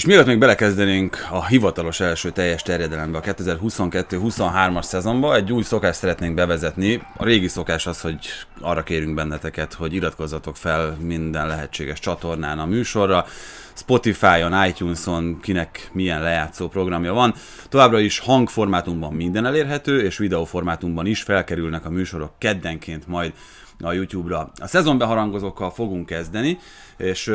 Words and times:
És 0.00 0.06
mielőtt 0.06 0.26
még 0.26 0.38
belekezdenénk 0.38 1.26
a 1.30 1.46
hivatalos 1.46 2.00
első 2.00 2.30
teljes 2.30 2.62
terjedelembe 2.62 3.18
a 3.18 3.20
2022-23-as 3.20 4.82
szezonba, 4.82 5.34
egy 5.34 5.52
új 5.52 5.62
szokást 5.62 5.98
szeretnénk 5.98 6.34
bevezetni. 6.34 7.02
A 7.16 7.24
régi 7.24 7.48
szokás 7.48 7.86
az, 7.86 8.00
hogy 8.00 8.18
arra 8.60 8.82
kérünk 8.82 9.14
benneteket, 9.14 9.72
hogy 9.72 9.94
iratkozzatok 9.94 10.56
fel 10.56 10.96
minden 11.00 11.46
lehetséges 11.46 11.98
csatornán 11.98 12.58
a 12.58 12.66
műsorra. 12.66 13.26
Spotify-on, 13.74 14.66
iTunes-on, 14.66 15.40
kinek 15.40 15.90
milyen 15.92 16.22
lejátszó 16.22 16.68
programja 16.68 17.12
van. 17.12 17.34
Továbbra 17.68 17.98
is 17.98 18.18
hangformátumban 18.18 19.12
minden 19.12 19.46
elérhető, 19.46 20.02
és 20.02 20.18
videóformátumban 20.18 21.06
is 21.06 21.22
felkerülnek 21.22 21.84
a 21.84 21.90
műsorok 21.90 22.32
keddenként 22.38 23.06
majd 23.06 23.32
a 23.80 23.92
YouTube-ra. 23.92 24.52
A 24.60 24.66
szezonbeharangozókkal 24.66 25.70
fogunk 25.70 26.06
kezdeni, 26.06 26.58
és 26.96 27.32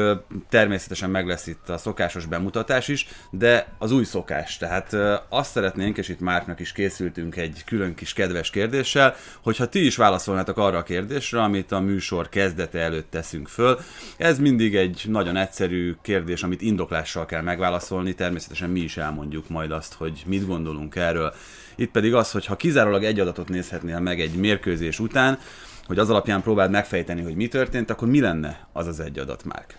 természetesen 0.50 1.09
meg 1.09 1.27
lesz 1.27 1.48
itt 1.48 1.70
a 1.70 1.77
szokásos 1.77 2.25
bemutatás 2.25 2.88
is, 2.88 3.07
de 3.32 3.68
az 3.77 3.91
új 3.91 4.04
szokás. 4.04 4.58
Tehát 4.58 4.95
azt 5.30 5.52
szeretnénk, 5.52 5.98
és 5.98 6.09
itt 6.09 6.20
Márknak 6.20 6.59
is 6.59 6.72
készültünk 6.72 7.36
egy 7.36 7.63
külön 7.66 7.95
kis 7.95 8.13
kedves 8.13 8.50
kérdéssel, 8.50 9.16
hogyha 9.41 9.70
ti 9.70 9.86
is 9.86 9.95
válaszolnátok 9.95 10.58
arra 10.58 10.77
a 10.77 10.84
kérdésre, 10.84 11.41
amit 11.41 11.72
a 11.72 11.80
műsor 11.80 12.30
kezdete 12.30 12.80
előtt 12.80 13.12
teszünk 13.12 13.48
föl. 13.48 13.80
Ez 14.17 14.39
mindig 14.39 14.75
egy 14.75 15.03
nagyon 15.08 15.38
egyszerű 15.38 15.95
kérdés, 16.02 16.44
amit 16.44 16.62
indoklással 16.62 17.25
kell 17.25 17.41
megválaszolni, 17.41 18.14
természetesen 18.14 18.70
mi 18.70 18.80
is 18.80 18.98
elmondjuk 18.98 19.50
majd 19.50 19.72
azt, 19.72 19.94
hogy 19.94 20.23
mit 20.25 20.48
gondolunk 20.48 20.95
erről. 20.95 21.34
Itt 21.75 21.91
pedig 21.91 22.14
az, 22.14 22.31
hogy 22.31 22.45
ha 22.45 22.55
kizárólag 22.55 23.03
egy 23.03 23.20
adatot 23.20 23.50
nézhetnél 23.50 24.00
meg 24.00 24.22
egy 24.22 24.36
mérkőzés 24.36 25.00
után, 25.00 25.39
hogy 25.88 25.99
az 25.99 26.09
alapján 26.09 26.41
próbáld 26.41 26.71
megfejteni, 26.71 27.21
hogy 27.21 27.35
mi 27.35 27.48
történt, 27.48 27.89
akkor 27.89 28.07
mi 28.07 28.20
lenne 28.20 28.67
az 28.71 28.88
az 28.88 28.99
egy 28.99 29.20
adat, 29.20 29.44
Márk? 29.44 29.75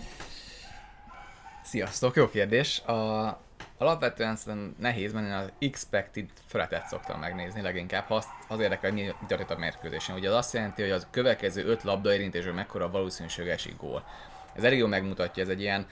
Sziasztok, 1.63 2.17
jó 2.17 2.29
kérdés. 2.29 2.81
A, 2.81 3.41
alapvetően 3.79 4.37
szerintem 4.37 4.75
nehéz, 4.79 5.13
mert 5.13 5.27
én 5.27 5.33
az 5.33 5.53
expected 5.59 6.29
feletet 6.47 6.87
szoktam 6.89 7.21
megnézni 7.21 7.61
leginkább, 7.61 8.05
ha 8.05 8.15
azt, 8.15 8.29
az 8.49 8.61
érdekel, 8.61 8.91
hogy 8.91 9.01
mi 9.01 9.27
történt 9.27 9.51
a 9.51 9.59
mérkőzésen. 9.59 10.17
Ugye 10.17 10.29
az 10.29 10.35
azt 10.35 10.53
jelenti, 10.53 10.83
hogy 10.83 10.91
az 10.91 11.07
következő 11.11 11.65
öt 11.65 11.83
labda 11.83 12.15
érintésről 12.15 12.55
mekkora 12.55 12.91
valószínűség 12.91 13.47
esik 13.47 13.77
gól. 13.77 14.05
Ez 14.55 14.65
elég 14.65 14.79
jól 14.79 14.89
megmutatja, 14.89 15.43
ez 15.43 15.49
egy 15.49 15.61
ilyen 15.61 15.87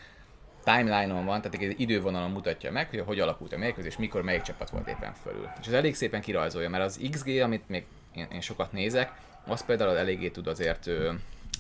timeline-on 0.65 1.25
van, 1.25 1.43
tehát 1.43 1.63
egy 1.63 1.81
idővonalon 1.81 2.31
mutatja 2.31 2.73
meg, 2.73 2.89
hogy 2.89 3.01
hogy 3.01 3.21
alakult 3.21 3.53
a 3.53 3.59
mérkőzés, 3.59 3.97
mikor 3.97 4.23
melyik 4.23 4.43
csapat 4.43 4.71
volt 4.71 4.89
éppen 4.89 5.15
fölül. 5.23 5.49
És 5.61 5.67
ez 5.67 5.73
elég 5.73 5.95
szépen 5.95 6.21
kirajzolja, 6.21 6.69
mert 6.69 6.85
az 6.85 7.01
XG, 7.11 7.29
amit 7.29 7.69
még 7.69 7.85
én, 8.15 8.27
én 8.33 8.41
sokat 8.41 8.73
nézek, 8.73 9.13
az 9.47 9.65
például 9.65 9.97
eléggé 9.97 10.29
tud 10.29 10.47
azért 10.47 10.91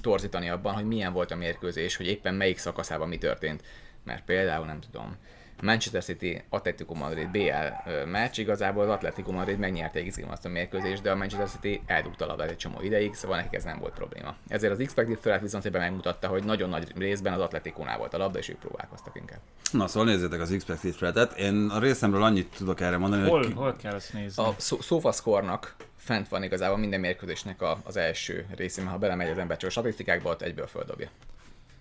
torzítani 0.02 0.48
abban, 0.48 0.74
hogy 0.74 0.84
milyen 0.84 1.12
volt 1.12 1.30
a 1.30 1.36
mérkőzés, 1.36 1.96
hogy 1.96 2.06
éppen 2.06 2.34
melyik 2.34 2.58
szakaszában 2.58 3.08
mi 3.08 3.18
történt. 3.18 3.62
Mert 4.04 4.24
például 4.24 4.66
nem 4.66 4.80
tudom, 4.80 5.16
Manchester 5.62 6.05
City 6.05 6.42
Atletico 6.48 6.94
Madrid 6.94 7.30
BL 7.30 7.90
meccs, 8.05 8.38
igazából 8.38 8.82
az 8.82 8.88
Atletico 8.88 9.32
Madrid 9.32 9.58
megnyerte 9.58 9.98
egész 9.98 10.20
azt 10.28 10.44
a 10.44 10.48
mérkőzést, 10.48 11.02
de 11.02 11.10
a 11.10 11.16
Manchester 11.16 11.48
City 11.48 11.82
eldugta 11.86 12.24
a 12.24 12.28
labdát 12.28 12.50
egy 12.50 12.56
csomó 12.56 12.80
ideig, 12.80 13.14
szóval 13.14 13.36
nekik 13.36 13.52
ez 13.52 13.64
nem 13.64 13.78
volt 13.78 13.94
probléma. 13.94 14.36
Ezért 14.48 14.72
az 14.72 14.80
expected 14.80 15.18
threat 15.18 15.40
viszont 15.40 15.62
szépen 15.62 15.80
megmutatta, 15.80 16.28
hogy 16.28 16.44
nagyon 16.44 16.68
nagy 16.68 16.92
részben 16.96 17.32
az 17.32 17.40
Atleticónál 17.40 17.98
volt 17.98 18.14
a 18.14 18.18
labda, 18.18 18.38
és 18.38 18.48
ők 18.48 18.58
próbálkoztak 18.58 19.16
inkább. 19.16 19.40
Na 19.72 19.86
szóval 19.86 20.08
nézzétek 20.12 20.40
az 20.40 20.52
expected 20.52 20.94
threat-et. 20.94 21.38
Én 21.38 21.68
a 21.68 21.78
részemről 21.78 22.22
annyit 22.22 22.56
tudok 22.56 22.80
erre 22.80 22.96
mondani, 22.96 23.28
hol, 23.28 23.38
hogy... 23.38 23.52
Hol 23.55 23.77
kell 23.77 23.94
ezt 23.94 24.12
nézni? 24.12 24.42
A 24.42 24.55
SofaScore-nak 24.80 25.74
fent 26.05 26.28
van 26.28 26.42
igazából 26.42 26.78
minden 26.78 27.00
mérkőzésnek 27.00 27.62
a, 27.62 27.78
az 27.84 27.97
első 27.97 28.47
részében, 28.56 28.91
ha 28.91 28.98
belemegy 28.98 29.28
az 29.28 29.38
ember 29.38 29.56
csak 29.56 29.69
a 29.69 29.72
statisztikákba, 29.72 30.30
ott 30.30 30.42
egyből 30.42 30.66
földobja. 30.66 31.08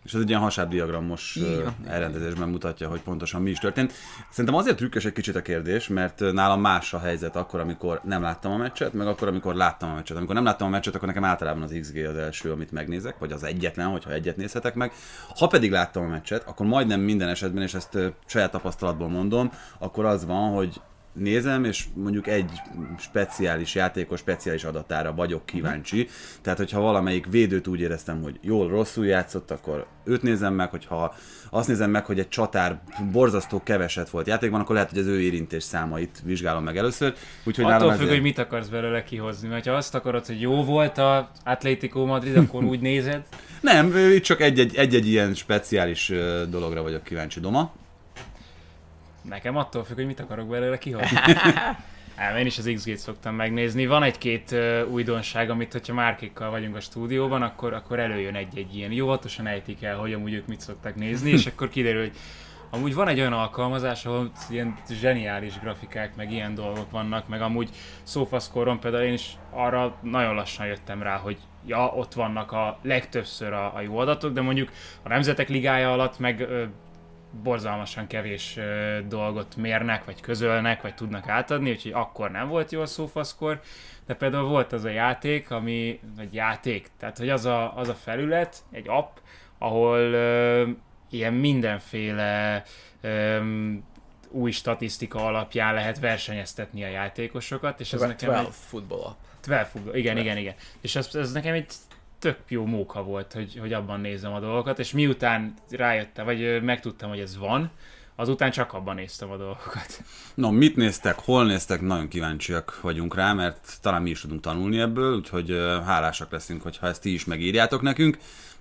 És 0.04 0.14
ez 0.14 0.22
egy 0.22 0.30
ilyen 0.30 0.42
hasábdiagramos 0.42 1.40
elrendezésben 1.88 2.50
mutatja, 2.50 2.90
hogy 2.90 3.02
pontosan 3.02 3.42
mi 3.42 3.50
is 3.50 3.58
történt. 3.58 3.94
Szerintem 4.30 4.60
azért 4.60 4.78
trükkös 4.78 5.06
egy 5.06 5.12
kicsit 5.12 5.36
a 5.36 5.42
kérdés, 5.42 5.88
mert 5.88 6.20
nálam 6.20 6.62
más 6.62 6.94
a 6.94 7.00
helyzet 7.00 7.36
akkor, 7.36 7.60
amikor 7.60 8.00
nem 8.04 8.22
láttam 8.22 8.52
a 8.52 8.58
meccset, 8.58 8.94
meg 8.94 9.08
akkor, 9.08 9.28
amikor 9.28 9.56
láttam 9.56 9.90
a 9.90 9.94
meccset. 9.94 10.18
Amikor 10.18 10.36
nem 10.36 10.44
láttam 10.44 10.68
a 10.68 10.70
meccset, 10.70 10.96
akkor 10.96 11.08
nekem 11.08 11.24
általában 11.24 11.62
az 11.62 11.76
XG 11.80 11.98
az 11.98 12.16
első, 12.16 12.52
amit 12.52 12.72
megnézek, 12.72 13.18
vagy 13.20 13.32
az 13.32 13.44
egyetlen, 13.44 13.88
hogyha 13.88 14.12
egyet 14.12 14.38
nézhetek 14.38 14.74
meg. 14.74 14.92
Ha 15.38 15.48
pedig 15.48 15.72
láttam 15.72 16.04
a 16.04 16.08
meccset, 16.08 16.44
akkor 16.48 16.66
majdnem 16.66 17.00
minden 17.00 17.30
esetben, 17.30 17.64
és 17.64 17.74
ezt 17.74 17.98
saját 18.26 18.52
tapasztalatból 18.52 19.10
mondom, 19.10 19.52
akkor 19.78 20.06
az 20.06 20.26
van, 20.26 20.54
hogy 20.54 20.82
nézem, 21.14 21.64
és 21.64 21.86
mondjuk 21.94 22.28
egy 22.28 22.52
speciális 23.00 23.76
játékos 23.76 24.20
speciális 24.20 24.64
adatára 24.64 25.14
vagyok 25.14 25.46
kíváncsi. 25.46 26.08
Tehát, 26.42 26.58
hogyha 26.58 26.80
valamelyik 26.80 27.26
védőt 27.30 27.68
úgy 27.68 27.80
éreztem, 27.80 28.22
hogy 28.22 28.40
jól, 28.42 28.68
rosszul 28.68 29.06
játszott, 29.06 29.52
akkor 29.52 29.86
őt 30.04 30.22
nézem 30.22 30.54
meg, 30.54 30.70
hogyha 30.70 31.16
azt 31.50 31.68
nézem 31.68 31.90
meg, 31.90 32.06
hogy 32.06 32.20
egy 32.20 32.28
csatár 32.28 32.82
borzasztó 33.12 33.64
keveset 33.64 34.10
volt 34.10 34.28
játékban, 34.28 34.62
akkor 34.62 34.76
lehet, 34.76 34.90
hogy 34.90 35.00
az 35.00 35.06
ő 35.06 35.22
érintés 35.22 35.64
számait 35.64 36.22
vizsgálom 36.24 36.64
meg 36.64 36.78
először. 36.78 37.14
Úgyhogy 37.44 37.66
Attól 37.66 37.80
függ, 37.80 37.92
ezért... 37.92 38.10
hogy 38.10 38.22
mit 38.22 38.38
akarsz 38.38 38.68
belőle 38.68 39.04
kihozni. 39.04 39.48
Mert 39.48 39.66
ha 39.66 39.74
azt 39.74 39.96
akarod, 39.96 40.26
hogy 40.26 40.42
jó 40.42 40.64
volt 40.64 40.98
a 40.98 41.32
Atlético 41.44 42.06
Madrid, 42.06 42.38
akkor 42.38 42.64
úgy 42.64 42.80
nézed. 42.80 43.22
Nem, 43.62 43.98
itt 43.98 44.24
csak 44.24 44.42
egy-egy, 44.42 44.76
egy-egy 44.76 45.08
ilyen 45.08 45.34
speciális 45.34 46.12
dologra 46.50 46.82
vagyok 46.82 47.04
kíváncsi, 47.04 47.40
Doma. 47.40 47.72
Nekem 49.24 49.58
attól 49.58 49.84
függ, 49.84 49.96
hogy 49.96 50.06
mit 50.06 50.20
akarok 50.20 50.48
belőle. 50.48 50.80
Nem, 52.18 52.36
én 52.40 52.46
is 52.46 52.58
az 52.58 52.72
XG-t 52.74 52.98
szoktam 52.98 53.36
megnézni. 53.36 53.86
Van 53.86 54.04
egy-két 54.04 54.52
uh, 54.52 54.82
újdonság, 54.92 55.50
amit 55.50 55.72
hogyha 55.72 55.94
márkékkal 55.94 56.50
vagyunk 56.50 56.76
a 56.76 56.80
stúdióban, 56.80 57.42
akkor, 57.42 57.74
akkor 57.74 58.00
előjön 58.00 58.36
egy-egy 58.36 58.76
ilyen. 58.76 58.92
Jóvatosan 58.92 59.48
ejtik 59.48 59.84
el, 59.84 59.98
hogy 59.98 60.14
amúgy 60.14 60.34
ők 60.34 60.48
mit 60.48 60.62
szoktak 60.62 60.96
nézni, 60.96 61.30
és 61.32 61.46
akkor 61.46 61.70
kiderül, 61.70 62.02
hogy 62.02 62.18
amúgy 62.74 62.94
van 62.94 63.08
egy 63.08 63.20
olyan 63.20 63.34
alkalmazás, 63.34 64.06
ahol 64.06 64.32
ilyen 64.50 64.78
zseniális 64.90 65.60
grafikák, 65.60 66.16
meg 66.16 66.32
ilyen 66.32 66.56
dolgok 66.56 66.92
vannak, 66.92 67.28
meg 67.28 67.42
amúgy 67.42 67.70
SofaScore-on 68.04 68.80
például 68.80 69.04
én 69.04 69.14
is 69.14 69.38
arra 69.52 69.98
nagyon 70.02 70.36
lassan 70.36 70.66
jöttem 70.66 71.02
rá, 71.02 71.18
hogy 71.18 71.38
ja, 71.66 71.86
ott 71.86 72.14
vannak 72.14 72.52
a 72.52 72.80
legtöbbször 72.82 73.54
a, 73.54 73.76
a 73.76 73.82
jó 73.82 73.98
adatok, 73.98 74.34
de 74.34 74.42
mondjuk 74.42 74.72
a 75.04 75.08
Nemzetek 75.08 75.50
Ligája 75.50 75.92
alatt 75.94 76.20
meg 76.20 76.40
ö, 76.40 76.64
borzalmasan 77.42 78.08
kevés 78.08 78.60
dolgot 79.08 79.56
mérnek, 79.56 80.06
vagy 80.06 80.22
közölnek, 80.22 80.82
vagy 80.82 80.96
tudnak 80.96 81.30
átadni, 81.30 81.70
úgyhogy 81.70 81.92
akkor 81.92 82.32
nem 82.32 82.48
volt 82.48 82.72
jó 82.72 82.82
a 82.82 82.86
szófaszkor, 82.86 83.62
de 84.06 84.14
például 84.14 84.48
volt 84.48 84.72
az 84.72 84.84
a 84.84 84.90
játék, 84.90 85.52
ami, 85.52 86.00
vagy 86.16 86.34
játék, 86.34 86.88
tehát 87.00 87.18
hogy 87.18 87.30
az 87.30 87.46
a, 87.46 87.78
az 87.78 87.90
a 87.90 87.94
felület, 87.94 88.64
egy 88.72 88.88
app, 88.88 89.18
ahol 89.58 90.00
ö, 90.00 90.70
ilyen 91.10 91.34
mindenféle 91.34 92.64
ö, 93.02 93.40
új 94.30 94.52
statisztika 94.52 95.26
alapján 95.26 95.74
lehet 95.74 96.00
versenyeztetni 96.00 96.84
a 96.84 96.88
játékosokat, 96.88 97.80
és 97.80 97.94
ez 97.94 98.00
nekem 98.00 98.18
12 98.18 98.48
egy... 98.48 98.54
football 98.54 99.04
app. 99.04 99.18
12 99.42 99.70
football, 99.70 99.96
igen, 99.96 100.16
12. 100.16 100.22
igen, 100.22 100.38
igen. 100.38 100.56
És 100.82 100.96
ez, 100.96 101.16
ez 101.16 101.32
nekem 101.32 101.54
egy 101.54 101.74
tök 102.24 102.38
jó 102.48 102.66
móka 102.66 103.04
volt, 103.04 103.34
hogy, 103.34 103.58
hogy 103.60 103.74
abban 103.74 104.00
nézem 104.00 104.34
a 104.34 104.40
dolgokat, 104.40 104.80
és 104.80 104.92
miután 104.92 105.54
rájöttem, 105.70 106.26
vagy 106.26 106.64
megtudtam, 106.64 107.10
hogy 107.10 107.20
ez 107.20 107.38
van, 107.38 107.72
azután 108.16 108.52
csak 108.52 108.74
abban 108.74 108.96
néztem 108.96 109.32
a 109.32 109.38
dolgokat. 109.38 110.04
No, 110.34 110.52
mit 110.52 110.76
néztek, 110.76 111.20
hol 111.20 111.46
néztek, 111.46 111.82
nagyon 111.82 112.08
kíváncsiak 112.08 112.80
vagyunk 112.82 113.16
rá, 113.16 113.34
mert 113.34 113.78
talán 113.82 114.02
mi 114.02 114.10
is 114.10 114.22
tudunk 114.22 114.42
tanulni 114.42 114.80
ebből, 114.80 115.16
úgyhogy 115.16 115.50
hálásak 115.86 116.32
leszünk, 116.32 116.62
hogyha 116.62 116.88
ezt 116.88 117.02
ti 117.02 117.14
is 117.14 117.26
megírjátok 117.26 117.82
nekünk. 117.82 118.18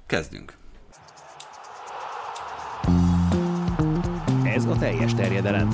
Kezdünk! 0.07 0.53
Ez 4.45 4.65
a 4.65 4.77
teljes 4.79 5.15
terjedelem. 5.15 5.69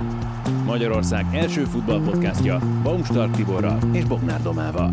Magyarország 0.65 1.27
első 1.33 1.65
futballpodcastja 1.65 2.59
Baumstark 2.83 3.37
Tiborral 3.37 3.79
és 3.93 4.05
Bognár 4.05 4.43
Domával. 4.43 4.91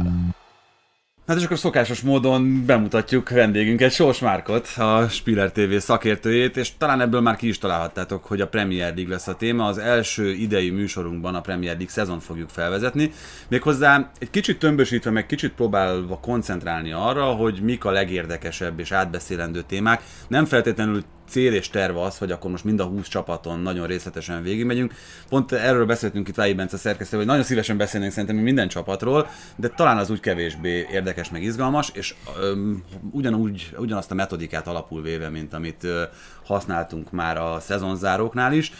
Hát 1.27 1.37
és 1.37 1.43
akkor 1.43 1.57
szokásos 1.57 2.01
módon 2.01 2.65
bemutatjuk 2.65 3.29
vendégünket, 3.29 3.91
Sors 3.91 4.19
Márkot, 4.19 4.67
a 4.77 5.07
Spiller 5.09 5.51
TV 5.51 5.75
szakértőjét, 5.77 6.57
és 6.57 6.77
talán 6.77 7.01
ebből 7.01 7.21
már 7.21 7.35
ki 7.35 7.47
is 7.47 7.57
találhattátok, 7.57 8.25
hogy 8.25 8.41
a 8.41 8.47
Premier 8.47 8.93
League 8.95 9.13
lesz 9.13 9.27
a 9.27 9.35
téma. 9.35 9.65
Az 9.65 9.77
első 9.77 10.31
idei 10.31 10.69
műsorunkban 10.69 11.35
a 11.35 11.41
Premier 11.41 11.73
League 11.73 11.91
szezon 11.91 12.19
fogjuk 12.19 12.49
felvezetni. 12.49 13.11
Méghozzá 13.47 14.11
egy 14.19 14.29
kicsit 14.29 14.59
tömbösítve, 14.59 15.11
meg 15.11 15.25
kicsit 15.25 15.51
próbálva 15.51 16.19
koncentrálni 16.19 16.91
arra, 16.91 17.25
hogy 17.25 17.59
mik 17.61 17.85
a 17.85 17.91
legérdekesebb 17.91 18.79
és 18.79 18.91
átbeszélendő 18.91 19.61
témák. 19.61 20.03
Nem 20.27 20.45
feltétlenül 20.45 21.03
cél 21.27 21.53
és 21.53 21.69
terve 21.69 22.01
az, 22.01 22.17
hogy 22.17 22.31
akkor 22.31 22.51
most 22.51 22.63
mind 22.63 22.79
a 22.79 22.83
20 22.83 23.07
csapaton 23.07 23.59
nagyon 23.59 23.87
részletesen 23.87 24.43
végigmegyünk. 24.43 24.93
Pont 25.29 25.51
erről 25.51 25.85
beszéltünk 25.85 26.27
itt 26.27 26.35
Vályi 26.35 26.53
Bence 26.53 26.77
szerkesztő, 26.77 27.17
hogy 27.17 27.25
nagyon 27.25 27.43
szívesen 27.43 27.77
beszélnénk 27.77 28.11
szerintem 28.11 28.35
minden 28.35 28.67
csapatról, 28.67 29.27
de 29.55 29.67
talán 29.67 29.97
az 29.97 30.09
úgy 30.09 30.19
kevésbé 30.19 30.87
érdekes 30.91 31.29
meg 31.29 31.43
izgalmas, 31.43 31.89
és 31.93 32.15
öm, 32.41 32.83
ugyanúgy, 33.11 33.75
ugyanazt 33.77 34.11
a 34.11 34.15
metodikát 34.15 34.67
alapul 34.67 35.01
véve, 35.01 35.29
mint 35.29 35.53
amit 35.53 35.83
ö, 35.83 36.03
használtunk 36.45 37.11
már 37.11 37.37
a 37.37 37.59
szezonzáróknál 37.59 38.53
is. 38.53 38.71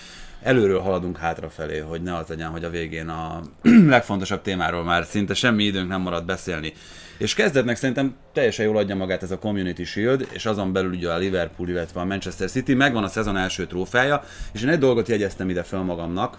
Előről 0.46 0.80
haladunk 0.80 1.18
hátrafelé, 1.18 1.78
hogy 1.78 2.02
ne 2.02 2.16
az 2.16 2.28
legyen, 2.28 2.50
hogy 2.50 2.64
a 2.64 2.70
végén 2.70 3.08
a 3.08 3.42
legfontosabb 3.96 4.42
témáról 4.42 4.84
már 4.84 5.06
szinte 5.06 5.34
semmi 5.34 5.64
időnk 5.64 5.90
nem 5.90 6.02
marad 6.02 6.26
beszélni. 6.26 6.74
És 7.18 7.34
kezdetnek 7.34 7.76
szerintem 7.76 8.16
teljesen 8.34 8.66
jól 8.66 8.78
adja 8.78 8.96
magát 8.96 9.24
ez 9.24 9.32
a 9.32 9.40
Community 9.40 9.84
Shield, 9.84 10.28
és 10.32 10.46
azon 10.46 10.74
belül 10.74 10.92
ugye 10.92 11.12
a 11.12 11.18
Liverpool, 11.18 11.70
illetve 11.70 12.00
a 12.00 12.06
Manchester 12.06 12.50
City, 12.50 12.74
megvan 12.74 13.04
a 13.04 13.08
szezon 13.08 13.38
első 13.38 13.68
trófeája, 13.68 14.24
és 14.52 14.62
én 14.62 14.70
egy 14.70 14.80
dolgot 14.80 15.08
jegyeztem 15.08 15.50
ide 15.50 15.64
fel 15.64 15.82
magamnak, 15.82 16.38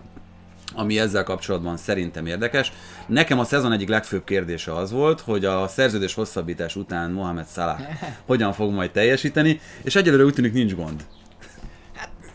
ami 0.75 0.99
ezzel 0.99 1.25
kapcsolatban 1.25 1.76
szerintem 1.76 2.26
érdekes. 2.26 2.73
Nekem 3.06 3.38
a 3.38 3.44
szezon 3.44 3.73
egyik 3.73 3.88
legfőbb 3.88 4.25
kérdése 4.25 4.75
az 4.75 4.91
volt, 4.91 5.20
hogy 5.20 5.44
a 5.44 5.69
szerződés 5.69 6.14
hosszabbítás 6.14 6.76
után 6.76 7.11
Mohamed 7.11 7.47
Salah 7.53 7.81
hogyan 8.26 8.53
fog 8.53 8.73
majd 8.73 8.91
teljesíteni, 8.91 9.61
és 9.82 9.97
egyelőre 9.97 10.25
úgy 10.25 10.35
tűnik 10.35 10.53
nincs 10.53 10.75
gond. 10.75 11.05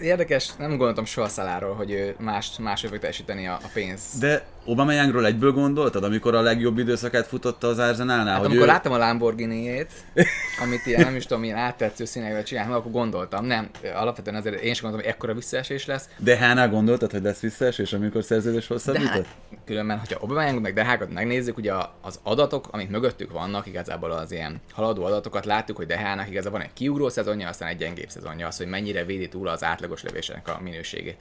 Érdekes, 0.01 0.55
nem 0.57 0.69
gondoltam 0.69 1.05
soha 1.05 1.27
Szaláról, 1.27 1.73
hogy 1.73 1.91
ő 1.91 2.15
más, 2.19 2.51
más 2.59 2.81
fog 2.81 2.99
teljesíteni 2.99 3.47
a, 3.47 3.53
a 3.53 3.69
pénz. 3.73 4.17
De 4.19 4.45
Aubameyangról 4.65 5.25
egyből 5.25 5.51
gondoltad, 5.51 6.03
amikor 6.03 6.35
a 6.35 6.41
legjobb 6.41 6.77
időszakát 6.77 7.27
futotta 7.27 7.67
az 7.67 7.77
Arsenalnál? 7.77 8.25
Hát 8.25 8.37
hogy 8.37 8.45
amikor 8.45 8.63
ő... 8.63 8.67
láttam 8.67 8.91
a 8.91 8.97
Lamborghini-ét, 8.97 9.91
amit 10.63 10.85
ilyen, 10.85 11.01
nem 11.01 11.15
is 11.15 11.25
tudom, 11.25 11.41
milyen 11.41 11.57
áttetsző 11.57 12.05
színekvel 12.05 12.43
csinálni, 12.43 12.73
akkor 12.73 12.91
gondoltam, 12.91 13.45
nem, 13.45 13.69
alapvetően 13.93 14.35
azért 14.35 14.61
én 14.61 14.73
sem 14.73 14.83
gondoltam, 14.83 14.99
hogy 14.99 15.15
ekkora 15.15 15.33
visszaesés 15.33 15.85
lesz. 15.85 16.09
De 16.17 16.37
Hánál 16.37 16.69
gondoltad, 16.69 17.11
hogy 17.11 17.21
lesz 17.21 17.39
visszaesés, 17.39 17.93
amikor 17.93 18.23
szerződés 18.23 18.67
hosszabbított? 18.67 19.11
hát, 19.11 19.25
különben, 19.65 19.99
hogyha 19.99 20.19
Aubameyang 20.21 20.61
meg 20.61 20.73
Dehákat 20.73 21.13
megnézzük, 21.13 21.57
ugye 21.57 21.73
az 22.01 22.19
adatok, 22.23 22.67
amik 22.71 22.89
mögöttük 22.89 23.31
vannak, 23.31 23.67
igazából 23.67 24.11
az 24.11 24.31
ilyen 24.31 24.61
haladó 24.71 25.03
adatokat 25.03 25.45
láttuk, 25.45 25.77
hogy 25.77 25.85
Dehának 25.85 26.29
igazából 26.29 26.59
van 26.59 26.67
egy 26.67 26.73
kiugró 26.73 27.09
szezonja, 27.09 27.47
aztán 27.47 27.69
egy 27.69 27.77
gyengébb 27.77 28.09
szezonja, 28.09 28.47
az, 28.47 28.57
hogy 28.57 28.67
mennyire 28.67 29.05
védi 29.05 29.29
túl 29.29 29.47
az 29.47 29.63
átlagos 29.91 30.03
lövésének 30.03 30.47
a 30.47 30.59
minőségét. 30.61 31.17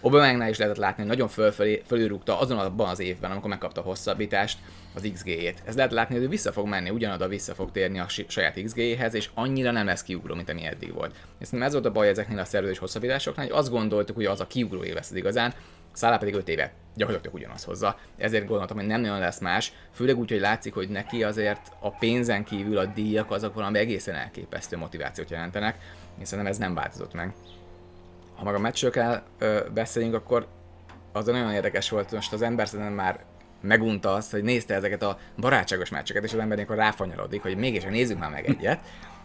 Aubamengnál 0.00 0.48
is 0.48 0.58
lehetett 0.58 0.80
látni, 0.80 1.02
hogy 1.02 1.10
nagyon 1.10 1.28
fölfelé, 1.28 1.82
fölülrúgta 1.86 2.40
azon 2.40 2.58
abban 2.58 2.88
az 2.88 3.00
évben, 3.00 3.30
amikor 3.30 3.50
megkapta 3.50 3.80
a 3.80 3.84
hosszabbítást, 3.84 4.58
az 4.94 5.08
XG-ét. 5.12 5.62
Ez 5.64 5.74
lehet 5.74 5.92
látni, 5.92 6.14
hogy 6.14 6.24
ő 6.24 6.28
vissza 6.28 6.52
fog 6.52 6.66
menni, 6.66 6.90
ugyanoda 6.90 7.28
vissza 7.28 7.54
fog 7.54 7.70
térni 7.70 7.98
a 7.98 8.06
saját 8.26 8.62
XG-hez, 8.64 9.14
és 9.14 9.30
annyira 9.34 9.70
nem 9.70 9.86
lesz 9.86 10.02
kiugró, 10.02 10.34
mint 10.34 10.48
ami 10.48 10.64
eddig 10.64 10.92
volt. 10.92 11.14
És 11.38 11.46
szerintem 11.46 11.68
ez 11.68 11.72
volt 11.72 11.86
a 11.86 11.92
baj 11.92 12.08
ezeknél 12.08 12.38
a 12.38 12.44
szerződés 12.44 12.78
hosszabbításoknál, 12.78 13.46
hogy 13.46 13.56
azt 13.56 13.70
gondoltuk, 13.70 14.16
hogy 14.16 14.24
az 14.24 14.40
a 14.40 14.46
kiugró 14.46 14.84
év 14.84 14.94
lesz 14.94 15.10
az 15.10 15.16
igazán, 15.16 15.54
Szállá 15.96 16.16
pedig 16.16 16.34
5 16.34 16.48
éve 16.48 16.72
gyakorlatilag 16.94 17.34
ugyanaz 17.34 17.64
hozza. 17.64 17.98
Ezért 18.16 18.46
gondoltam, 18.46 18.76
hogy 18.76 18.86
nem 18.86 19.00
nagyon 19.00 19.18
lesz 19.18 19.38
más, 19.38 19.72
főleg 19.92 20.18
úgy, 20.18 20.30
hogy 20.30 20.40
látszik, 20.40 20.74
hogy 20.74 20.88
neki 20.88 21.22
azért 21.22 21.72
a 21.80 21.90
pénzen 21.90 22.44
kívül 22.44 22.78
a 22.78 22.86
díjak 22.86 23.30
azok 23.30 23.54
valami 23.54 23.78
egészen 23.78 24.14
elképesztő 24.14 24.76
motivációt 24.76 25.30
jelentenek, 25.30 25.78
és 26.18 26.32
ez 26.32 26.58
nem 26.58 26.74
változott 26.74 27.14
meg. 27.14 27.34
Ha 28.36 28.44
meg 28.44 28.54
a 28.54 28.58
meccsről 28.58 29.22
ö, 29.38 29.60
beszélünk, 29.74 30.14
akkor 30.14 30.46
az 31.12 31.26
nagyon 31.26 31.52
érdekes 31.52 31.90
volt, 31.90 32.12
most 32.12 32.32
az 32.32 32.42
ember 32.42 32.68
szerintem 32.68 32.94
már 32.94 33.24
megunta 33.60 34.12
azt, 34.12 34.30
hogy 34.30 34.42
nézte 34.42 34.74
ezeket 34.74 35.02
a 35.02 35.18
barátságos 35.36 35.90
meccseket, 35.90 36.24
és 36.24 36.32
az 36.32 36.38
ember 36.38 36.58
akkor 36.58 36.76
ráfanyarodik, 36.76 37.42
hogy 37.42 37.56
mégis 37.56 37.84
nézzük 37.84 38.18
már 38.18 38.30
meg 38.30 38.46
egyet. 38.46 38.80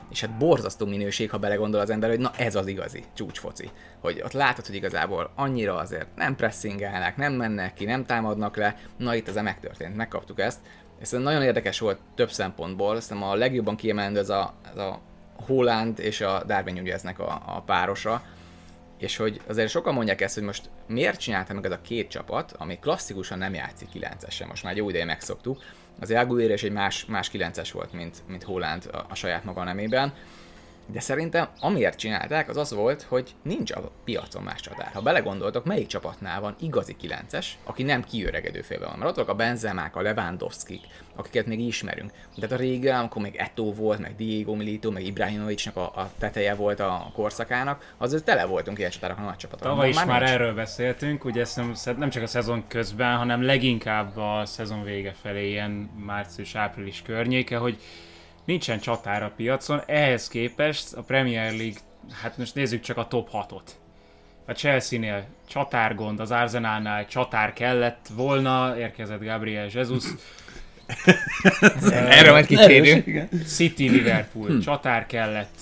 És 0.10 0.22
hát 0.22 0.38
borzasztó 0.38 0.86
minőség, 0.86 1.30
ha 1.30 1.38
belegondol 1.38 1.80
az 1.80 1.90
ember, 1.90 2.10
hogy 2.10 2.20
na 2.20 2.32
ez 2.38 2.56
az 2.56 2.68
igazi 2.68 3.04
csúcsfoci. 3.14 3.70
Hogy 4.00 4.22
ott 4.24 4.32
látod, 4.32 4.66
hogy 4.66 4.76
igazából 4.76 5.32
annyira 5.36 5.76
azért 5.76 6.08
nem 6.16 6.36
pressingelnek, 6.36 7.18
nem 7.18 7.34
mennek 7.34 7.74
ki, 7.74 7.86
nem 7.86 8.06
támadnak 8.06 8.56
le. 8.56 8.76
Na 8.98 9.16
itt 9.16 9.28
ez 9.28 9.36
megtörtént, 9.36 9.96
megkaptuk 9.96 10.40
ezt. 10.40 10.60
És 11.00 11.08
szerintem 11.08 11.34
nagyon 11.34 11.48
érdekes 11.48 11.80
volt 11.80 12.00
több 12.16 12.32
szempontból, 12.32 13.00
szerintem 13.00 13.30
a 13.30 13.36
legjobban 13.36 13.76
kiemelendő 13.76 14.20
ez 14.20 14.30
a, 14.30 14.54
ez 14.72 14.78
a 14.78 15.00
Holland 15.46 16.00
és 16.00 16.22
a 16.22 16.44
Darwin 16.46 16.74
Nuneznek 16.74 17.20
a, 17.20 17.42
a 17.46 17.62
párosa, 17.62 18.22
és 19.02 19.16
hogy 19.16 19.42
azért 19.48 19.70
sokan 19.70 19.94
mondják 19.94 20.22
ezt, 20.22 20.34
hogy 20.34 20.44
most 20.44 20.70
miért 20.88 21.20
csinálta 21.20 21.54
meg 21.54 21.66
ez 21.66 21.72
a 21.72 21.82
két 21.82 22.10
csapat, 22.10 22.52
ami 22.52 22.80
klasszikusan 22.80 23.38
nem 23.38 23.54
játszik 23.54 23.88
9-esen, 23.94 24.48
most 24.48 24.64
már 24.64 24.76
jó 24.76 24.90
ideje 24.90 25.06
megszoktuk. 25.06 25.64
Az 26.00 26.12
Aguilera 26.12 26.54
is 26.54 26.64
egy 26.64 26.72
más, 26.72 27.06
más 27.06 27.30
9-es 27.34 27.70
volt, 27.74 27.94
mint, 27.94 28.22
mint 28.28 28.44
Holland 28.44 28.90
a, 28.92 29.06
a 29.10 29.16
saját 29.16 29.44
maga 29.44 29.64
nemében. 29.64 30.14
De 30.92 31.00
szerintem 31.00 31.48
amiért 31.60 31.98
csinálták, 31.98 32.50
az 32.50 32.58
az 32.58 32.74
volt, 32.74 33.02
hogy 33.02 33.36
nincs 33.44 33.72
a 33.72 33.92
piacon 34.04 34.44
más 34.44 34.62
csatár. 34.62 34.92
Ha 34.94 35.02
belegondoltok, 35.02 35.66
melyik 35.66 35.88
csapatnál 35.88 36.42
van 36.42 36.56
igazi 36.60 36.96
9-es, 37.02 37.46
aki 37.64 37.84
nem 37.84 38.04
kiöregedő 38.04 38.62
félben 38.62 38.90
van. 38.90 39.00
Mert 39.00 39.18
ott 39.18 39.28
a 39.28 39.34
Benzemák, 39.34 39.96
a 39.96 40.02
Lewandowskik, 40.02 40.82
akiket 41.16 41.46
még 41.46 41.60
ismerünk. 41.60 42.12
De 42.36 42.48
a 42.50 42.56
régen, 42.56 43.00
amikor 43.00 43.22
még 43.22 43.36
Eto 43.36 43.74
volt, 43.74 44.00
meg 44.00 44.16
Diego 44.16 44.56
Milito, 44.56 44.92
meg 44.92 45.06
Ibrahimovicnak 45.06 45.76
a, 45.76 45.82
a 45.82 46.12
teteje 46.18 46.56
volt 46.56 46.80
a 46.80 47.12
korszakának, 47.14 47.94
azért 47.98 48.24
tele 48.24 48.46
voltunk 48.46 48.78
ilyen 48.78 48.92
csatárok 48.92 49.18
a 49.18 49.22
nagy 49.22 49.36
csapatok. 49.36 49.68
Tavaly 49.68 49.90
is 49.90 49.96
már, 49.96 50.20
nincs. 50.20 50.32
erről 50.32 50.54
beszéltünk, 50.54 51.26
ugye 51.26 51.42
ezt 51.42 51.56
nem, 51.56 51.74
nem 51.98 52.10
csak 52.10 52.24
a 52.24 52.28
szezon 52.28 52.68
közben, 52.68 53.18
hanem 53.18 53.44
leginkább 53.44 54.18
a 54.18 54.46
szezon 54.46 54.84
vége 54.84 55.14
felé, 55.22 55.50
ilyen 55.50 55.72
március-április 56.06 57.02
környéke, 57.02 57.58
hogy 57.58 57.78
nincsen 58.52 58.80
csatár 58.80 59.24
a 59.24 59.32
piacon, 59.36 59.82
ehhez 59.86 60.28
képest 60.28 60.94
a 60.94 61.02
Premier 61.02 61.52
League, 61.52 61.80
hát 62.22 62.38
most 62.38 62.56
nézzük 62.56 62.82
csak 62.82 62.98
a 62.98 63.08
top 63.08 63.30
6-ot. 63.34 63.62
A 64.46 64.52
Chelsea-nél 64.52 65.26
csatárgond, 65.50 66.20
az 66.20 66.32
Arsenalnál 66.32 67.06
csatár 67.06 67.54
kellett 67.54 68.08
volna, 68.16 68.78
érkezett 68.78 69.24
Gabriel 69.24 69.68
Jesus, 69.74 70.04
Erről 71.92 72.32
majd 72.32 72.46
kitérünk. 72.46 73.30
City, 73.46 73.90
Liverpool, 73.90 74.60
csatár 74.60 75.06
kellett, 75.06 75.58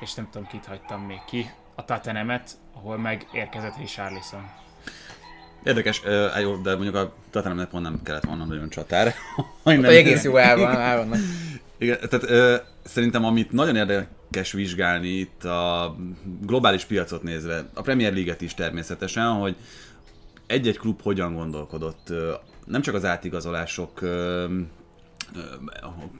és 0.00 0.14
nem 0.14 0.28
tudom, 0.32 0.46
kit 0.46 0.66
hagytam 0.66 1.00
még 1.00 1.20
ki, 1.26 1.50
a 1.74 1.84
Tottenhamet, 1.84 2.50
ahol 2.74 2.98
meg 2.98 3.26
érkezett 3.32 3.76
Richarlison. 3.78 4.50
Érdekes, 5.64 6.02
uh, 6.04 6.40
jó, 6.40 6.56
de 6.56 6.72
mondjuk 6.72 6.94
a 6.94 7.14
Tottenhamnek 7.30 7.68
pont 7.68 7.82
nem 7.82 8.00
kellett 8.04 8.24
volna 8.24 8.44
nagyon 8.44 8.68
csatár. 8.68 9.14
Nem- 9.62 9.84
egész 9.84 10.24
jó 10.24 10.36
el 10.36 10.56
van, 10.56 10.80
el 10.80 10.96
vannak. 10.96 11.18
Igen, 11.82 11.98
tehát 12.08 12.30
ö, 12.30 12.56
szerintem 12.84 13.24
amit 13.24 13.52
nagyon 13.52 13.76
érdekes 13.76 14.52
vizsgálni 14.52 15.08
itt 15.08 15.44
a 15.44 15.96
globális 16.40 16.84
piacot 16.84 17.22
nézve, 17.22 17.68
a 17.74 17.82
Premier 17.82 18.12
League-et 18.12 18.40
is 18.40 18.54
természetesen, 18.54 19.32
hogy 19.32 19.56
egy-egy 20.46 20.78
klub 20.78 21.02
hogyan 21.02 21.34
gondolkodott, 21.34 22.12
nem 22.66 22.80
csak 22.80 22.94
az 22.94 23.04
átigazolások 23.04 24.00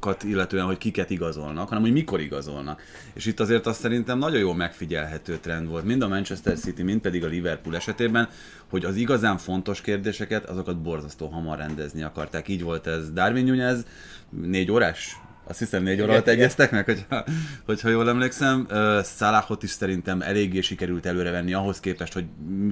kat 0.00 0.22
illetően, 0.22 0.64
hogy 0.64 0.78
kiket 0.78 1.10
igazolnak, 1.10 1.68
hanem 1.68 1.82
hogy 1.82 1.92
mikor 1.92 2.20
igazolnak. 2.20 2.82
És 3.14 3.26
itt 3.26 3.40
azért 3.40 3.66
azt 3.66 3.80
szerintem 3.80 4.18
nagyon 4.18 4.38
jó 4.38 4.52
megfigyelhető 4.52 5.36
trend 5.36 5.68
volt, 5.68 5.84
mind 5.84 6.02
a 6.02 6.08
Manchester 6.08 6.58
City, 6.58 6.82
mind 6.82 7.00
pedig 7.00 7.24
a 7.24 7.28
Liverpool 7.28 7.76
esetében, 7.76 8.28
hogy 8.70 8.84
az 8.84 8.96
igazán 8.96 9.38
fontos 9.38 9.80
kérdéseket, 9.80 10.44
azokat 10.44 10.82
borzasztó 10.82 11.26
hamar 11.26 11.58
rendezni 11.58 12.02
akarták. 12.02 12.48
Így 12.48 12.62
volt 12.62 12.86
ez 12.86 13.12
Darwin 13.12 13.44
Nunez, 13.44 13.86
négy 14.30 14.70
órás 14.70 15.16
azt 15.44 15.58
hiszem 15.58 15.82
négy 15.82 16.00
óra 16.00 16.12
alatt 16.12 16.28
egyeztek 16.28 16.70
meg, 16.70 16.84
hogyha, 16.84 17.24
hogyha 17.64 17.88
jól 17.88 18.08
emlékszem. 18.08 18.66
Salahot 19.04 19.62
is 19.62 19.70
szerintem 19.70 20.22
eléggé 20.22 20.60
sikerült 20.60 21.06
előrevenni 21.06 21.52
ahhoz 21.52 21.80
képest, 21.80 22.12
hogy 22.12 22.24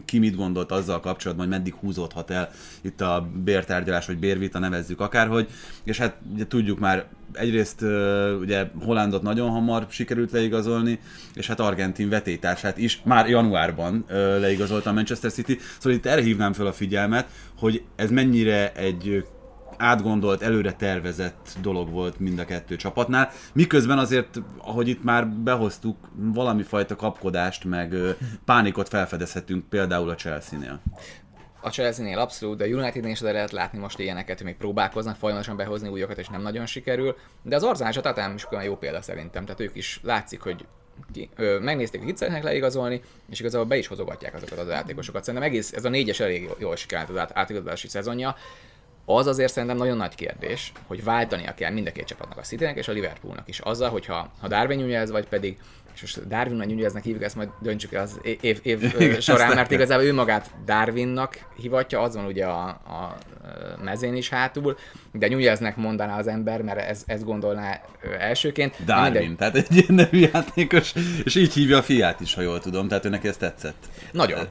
ki 0.04 0.18
mit 0.18 0.36
gondolt 0.36 0.72
azzal 0.72 1.00
kapcsolatban, 1.00 1.46
hogy 1.46 1.56
meddig 1.56 1.74
húzódhat 1.74 2.30
el 2.30 2.50
itt 2.80 3.00
a 3.00 3.28
bértárgyalás, 3.44 4.06
vagy 4.06 4.18
bérvita, 4.18 4.58
nevezzük 4.58 5.00
akárhogy. 5.00 5.48
És 5.84 5.98
hát 5.98 6.16
ugye 6.34 6.46
tudjuk 6.46 6.78
már, 6.78 7.04
egyrészt 7.32 7.82
ugye 8.40 8.66
Hollandot 8.84 9.22
nagyon 9.22 9.50
hamar 9.50 9.86
sikerült 9.88 10.32
leigazolni, 10.32 10.98
és 11.34 11.46
hát 11.46 11.60
Argentin 11.60 12.08
vetétársát 12.08 12.78
is 12.78 13.00
már 13.04 13.28
januárban 13.28 14.04
leigazolta 14.40 14.90
a 14.90 14.92
Manchester 14.92 15.32
City. 15.32 15.58
Szóval 15.78 15.98
itt 15.98 16.06
erre 16.06 16.22
hívnám 16.22 16.52
fel 16.52 16.66
a 16.66 16.72
figyelmet, 16.72 17.26
hogy 17.58 17.82
ez 17.96 18.10
mennyire 18.10 18.72
egy 18.72 19.24
átgondolt, 19.80 20.42
előre 20.42 20.72
tervezett 20.72 21.56
dolog 21.60 21.90
volt 21.90 22.18
mind 22.18 22.38
a 22.38 22.44
kettő 22.44 22.76
csapatnál, 22.76 23.30
miközben 23.52 23.98
azért, 23.98 24.40
ahogy 24.58 24.88
itt 24.88 25.04
már 25.04 25.28
behoztuk, 25.28 25.96
valami 26.14 26.62
fajta 26.62 26.96
kapkodást, 26.96 27.64
meg 27.64 27.94
pánikot 28.44 28.88
felfedezhetünk 28.88 29.68
például 29.68 30.10
a 30.10 30.14
Chelsea-nél. 30.14 30.80
A 31.60 31.70
Chelsea-nél 31.70 32.18
abszolút, 32.18 32.56
de 32.56 32.64
a 32.64 32.66
United-nél 32.66 33.10
is 33.10 33.20
lehet 33.20 33.50
látni 33.50 33.78
most 33.78 33.98
ilyeneket, 33.98 34.42
még 34.42 34.56
próbálkoznak 34.56 35.16
folyamatosan 35.16 35.56
behozni 35.56 35.88
újakat, 35.88 36.18
és 36.18 36.28
nem 36.28 36.42
nagyon 36.42 36.66
sikerül. 36.66 37.16
De 37.42 37.56
az 37.56 37.62
Arzenál 37.62 37.92
és 37.92 37.98
a 37.98 38.00
Tottenham 38.00 38.34
is 38.34 38.52
olyan 38.52 38.64
jó 38.64 38.76
példa 38.76 39.02
szerintem, 39.02 39.44
tehát 39.44 39.60
ők 39.60 39.76
is 39.76 40.00
látszik, 40.02 40.40
hogy 40.40 40.66
ki, 41.12 41.28
ö, 41.36 41.58
megnézték, 41.58 42.02
hogy 42.02 42.16
szeretnek 42.16 42.42
leigazolni, 42.42 43.02
és 43.30 43.40
igazából 43.40 43.66
be 43.66 43.76
is 43.76 43.86
hozogatják 43.86 44.34
azokat 44.34 44.58
az 44.58 44.68
játékosokat. 44.68 45.24
Szerintem 45.24 45.48
egész, 45.48 45.72
ez 45.72 45.84
a 45.84 45.88
négyes 45.88 46.20
elég 46.20 46.50
jól 46.58 46.76
sikerült 46.76 47.10
az 47.10 47.18
át, 47.18 47.30
átigazolási 47.34 47.88
szezonja. 47.88 48.36
Az 49.16 49.26
azért 49.26 49.52
szerintem 49.52 49.78
nagyon 49.78 49.96
nagy 49.96 50.14
kérdés, 50.14 50.72
hogy 50.86 51.04
váltania 51.04 51.54
kell 51.54 51.72
mind 51.72 51.86
a 51.86 51.92
két 51.92 52.04
csapatnak, 52.04 52.38
a 52.38 52.42
Citynek 52.42 52.76
és 52.76 52.88
a 52.88 52.92
Liverpoolnak 52.92 53.48
is. 53.48 53.58
Azzal, 53.58 53.90
hogyha 53.90 54.30
ha 54.40 54.48
Darwin 54.48 54.78
Nunez 54.78 55.10
vagy 55.10 55.26
pedig 55.28 55.58
és 55.94 56.00
most 56.00 56.28
Darwin 56.28 56.56
Nuneznek 56.56 57.02
hívjuk, 57.02 57.22
ezt 57.24 57.36
majd 57.36 57.48
döntsük 57.60 57.92
el 57.92 58.02
az 58.02 58.20
év, 58.40 58.60
év, 58.62 58.94
év 58.98 59.20
során, 59.20 59.54
mert 59.54 59.70
igazából 59.70 60.04
ő 60.04 60.14
magát 60.14 60.50
Darwinnak 60.64 61.38
hivatja, 61.56 62.00
az 62.00 62.14
van 62.14 62.24
ugye 62.24 62.46
a, 62.46 62.66
a 62.68 63.16
mezén 63.82 64.14
is 64.14 64.28
hátul, 64.28 64.78
de 65.12 65.28
Nuneznek 65.28 65.76
mondaná 65.76 66.18
az 66.18 66.26
ember, 66.26 66.62
mert 66.62 66.78
ez, 66.78 67.02
ez 67.06 67.24
gondolná 67.24 67.80
elsőként. 68.18 68.84
Darwin, 68.84 69.36
tehát 69.36 69.56
egy 69.56 69.76
ilyen 69.76 69.94
nevű 69.94 70.18
játékos, 70.18 70.94
és 71.24 71.34
így 71.34 71.52
hívja 71.52 71.76
a 71.76 71.82
fiát 71.82 72.20
is, 72.20 72.34
ha 72.34 72.40
jól 72.40 72.60
tudom, 72.60 72.88
tehát 72.88 73.04
őnek 73.04 73.24
ez 73.24 73.36
tetszett. 73.36 73.88
Nagyon. 74.12 74.46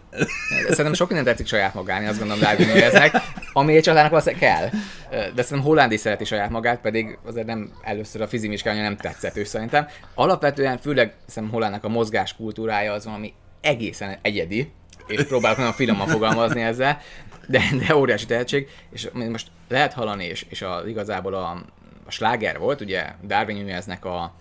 Szerintem 0.68 0.94
sok 0.94 1.08
minden 1.08 1.26
tetszik 1.26 1.48
saját 1.48 1.74
magán, 1.74 2.06
azt 2.06 2.20
gondolom 2.20 2.44
Darwin 2.44 2.68
Nuneznek, 2.68 3.16
ami 3.54 3.76
egy 3.76 3.84
csatának 3.84 4.10
valószínűleg 4.10 4.50
kell. 4.50 4.70
De 5.10 5.42
szerintem 5.42 5.62
Holland 5.62 5.92
is 5.92 6.00
szereti 6.00 6.26
saját 6.26 6.50
magát, 6.50 6.80
pedig 6.82 7.18
azért 7.26 7.46
nem 7.46 7.72
először 7.82 8.22
a 8.22 8.28
fizimiskálja 8.28 8.82
nem 8.82 8.98
tetszett 8.98 9.38
ő 9.38 9.44
szerintem. 9.44 9.88
Alapvetően 10.14 10.78
főleg 10.78 11.14
szerintem 11.30 11.58
Hollandnak 11.58 11.84
a 11.84 11.90
mozgás 11.90 12.36
kultúrája 12.36 12.94
az 12.94 13.06
valami 13.06 13.34
egészen 13.62 14.18
egyedi, 14.22 14.72
és 15.08 15.24
próbálok 15.24 15.58
nagyon 15.58 15.74
finoman 15.74 16.08
fogalmazni 16.08 16.62
ezzel, 16.62 17.00
de, 17.48 17.62
de 17.88 17.96
óriási 17.96 18.26
tehetség, 18.26 18.68
és 18.92 19.10
most 19.14 19.48
lehet 19.68 19.94
hallani, 19.94 20.26
és, 20.26 20.46
és 20.50 20.62
a, 20.62 20.84
igazából 20.88 21.34
a, 21.34 21.64
a 22.06 22.12
sláger 22.12 22.60
volt, 22.60 22.82
ugye 22.82 23.06
Darwin 23.24 23.58
Nuneznek 23.58 24.06
a, 24.06 24.34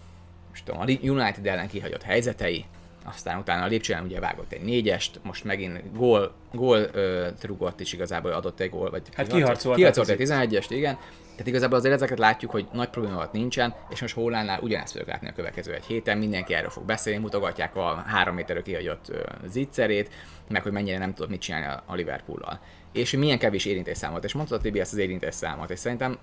most 0.51 0.65
tudom, 0.65 0.81
a 0.81 0.85
United 1.03 1.47
ellen 1.47 1.69
kihagyott 1.69 2.03
helyzetei, 2.03 2.65
aztán 3.05 3.39
utána 3.39 3.63
a 3.63 3.67
lépcsően 3.67 4.05
ugye 4.05 4.21
vágott 4.21 4.53
egy 4.53 4.63
négyest, 4.63 5.21
most 5.23 5.45
megint 5.45 5.97
gól, 5.97 6.35
gól 6.53 6.89
ö, 6.93 7.29
rugott 7.43 7.81
is 7.81 7.93
igazából 7.93 8.33
adott 8.33 8.61
egy 8.61 8.71
gól, 8.71 8.91
vagy 8.91 9.03
hát 9.15 9.27
kiharcolt, 9.27 9.77
kiharcolt 9.77 10.09
egy 10.09 10.21
11-est, 10.21 10.67
igen. 10.69 10.99
Tehát 11.39 11.53
igazából 11.53 11.79
azért 11.79 11.95
ezeket 11.95 12.19
látjuk, 12.19 12.51
hogy 12.51 12.69
nagy 12.73 12.89
probléma 12.89 13.29
nincsen, 13.33 13.75
és 13.91 14.01
most 14.01 14.15
Hollandnál 14.15 14.61
ugyanezt 14.61 14.91
fogjuk 14.91 15.09
látni 15.11 15.29
a 15.29 15.33
következő 15.33 15.73
egy 15.73 15.85
héten, 15.85 16.19
mindenki 16.19 16.55
erről 16.55 16.71
fog 16.71 16.85
beszélni, 16.85 17.21
mutogatják 17.21 17.77
a 17.77 18.05
három 18.07 18.35
méterről 18.35 18.63
kihagyott 18.63 19.13
zicserét, 19.47 20.11
meg 20.49 20.63
hogy 20.63 20.73
mennyire 20.73 20.99
nem 20.99 21.15
tudott 21.15 21.31
mit 21.31 21.41
csinálni 21.41 21.67
a, 21.87 21.95
Liverpool-lal. 21.95 22.61
És 22.93 23.11
hogy 23.11 23.19
milyen 23.21 23.39
kevés 23.39 23.65
érintésszámot, 23.65 24.25
és 24.25 24.33
mondta 24.33 24.55
a 24.55 24.59
Tibi 24.59 24.81
ezt 24.81 24.93
az 24.93 24.99
érintésszámot, 24.99 25.71
és 25.71 25.79
szerintem 25.79 26.19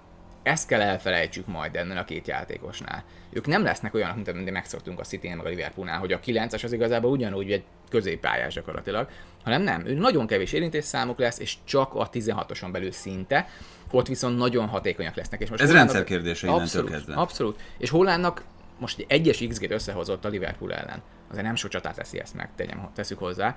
ezt 0.45 0.67
kell 0.67 0.81
elfelejtsük 0.81 1.47
majd 1.47 1.75
ennél 1.75 1.97
a 1.97 2.03
két 2.03 2.27
játékosnál. 2.27 3.03
Ők 3.29 3.47
nem 3.47 3.63
lesznek 3.63 3.93
olyanok, 3.93 4.15
mint 4.15 4.27
amit 4.27 4.51
megszoktunk 4.51 4.99
a 4.99 5.03
city 5.03 5.27
meg 5.27 5.45
a 5.45 5.49
Liverpoolnál, 5.49 5.99
hogy 5.99 6.11
a 6.11 6.19
9-es 6.19 6.63
az 6.63 6.71
igazából 6.71 7.11
ugyanúgy 7.11 7.51
egy 7.51 7.63
középpályás 7.89 8.53
gyakorlatilag, 8.53 9.09
hanem 9.43 9.61
nem, 9.61 9.85
ő 9.85 9.93
nagyon 9.93 10.27
kevés 10.27 10.53
érintésszámuk 10.53 11.19
lesz, 11.19 11.39
és 11.39 11.55
csak 11.63 11.93
a 11.93 12.09
16-oson 12.09 12.71
belül 12.71 12.91
szinte, 12.91 13.47
ott 13.91 14.07
viszont 14.07 14.37
nagyon 14.37 14.67
hatékonyak 14.67 15.15
lesznek. 15.15 15.41
És 15.41 15.49
most 15.49 15.61
Ez 15.61 15.71
rendszer 15.71 16.03
kérdése 16.03 16.49
abszolút, 16.49 16.89
kezdve. 16.89 17.13
Abszolút. 17.13 17.59
És 17.77 17.89
Hollandnak 17.89 18.43
most 18.79 18.99
egy 18.99 19.05
egyes 19.07 19.43
XG-t 19.47 19.71
összehozott 19.71 20.25
a 20.25 20.29
Liverpool 20.29 20.73
ellen. 20.73 21.01
Azért 21.29 21.45
nem 21.45 21.55
sok 21.55 21.69
csatát 21.69 21.95
teszi 21.95 22.19
ezt 22.19 22.35
meg, 22.35 22.49
tegyem, 22.55 22.89
teszük 22.95 23.19
hozzá. 23.19 23.55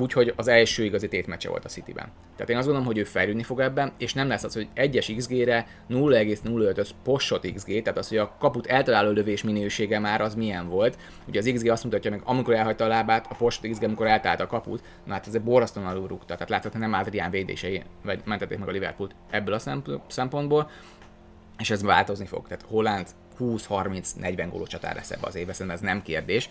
Úgyhogy 0.00 0.32
az 0.36 0.48
első 0.48 0.84
igazi 0.84 1.08
tétmecse 1.08 1.48
volt 1.48 1.64
a 1.64 1.68
City-ben. 1.68 2.12
Tehát 2.32 2.50
én 2.50 2.56
azt 2.56 2.64
gondolom, 2.66 2.86
hogy 2.86 2.98
ő 2.98 3.04
fejlődni 3.04 3.42
fog 3.42 3.60
ebben, 3.60 3.92
és 3.98 4.14
nem 4.14 4.28
lesz 4.28 4.44
az, 4.44 4.54
hogy 4.54 4.68
egyes 4.74 5.12
XG-re 5.16 5.66
0,05-ös 5.90 6.90
poshot 7.04 7.52
XG, 7.54 7.82
tehát 7.82 7.98
az, 7.98 8.08
hogy 8.08 8.18
a 8.18 8.36
kaput 8.38 8.66
eltaláló 8.66 9.10
lövés 9.10 9.42
minősége 9.42 9.98
már 9.98 10.20
az 10.20 10.34
milyen 10.34 10.68
volt. 10.68 10.98
Ugye 11.26 11.38
az 11.38 11.50
XG 11.54 11.68
azt 11.68 11.84
mutatja 11.84 12.10
meg, 12.10 12.20
amikor 12.24 12.54
elhagyta 12.54 12.84
a 12.84 12.88
lábát, 12.88 13.26
a 13.30 13.34
poshot 13.34 13.70
XG, 13.70 13.82
amikor 13.82 14.06
eltalálta 14.06 14.44
a 14.44 14.46
kaput, 14.46 14.82
na 15.04 15.12
hát 15.12 15.26
ez 15.26 15.34
egy 15.34 15.42
borzasztóan 15.42 15.86
alul 15.86 16.08
rúgta. 16.08 16.34
Tehát 16.34 16.62
hogy 16.62 16.80
nem 16.80 16.92
Adrián 16.92 17.30
védései, 17.30 17.82
vagy 18.04 18.20
mentették 18.24 18.58
meg 18.58 18.68
a 18.68 18.72
Liverpoolt 18.72 19.14
ebből 19.30 19.54
a 19.54 19.88
szempontból, 20.08 20.70
és 21.58 21.70
ez 21.70 21.82
változni 21.82 22.26
fog. 22.26 22.46
Tehát 22.48 22.64
Holland 22.68 23.06
20-30-40 23.40 24.46
góló 24.50 24.66
csatár 24.66 24.94
lesz 24.94 25.10
ebbe 25.10 25.26
az 25.26 25.34
évben, 25.34 25.54
szerintem 25.54 25.76
ez 25.76 25.94
nem 25.94 26.02
kérdés. 26.02 26.48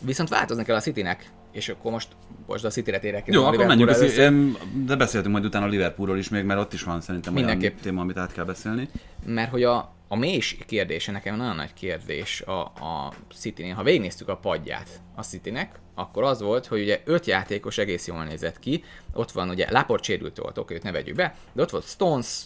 Viszont 0.00 0.28
változni 0.28 0.64
kell 0.64 0.76
a 0.76 0.80
Citynek, 0.80 1.30
és 1.52 1.68
akkor 1.68 1.92
most, 1.92 2.08
most 2.46 2.64
a 2.64 2.70
City-re 2.70 2.98
térek 2.98 3.26
Jó, 3.26 3.44
akkor 3.44 3.66
menjünk, 3.66 3.90
a 3.90 4.30
de 4.86 4.96
beszéltünk 4.96 5.32
majd 5.32 5.44
utána 5.44 5.64
a 5.64 5.68
Liverpoolról 5.68 6.18
is 6.18 6.28
még, 6.28 6.44
mert 6.44 6.60
ott 6.60 6.72
is 6.72 6.82
van 6.82 7.00
szerintem 7.00 7.32
Mindenképp. 7.32 7.70
olyan 7.70 7.82
téma, 7.82 8.00
amit 8.00 8.16
át 8.16 8.32
kell 8.32 8.44
beszélni. 8.44 8.88
Mert 9.26 9.50
hogy 9.50 9.62
a, 9.62 9.94
a 10.08 10.16
mély 10.16 10.40
kérdése 10.66 11.12
nekem 11.12 11.36
nagyon 11.36 11.56
nagy 11.56 11.72
kérdés 11.72 12.40
a, 12.40 12.60
a 12.60 13.12
City-nél. 13.34 13.74
Ha 13.74 13.82
végignéztük 13.82 14.28
a 14.28 14.36
padját 14.36 14.88
a 15.14 15.22
Citynek, 15.22 15.78
akkor 15.94 16.22
az 16.22 16.40
volt, 16.40 16.66
hogy 16.66 16.80
ugye 16.80 17.00
öt 17.04 17.26
játékos 17.26 17.78
egész 17.78 18.06
jól 18.06 18.24
nézett 18.24 18.58
ki. 18.58 18.84
Ott 19.12 19.30
van 19.30 19.48
ugye 19.48 19.70
Laport 19.70 20.04
sérült 20.04 20.36
volt, 20.36 20.58
oké, 20.58 20.74
őt 20.74 20.82
ne 20.82 20.92
vegyük 20.92 21.14
be, 21.14 21.34
de 21.52 21.62
ott 21.62 21.70
volt 21.70 21.84
Stones, 21.84 22.42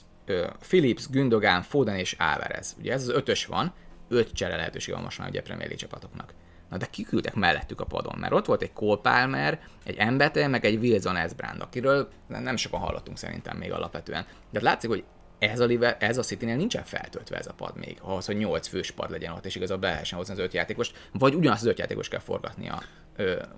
Philips, 0.61 1.09
Gündogan, 1.11 1.63
Foden 1.63 1.97
és 1.97 2.15
Álvarez. 2.19 2.77
Ugye 2.79 2.93
ez 2.93 3.03
az 3.03 3.09
ötös 3.09 3.47
van, 3.47 3.73
öt 4.09 4.33
csere 4.33 4.57
lehetőség 4.57 4.95
van 4.95 5.03
most 5.03 5.19
már 5.19 5.29
ugye 5.29 5.43
Premier 5.43 5.69
League 5.69 5.87
csapatoknak. 5.87 6.35
Na 6.71 6.77
de 6.77 6.87
kiküldtek 6.87 7.35
mellettük 7.35 7.81
a 7.81 7.85
padon, 7.85 8.19
mert 8.19 8.33
ott 8.33 8.47
volt 8.47 8.63
egy 8.63 8.73
Cole 8.73 9.01
Palmer, 9.01 9.61
egy 9.85 9.97
Embete, 9.97 10.47
meg 10.47 10.65
egy 10.65 10.79
Wilson 10.79 11.17
Esbrand, 11.17 11.61
akiről 11.61 12.09
nem 12.27 12.57
sokan 12.57 12.81
hallottunk 12.81 13.19
szerintem 13.19 13.57
még 13.57 13.73
alapvetően. 13.73 14.27
De 14.51 14.61
látszik, 14.63 14.91
hogy 14.91 15.05
ez 15.39 15.61
a, 15.61 15.65
live, 15.65 15.97
ez 15.97 16.19
a 16.19 16.23
City-nél 16.23 16.57
nincsen 16.57 16.85
feltöltve 16.85 17.37
ez 17.37 17.47
a 17.47 17.53
pad 17.53 17.77
még, 17.77 17.99
ahhoz, 18.01 18.27
hogy 18.27 18.37
8 18.37 18.67
fős 18.67 18.91
pad 18.91 19.11
legyen 19.11 19.33
ott, 19.33 19.47
és 19.47 19.55
igazából 19.55 19.83
be 19.83 19.89
lehessen 19.89 20.19
hozni 20.19 20.35
az 20.35 20.41
öt 20.41 20.55
játékost, 20.55 21.09
vagy 21.13 21.35
ugyanazt 21.35 21.61
az 21.61 21.69
öt 21.69 21.79
játékos 21.79 22.09
kell 22.09 22.21
forgatni 22.21 22.69
a 22.69 22.83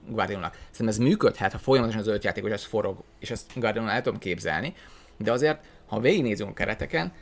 Guardiolnak. 0.08 0.54
Szerintem 0.54 0.88
ez 0.88 0.98
működhet, 0.98 1.52
ha 1.52 1.58
folyamatosan 1.58 2.00
az 2.00 2.06
öt 2.06 2.24
játékos 2.24 2.50
ez 2.50 2.64
forog, 2.64 3.04
és 3.18 3.30
ezt 3.30 3.50
Guardiola 3.54 3.90
el 3.90 4.02
tudom 4.02 4.18
képzelni, 4.18 4.74
de 5.16 5.32
azért, 5.32 5.64
ha 5.90 6.00
végignézünk 6.00 6.50
a 6.50 6.52
kereteken, 6.52 7.12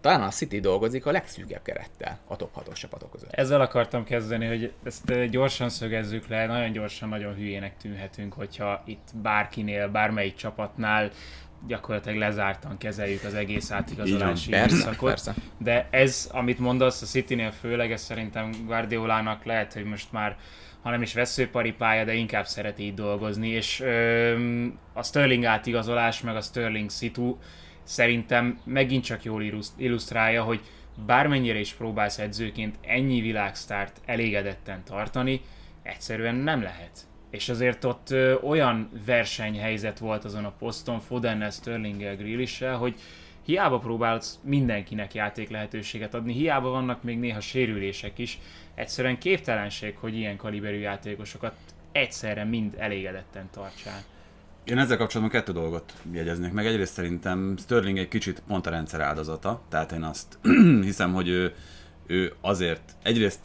talán 0.00 0.22
a 0.22 0.28
City 0.28 0.60
dolgozik 0.60 1.06
a 1.06 1.10
legszűkebb 1.10 1.62
kerettel 1.62 2.18
a 2.26 2.36
top 2.36 2.50
6-os 2.60 2.78
csapatok 2.78 3.10
között. 3.10 3.32
Ezzel 3.32 3.60
akartam 3.60 4.04
kezdeni, 4.04 4.46
hogy 4.46 4.72
ezt 4.84 5.28
gyorsan 5.30 5.68
szögezzük 5.68 6.26
le, 6.28 6.46
nagyon 6.46 6.72
gyorsan, 6.72 7.08
nagyon 7.08 7.34
hülyének 7.34 7.76
tűnhetünk, 7.76 8.32
hogyha 8.32 8.82
itt 8.86 9.08
bárkinél, 9.22 9.88
bármelyik 9.88 10.34
csapatnál 10.34 11.10
gyakorlatilag 11.66 12.18
lezártan 12.18 12.78
kezeljük 12.78 13.24
az 13.24 13.34
egész 13.34 13.70
átigazolási 13.70 14.50
időszakot. 14.50 15.30
De 15.58 15.88
ez, 15.90 16.30
amit 16.32 16.58
mondasz, 16.58 17.02
a 17.02 17.06
Citynél 17.06 17.50
főleg, 17.50 17.92
ez 17.92 18.02
szerintem 18.02 18.50
Guardiolának 18.66 19.44
lehet, 19.44 19.72
hogy 19.72 19.84
most 19.84 20.12
már 20.12 20.36
ha 20.82 20.90
nem 20.90 21.02
is 21.02 21.14
veszőparipája, 21.14 22.04
de 22.04 22.14
inkább 22.14 22.46
szereti 22.46 22.82
így 22.82 22.94
dolgozni, 22.94 23.48
és 23.48 23.80
ö, 23.80 24.66
a 24.92 25.02
Sterling 25.02 25.44
átigazolás, 25.44 26.20
meg 26.20 26.36
a 26.36 26.40
Sterling 26.40 26.90
situ 26.90 27.36
szerintem 27.90 28.60
megint 28.64 29.04
csak 29.04 29.24
jól 29.24 29.42
illusztrálja, 29.76 30.42
hogy 30.42 30.60
bármennyire 31.06 31.58
is 31.58 31.72
próbálsz 31.72 32.18
edzőként 32.18 32.78
ennyi 32.80 33.20
világsztárt 33.20 34.00
elégedetten 34.04 34.84
tartani, 34.84 35.40
egyszerűen 35.82 36.34
nem 36.34 36.62
lehet. 36.62 36.90
És 37.30 37.48
azért 37.48 37.84
ott 37.84 38.10
ö, 38.10 38.34
olyan 38.34 38.90
versenyhelyzet 39.06 39.98
volt 39.98 40.24
azon 40.24 40.44
a 40.44 40.54
poszton, 40.58 41.00
Fodennel, 41.00 41.50
Sterlinggel, 41.50 42.16
Grillissel, 42.16 42.76
hogy 42.76 42.94
hiába 43.44 43.78
próbálsz 43.78 44.38
mindenkinek 44.42 45.14
játék 45.14 45.50
lehetőséget 45.50 46.14
adni, 46.14 46.32
hiába 46.32 46.70
vannak 46.70 47.02
még 47.02 47.18
néha 47.18 47.40
sérülések 47.40 48.18
is, 48.18 48.38
egyszerűen 48.74 49.18
képtelenség, 49.18 49.96
hogy 49.96 50.16
ilyen 50.16 50.36
kaliberű 50.36 50.78
játékosokat 50.78 51.54
egyszerre 51.92 52.44
mind 52.44 52.74
elégedetten 52.78 53.48
tartsál. 53.50 54.02
Én 54.64 54.78
ezzel 54.78 54.96
kapcsolatban 54.96 55.40
kettő 55.40 55.52
dolgot 55.52 55.92
jegyeznék 56.12 56.52
meg. 56.52 56.66
Egyrészt 56.66 56.92
szerintem 56.92 57.54
Sterling 57.58 57.98
egy 57.98 58.08
kicsit 58.08 58.42
pont 58.46 58.66
a 58.66 58.70
rendszer 58.70 59.00
áldozata, 59.00 59.62
tehát 59.68 59.92
én 59.92 60.02
azt 60.02 60.38
hiszem, 60.82 61.12
hogy 61.12 61.28
ő, 61.28 61.54
ő 62.06 62.32
azért 62.40 62.96
egyrészt 63.02 63.40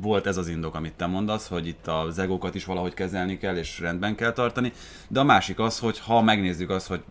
volt 0.00 0.26
ez 0.26 0.36
az 0.36 0.48
indok, 0.48 0.74
amit 0.74 0.94
te 0.94 1.06
mondasz, 1.06 1.48
hogy 1.48 1.66
itt 1.66 1.86
az 1.86 2.18
egókat 2.18 2.54
is 2.54 2.64
valahogy 2.64 2.94
kezelni 2.94 3.38
kell, 3.38 3.56
és 3.56 3.80
rendben 3.80 4.14
kell 4.14 4.32
tartani, 4.32 4.72
de 5.08 5.20
a 5.20 5.24
másik 5.24 5.58
az, 5.58 5.78
hogy 5.78 5.98
ha 5.98 6.22
megnézzük 6.22 6.70
azt, 6.70 6.86
hogy 6.86 7.02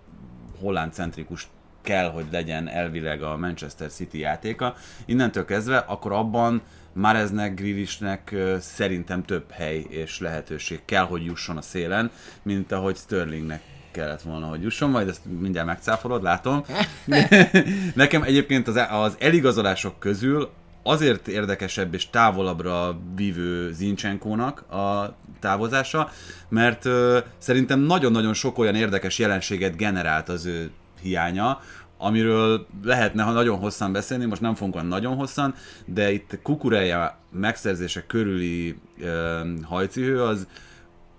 holland 0.59 0.93
centrikus 0.93 1.47
kell, 1.81 2.09
hogy 2.09 2.25
legyen 2.31 2.67
elvileg 2.67 3.23
a 3.23 3.37
Manchester 3.37 3.89
City 3.89 4.19
játéka, 4.19 4.75
innentől 5.05 5.45
kezdve, 5.45 5.77
akkor 5.77 6.11
abban 6.11 6.61
Mareznek, 6.95 7.53
Grilisnek 7.53 8.35
szerintem 8.59 9.23
több 9.23 9.51
hely 9.51 9.85
és 9.89 10.19
lehetőség 10.19 10.81
kell, 10.85 11.03
hogy 11.03 11.25
jusson 11.25 11.57
a 11.57 11.61
szélen, 11.61 12.11
mint 12.43 12.71
ahogy 12.71 12.95
Sterlingnek 12.95 13.61
kellett 13.91 14.21
volna, 14.21 14.47
hogy 14.47 14.61
jusson, 14.61 14.89
majd 14.89 15.07
ezt 15.07 15.21
mindjárt 15.39 15.67
megcáfolod, 15.67 16.23
látom. 16.23 16.63
Nekem 17.95 18.23
egyébként 18.23 18.67
az, 18.67 18.79
az 18.89 19.15
eligazolások 19.19 19.99
közül 19.99 20.49
azért 20.83 21.27
érdekesebb 21.27 21.93
és 21.93 22.09
távolabbra 22.09 22.99
vívő 23.15 23.71
Zincsenkónak 23.71 24.71
a 24.71 25.15
távozása, 25.39 26.09
mert 26.49 26.85
ö, 26.85 27.19
szerintem 27.37 27.79
nagyon-nagyon 27.79 28.33
sok 28.33 28.57
olyan 28.57 28.75
érdekes 28.75 29.19
jelenséget 29.19 29.75
generált 29.75 30.29
az 30.29 30.45
ő 30.45 30.71
hiánya, 31.01 31.59
amiről 31.97 32.67
lehetne 32.83 33.23
ha 33.23 33.31
nagyon 33.31 33.59
hosszan 33.59 33.91
beszélni, 33.91 34.25
most 34.25 34.41
nem 34.41 34.55
fogunk 34.55 34.75
olyan 34.75 34.87
nagyon 34.87 35.15
hosszan, 35.15 35.53
de 35.85 36.11
itt 36.11 36.39
kukureja 36.43 37.17
megszerzése 37.31 38.05
körüli 38.05 38.75
uh, 38.99 39.61
hajcihő 39.63 40.21
az, 40.21 40.47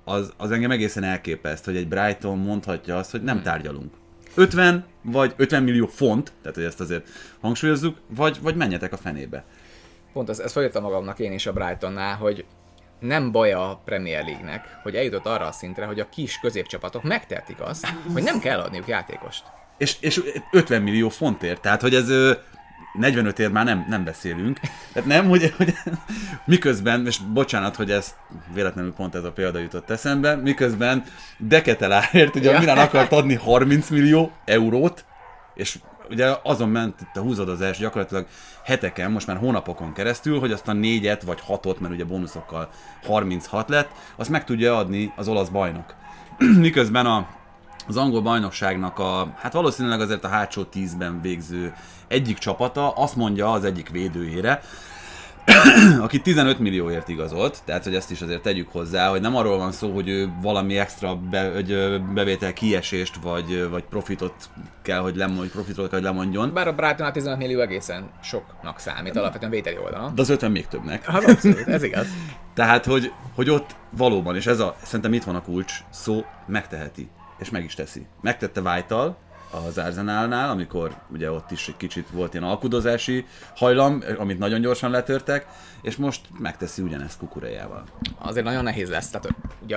az, 0.05 0.33
az 0.37 0.51
engem 0.51 0.71
egészen 0.71 1.03
elképeszt, 1.03 1.65
hogy 1.65 1.77
egy 1.77 1.89
Brighton 1.89 2.39
mondhatja 2.39 2.97
azt, 2.97 3.11
hogy 3.11 3.23
nem 3.23 3.35
hmm. 3.35 3.45
tárgyalunk. 3.45 3.95
50 4.35 4.85
vagy 5.03 5.35
50 5.37 5.63
millió 5.63 5.87
font, 5.87 6.33
tehát 6.41 6.57
hogy 6.57 6.67
ezt 6.67 6.81
azért 6.81 7.09
hangsúlyozzuk, 7.41 7.97
vagy, 8.09 8.39
vagy 8.43 8.57
menjetek 8.57 8.93
a 8.93 8.97
fenébe. 8.97 9.45
Pont 10.13 10.29
ezt, 10.29 10.41
ezt 10.41 10.53
felírtam 10.53 10.83
magamnak 10.83 11.19
én 11.19 11.33
is 11.33 11.47
a 11.47 11.53
Brightonnál, 11.53 12.17
hogy 12.17 12.45
nem 13.01 13.33
baj 13.33 13.53
a 13.53 13.81
Premier 13.85 14.25
League-nek, 14.25 14.79
hogy 14.83 14.95
eljutott 14.95 15.27
arra 15.27 15.47
a 15.47 15.53
szintre, 15.53 15.87
hogy 15.87 16.01
a 16.01 16.09
kis 16.09 16.39
középcsapatok 16.39 17.03
megtehetik 17.03 17.61
azt, 17.61 17.87
hogy 18.13 18.23
nem 18.23 18.39
kell 18.39 18.61
adniuk 18.61 18.89
játékost. 18.89 19.45
És, 19.79 19.97
és 20.01 20.21
50 20.53 20.83
millió 20.83 21.09
fontért, 21.09 21.61
tehát 21.61 21.81
hogy 21.81 21.95
ez 21.95 22.09
ö, 22.09 22.33
45 22.99 23.39
ér 23.39 23.51
már 23.51 23.65
nem, 23.65 23.87
nem 23.89 24.05
beszélünk. 24.05 24.61
Tehát 24.93 25.09
nem, 25.09 25.29
hogy, 25.29 25.55
hogy 25.57 25.75
miközben, 26.45 27.07
és 27.07 27.19
bocsánat, 27.19 27.77
hogy 27.77 27.91
ez 27.91 28.15
véletlenül 28.55 28.93
pont 28.93 29.15
ez 29.15 29.25
a 29.25 29.33
példa 29.33 29.59
jutott 29.59 29.91
eszembe, 29.91 30.35
miközben 30.35 31.05
Deketelárért 31.39 32.37
ugye 32.37 32.51
Ja. 32.51 32.57
a 32.57 32.61
Milán 32.61 32.79
akart 32.79 33.13
adni 33.13 33.35
30 33.35 33.91
millió 33.91 34.33
eurót, 34.45 35.05
és 35.55 35.79
ugye 36.11 36.35
azon 36.43 36.69
ment 36.69 37.01
itt 37.01 37.17
a 37.17 37.21
húzadozás 37.21 37.79
gyakorlatilag 37.79 38.27
heteken, 38.65 39.11
most 39.11 39.27
már 39.27 39.37
hónapokon 39.37 39.93
keresztül, 39.93 40.39
hogy 40.39 40.53
azt 40.53 40.69
a 40.69 40.73
négyet 40.73 41.23
vagy 41.23 41.41
hatot, 41.41 41.81
mert 41.81 41.95
ugye 41.95 42.05
bónuszokkal 42.05 42.69
36 43.05 43.69
lett, 43.69 43.91
azt 44.17 44.31
meg 44.31 44.45
tudja 44.45 44.77
adni 44.77 45.13
az 45.17 45.29
olasz 45.29 45.49
bajnok. 45.49 45.95
Miközben 46.61 47.07
a, 47.07 47.29
az 47.89 47.97
angol 47.97 48.21
bajnokságnak 48.21 48.99
a, 48.99 49.35
hát 49.37 49.53
valószínűleg 49.53 50.01
azért 50.01 50.25
a 50.25 50.29
hátsó 50.29 50.63
tízben 50.63 51.21
végző 51.21 51.75
egyik 52.09 52.39
csapata 52.39 52.91
azt 52.91 53.17
mondja 53.17 53.53
az 53.53 53.65
egyik 53.65 53.91
védőjére, 53.91 54.63
aki 56.01 56.21
15 56.21 56.59
millióért 56.59 57.09
igazolt, 57.09 57.59
tehát 57.65 57.85
hogy 57.85 57.95
ezt 57.95 58.11
is 58.11 58.23
azért 58.23 58.43
tegyük 58.43 58.69
hozzá, 58.73 59.09
hogy 59.09 59.21
nem 59.21 59.37
arról 59.37 59.59
van 59.59 59.73
szó, 59.73 59.93
hogy 59.93 60.09
ő 60.09 60.33
valami 60.43 60.79
extra 60.79 61.17
be, 61.17 61.51
hogy 61.53 62.01
bevétel 62.15 62.53
kiesést, 62.53 63.17
vagy, 63.23 63.69
vagy 63.71 63.85
profitot 63.85 64.35
kell, 64.83 64.99
hogy, 64.99 65.17
lemond, 65.17 65.39
hogy 65.39 65.51
profitot 65.51 65.89
kell, 65.89 65.99
hogy 65.99 66.09
lemondjon, 66.09 66.53
Bár 66.55 66.69
a 66.69 66.73
Brighton 66.73 67.13
15 67.13 67.39
millió 67.39 67.61
egészen 67.61 68.11
soknak 68.23 68.79
számít, 68.79 69.17
alapvetően 69.17 69.51
vételi 69.51 69.79
oldalon. 69.79 70.15
de 70.15 70.21
az 70.21 70.29
50 70.29 70.51
még 70.51 70.67
többnek. 70.67 71.05
Hát 71.05 71.25
abszolút, 71.25 71.69
ez 71.69 71.83
igaz. 71.83 72.07
Tehát, 72.55 72.85
hogy, 72.85 73.13
hogy 73.35 73.51
ott 73.51 73.77
valóban, 73.97 74.37
és 74.37 74.47
ez 74.47 74.61
a, 74.61 74.77
szerintem 74.83 75.13
itt 75.13 75.25
van 75.25 75.35
a 75.35 75.43
kulcs, 75.43 75.75
szó 75.91 76.25
megteheti, 76.47 77.09
és 77.39 77.51
meg 77.51 77.65
is 77.65 77.75
teszi. 77.75 78.07
Megtette 78.21 78.61
Vájtal 78.63 79.17
az 79.67 79.79
Arsenalnál, 79.79 80.51
amikor 80.51 80.97
ugye 81.09 81.31
ott 81.31 81.51
is 81.51 81.69
egy 81.69 81.77
kicsit 81.77 82.11
volt 82.11 82.35
ilyen 82.35 82.47
alkudozási 82.47 83.27
hajlam, 83.57 84.03
amit 84.19 84.39
nagyon 84.39 84.61
gyorsan 84.61 84.91
letörtek, 84.91 85.47
és 85.83 85.97
most 85.97 86.21
megteszi 86.39 86.83
ugyanezt 86.83 87.19
kukurejával. 87.19 87.85
Azért 88.19 88.45
nagyon 88.45 88.63
nehéz 88.63 88.91
lesz. 88.91 89.11
Tehát 89.11 89.35
ugye 89.63 89.77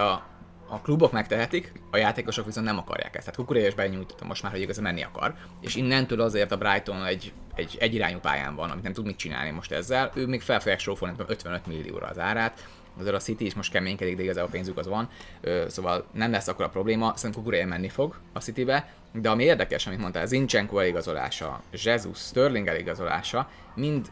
a 0.69 0.81
klubok 0.81 1.11
megtehetik, 1.11 1.71
a 1.91 1.97
játékosok 1.97 2.45
viszont 2.45 2.65
nem 2.65 2.77
akarják 2.77 3.15
ezt. 3.15 3.25
Tehát 3.25 3.35
Kukuréja 3.39 3.67
is 3.67 3.73
benyújtotta 3.73 4.25
most 4.25 4.43
már, 4.43 4.51
hogy 4.51 4.61
igazán 4.61 4.83
menni 4.83 5.03
akar. 5.03 5.35
És 5.61 5.75
innentől 5.75 6.21
azért 6.21 6.51
a 6.51 6.57
Brighton 6.57 7.05
egy, 7.05 7.33
egy 7.55 7.77
egyirányú 7.79 8.19
pályán 8.19 8.55
van, 8.55 8.69
amit 8.69 8.83
nem 8.83 8.93
tud 8.93 9.05
mit 9.05 9.17
csinálni 9.17 9.51
most 9.51 9.71
ezzel. 9.71 10.11
Ő 10.15 10.27
még 10.27 10.41
fel 10.41 10.59
fogják 10.59 10.79
sófolni 10.79 11.15
55 11.27 11.65
millióra 11.65 12.07
az 12.07 12.19
árát. 12.19 12.67
Azért 12.99 13.15
a 13.15 13.19
City 13.19 13.45
is 13.45 13.53
most 13.53 13.71
keménykedik, 13.71 14.15
de 14.15 14.23
igazából 14.23 14.49
pénzük 14.51 14.77
az 14.77 14.87
van. 14.87 15.09
Ö, 15.41 15.65
szóval 15.67 16.05
nem 16.13 16.31
lesz 16.31 16.47
akkor 16.47 16.65
a 16.65 16.69
probléma. 16.69 17.13
Szerintem 17.15 17.41
Kukuréja 17.41 17.67
menni 17.67 17.89
fog 17.89 18.19
a 18.33 18.39
Citybe. 18.39 18.93
De 19.13 19.29
ami 19.29 19.43
érdekes, 19.43 19.87
amit 19.87 19.99
mondtál, 19.99 20.25
Zinchenko 20.25 20.79
eligazolása, 20.79 21.61
Jesus, 21.71 22.17
Sterling 22.17 22.67
eligazolása, 22.67 23.49
mind 23.75 24.11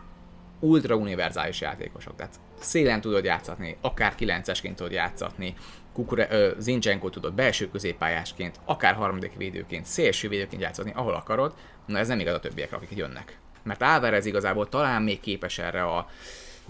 ultra 0.59 0.95
univerzális 0.95 1.61
játékosok. 1.61 2.15
Tehát 2.15 2.39
szélen 2.59 3.01
tudod 3.01 3.23
játszatni, 3.23 3.77
akár 3.81 4.13
9-esként 4.19 4.73
tudod 4.75 4.91
játszatni, 4.91 5.55
Kukure, 5.97 6.27
ö, 6.31 6.51
Zinchenko 6.57 7.09
tudod 7.09 7.33
belső 7.33 7.69
középpályásként, 7.69 8.59
akár 8.65 8.93
harmadik 8.93 9.31
védőként, 9.37 9.85
szélső 9.85 10.27
védőként 10.29 10.61
játszatni, 10.61 10.91
ahol 10.95 11.13
akarod. 11.13 11.53
Na 11.85 11.97
ez 11.97 12.07
nem 12.07 12.19
igaz 12.19 12.33
a 12.33 12.39
többiekre, 12.39 12.77
akik 12.77 12.97
jönnek. 12.97 13.37
Mert 13.63 13.83
Álvarez 13.83 14.25
igazából 14.25 14.69
talán 14.69 15.01
még 15.01 15.19
képes 15.19 15.59
erre 15.59 15.83
a 15.83 16.07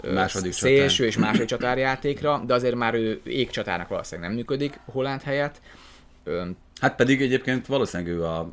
ö, 0.00 0.12
Második 0.12 0.52
szélső 0.52 1.06
és 1.06 1.16
második 1.16 1.46
csatárjátékra, 1.46 2.42
de 2.46 2.54
azért 2.54 2.74
már 2.74 2.94
ő 2.94 3.20
égcsatárnak 3.24 3.88
valószínűleg 3.88 4.28
nem 4.28 4.38
működik 4.38 4.80
Holland 4.84 5.22
helyett. 5.22 5.60
Ö, 6.24 6.44
Hát 6.80 6.96
pedig 6.96 7.22
egyébként 7.22 7.66
valószínűleg 7.66 8.12
ő 8.12 8.24
a, 8.24 8.50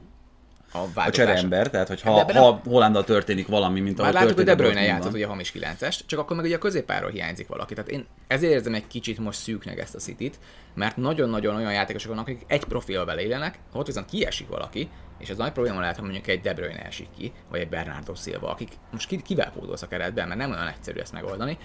a 0.76 0.88
a 0.96 1.10
csereember, 1.10 1.70
tehát 1.70 1.88
hogy 1.88 2.02
ha, 2.02 2.34
ha 2.34 2.62
Hollandal 2.66 3.04
történik 3.04 3.48
valami, 3.48 3.80
mint 3.80 3.98
Már 3.98 4.08
ahogy 4.08 4.20
láttuk, 4.20 4.36
hogy 4.36 4.46
De 4.46 4.52
a 4.52 4.56
Bruyne 4.56 4.82
játszott 4.82 5.14
ugye 5.14 5.26
hamis 5.26 5.54
9-est, 5.56 6.00
csak 6.06 6.20
akkor 6.20 6.36
meg 6.36 6.46
ugye 6.46 6.56
a 6.56 6.60
középpáról 6.60 7.10
hiányzik 7.10 7.48
valaki. 7.48 7.74
Tehát 7.74 7.90
én 7.90 8.06
ezért 8.28 8.52
érzem 8.52 8.74
egy 8.74 8.88
kicsit 8.88 9.20
most 9.20 9.40
szűknek 9.40 9.80
ezt 9.80 9.96
a 9.96 10.00
City-t, 10.00 10.40
mert 10.74 10.98
nagyon-nagyon 10.98 11.56
olyan 11.56 11.74
játékosok 11.74 12.10
vannak, 12.10 12.28
akik 12.28 12.44
egy 12.48 12.64
profilba 12.64 13.06
beleillenek, 13.06 13.60
ott 13.74 13.86
viszont 13.86 14.10
kiesik 14.10 14.48
valaki, 14.48 14.90
és 15.20 15.30
ez 15.30 15.38
nagy 15.38 15.52
probléma 15.52 15.80
lehet, 15.80 15.96
ha 15.96 16.02
mondjuk 16.02 16.28
egy 16.28 16.42
De 16.42 16.54
Bruyne 16.54 16.86
esik 16.86 17.08
ki, 17.18 17.32
vagy 17.50 17.60
egy 17.60 17.70
Bernardo 17.70 18.16
Silva, 18.16 18.50
akik 18.50 18.70
most 18.92 19.08
ki, 19.08 19.22
kivel 19.22 19.52
pódolsz 19.52 19.82
a 19.82 19.88
keretben, 19.88 20.28
mert 20.28 20.40
nem 20.40 20.52
olyan 20.52 20.68
egyszerű 20.68 21.00
ezt 21.00 21.14
megoldani. 21.14 21.58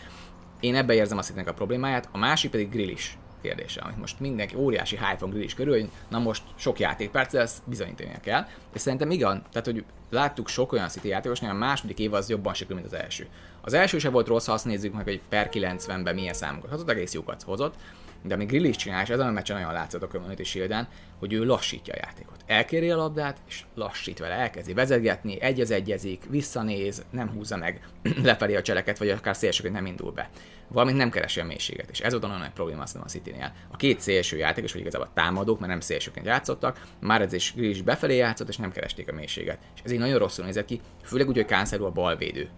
Én 0.60 0.74
ebben 0.74 0.96
érzem 0.96 1.18
a 1.18 1.22
Citynek 1.22 1.48
a 1.48 1.52
problémáját, 1.52 2.08
a 2.12 2.18
másik 2.18 2.50
pedig 2.50 2.70
Grillis 2.70 3.18
kérdése, 3.42 3.80
amit 3.80 3.98
most 3.98 4.20
mindenki 4.20 4.56
óriási 4.56 4.96
hype 4.96 5.16
van 5.20 5.30
Grillis 5.30 5.54
körül, 5.54 5.72
hogy 5.72 5.90
na 6.08 6.18
most 6.18 6.42
sok 6.54 6.78
játékperc, 6.78 7.32
de 7.32 7.40
ezt 7.40 7.58
bizonyítania 7.64 8.20
kell. 8.20 8.46
És 8.74 8.80
szerintem 8.80 9.10
igen, 9.10 9.42
tehát 9.50 9.66
hogy 9.66 9.84
láttuk 10.10 10.48
sok 10.48 10.72
olyan 10.72 10.88
City 10.88 11.08
játékosnál, 11.08 11.50
a 11.50 11.58
második 11.58 11.98
év 11.98 12.12
az 12.12 12.28
jobban 12.28 12.54
sikerül, 12.54 12.80
mint 12.80 12.92
az 12.92 12.98
első. 12.98 13.26
Az 13.60 13.72
első 13.72 13.98
se 13.98 14.10
volt 14.10 14.26
rossz, 14.26 14.46
ha 14.46 14.52
azt 14.52 14.64
nézzük 14.64 14.94
meg, 14.94 15.04
hogy 15.04 15.20
per 15.28 15.48
90-ben 15.52 16.14
milyen 16.14 16.34
számokat 16.34 16.70
hozott, 16.70 16.90
egész 16.90 17.12
jókat 17.12 17.42
hozott, 17.42 17.74
de 18.22 18.34
ami 18.34 18.44
Grillis 18.44 18.76
csinál, 18.76 19.02
és 19.02 19.08
ezen 19.08 19.26
a 19.26 19.30
meccsen 19.30 19.56
nagyon 19.56 19.72
látszott 19.72 20.02
a 20.02 20.08
Community 20.08 20.42
shield 20.42 20.86
hogy 21.18 21.32
ő 21.32 21.44
lassítja 21.44 21.94
a 21.94 22.00
játékot. 22.04 22.44
Elkéri 22.46 22.90
a 22.90 22.96
labdát, 22.96 23.38
és 23.48 23.64
lassít 23.74 24.18
vele, 24.18 24.34
elkezdi 24.34 24.72
vezetgetni, 24.72 25.40
egy 25.40 25.60
az 25.60 25.70
egyezik, 25.70 26.22
visszanéz, 26.28 27.04
nem 27.10 27.28
húzza 27.28 27.56
meg 27.56 27.80
lefelé 28.22 28.54
a 28.56 28.62
cseleket, 28.62 28.98
vagy 28.98 29.08
akár 29.08 29.36
szélsőként 29.36 29.74
nem 29.74 29.86
indul 29.86 30.12
be. 30.12 30.30
Valamint 30.68 30.98
nem 30.98 31.10
keresi 31.10 31.40
a 31.40 31.44
mélységet, 31.44 31.90
és 31.90 32.00
ez 32.00 32.10
volt 32.12 32.24
a 32.24 32.26
nagyon 32.26 32.42
nagy 32.42 32.52
probléma 32.52 32.82
azt 32.82 32.96
a 32.96 33.04
City-nél. 33.04 33.52
A 33.70 33.76
két 33.76 34.00
szélső 34.00 34.36
játékos, 34.36 34.72
vagy 34.72 34.80
igazából 34.80 35.10
támadók, 35.14 35.58
mert 35.58 35.70
nem 35.70 35.80
szélsőként 35.80 36.26
játszottak, 36.26 36.86
már 37.00 37.22
ez 37.22 37.32
is 37.32 37.52
Grealish 37.54 37.84
befelé 37.84 38.16
játszott, 38.16 38.48
és 38.48 38.56
nem 38.56 38.72
keresték 38.72 39.08
a 39.08 39.12
mélységet. 39.12 39.58
És 39.74 39.80
ez 39.84 39.90
így 39.90 39.98
nagyon 39.98 40.18
rosszul 40.18 40.44
nézett 40.44 40.64
ki, 40.64 40.80
főleg 41.02 41.28
úgy, 41.28 41.36
hogy 41.36 41.46
Cancelo 41.46 41.86
a 41.86 41.90
balvédő 41.90 42.48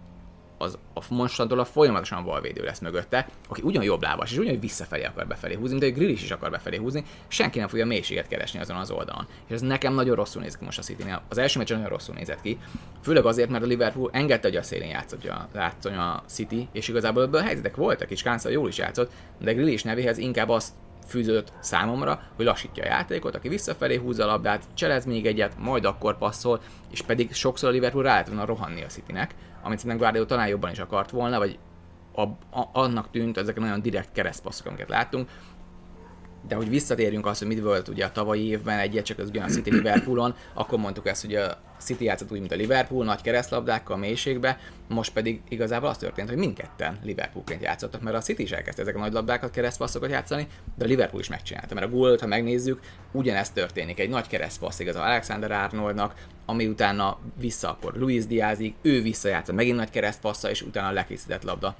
az 0.63 0.77
a 0.93 1.03
mostantól 1.09 1.59
a 1.59 1.65
folyamatosan 1.65 2.17
a 2.17 2.23
balvédő 2.23 2.63
lesz 2.63 2.79
mögötte, 2.79 3.27
aki 3.47 3.61
ugyan 3.61 3.83
jobb 3.83 4.01
lábas, 4.01 4.31
és 4.31 4.37
ugyan 4.37 4.59
visszafelé 4.59 5.03
akar 5.03 5.27
befelé 5.27 5.53
húzni, 5.53 5.79
de 5.79 5.85
egy 5.85 5.93
Grealish 5.93 6.23
is 6.23 6.31
akar 6.31 6.49
befelé 6.49 6.77
húzni, 6.77 7.03
senki 7.27 7.59
nem 7.59 7.67
fogja 7.67 7.85
mélységet 7.85 8.27
keresni 8.27 8.59
azon 8.59 8.77
az 8.77 8.91
oldalon. 8.91 9.27
És 9.47 9.53
ez 9.53 9.61
nekem 9.61 9.93
nagyon 9.93 10.15
rosszul 10.15 10.41
néz 10.41 10.57
ki 10.57 10.65
most 10.65 10.79
a 10.79 10.81
city 10.81 11.03
-nél. 11.03 11.21
Az 11.29 11.37
első 11.37 11.59
meccs 11.59 11.71
nagyon 11.71 11.87
rosszul 11.87 12.15
nézett 12.15 12.41
ki, 12.41 12.57
főleg 13.01 13.25
azért, 13.25 13.49
mert 13.49 13.63
a 13.63 13.67
Liverpool 13.67 14.09
engedte, 14.13 14.47
hogy 14.47 14.57
a 14.57 14.63
szélén 14.63 14.89
játszott 14.89 15.25
a, 15.25 15.47
játszon 15.55 15.93
a 15.93 16.23
City, 16.27 16.67
és 16.71 16.87
igazából 16.87 17.23
ebből 17.23 17.41
helyzetek 17.41 17.75
voltak, 17.75 18.11
és 18.11 18.21
Cancelo 18.21 18.53
jól 18.53 18.67
is 18.67 18.77
játszott, 18.77 19.11
de 19.39 19.53
Grealish 19.53 19.85
nevéhez 19.85 20.17
inkább 20.17 20.49
azt 20.49 20.73
fűződött 21.07 21.53
számomra, 21.59 22.21
hogy 22.35 22.45
lassítja 22.45 22.83
a 22.83 22.87
játékot, 22.87 23.35
aki 23.35 23.49
visszafelé 23.49 23.95
húzza 23.95 24.23
a 24.23 24.27
labdát, 24.27 24.63
cselez 24.73 25.05
még 25.05 25.25
egyet, 25.25 25.53
majd 25.57 25.85
akkor 25.85 26.17
passzol, 26.17 26.61
és 26.91 27.01
pedig 27.01 27.33
sokszor 27.33 27.69
a 27.69 27.71
Liverpool 27.71 28.03
rá 28.03 28.11
lehet 28.11 28.27
volna 28.27 28.45
rohanni 28.45 28.83
a 28.83 28.87
Citynek, 28.87 29.35
amit 29.63 29.79
szerintem 29.79 29.97
Guardiola 29.97 30.27
talán 30.27 30.47
jobban 30.47 30.71
is 30.71 30.79
akart 30.79 31.09
volna, 31.09 31.37
vagy 31.37 31.59
a, 32.15 32.21
a, 32.21 32.69
annak 32.73 33.11
tűnt, 33.11 33.37
ezek 33.37 33.59
nagyon 33.59 33.81
direkt 33.81 34.11
keresztpasszok, 34.11 34.67
amiket 34.67 34.89
láttunk, 34.89 35.29
de 36.47 36.55
hogy 36.55 36.69
visszatérjünk 36.69 37.25
azt, 37.25 37.39
hogy 37.39 37.47
mit 37.47 37.61
volt 37.61 37.87
ugye 37.87 38.05
a 38.05 38.11
tavalyi 38.11 38.47
évben 38.47 38.79
egyet 38.79 39.05
csak 39.05 39.19
az 39.19 39.29
ugyan 39.29 39.43
a 39.43 39.49
City 39.49 39.71
Liverpoolon, 39.71 40.35
akkor 40.53 40.79
mondtuk 40.79 41.07
ezt, 41.07 41.25
hogy 41.25 41.35
a 41.35 41.57
City 41.83 42.03
játszott 42.03 42.31
úgy, 42.31 42.39
mint 42.39 42.51
a 42.51 42.55
Liverpool, 42.55 43.05
nagy 43.05 43.21
keresztlabdákkal 43.21 43.97
mélységbe, 43.97 44.59
most 44.87 45.13
pedig 45.13 45.41
igazából 45.49 45.89
az 45.89 45.97
történt, 45.97 46.29
hogy 46.29 46.37
mindketten 46.37 46.99
Liverpoolként 47.03 47.61
játszottak, 47.61 48.01
mert 48.01 48.15
a 48.15 48.21
City 48.21 48.41
is 48.41 48.51
elkezdte 48.51 48.81
ezek 48.81 48.95
a 48.95 48.99
nagy 48.99 49.13
labdákat, 49.13 49.51
keresztpasszokat 49.51 50.09
játszani, 50.09 50.47
de 50.75 50.85
a 50.85 50.87
Liverpool 50.87 51.21
is 51.21 51.29
megcsinálta, 51.29 51.73
mert 51.73 51.85
a 51.85 51.89
gólt, 51.89 52.19
ha 52.19 52.27
megnézzük, 52.27 52.79
ugyanezt 53.11 53.53
történik, 53.53 53.99
egy 53.99 54.09
nagy 54.09 54.27
keresztpassz 54.27 54.79
igaz 54.79 54.95
Alexander 54.95 55.51
Arnoldnak, 55.51 56.13
ami 56.45 56.67
utána 56.67 57.17
vissza 57.39 57.69
akkor 57.69 57.93
Luis 57.93 58.25
Diazig, 58.25 58.73
ő 58.81 59.01
visszajátszott 59.01 59.55
megint 59.55 59.77
nagy 59.77 59.89
keresztpassza, 59.89 60.49
és 60.49 60.61
utána 60.61 60.91
lekészített 60.91 61.43
labda 61.43 61.75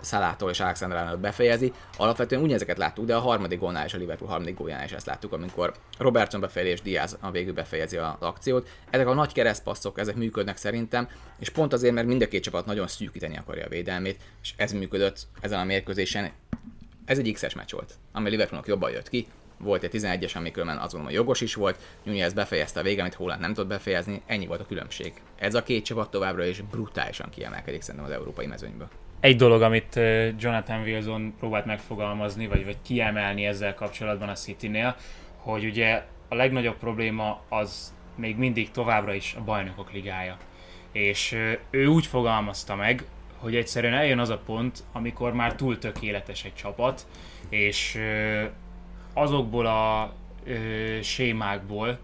Szalától 0.00 0.50
és 0.50 0.60
Alexander 0.60 0.98
Arnold 0.98 1.20
befejezi. 1.20 1.72
Alapvetően 1.96 2.42
ugyanezeket 2.42 2.78
láttuk, 2.78 3.04
de 3.04 3.16
a 3.16 3.20
harmadik 3.20 3.58
gólnál 3.58 3.84
és 3.84 3.94
a 3.94 3.98
Liverpool 3.98 4.30
harmadik 4.30 4.56
góljánál 4.56 4.84
is 4.84 4.92
ezt 4.92 5.06
láttuk, 5.06 5.32
amikor 5.32 5.74
Robertson 5.98 6.40
befejezi 6.40 6.72
és 6.72 6.82
Diaz 6.82 7.16
a 7.20 7.30
végül 7.30 7.52
befejezi 7.52 7.96
az 7.96 8.14
akciót. 8.18 8.68
Ezek 8.90 9.06
a 9.06 9.14
nagy 9.14 9.32
keresztpasszok, 9.32 9.98
ezek 9.98 10.14
működnek 10.14 10.56
szerintem, 10.56 11.08
és 11.38 11.50
pont 11.50 11.72
azért, 11.72 11.94
mert 11.94 12.06
mind 12.06 12.22
a 12.22 12.28
két 12.28 12.42
csapat 12.42 12.66
nagyon 12.66 12.86
szűkíteni 12.86 13.36
akarja 13.36 13.64
a 13.64 13.68
védelmét, 13.68 14.20
és 14.42 14.54
ez 14.56 14.72
működött 14.72 15.26
ezen 15.40 15.60
a 15.60 15.64
mérkőzésen. 15.64 16.30
Ez 17.04 17.18
egy 17.18 17.32
X-es 17.32 17.54
meccs 17.54 17.72
volt, 17.72 17.94
ami 18.12 18.30
Liverpoolnak 18.30 18.68
jobban 18.68 18.90
jött 18.90 19.08
ki, 19.08 19.26
volt 19.58 19.82
egy 19.82 19.90
11-es, 19.92 20.36
amikor 20.36 20.62
azt 20.62 20.78
gondolom, 20.78 21.04
hogy 21.04 21.14
jogos 21.14 21.40
is 21.40 21.54
volt, 21.54 21.78
Nunez 22.02 22.32
befejezte 22.32 22.80
a 22.80 22.82
vége, 22.82 23.00
amit 23.00 23.14
Holland 23.14 23.40
nem 23.40 23.54
tudott 23.54 23.68
befejezni, 23.68 24.22
ennyi 24.26 24.46
volt 24.46 24.60
a 24.60 24.66
különbség. 24.66 25.12
Ez 25.38 25.54
a 25.54 25.62
két 25.62 25.84
csapat 25.84 26.10
továbbra 26.10 26.44
is 26.44 26.60
brutálisan 26.60 27.30
kiemelkedik 27.30 27.82
szerintem 27.82 28.10
az 28.10 28.16
európai 28.16 28.46
mezőnyből. 28.46 28.88
Egy 29.20 29.36
dolog, 29.36 29.62
amit 29.62 30.00
Jonathan 30.38 30.80
Wilson 30.82 31.34
próbált 31.38 31.64
megfogalmazni, 31.64 32.46
vagy, 32.46 32.64
vagy 32.64 32.76
kiemelni 32.82 33.46
ezzel 33.46 33.74
kapcsolatban 33.74 34.28
a 34.28 34.32
City-nél, 34.32 34.96
hogy 35.36 35.64
ugye 35.64 36.04
a 36.28 36.34
legnagyobb 36.34 36.76
probléma 36.76 37.40
az 37.48 37.94
még 38.14 38.36
mindig 38.36 38.70
továbbra 38.70 39.14
is 39.14 39.34
a 39.38 39.44
bajnokok 39.44 39.92
ligája. 39.92 40.36
És 40.92 41.36
ő 41.70 41.86
úgy 41.86 42.06
fogalmazta 42.06 42.74
meg, 42.74 43.04
hogy 43.36 43.56
egyszerűen 43.56 43.94
eljön 43.94 44.18
az 44.18 44.28
a 44.28 44.38
pont, 44.38 44.84
amikor 44.92 45.32
már 45.32 45.54
túl 45.54 45.78
tökéletes 45.78 46.44
egy 46.44 46.54
csapat, 46.54 47.06
és 47.48 47.98
azokból 49.14 49.66
a 49.66 50.12
sémákból, 51.02 51.98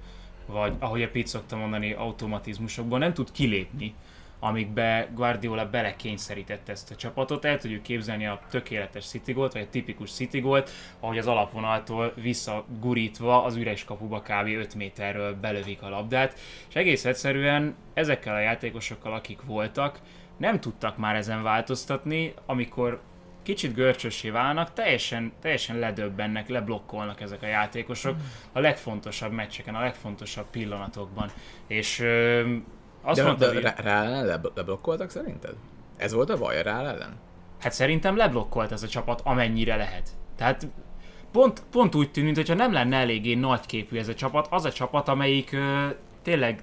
vagy 0.46 0.72
ahogy 0.78 1.02
a 1.02 1.10
Pitt 1.10 1.26
szokta 1.26 1.56
mondani, 1.56 1.92
automatizmusokból 1.92 2.98
nem 2.98 3.12
tud 3.12 3.32
kilépni, 3.32 3.94
amikbe 4.38 5.08
Guardiola 5.14 5.70
belekényszerítette 5.70 6.72
ezt 6.72 6.90
a 6.90 6.94
csapatot. 6.94 7.44
El 7.44 7.58
tudjuk 7.58 7.82
képzelni 7.82 8.26
a 8.26 8.40
tökéletes 8.50 9.06
City 9.06 9.32
gólt, 9.32 9.52
vagy 9.52 9.62
a 9.62 9.70
tipikus 9.70 10.12
City 10.12 10.40
gólt, 10.40 10.70
ahogy 11.00 11.18
az 11.18 11.26
alapvonaltól 11.26 12.12
visszagurítva 12.14 13.44
az 13.44 13.56
üres 13.56 13.84
kapuba 13.84 14.20
kb. 14.20 14.46
5 14.46 14.74
méterről 14.74 15.34
belövik 15.34 15.82
a 15.82 15.88
labdát, 15.88 16.38
és 16.68 16.74
egész 16.74 17.04
egyszerűen 17.04 17.74
ezekkel 17.94 18.34
a 18.34 18.40
játékosokkal, 18.40 19.12
akik 19.12 19.42
voltak, 19.44 20.00
nem 20.36 20.60
tudtak 20.60 20.96
már 20.96 21.16
ezen 21.16 21.42
változtatni, 21.42 22.34
amikor 22.46 23.00
kicsit 23.42 23.74
görcsössé 23.74 24.30
válnak, 24.30 24.72
teljesen, 24.72 25.32
teljesen 25.40 25.78
ledöbbennek, 25.78 26.48
leblokkolnak 26.48 27.20
ezek 27.20 27.42
a 27.42 27.46
játékosok 27.46 28.16
a 28.52 28.60
legfontosabb 28.60 29.32
meccseken, 29.32 29.74
a 29.74 29.80
legfontosabb 29.80 30.46
pillanatokban. 30.50 31.30
És 31.66 32.00
ö, 32.00 32.56
azt 33.06 33.18
De, 33.18 33.24
mondta, 33.26 33.52
de 33.52 33.60
rá, 33.60 33.74
rá 33.78 34.04
ellen 34.04 34.26
le- 34.26 34.40
leblokkoltak 34.54 35.10
szerinted? 35.10 35.54
Ez 35.96 36.12
volt 36.12 36.30
a 36.30 36.38
baj 36.38 36.58
a 36.58 36.62
rá 36.62 36.80
ellen? 36.80 37.14
Hát 37.60 37.72
szerintem 37.72 38.16
leblokkolt 38.16 38.72
ez 38.72 38.82
a 38.82 38.88
csapat 38.88 39.20
amennyire 39.24 39.76
lehet. 39.76 40.08
Tehát 40.36 40.66
pont, 41.32 41.62
pont 41.70 41.94
úgy 41.94 42.10
tűnt, 42.10 42.34
mintha 42.36 42.54
nem 42.54 42.72
lenne 42.72 42.96
eléggé 42.96 43.34
nagyképű 43.34 43.98
ez 43.98 44.08
a 44.08 44.14
csapat. 44.14 44.46
Az 44.50 44.64
a 44.64 44.72
csapat, 44.72 45.08
amelyik 45.08 45.52
ö, 45.52 45.86
tényleg, 46.22 46.62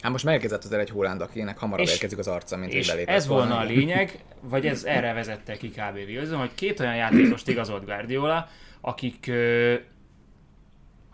Hát 0.00 0.12
most 0.12 0.24
megérkezett 0.24 0.64
azért 0.64 0.80
egy 0.80 0.90
Holland, 0.90 1.20
akinek 1.20 1.58
hamarabb 1.58 1.84
És- 1.86 1.92
érkezik 1.92 2.18
az 2.18 2.28
arca, 2.28 2.56
mint 2.56 2.72
és 2.72 2.86
belépett 2.88 3.14
ez 3.14 3.26
volna 3.26 3.58
a 3.58 3.62
lényeg, 3.62 4.18
vagy 4.50 4.66
ez 4.66 4.84
erre 4.84 5.12
vezette 5.12 5.56
ki 5.56 5.68
kb. 5.68 5.94
Wilson, 6.06 6.38
hogy 6.38 6.54
két 6.54 6.80
olyan 6.80 6.96
játékost 6.96 7.48
igazolt 7.48 7.84
Guardiola, 7.84 8.48
akik 8.80 9.26
ö, 9.28 9.74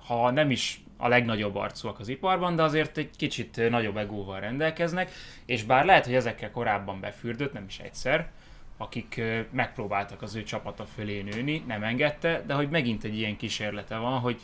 ha 0.06 0.30
nem 0.30 0.50
is 0.50 0.80
a 0.96 1.08
legnagyobb 1.08 1.56
arcúak 1.56 1.98
az 1.98 2.08
iparban, 2.08 2.56
de 2.56 2.62
azért 2.62 2.96
egy 2.96 3.10
kicsit 3.16 3.70
nagyobb 3.70 3.96
egóval 3.96 4.40
rendelkeznek, 4.40 5.12
és 5.46 5.64
bár 5.64 5.84
lehet, 5.84 6.04
hogy 6.04 6.14
ezekkel 6.14 6.50
korábban 6.50 7.00
befürdött, 7.00 7.52
nem 7.52 7.64
is 7.68 7.78
egyszer, 7.78 8.30
akik 8.76 9.20
megpróbáltak 9.50 10.22
az 10.22 10.34
ő 10.34 10.42
csapata 10.42 10.84
fölé 10.84 11.22
nőni, 11.22 11.64
nem 11.66 11.82
engedte, 11.82 12.42
de 12.46 12.54
hogy 12.54 12.68
megint 12.68 13.04
egy 13.04 13.16
ilyen 13.18 13.36
kísérlete 13.36 13.96
van, 13.96 14.18
hogy 14.18 14.40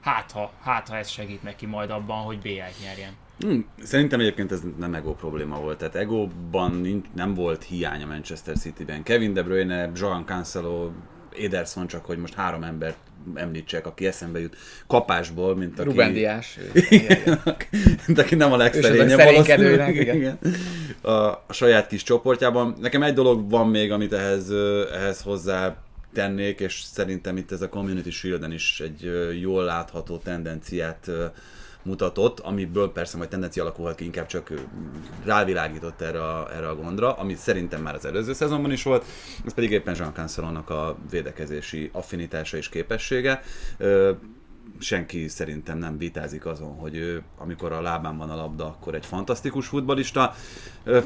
hát 0.00 0.30
ha, 0.32 0.52
hát 0.62 0.88
ha 0.88 0.96
ez 0.96 1.08
segít 1.08 1.42
neki 1.42 1.66
majd 1.66 1.90
abban, 1.90 2.22
hogy 2.22 2.38
BL-t 2.38 2.82
nyerjen. 2.82 3.12
Hmm, 3.38 3.66
szerintem 3.82 4.20
egyébként 4.20 4.52
ez 4.52 4.62
nem 4.78 4.94
ego 4.94 5.14
probléma 5.14 5.60
volt, 5.60 5.78
tehát 5.78 5.94
egóban 5.94 6.74
nincs, 6.74 7.06
nem 7.14 7.34
volt 7.34 7.64
hiány 7.64 8.02
a 8.02 8.06
Manchester 8.06 8.56
City-ben. 8.56 9.02
Kevin 9.02 9.32
De 9.32 9.42
Bruyne, 9.42 9.90
Joan 9.94 10.24
Cancelo, 10.24 10.90
Ederson, 11.38 11.86
csak 11.86 12.04
hogy 12.04 12.18
most 12.18 12.34
három 12.34 12.62
embert 12.62 12.98
említsek, 13.34 13.86
aki 13.86 14.06
eszembe 14.06 14.40
jut 14.40 14.56
kapásból, 14.86 15.56
mint 15.56 15.78
aki... 15.78 15.88
Ruben 15.88 16.12
Diás. 16.12 16.58
de 18.06 18.22
aki 18.22 18.34
nem 18.34 18.52
a 18.52 18.56
legszerényebb 18.56 19.18
valószínűleg, 19.18 19.96
igen. 19.96 20.38
A, 21.00 21.10
a 21.10 21.44
saját 21.50 21.86
kis 21.86 22.02
csoportjában. 22.02 22.76
Nekem 22.80 23.02
egy 23.02 23.14
dolog 23.14 23.50
van 23.50 23.68
még, 23.68 23.92
amit 23.92 24.12
ehhez, 24.12 24.50
ehhez 24.92 25.20
hozzá 25.20 25.76
tennék, 26.12 26.60
és 26.60 26.82
szerintem 26.82 27.36
itt 27.36 27.52
ez 27.52 27.62
a 27.62 27.68
Community 27.68 28.10
Shield-en 28.10 28.52
is 28.52 28.80
egy 28.80 29.10
jól 29.40 29.64
látható 29.64 30.16
tendenciát 30.16 31.10
mutatott, 31.84 32.40
amiből 32.40 32.92
persze 32.92 33.16
majd 33.16 33.28
tendencia 33.28 33.62
alakulhat 33.62 33.94
ki, 33.94 34.04
inkább 34.04 34.26
csak 34.26 34.52
rávilágított 35.24 36.00
erre 36.00 36.24
a, 36.24 36.54
erre 36.54 36.68
a 36.68 36.74
gondra, 36.74 37.12
ami 37.12 37.34
szerintem 37.34 37.82
már 37.82 37.94
az 37.94 38.04
előző 38.04 38.32
szezonban 38.32 38.72
is 38.72 38.82
volt, 38.82 39.04
ez 39.46 39.54
pedig 39.54 39.70
éppen 39.70 39.94
Jean 39.98 40.14
Cancelónak 40.14 40.70
a 40.70 40.96
védekezési 41.10 41.90
affinitása 41.92 42.56
és 42.56 42.68
képessége. 42.68 43.42
Ö, 43.76 44.12
senki 44.78 45.28
szerintem 45.28 45.78
nem 45.78 45.98
vitázik 45.98 46.46
azon, 46.46 46.74
hogy 46.74 46.96
ő, 46.96 47.22
amikor 47.38 47.72
a 47.72 47.80
lábán 47.80 48.16
van 48.16 48.30
a 48.30 48.36
labda, 48.36 48.66
akkor 48.66 48.94
egy 48.94 49.06
fantasztikus 49.06 49.66
futbalista, 49.66 50.34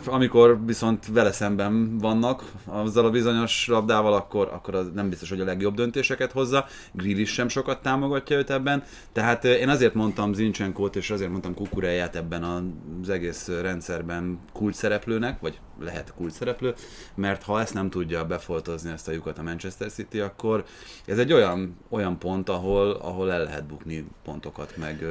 amikor 0.07 0.65
viszont 0.65 1.07
vele 1.07 1.33
szemben 1.33 1.99
vannak 1.99 2.43
azzal 2.65 3.05
a 3.05 3.11
bizonyos 3.11 3.67
labdával, 3.67 4.13
akkor, 4.13 4.49
akkor 4.53 4.75
az 4.75 4.91
nem 4.95 5.09
biztos, 5.09 5.29
hogy 5.29 5.41
a 5.41 5.45
legjobb 5.45 5.75
döntéseket 5.75 6.33
hozza. 6.33 6.67
Grealish 6.93 7.33
sem 7.33 7.49
sokat 7.49 7.83
támogatja 7.83 8.37
őt 8.37 8.51
ebben, 8.51 8.83
tehát 9.13 9.45
én 9.45 9.69
azért 9.69 9.95
mondtam 9.95 10.33
Zincsenkót, 10.33 10.97
és 10.97 11.11
azért 11.11 11.31
mondtam 11.31 11.55
Kukureját 11.55 12.17
ebben 12.17 12.43
az 12.43 13.09
egész 13.09 13.49
rendszerben 13.61 14.39
kulcs 14.53 14.75
szereplőnek, 14.75 15.41
vagy 15.41 15.61
lehet 15.81 16.13
kulcs 16.17 16.33
szereplő, 16.33 16.75
mert 17.15 17.43
ha 17.43 17.61
ezt 17.61 17.75
nem 17.75 17.91
tudja 17.91 18.25
befoltozni 18.25 18.91
ezt 18.91 19.09
a 19.09 19.13
lyukat 19.13 19.39
a 19.39 19.43
Manchester 19.43 19.91
City, 19.91 20.21
akkor 20.21 20.65
ez 21.07 21.19
egy 21.19 21.33
olyan, 21.33 21.77
olyan 21.89 22.19
pont, 22.19 22.49
ahol, 22.49 22.91
ahol 22.91 23.33
el 23.33 23.43
lehet 23.43 23.67
bukni 23.67 24.07
pontokat, 24.25 24.77
meg, 24.77 25.05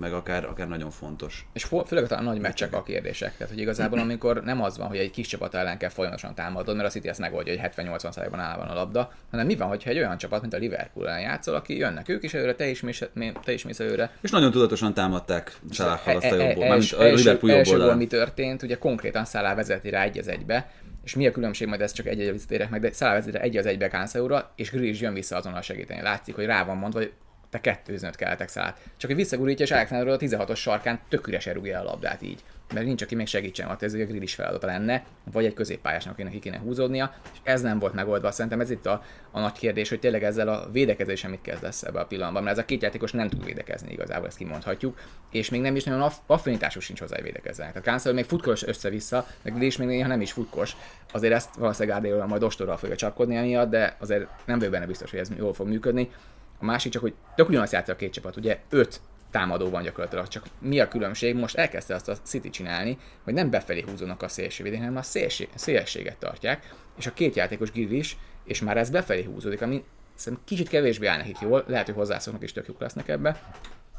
meg 0.00 0.12
akár, 0.12 0.44
akár 0.44 0.68
nagyon 0.68 0.90
fontos. 0.90 1.46
És 1.52 1.68
főleg 1.86 2.12
a 2.12 2.20
nagy 2.20 2.40
meccsek 2.40 2.74
a 2.74 2.82
kérdések. 2.82 3.36
Tehát, 3.36 3.52
hogy 3.52 3.62
igazából 3.62 3.98
amikor 4.04 4.42
nem 4.44 4.62
az 4.62 4.78
van, 4.78 4.88
hogy 4.88 4.96
egy 4.96 5.10
kis 5.10 5.26
csapat 5.26 5.54
ellen 5.54 5.78
kell 5.78 5.88
folyamatosan 5.88 6.34
támadod, 6.34 6.76
mert 6.76 6.88
a 6.88 6.90
City 6.90 7.08
ezt 7.08 7.18
megoldja, 7.18 7.60
hogy 7.60 7.70
70-80%-ban 7.76 8.40
áll 8.40 8.56
van 8.56 8.68
a 8.68 8.74
labda, 8.74 9.12
hanem 9.30 9.46
mi 9.46 9.56
van, 9.56 9.68
hogyha 9.68 9.90
egy 9.90 9.96
olyan 9.96 10.18
csapat, 10.18 10.40
mint 10.40 10.54
a 10.54 10.56
Liverpool 10.56 11.08
ellen 11.08 11.20
játszol, 11.20 11.54
aki 11.54 11.76
jönnek 11.76 12.08
ők 12.08 12.22
is 12.22 12.34
előre, 12.34 12.54
te 12.54 12.66
is 12.66 12.80
mész, 12.80 13.02
te 13.44 13.52
is 13.52 13.64
mész 13.64 13.80
előre. 13.80 14.10
És 14.20 14.30
nagyon 14.30 14.50
tudatosan 14.50 14.94
támadták 14.94 15.58
Saláhal 15.70 16.16
azt 16.16 16.24
a 16.24 16.34
E- 16.34 16.44
e- 16.44 16.50
e- 16.50 16.68
mármint 16.68 16.92
a 16.92 17.02
Liverpool 17.04 17.52
jobb 17.52 17.66
oldalán. 17.66 17.96
mi 17.96 18.06
történt, 18.06 18.62
ugye 18.62 18.78
konkrétan 18.78 19.24
Szalá 19.24 19.54
vezeti 19.54 19.90
rá 19.90 20.02
egy 20.02 20.18
az 20.18 20.28
egybe, 20.28 20.70
és 21.04 21.14
mi 21.14 21.26
a 21.26 21.30
különbség, 21.30 21.68
majd 21.68 21.80
ezt 21.80 21.94
csak 21.94 22.06
egy 22.06 22.20
egy 22.20 22.42
térek 22.48 22.70
meg, 22.70 22.80
de 22.80 22.92
Szalá 22.92 23.12
vezeti 23.12 23.36
rá 23.36 23.42
egy 23.42 23.56
az 23.56 23.66
egybe 23.66 23.88
Cancelóra, 23.88 24.52
és 24.56 24.70
Grealish 24.70 25.02
jön 25.02 25.14
vissza 25.14 25.36
azonnal 25.36 25.60
segíteni. 25.60 26.02
Látszik, 26.02 26.34
hogy 26.34 26.44
rá 26.44 26.64
van 26.64 26.76
mondva, 26.76 26.98
hogy 26.98 27.12
te 27.54 27.60
kettőznöd 27.60 28.16
kellettek 28.16 28.48
Szalát. 28.48 28.80
Csak 28.96 29.10
hogy 29.10 29.18
visszagurítja, 29.18 29.64
és 29.64 29.70
Alexanderről 29.70 30.14
a 30.14 30.18
16-os 30.18 30.56
sarkán 30.56 31.00
tök 31.08 31.52
rúgja 31.52 31.80
a 31.80 31.82
labdát 31.82 32.22
így. 32.22 32.40
Mert 32.74 32.86
nincs, 32.86 33.02
aki 33.02 33.14
még 33.14 33.26
segítsen, 33.26 33.66
mert 33.66 33.82
ez 33.82 33.94
ugye 33.94 34.04
a 34.04 34.06
Grealish 34.06 34.34
feladata 34.34 34.66
lenne, 34.66 35.04
vagy 35.32 35.44
egy 35.44 35.54
középpályásnak, 35.54 36.12
akinek 36.12 36.32
ki 36.32 36.38
kéne 36.38 36.58
húzódnia, 36.58 37.14
és 37.32 37.38
ez 37.42 37.60
nem 37.60 37.78
volt 37.78 37.94
megoldva. 37.94 38.30
Szerintem 38.30 38.60
ez 38.60 38.70
itt 38.70 38.86
a, 38.86 39.02
a 39.30 39.40
nagy 39.40 39.52
kérdés, 39.52 39.88
hogy 39.88 40.00
tényleg 40.00 40.24
ezzel 40.24 40.48
a 40.48 40.68
védekezéssel 40.72 41.30
mit 41.30 41.42
kezdesz 41.42 41.82
ebbe 41.82 42.00
a 42.00 42.04
pillanatban, 42.04 42.42
mert 42.42 42.56
ez 42.56 42.62
a 42.62 42.66
két 42.66 42.82
játékos 42.82 43.12
nem 43.12 43.28
tud 43.28 43.44
védekezni 43.44 43.92
igazából, 43.92 44.26
ezt 44.26 44.36
kimondhatjuk, 44.36 44.98
és 45.30 45.50
még 45.50 45.60
nem 45.60 45.76
is 45.76 45.84
nagyon 45.84 46.02
aff- 46.02 46.22
affinitásuk 46.26 46.82
sincs 46.82 47.00
hozzá, 47.00 47.14
hogy 47.14 47.24
védekezzenek. 47.24 47.72
Tehát 47.72 47.88
Cancelo 47.88 48.14
még 48.14 48.24
futkos 48.24 48.62
össze-vissza, 48.62 49.26
meg 49.42 49.52
Grealish 49.52 49.78
még 49.78 49.88
néha 49.88 50.08
nem 50.08 50.20
is 50.20 50.32
futkos. 50.32 50.76
Azért 51.12 51.34
ezt 51.34 51.54
valószínűleg 51.54 51.98
Guardiola 51.98 52.26
majd 52.26 52.42
ostorral 52.42 52.76
fogja 52.76 52.96
csapkodni 52.96 53.36
emiatt, 53.36 53.70
de 53.70 53.96
azért 53.98 54.26
nem 54.44 54.58
vagyok 54.58 54.72
benne 54.72 54.86
biztos, 54.86 55.10
hogy 55.10 55.20
ez 55.20 55.30
jól 55.38 55.54
fog 55.54 55.68
működni. 55.68 56.10
A 56.58 56.64
másik 56.64 56.92
csak, 56.92 57.02
hogy 57.02 57.14
tök 57.34 57.48
ugyanazt 57.48 57.72
játszik 57.72 57.94
a 57.94 57.96
két 57.96 58.12
csapat, 58.12 58.36
ugye 58.36 58.58
öt 58.70 59.00
támadó 59.30 59.70
van 59.70 59.82
gyakorlatilag, 59.82 60.28
csak 60.28 60.46
mi 60.58 60.80
a 60.80 60.88
különbség? 60.88 61.34
Most 61.34 61.56
elkezdte 61.56 61.94
azt 61.94 62.08
a 62.08 62.16
City 62.22 62.50
csinálni, 62.50 62.98
hogy 63.24 63.34
nem 63.34 63.50
befelé 63.50 63.84
húzódnak 63.88 64.22
a 64.22 64.28
szélsővédék, 64.28 64.78
hanem 64.78 64.96
a 64.96 65.02
szélsé, 65.02 65.48
szélességet 65.54 66.16
tartják, 66.16 66.74
és 66.98 67.06
a 67.06 67.12
két 67.12 67.34
játékos 67.34 67.70
Grealish, 67.70 68.16
és 68.44 68.60
már 68.60 68.76
ez 68.76 68.90
befelé 68.90 69.22
húzódik, 69.22 69.62
ami 69.62 69.84
szerintem 70.14 70.46
kicsit 70.46 70.68
kevésbé 70.68 71.06
áll 71.06 71.16
nekik 71.16 71.40
jól, 71.40 71.64
lehet, 71.66 71.86
hogy 71.86 71.94
hozzászoknak 71.94 72.42
és 72.42 72.52
tök 72.52 72.66
jók 72.66 72.80
lesznek 72.80 73.08
ebbe. 73.08 73.42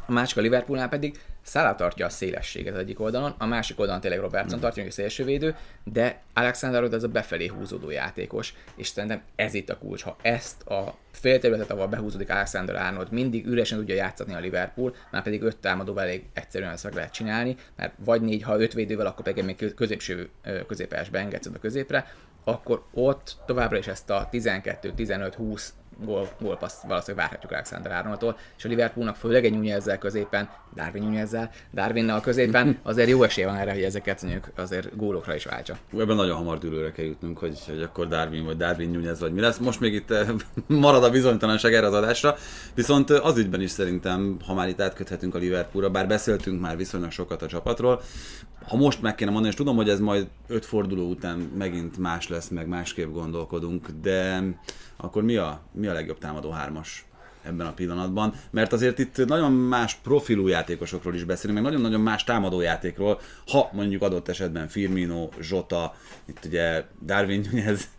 A 0.08 0.12
másik 0.12 0.38
a 0.38 0.42
Liverpoolnál 0.42 0.90
pedig 0.90 1.20
Salah 1.42 1.76
tartja 1.76 2.06
a 2.06 2.10
szélességet 2.10 2.74
az 2.74 2.80
egyik 2.80 3.00
oldalon, 3.00 3.36
a 3.38 3.46
másik 3.46 3.80
oldalon 3.80 4.02
tényleg 4.02 4.20
Robertson 4.20 4.60
tartja, 4.60 4.82
hogy 4.82 4.92
a 4.92 4.96
szélsővédő, 4.96 5.56
de 5.84 6.22
Alexander 6.34 6.78
Arnold 6.78 6.96
ez 6.96 7.04
a 7.04 7.08
befelé 7.08 7.48
húzódó 7.48 7.90
játékos, 7.90 8.54
és 8.76 8.88
szerintem 8.88 9.22
ez 9.36 9.54
itt 9.54 9.70
a 9.70 9.78
kulcs. 9.78 10.04
Ha 10.04 10.16
ezt 10.22 10.68
a 10.68 10.96
félterületet, 11.12 11.72
ahol 11.72 11.88
behúzódik 11.88 12.30
Alexander 12.30 12.76
Arnold, 12.76 13.12
mindig 13.12 13.46
üresen 13.46 13.78
tudja 13.78 13.96
játszani 13.96 14.34
a 14.34 14.40
Liverpool, 14.40 14.96
már 15.12 15.24
pedig 15.24 15.42
öt 15.42 15.58
támadóval 15.58 16.04
elég 16.04 16.24
egyszerűen 16.34 16.72
ezt 16.72 16.84
meg 16.84 16.94
lehet 16.94 17.14
csinálni, 17.14 17.56
mert 17.76 17.94
vagy 17.98 18.22
négy, 18.22 18.44
ha 18.44 18.60
öt 18.60 18.74
védővel, 18.74 19.06
akkor 19.06 19.24
pedig 19.24 19.44
még 19.44 19.74
középső 19.76 20.30
középes 20.68 21.10
beengedsz 21.10 21.46
a 21.46 21.60
középre, 21.60 22.06
akkor 22.44 22.84
ott 22.94 23.38
továbbra 23.46 23.78
is 23.78 23.88
ezt 23.88 24.10
a 24.10 24.30
12-15-20 24.32 25.68
gól, 26.04 26.30
gólpaszt 26.40 26.84
valószínűleg 26.84 27.26
várhatjuk 27.26 27.52
Alexander 27.52 27.92
Arnoldtól, 27.92 28.38
és 28.58 28.66
a 28.66 28.68
Liverpoolnak 28.68 29.16
főleg 29.16 29.46
egy 29.46 29.54
Nunezzel 29.54 29.98
középen, 29.98 30.50
Darwin 30.76 31.04
Nunezzel, 31.04 31.50
Darwinnal 31.74 32.22
középen 32.22 32.80
azért 32.84 33.10
jó 33.10 33.24
esély 33.24 33.44
van 33.44 33.56
erre, 33.56 33.74
hogy 33.74 33.84
ezeket 33.84 34.22
mondjuk 34.22 34.50
azért 34.56 34.96
gólokra 34.96 35.36
is 35.36 35.46
váltsa. 35.46 35.78
Ebben 35.98 36.16
nagyon 36.16 36.38
hamar 36.38 36.58
dűlőre 36.58 36.92
kell 36.92 37.06
jutnunk, 37.06 37.38
hogy, 37.38 37.60
hogy 37.68 37.82
akkor 37.82 38.08
Darwin 38.08 38.46
vagy 38.46 38.58
Darwin 38.58 38.90
Nunez 38.90 39.20
vagy 39.20 39.34
mi 39.34 39.42
lesz. 39.42 39.58
Most 39.58 39.80
még 39.80 39.94
itt 39.94 40.12
eh, 40.12 40.28
marad 40.68 41.04
a 41.04 41.10
bizonytalanság 41.10 41.74
erre 41.74 41.88
az 41.88 41.94
adásra, 41.94 42.36
viszont 42.74 43.12
eh, 43.12 43.26
az 43.26 43.38
ügyben 43.38 43.62
is 43.62 43.72
szerintem, 43.72 44.38
ha 44.46 44.54
már 44.54 44.68
itt 44.68 44.82
átköthetünk 44.82 45.36
a 45.36 45.38
Liverpoolra, 45.38 45.90
bár 45.90 46.08
beszéltünk 46.08 46.62
már 46.62 46.78
viszonylag 46.78 47.12
sokat 47.12 47.42
a 47.42 47.48
csapatról, 47.48 48.02
ha 48.68 48.76
most 48.76 49.02
meg 49.02 49.16
kéne 49.16 49.32
mondani, 49.32 49.52
és 49.52 49.60
tudom, 49.60 49.76
hogy 49.76 49.90
ez 49.90 50.00
majd 50.00 50.28
öt 50.48 50.66
forduló 50.66 51.10
után 51.10 51.38
megint 51.58 51.98
más 51.98 52.28
lesz, 52.28 52.50
meg 52.50 52.68
másképp 52.68 53.12
gondolkodunk, 53.12 53.88
de 54.02 54.44
akkor 54.98 55.24
mi 55.24 55.36
a, 55.36 55.62
mi 55.72 55.88
a 55.88 55.94
legjobb 55.94 56.18
támadó 56.18 56.50
hármas? 56.50 57.06
ebben 57.46 57.68
a 57.68 57.74
pillanatban, 57.74 58.34
mert 58.50 58.74
azért 58.74 59.00
itt 59.00 59.26
nagyon 59.26 59.52
más 59.52 59.96
profilú 59.96 60.48
játékosokról 60.48 61.16
is 61.16 61.24
beszélünk, 61.24 61.60
meg 61.60 61.68
nagyon-nagyon 61.68 62.02
más 62.02 62.24
támadó 62.24 62.62
játékról, 62.62 63.20
ha 63.48 63.70
mondjuk 63.74 64.02
adott 64.02 64.28
esetben 64.28 64.68
Firmino, 64.68 65.30
Zsota, 65.42 65.94
itt 66.26 66.46
ugye 66.46 66.84
Darwin 67.06 67.48
Nunez, 67.52 67.90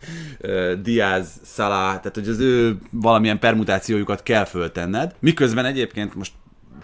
Diaz, 0.81 1.41
Salah, 1.43 1.87
tehát 1.87 2.15
hogy 2.15 2.27
az 2.27 2.39
ő 2.39 2.77
valamilyen 2.91 3.39
permutációjukat 3.39 4.23
kell 4.23 4.45
föltenned, 4.45 5.15
miközben 5.19 5.65
egyébként 5.65 6.15
most 6.15 6.31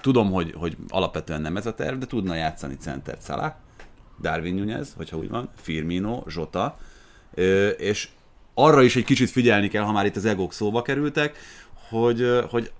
tudom, 0.02 0.32
hogy, 0.32 0.54
hogy 0.58 0.78
alapvetően 0.88 1.42
nem 1.42 1.58
ez 1.58 1.66
a 1.66 1.74
terv, 1.74 1.98
de 1.98 2.06
tudna 2.06 2.36
játszani 2.36 2.76
center 2.80 3.18
Salah, 3.22 3.54
Darwin 4.22 4.56
Nunez, 4.56 4.94
hogyha 4.98 5.18
úgy 5.18 5.30
van, 5.30 5.50
Firmino, 5.56 6.24
Zsota, 6.28 6.78
és 7.78 8.10
arra 8.54 8.82
is 8.82 8.96
egy 8.96 9.04
kicsit 9.04 9.30
figyelni 9.30 9.68
kell, 9.68 9.84
ha 9.84 9.92
már 9.92 10.06
itt 10.06 10.16
az 10.16 10.26
egók 10.26 10.54
szóba 10.54 10.82
kerültek, 10.82 11.38
hogy, 11.90 12.40
hogy 12.50 12.72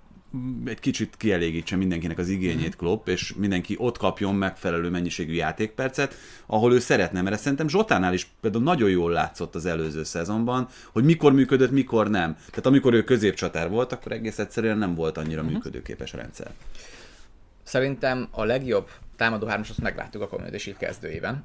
egy 0.64 0.80
kicsit 0.80 1.16
kielégítse 1.16 1.76
mindenkinek 1.76 2.18
az 2.18 2.28
igényét 2.28 2.76
Klopp, 2.76 3.08
és 3.08 3.34
mindenki 3.36 3.74
ott 3.78 3.98
kapjon 3.98 4.34
megfelelő 4.34 4.90
mennyiségű 4.90 5.32
játékpercet, 5.32 6.14
ahol 6.46 6.72
ő 6.72 6.78
szeretne, 6.78 7.22
mert 7.22 7.40
szerintem 7.40 7.68
Zsotánál 7.68 8.12
is 8.12 8.28
például 8.40 8.64
nagyon 8.64 8.90
jól 8.90 9.12
látszott 9.12 9.54
az 9.54 9.66
előző 9.66 10.04
szezonban, 10.04 10.68
hogy 10.92 11.04
mikor 11.04 11.32
működött, 11.32 11.70
mikor 11.70 12.10
nem. 12.10 12.34
Tehát 12.34 12.66
amikor 12.66 12.94
ő 12.94 13.04
középcsatár 13.04 13.68
volt, 13.68 13.92
akkor 13.92 14.12
egész 14.12 14.38
egyszerűen 14.38 14.78
nem 14.78 14.94
volt 14.94 15.18
annyira 15.18 15.40
uh-huh. 15.40 15.54
működőképes 15.54 16.12
rendszer. 16.12 16.50
Szerintem 17.62 18.28
a 18.30 18.44
legjobb 18.44 18.90
támadó 19.16 19.46
hármas 19.46 19.70
azt 19.70 19.80
megláttuk 19.80 20.22
a 20.22 20.28
Community 20.28 20.56
Shield 20.56 20.78
kezdőjében 20.78 21.44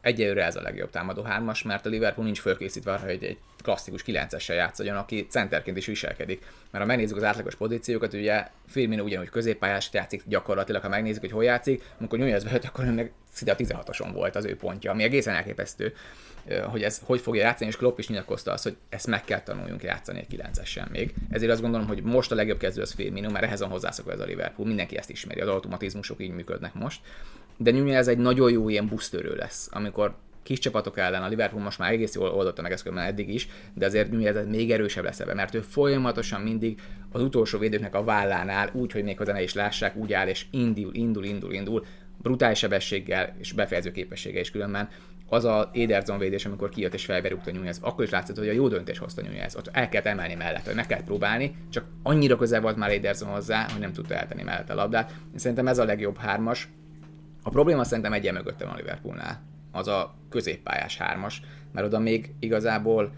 egyelőre 0.00 0.44
ez 0.44 0.56
a 0.56 0.62
legjobb 0.62 0.90
támadó 0.90 1.22
hármas, 1.22 1.62
mert 1.62 1.86
a 1.86 1.88
Liverpool 1.88 2.24
nincs 2.24 2.40
fölkészítve 2.40 2.92
arra, 2.92 3.04
hogy 3.04 3.24
egy 3.24 3.38
klasszikus 3.62 4.02
9-essel 4.06 4.54
játszadjon, 4.54 4.96
aki 4.96 5.26
centerként 5.30 5.76
is 5.76 5.86
viselkedik. 5.86 6.40
Mert 6.70 6.84
ha 6.84 6.90
megnézzük 6.90 7.16
az 7.16 7.22
átlagos 7.22 7.54
pozíciókat, 7.54 8.12
ugye 8.12 8.46
Firmino 8.68 9.02
ugyanúgy 9.02 9.28
középpályás 9.28 9.88
játszik 9.92 10.22
gyakorlatilag, 10.26 10.82
ha 10.82 10.88
megnézzük, 10.88 11.20
hogy 11.20 11.30
hol 11.30 11.44
játszik, 11.44 11.82
amikor 11.98 12.18
nyújjáz 12.18 12.44
be, 12.44 12.60
akkor 12.64 12.84
önnek 12.84 13.12
szinte 13.32 13.52
a 13.52 13.56
16-oson 13.56 14.10
volt 14.12 14.36
az 14.36 14.44
ő 14.44 14.56
pontja, 14.56 14.90
ami 14.90 15.02
egészen 15.02 15.34
elképesztő, 15.34 15.94
hogy 16.64 16.82
ez 16.82 17.00
hogy 17.04 17.20
fogja 17.20 17.42
játszani, 17.42 17.70
és 17.70 17.76
Klopp 17.76 17.98
is 17.98 18.08
nyilatkozta 18.08 18.52
azt, 18.52 18.62
hogy 18.62 18.76
ezt 18.88 19.06
meg 19.06 19.24
kell 19.24 19.40
tanuljunk 19.40 19.82
játszani 19.82 20.18
egy 20.18 20.40
9-esen 20.40 20.90
még. 20.90 21.14
Ezért 21.30 21.52
azt 21.52 21.60
gondolom, 21.60 21.86
hogy 21.86 22.02
most 22.02 22.32
a 22.32 22.34
legjobb 22.34 22.58
kezdő 22.58 22.82
az 22.82 22.92
Firmino, 22.92 23.30
mert 23.30 23.44
ehhez 23.44 23.60
van 23.60 23.68
hozzászokva 23.68 24.12
ez 24.12 24.20
a 24.20 24.24
Liverpool, 24.24 24.68
mindenki 24.68 24.96
ezt 24.96 25.10
ismeri, 25.10 25.40
az 25.40 25.48
automatizmusok 25.48 26.20
így 26.20 26.30
működnek 26.30 26.74
most 26.74 27.00
de 27.58 27.70
Nunez 27.70 28.08
egy 28.08 28.18
nagyon 28.18 28.50
jó 28.50 28.68
ilyen 28.68 28.88
boosterő 28.88 29.34
lesz, 29.34 29.68
amikor 29.72 30.14
kis 30.42 30.58
csapatok 30.58 30.98
ellen 30.98 31.22
a 31.22 31.28
Liverpool 31.28 31.62
most 31.62 31.78
már 31.78 31.92
egész 31.92 32.14
jól 32.14 32.28
oldotta 32.28 32.62
meg 32.62 32.72
ezt 32.72 32.86
eddig 32.86 33.34
is, 33.34 33.48
de 33.74 33.86
azért 33.86 34.10
Nunez 34.10 34.46
még 34.46 34.70
erősebb 34.70 35.04
lesz 35.04 35.20
ebben, 35.20 35.36
mert 35.36 35.54
ő 35.54 35.60
folyamatosan 35.60 36.40
mindig 36.40 36.80
az 37.12 37.22
utolsó 37.22 37.58
védőknek 37.58 37.94
a 37.94 38.04
vállánál, 38.04 38.70
úgy, 38.72 38.92
hogy 38.92 39.04
még 39.04 39.18
ne 39.18 39.42
is 39.42 39.54
lássák, 39.54 39.96
úgy 39.96 40.12
áll 40.12 40.28
és 40.28 40.46
indul, 40.50 40.94
indul, 40.94 41.24
indul, 41.24 41.52
indul, 41.52 41.84
brutális 42.22 42.58
sebességgel 42.58 43.36
és 43.38 43.52
befejező 43.52 43.90
képessége 43.90 44.40
is 44.40 44.50
különben. 44.50 44.88
Az 45.30 45.44
a 45.44 45.70
Ederson 45.74 46.18
védés, 46.18 46.46
amikor 46.46 46.68
kijött 46.68 46.94
és 46.94 47.04
felberúgta 47.04 47.52
Nunez, 47.52 47.78
akkor 47.82 48.04
is 48.04 48.10
látszott, 48.10 48.38
hogy 48.38 48.48
a 48.48 48.52
jó 48.52 48.68
döntés 48.68 48.98
hozta 48.98 49.22
Nunez. 49.22 49.56
Ott 49.56 49.70
el 49.72 49.88
kellett 49.88 50.06
emelni 50.06 50.34
mellett, 50.34 50.64
hogy 50.64 50.74
meg 50.74 50.86
kellett 50.86 51.04
próbálni, 51.04 51.56
csak 51.70 51.84
annyira 52.02 52.36
közel 52.36 52.60
volt 52.60 52.76
már 52.76 52.90
Ederson 52.90 53.28
hozzá, 53.28 53.66
hogy 53.70 53.80
nem 53.80 53.92
tudta 53.92 54.14
eltenni 54.14 54.42
mellett 54.42 54.70
a 54.70 54.74
labdát. 54.74 55.14
Szerintem 55.34 55.66
ez 55.66 55.78
a 55.78 55.84
legjobb 55.84 56.16
hármas, 56.16 56.68
a 57.42 57.50
probléma 57.50 57.84
szerintem 57.84 58.12
egyen 58.12 58.34
mögötte 58.34 58.64
van 58.64 58.74
a 58.74 58.76
Liverpoolnál. 58.76 59.42
Az 59.72 59.88
a 59.88 60.14
középpályás 60.28 60.96
hármas, 60.96 61.42
mert 61.72 61.86
oda 61.86 61.98
még 61.98 62.34
igazából 62.38 63.12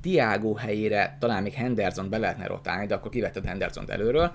Tiago 0.00 0.54
helyére 0.54 1.16
talán 1.20 1.42
még 1.42 1.52
Henderson 1.52 2.10
be 2.10 2.18
lehetne 2.18 2.46
rotálni, 2.46 2.86
de 2.86 2.94
akkor 2.94 3.10
kivetted 3.10 3.44
Henderson 3.44 3.90
előről, 3.90 4.32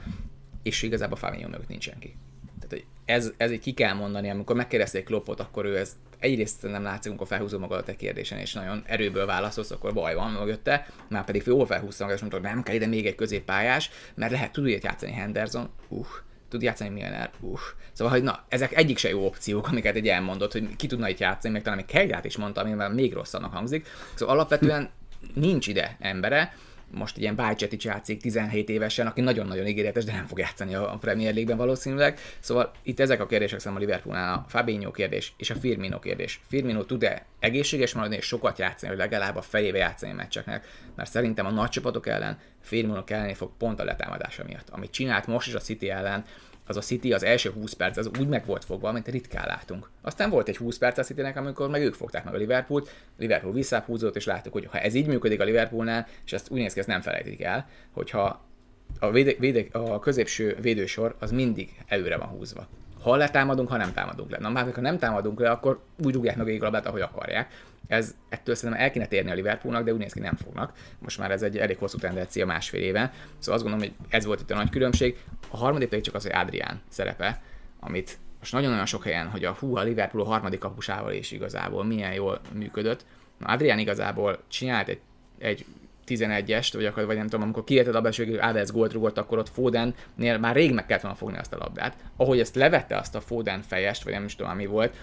és 0.64 0.82
igazából 0.82 1.18
Fabinho 1.18 1.50
mögött 1.50 1.68
nincs 1.68 1.84
senki. 1.84 2.16
Tehát 2.56 2.70
hogy 2.70 2.86
ez, 3.06 3.32
ez 3.38 3.52
így 3.52 3.60
ki 3.60 3.74
kell 3.74 3.94
mondani, 3.94 4.30
amikor 4.30 4.56
megkérdezték 4.56 5.06
Kloppot, 5.06 5.40
akkor 5.40 5.66
ő 5.66 5.78
ez 5.78 5.98
egyrészt 6.20 6.62
nem 6.62 6.84
látszik, 6.84 7.12
amikor 7.12 7.28
felhúzom 7.28 7.60
magad 7.60 7.90
a 7.90 7.96
kérdésen, 7.96 8.40
és 8.40 8.54
nagyon 8.54 8.84
erőből 8.86 9.26
válaszolsz, 9.26 9.72
akkor 9.72 9.94
baj 9.94 10.16
van 10.16 10.32
mögötte, 10.32 10.88
már 11.08 11.26
pedig 11.26 11.44
jól 11.46 11.66
felhúztam 11.66 12.08
magad, 12.08 12.24
és 12.24 12.30
mondta, 12.30 12.50
nem 12.50 12.64
kell 12.64 12.76
ide 12.76 12.88
még 12.88 13.06
egy 13.06 13.16
középpályás, 13.16 13.90
mert 14.16 14.32
lehet 14.32 14.52
tud 14.52 14.68
játszani 14.68 15.12
Henderson, 15.12 15.70
uh, 15.88 16.06
tud 16.50 16.62
játszani 16.62 16.90
Milner, 16.90 17.30
uff. 17.40 17.62
Szóval, 17.92 18.14
hogy 18.14 18.24
na, 18.24 18.44
ezek 18.48 18.78
egyik 18.78 18.98
se 18.98 19.10
jó 19.10 19.26
opciók, 19.26 19.68
amiket 19.68 19.96
egy 19.96 20.08
elmondott, 20.08 20.52
hogy 20.52 20.76
ki 20.76 20.88
tudna 20.88 21.10
itt 21.10 21.20
játszani, 21.20 21.54
meg 21.54 21.62
talán 21.62 21.78
még 21.78 21.88
Kejlát 21.88 22.26
is 22.26 22.38
mondta, 22.38 22.62
ami 22.62 22.94
még 22.94 23.14
rosszabbnak 23.14 23.54
hangzik. 23.54 23.88
Szóval 24.16 24.36
alapvetően 24.36 24.90
nincs 25.34 25.68
ide 25.68 25.98
embere, 26.00 26.54
most 26.92 27.18
ilyen 27.18 27.36
Bajcetic 27.36 27.84
játszik 27.84 28.22
17 28.22 28.70
évesen, 28.70 29.08
aki 29.08 29.22
nagyon-nagyon 29.22 29.68
ígéretes, 29.68 30.04
de 30.04 30.12
nem 30.12 30.26
fog 30.28 30.40
játszani 30.40 30.76
a 30.76 30.98
Premier 31.00 31.34
League-ben 31.34 31.58
valószínűleg. 31.58 32.20
Szóval 32.40 32.72
itt 32.84 33.00
ezek 33.00 33.22
a 33.22 33.26
kérdések 33.26 33.60
szerintem 33.60 33.84
a 33.84 33.86
Liverpoolnál 33.86 34.34
a 34.34 34.46
Fabinho 34.50 34.92
kérdés 34.92 35.34
és 35.38 35.50
a 35.50 35.56
Firmino 35.56 36.00
kérdés. 36.00 36.42
Firmino 36.48 36.84
tud-e 36.84 37.26
egészséges 37.40 37.94
maradni 37.94 38.16
és 38.16 38.26
sokat 38.26 38.60
játszani, 38.60 38.92
hogy 38.92 39.02
legalább 39.02 39.36
a 39.36 39.42
fejébe 39.42 39.78
játszani 39.78 40.12
a 40.12 40.16
meccseknek, 40.16 40.68
mert 40.96 41.10
szerintem 41.10 41.46
a 41.46 41.52
nagy 41.52 41.70
csapatok 41.70 42.08
ellen 42.08 42.38
Firmino 42.62 43.04
kellene 43.04 43.34
fog 43.34 43.52
pont 43.58 43.80
a 43.80 43.84
letámadása 43.84 44.44
miatt. 44.48 44.70
Amit 44.70 44.92
csinált 44.92 45.28
most 45.28 45.48
is 45.48 45.54
a 45.54 45.60
City 45.60 45.90
ellen, 45.90 46.26
az 46.70 46.78
a 46.78 46.82
City 46.82 47.14
az 47.14 47.24
első 47.24 47.52
20 47.52 47.74
perc 47.74 47.98
az 47.98 48.10
úgy 48.20 48.28
meg 48.28 48.46
volt 48.46 48.66
fogva, 48.66 48.92
mint 48.92 49.08
ritkán 49.08 49.48
látunk. 49.48 49.90
Aztán 50.02 50.30
volt 50.30 50.48
egy 50.48 50.58
20 50.58 50.78
perc 50.78 50.98
a 50.98 51.04
Citynek, 51.04 51.38
amikor 51.38 51.70
meg 51.70 51.82
ők 51.82 51.94
fogták 51.94 52.24
meg 52.24 52.34
a 52.34 52.38
Liverpoolt, 52.38 52.90
Liverpool 53.18 53.54
visszább 53.54 53.86
és 54.14 54.26
láttuk, 54.26 54.54
hogy 54.54 54.66
ha 54.66 54.80
ez 54.80 54.94
így 54.94 55.08
működik 55.08 55.40
a 55.40 55.44
Liverpoolnál, 55.44 56.08
és 56.26 56.34
ezt 56.34 56.50
úgy 56.50 56.60
néz 56.60 56.74
ki, 56.74 56.80
ezt 56.80 56.88
nem 56.88 57.02
felejtik 57.02 57.42
el, 57.42 57.70
hogyha 57.92 58.46
a, 59.00 59.12
véde, 59.12 59.34
véde, 59.40 59.66
a 59.72 60.00
középső 60.00 60.58
védősor 60.62 61.16
az 61.20 61.32
mindig 61.32 61.70
előre 61.88 62.18
van 62.18 62.28
húzva. 62.28 62.68
Ha 63.02 63.16
letámadunk, 63.16 63.70
ha 63.70 63.78
nem 63.78 63.94
támadunk 63.94 64.32
le. 64.32 64.38
Na 64.40 64.50
már, 64.50 64.74
ha 64.74 64.82
nem 64.82 64.98
támadunk 64.98 65.40
le, 65.40 65.50
akkor 65.50 65.80
úgy 66.04 66.14
rúgják 66.14 66.36
meg 66.36 66.48
a 66.48 66.64
labdát, 66.64 66.86
ahogy 66.86 67.02
akarják. 67.02 67.64
Ez 67.88 68.16
ettől 68.30 68.56
szerintem 68.56 68.84
el 68.84 68.92
kéne 68.92 69.06
térni 69.06 69.32
a 69.32 69.34
Liverpoolnak, 69.34 69.84
de 69.84 69.94
úgy 69.94 70.00
néz 70.00 70.14
ki 70.14 70.20
nem 70.20 70.36
fognak. 70.36 70.74
Most 71.00 71.18
már 71.18 71.32
ez 71.32 71.42
egy 71.42 71.58
elég 71.58 71.78
hosszú 71.78 71.98
tendencia 71.98 72.46
másfél 72.46 72.82
éve. 72.82 73.14
Szóval 73.40 73.54
azt 73.54 73.64
gondolom, 73.64 73.80
hogy 73.80 73.94
ez 74.10 74.26
volt 74.26 74.40
itt 74.40 74.52
a 74.52 74.56
nagy 74.56 74.70
különbség. 74.70 75.18
A 75.50 75.58
harmadik 75.58 75.90
pedig 75.90 76.04
csak 76.04 76.16
az, 76.16 76.24
hogy 76.24 76.32
Adrián 76.32 76.82
szerepe, 76.90 77.42
amit 77.80 78.18
most 78.40 78.52
nagyon-nagyon 78.52 78.86
sok 78.86 79.04
helyen, 79.04 79.28
hogy 79.28 79.44
a 79.44 79.56
hú, 79.60 79.76
a 79.76 79.84
Liverpool 79.84 80.24
a 80.24 80.28
harmadik 80.28 80.60
kapusával 80.60 81.14
is 81.14 81.32
igazából 81.32 81.84
milyen 81.84 82.14
jól 82.14 82.40
működött. 82.54 83.06
Na, 83.38 83.48
Adrián 83.48 83.80
igazából 83.80 84.40
csinált 84.48 84.88
egy, 84.88 85.00
egy 85.38 85.66
11-est, 86.10 86.70
vagy, 86.74 86.86
akkor, 86.86 87.06
vagy 87.06 87.16
nem 87.16 87.28
tudom, 87.28 87.42
amikor 87.42 87.64
kiérted 87.64 87.96
a 87.96 88.02
belső, 88.02 88.26
hogy 88.26 88.36
Alves 88.36 88.72
gólt 88.72 88.94
rúgott, 88.94 89.18
akkor 89.18 89.38
ott 89.38 89.50
Fodennél 89.50 90.38
már 90.40 90.56
rég 90.56 90.74
meg 90.74 90.86
kellett 90.86 91.02
volna 91.02 91.18
fogni 91.18 91.38
azt 91.38 91.54
a 91.54 91.58
labdát. 91.58 91.96
Ahogy 92.18 92.40
ezt 92.40 92.56
levette 92.56 92.98
azt 92.98 93.16
a 93.16 93.22
Foden 93.22 93.62
fejest, 93.62 94.04
vagy 94.04 94.14
nem 94.14 94.26
is 94.26 94.36
tudom, 94.36 94.56
mi 94.56 94.66
volt, 94.66 94.98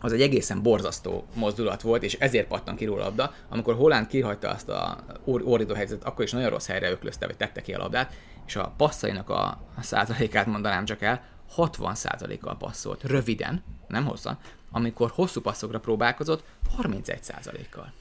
az 0.00 0.12
egy 0.12 0.20
egészen 0.20 0.62
borzasztó 0.62 1.24
mozdulat 1.34 1.82
volt, 1.82 2.02
és 2.02 2.14
ezért 2.14 2.46
pattan 2.46 2.76
ki 2.76 2.84
róla 2.84 3.02
a 3.02 3.04
labda. 3.04 3.32
Amikor 3.48 3.74
Holland 3.74 4.06
kihagyta 4.06 4.48
azt 4.48 4.68
a 4.68 4.98
ordító 5.24 5.74
helyzetet, 5.74 6.06
akkor 6.06 6.24
is 6.24 6.32
nagyon 6.32 6.50
rossz 6.50 6.66
helyre 6.66 6.90
öklözte, 6.90 7.26
vagy 7.26 7.36
tette 7.36 7.60
ki 7.60 7.72
a 7.72 7.78
labdát, 7.78 8.14
és 8.46 8.56
a 8.56 8.72
passzainak 8.76 9.30
a, 9.30 9.60
százalékát 9.80 10.46
mondanám 10.46 10.84
csak 10.84 11.02
el, 11.02 11.22
60 11.48 11.94
százalékkal 11.94 12.56
passzolt, 12.56 13.02
röviden, 13.02 13.62
nem 13.86 14.04
hosszan, 14.04 14.38
amikor 14.70 15.10
hosszú 15.14 15.40
passzokra 15.40 15.80
próbálkozott, 15.80 16.44
31 16.76 17.22
százalékkal 17.22 17.92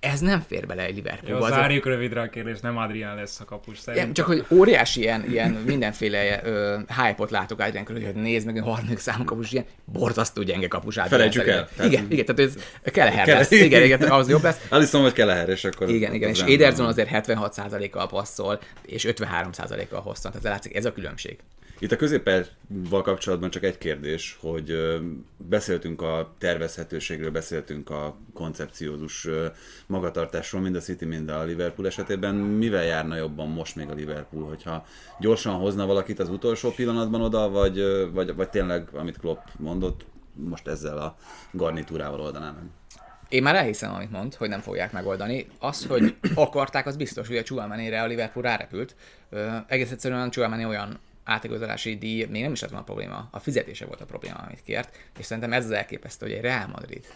ez 0.00 0.20
nem 0.20 0.40
fér 0.40 0.66
bele 0.66 0.84
egy 0.84 0.94
Liverpool. 0.94 1.38
Jó, 1.38 1.46
zárjuk 1.46 1.86
a... 1.86 1.88
rövidre 1.88 2.20
a 2.20 2.28
kérdést, 2.28 2.62
nem 2.62 2.76
Adrián 2.76 3.16
lesz 3.16 3.40
a 3.40 3.44
kapus 3.44 3.78
szerintem. 3.78 4.12
Csak 4.12 4.26
hogy 4.26 4.44
óriási 4.50 5.00
ilyen, 5.00 5.24
ilyen 5.30 5.50
mindenféle 5.50 6.40
uh, 6.44 7.04
hype-ot 7.04 7.30
látok 7.30 7.60
Adrián 7.60 7.84
körül, 7.84 8.04
hogy 8.04 8.14
nézd 8.14 8.46
meg, 8.46 8.56
a 8.56 8.62
harmadik 8.62 8.98
számú 8.98 9.24
kapus, 9.24 9.52
ilyen 9.52 9.64
borzasztó 9.84 10.42
gyenge 10.42 10.68
kapus 10.68 10.96
Adrián. 10.96 11.18
Felejtsük 11.18 11.46
el. 11.46 11.68
Tehát... 11.76 11.92
Igen, 11.92 12.06
igen, 12.08 12.24
tehát 12.24 12.40
ez 12.40 12.62
Keleher 12.92 13.26
lesz. 13.26 13.50
Igen, 13.50 13.82
igen, 13.82 14.10
az 14.10 14.28
jobb 14.28 14.42
lesz. 14.42 14.66
Aliszom, 14.68 15.02
hogy 15.02 15.12
Keleher, 15.12 15.48
és 15.48 15.64
akkor... 15.64 15.88
Igen, 15.88 16.14
igen, 16.14 16.28
és 16.28 16.40
Ederson 16.40 16.86
azért 16.86 17.08
76%-kal 17.12 18.08
passzol, 18.08 18.60
és 18.86 19.06
53%-kal 19.08 20.00
hosszan, 20.00 20.32
tehát 20.32 20.46
látszik, 20.46 20.76
ez 20.76 20.84
a 20.84 20.92
különbség. 20.92 21.38
Itt 21.80 21.92
a 21.92 21.96
középpel 21.96 22.46
kapcsolatban 22.90 23.50
csak 23.50 23.62
egy 23.62 23.78
kérdés, 23.78 24.38
hogy 24.40 24.98
beszéltünk 25.36 26.02
a 26.02 26.34
tervezhetőségről, 26.38 27.30
beszéltünk 27.30 27.90
a 27.90 28.16
koncepciózus 28.34 29.28
magatartásról, 29.86 30.60
mind 30.60 30.76
a 30.76 30.80
City, 30.80 31.04
mind 31.04 31.28
a 31.28 31.42
Liverpool 31.42 31.86
esetében. 31.86 32.34
Mivel 32.34 32.84
járna 32.84 33.16
jobban 33.16 33.48
most 33.48 33.76
még 33.76 33.88
a 33.88 33.94
Liverpool, 33.94 34.48
hogyha 34.48 34.86
gyorsan 35.20 35.54
hozna 35.54 35.86
valakit 35.86 36.18
az 36.18 36.28
utolsó 36.28 36.70
pillanatban 36.70 37.20
oda, 37.20 37.48
vagy, 37.48 37.82
vagy, 38.12 38.34
vagy 38.34 38.48
tényleg, 38.48 38.88
amit 38.92 39.18
Klopp 39.18 39.46
mondott, 39.56 40.06
most 40.34 40.68
ezzel 40.68 40.98
a 40.98 41.16
garnitúrával 41.52 42.20
oldaná 42.20 42.50
meg? 42.50 42.64
Én 43.28 43.42
már 43.42 43.54
elhiszem, 43.54 43.94
amit 43.94 44.10
mond, 44.10 44.34
hogy 44.34 44.48
nem 44.48 44.60
fogják 44.60 44.92
megoldani. 44.92 45.46
Az, 45.58 45.86
hogy 45.86 46.16
akarták, 46.34 46.86
az 46.86 46.96
biztos, 46.96 47.26
hogy 47.26 47.36
a 47.36 47.42
Chouamani-re 47.42 48.02
a 48.02 48.06
Liverpool 48.06 48.44
rárepült. 48.44 48.96
Ö, 49.30 49.48
egész 49.66 49.90
egyszerűen 49.90 50.30
Chouamani 50.30 50.64
olyan 50.64 50.98
átigazolási 51.28 51.96
díj 51.96 52.24
még 52.24 52.42
nem 52.42 52.52
is 52.52 52.60
lett 52.60 52.70
volna 52.70 52.84
a 52.84 52.88
probléma, 52.88 53.28
a 53.30 53.38
fizetése 53.38 53.86
volt 53.86 54.00
a 54.00 54.04
probléma, 54.04 54.36
amit 54.36 54.62
kért, 54.62 54.96
és 55.18 55.24
szerintem 55.24 55.52
ez 55.52 55.64
az 55.64 55.70
elképesztő, 55.70 56.26
hogy 56.26 56.34
egy 56.34 56.42
Real 56.42 56.66
Madrid 56.66 57.06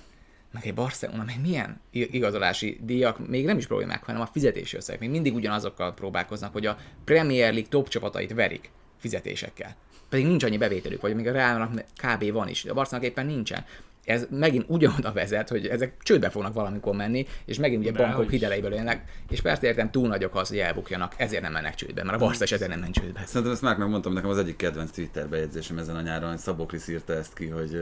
meg 0.53 0.67
egy 0.67 0.75
Barcelona, 0.75 1.25
meg 1.25 1.41
milyen 1.41 1.81
igazolási 1.91 2.79
díjak, 2.83 3.29
még 3.29 3.45
nem 3.45 3.59
is 3.59 3.67
problémák, 3.67 4.05
hanem 4.05 4.21
a 4.21 4.27
fizetési 4.27 4.77
összegek. 4.77 5.01
Még 5.01 5.11
mindig 5.11 5.35
ugyanazokkal 5.35 5.95
próbálkoznak, 5.95 6.53
hogy 6.53 6.67
a 6.67 6.79
Premier 7.05 7.53
League 7.53 7.69
top 7.69 7.89
csapatait 7.89 8.33
verik 8.33 8.71
fizetésekkel. 8.99 9.77
Pedig 10.09 10.27
nincs 10.27 10.45
annyi 10.45 10.59
bevételük, 10.59 11.01
vagy 11.01 11.15
még 11.15 11.27
a 11.27 11.33
Realnak 11.33 11.85
kb. 11.97 12.33
van 12.33 12.49
is, 12.49 12.63
de 12.63 12.71
a 12.71 12.75
Barcelona 12.75 13.07
éppen 13.07 13.27
nincsen. 13.27 13.65
Ez 14.05 14.27
megint 14.31 14.65
ugyanoda 14.69 15.13
vezet, 15.13 15.49
hogy 15.49 15.67
ezek 15.67 15.93
csődbe 16.03 16.31
fognak 16.31 16.55
valamikor 16.55 16.95
menni, 16.95 17.27
és 17.45 17.59
megint 17.59 17.83
ugye 17.83 17.93
bankok 17.93 18.31
hideleiből 18.31 18.73
élnek, 18.73 19.03
és 19.29 19.41
persze 19.41 19.67
értem 19.67 19.91
túl 19.91 20.09
nagyok 20.09 20.35
az, 20.35 20.49
hogy 20.49 20.59
elbukjanak, 20.59 21.15
ezért 21.17 21.43
nem 21.43 21.53
mennek 21.53 21.75
csődbe, 21.75 22.05
mert 22.05 22.17
a 22.17 22.25
Barca 22.25 22.45
is 22.45 22.53
ezért 22.53 22.71
nem 22.71 22.81
ment 22.81 22.95
csődbe. 22.95 23.23
Szerintem 23.27 23.53
ezt 23.53 23.63
már 23.63 23.77
megmondtam, 23.77 24.13
nekem 24.13 24.31
az 24.31 24.39
egyik 24.39 24.57
kedvenc 24.57 24.91
Twitter 24.91 25.29
bejegyzésem 25.29 25.79
ezen 25.79 25.97
a 25.97 26.01
nyáron, 26.01 26.29
hogy 26.29 26.39
Szaboklis 26.39 26.89
írta 26.89 27.13
ezt 27.13 27.35
ki, 27.35 27.47
hogy 27.47 27.81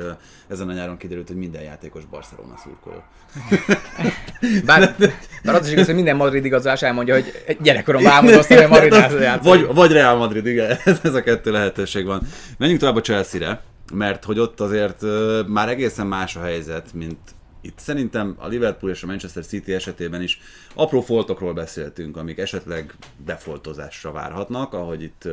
ezen 0.49 0.69
a 0.69 0.73
nyáron 0.73 0.97
kiderült, 0.97 1.27
hogy 1.27 1.37
minden 1.37 1.63
játékos 1.63 2.05
Barcelona 2.05 2.57
szurkoló. 2.57 3.03
Bár, 4.65 4.97
bár 5.45 5.55
az 5.55 5.67
is 5.67 5.73
igaz, 5.73 5.87
hogy 5.87 5.95
minden 5.95 6.17
Madrid 6.17 6.45
igazolás 6.45 6.83
elmondja, 6.83 7.15
hogy 7.15 7.57
gyerekkorom 7.61 8.07
álmodoztam, 8.07 8.57
hogy 8.57 8.69
Madrid. 8.69 9.43
Vagy, 9.43 9.67
vagy 9.75 9.93
Real 9.93 10.17
Madrid, 10.17 10.47
igen, 10.47 10.79
ez 11.03 11.15
a 11.15 11.23
kettő 11.23 11.51
lehetőség 11.51 12.05
van. 12.05 12.23
Menjünk 12.59 12.81
tovább 12.81 12.97
a 12.97 13.01
Chelsea-re, 13.01 13.63
mert 13.93 14.25
hogy 14.25 14.39
ott 14.39 14.61
azért 14.61 15.05
már 15.47 15.69
egészen 15.69 16.07
más 16.07 16.37
a 16.37 16.41
helyzet, 16.41 16.93
mint 16.93 17.19
itt 17.63 17.79
szerintem 17.79 18.37
a 18.39 18.47
Liverpool 18.47 18.93
és 18.93 19.03
a 19.03 19.07
Manchester 19.07 19.47
City 19.47 19.73
esetében 19.73 20.23
is 20.23 20.41
apró 20.75 21.01
foltokról 21.01 21.53
beszéltünk, 21.53 22.17
amik 22.17 22.39
esetleg 22.39 22.95
defoltozásra 23.25 24.13
várhatnak, 24.13 24.73
ahogy 24.73 25.03
itt 25.03 25.29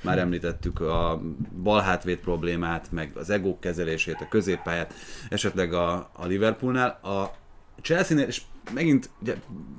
már 0.00 0.18
említettük 0.18 0.80
a 0.80 1.22
bal 1.62 1.80
hátvéd 1.80 2.18
problémát, 2.18 2.86
meg 2.90 3.12
az 3.14 3.30
egók 3.30 3.60
kezelését, 3.60 4.16
a 4.20 4.28
középpályát, 4.28 4.94
esetleg 5.28 5.72
a, 5.72 6.10
a 6.12 6.26
Liverpoolnál. 6.26 7.00
A 7.02 7.38
Chelsea-nél, 7.82 8.26
és 8.26 8.42
megint 8.74 9.10
ugye, 9.20 9.36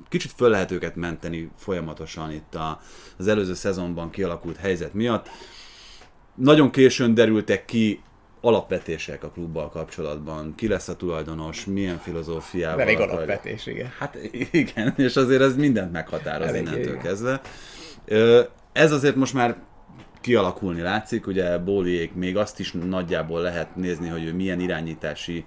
kicsit 0.10 0.32
föl 0.32 0.50
lehet 0.50 0.72
őket 0.72 0.96
menteni 0.96 1.52
folyamatosan 1.58 2.32
itt 2.32 2.56
a, 2.56 2.82
az 3.18 3.28
előző 3.28 3.54
szezonban 3.54 4.10
kialakult 4.10 4.58
helyzet 4.58 4.94
miatt. 4.94 5.30
Nagyon 6.36 6.72
későn 6.72 7.14
derültek 7.14 7.66
ki 7.66 8.02
alapvetések 8.42 9.24
a 9.24 9.30
klubbal 9.30 9.70
kapcsolatban. 9.70 10.56
Ki 10.56 10.68
lesz 10.68 10.88
a 10.88 10.96
tulajdonos, 10.96 11.66
milyen 11.66 11.98
filozófiával. 11.98 12.82
Elég 12.82 12.98
vagy- 12.98 13.10
alapvetés, 13.10 13.66
igen. 13.66 13.92
Hát 14.00 14.18
igen, 14.52 14.94
és 14.98 15.16
azért 15.16 15.42
ez 15.42 15.56
mindent 15.56 15.92
meghatároz 15.92 16.48
Elég, 16.48 16.62
innentől 16.62 16.84
igen. 16.84 17.00
kezdve. 17.00 17.42
Ez 18.72 18.92
azért 18.92 19.16
most 19.16 19.34
már 19.34 19.58
kialakulni 20.22 20.82
látszik, 20.82 21.28
ugye 21.28 21.58
Bóliék 21.58 22.14
még 22.14 22.38
azt 22.38 22.60
is 22.60 22.72
nagyjából 22.72 23.42
lehet 23.42 23.76
nézni, 23.76 24.08
hogy 24.08 24.24
ő 24.24 24.34
milyen 24.34 24.60
irányítási 24.60 25.46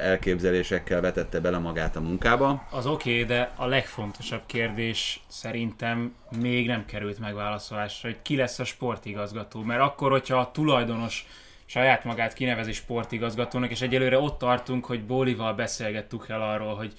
elképzelésekkel 0.00 1.00
vetette 1.00 1.40
bele 1.40 1.58
magát 1.58 1.96
a 1.96 2.00
munkába. 2.00 2.66
Az 2.70 2.86
oké, 2.86 3.12
okay, 3.12 3.24
de 3.24 3.52
a 3.56 3.66
legfontosabb 3.66 4.42
kérdés 4.46 5.24
szerintem 5.28 6.14
még 6.40 6.66
nem 6.66 6.84
került 6.84 7.18
megválaszolásra, 7.18 8.08
hogy 8.08 8.18
ki 8.22 8.36
lesz 8.36 8.58
a 8.58 8.64
sportigazgató. 8.64 9.62
Mert 9.62 9.80
akkor, 9.80 10.10
hogyha 10.10 10.38
a 10.38 10.50
tulajdonos 10.50 11.26
saját 11.66 12.04
magát 12.04 12.32
kinevezi 12.32 12.72
sportigazgatónak, 12.72 13.70
és 13.70 13.80
egyelőre 13.80 14.18
ott 14.18 14.38
tartunk, 14.38 14.84
hogy 14.84 15.04
Bólival 15.04 15.54
beszélgettük 15.54 16.28
el 16.28 16.42
arról, 16.42 16.74
hogy 16.74 16.92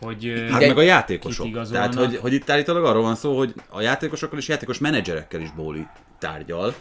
hogy 0.00 0.46
Hát 0.50 0.60
meg 0.60 0.78
a 0.78 0.82
játékosok. 0.82 1.68
Tehát, 1.70 1.94
hogy, 1.94 2.16
hogy 2.16 2.32
itt 2.32 2.50
állítólag 2.50 2.84
arról 2.84 3.02
van 3.02 3.14
szó, 3.14 3.36
hogy 3.36 3.54
a 3.68 3.80
játékosokkal 3.80 4.38
és 4.38 4.48
játékos 4.48 4.78
menedzserekkel 4.78 5.40
is 5.40 5.50
Bóli 5.50 5.86
tárgyal, 6.18 6.74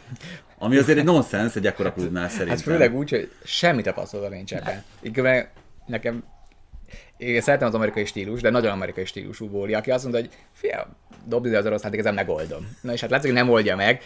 ami 0.58 0.78
azért 0.78 0.98
egy 0.98 1.04
nonsens 1.04 1.56
egy 1.56 1.66
ekkora 1.66 1.94
klubnál 1.94 2.30
szerintem. 2.30 2.56
Hát 2.56 2.62
főleg 2.62 2.96
úgy, 2.96 3.10
hogy 3.10 3.32
semmi 3.44 3.82
tapasztalata 3.82 4.30
nincs 4.30 4.54
ebben. 4.54 4.84
Igazából 5.02 5.50
nekem 5.86 6.24
én 7.18 7.42
szeretem 7.42 7.68
az 7.68 7.74
amerikai 7.74 8.06
stílus, 8.06 8.42
de 8.42 8.50
nagyon 8.50 8.72
amerikai 8.72 9.06
stílusú 9.06 9.50
Bóli, 9.50 9.74
aki 9.74 9.92
azt 9.92 10.04
mondta, 10.04 10.22
hogy 10.22 10.32
fia, 10.52 10.88
dobd 11.26 11.46
ide 11.46 11.58
az 11.58 11.66
oroszlát, 11.66 11.96
ezen 11.96 12.14
megoldom. 12.14 12.78
Na 12.82 12.94
és 12.94 13.02
hát 13.02 13.10
látszik, 13.10 13.32
hogy 13.32 13.40
nem 13.40 13.50
oldja 13.50 13.76
meg. 13.76 14.02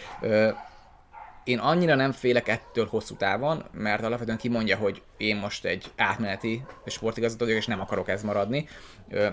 Én 1.48 1.58
annyira 1.58 1.94
nem 1.94 2.12
félek 2.12 2.48
ettől 2.48 2.86
hosszú 2.86 3.14
távon, 3.16 3.64
mert 3.72 4.04
alapvetően 4.04 4.36
kimondja, 4.38 4.76
hogy 4.76 5.02
én 5.16 5.36
most 5.36 5.64
egy 5.64 5.84
átmeneti 5.96 6.62
sportigazgató 6.86 7.44
vagyok, 7.44 7.58
és 7.60 7.66
nem 7.66 7.80
akarok 7.80 8.08
ez 8.08 8.22
maradni, 8.22 8.68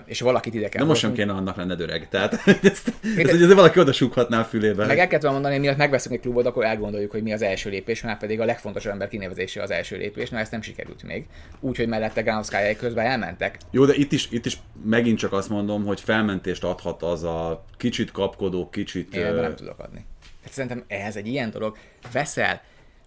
és 0.06 0.20
valakit 0.20 0.54
ide 0.54 0.68
kell 0.68 0.82
De 0.82 0.88
most 0.88 1.00
sem 1.00 1.12
kéne 1.12 1.32
annak 1.32 1.56
lenned 1.56 1.80
öreg. 1.80 2.08
Tehát 2.08 2.32
ezt, 2.46 2.92
ezt, 3.16 3.30
hogy 3.30 3.42
azért 3.42 3.52
valaki 3.52 3.80
oda 3.80 3.92
súghatná 3.92 4.40
a 4.40 4.44
fülébe. 4.44 4.86
Meg 4.86 4.98
el 4.98 5.06
kellett 5.06 5.30
mondani, 5.30 5.54
hogy 5.54 5.62
miatt 5.62 5.76
megveszünk 5.76 6.14
egy 6.14 6.20
klubot, 6.20 6.46
akkor 6.46 6.64
elgondoljuk, 6.64 7.10
hogy 7.10 7.22
mi 7.22 7.32
az 7.32 7.42
első 7.42 7.70
lépés, 7.70 8.02
már 8.02 8.18
pedig 8.18 8.40
a 8.40 8.44
legfontosabb 8.44 8.92
ember 8.92 9.08
kinevezése 9.08 9.62
az 9.62 9.70
első 9.70 9.96
lépés, 9.96 10.30
mert 10.30 10.42
ez 10.44 10.50
nem 10.50 10.62
sikerült 10.62 11.02
még. 11.02 11.26
Úgyhogy 11.60 11.88
mellette 11.88 12.20
Gánszkájai 12.22 12.76
közben 12.76 13.06
elmentek. 13.06 13.58
Jó, 13.70 13.84
de 13.84 13.94
itt 13.94 14.12
is, 14.12 14.28
itt 14.30 14.46
is 14.46 14.58
megint 14.84 15.18
csak 15.18 15.32
azt 15.32 15.48
mondom, 15.48 15.84
hogy 15.84 16.00
felmentést 16.00 16.64
adhat 16.64 17.02
az 17.02 17.22
a 17.22 17.64
kicsit 17.76 18.10
kapkodó, 18.10 18.68
kicsit... 18.68 19.14
Én 19.14 19.22
ö, 19.22 19.40
nem 19.40 19.54
tudok 19.54 19.78
adni. 19.78 20.04
Hát 20.46 20.54
szerintem 20.54 20.84
ehhez 20.88 21.16
egy 21.16 21.26
ilyen 21.26 21.50
dolog, 21.50 21.76
veszel 22.12 22.62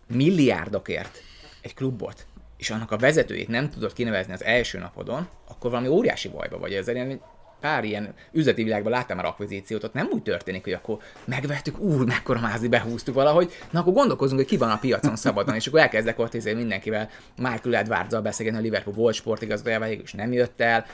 milliárdokért 0.08 1.22
egy 1.62 1.74
klubot, 1.74 2.26
és 2.58 2.70
annak 2.70 2.92
a 2.92 2.98
vezetőjét 2.98 3.48
nem 3.48 3.70
tudod 3.70 3.94
kinevezni 3.94 4.34
az 4.34 4.44
első 4.44 4.80
napodon, 4.80 5.28
akkor 5.48 5.70
valami 5.72 5.88
óriási 5.88 6.28
bajba 6.28 6.58
vagy. 6.58 6.74
Ezzel 6.74 6.96
én 6.96 7.22
pár 7.60 7.84
ilyen 7.84 8.14
üzleti 8.32 8.64
világban 8.64 8.92
láttam 8.92 9.16
már 9.16 9.26
akvizíciót, 9.26 9.84
ott 9.84 9.94
nem 9.94 10.10
úgy 10.12 10.24
történik, 10.24 10.64
hogy 10.64 10.74
akkor 10.74 10.98
megvettük, 11.26 11.80
úr, 11.80 12.06
mekkora 12.06 12.40
mázi, 12.40 12.68
behúztuk 12.68 13.16
valahogy, 13.16 13.52
na 13.70 13.80
akkor 13.80 13.94
gondolkozunk, 13.94 14.40
hogy 14.40 14.50
ki 14.50 14.58
van 14.58 14.70
a 14.70 14.80
piacon 14.80 15.16
szabadon, 15.16 15.56
és 15.56 15.68
akkor 15.68 15.80
elkezdek 15.80 16.20
ott 16.20 16.34
izé 16.34 16.54
mindenkivel, 16.54 17.10
Michael 17.36 17.76
edwards 17.76 18.22
beszélgetni, 18.22 18.60
a 18.60 18.64
Liverpool 18.64 18.96
volt 18.96 19.16
sportigazgatójával, 19.16 19.90
és 19.90 20.14
nem 20.14 20.34
jött 20.34 20.62
el, 20.62 20.86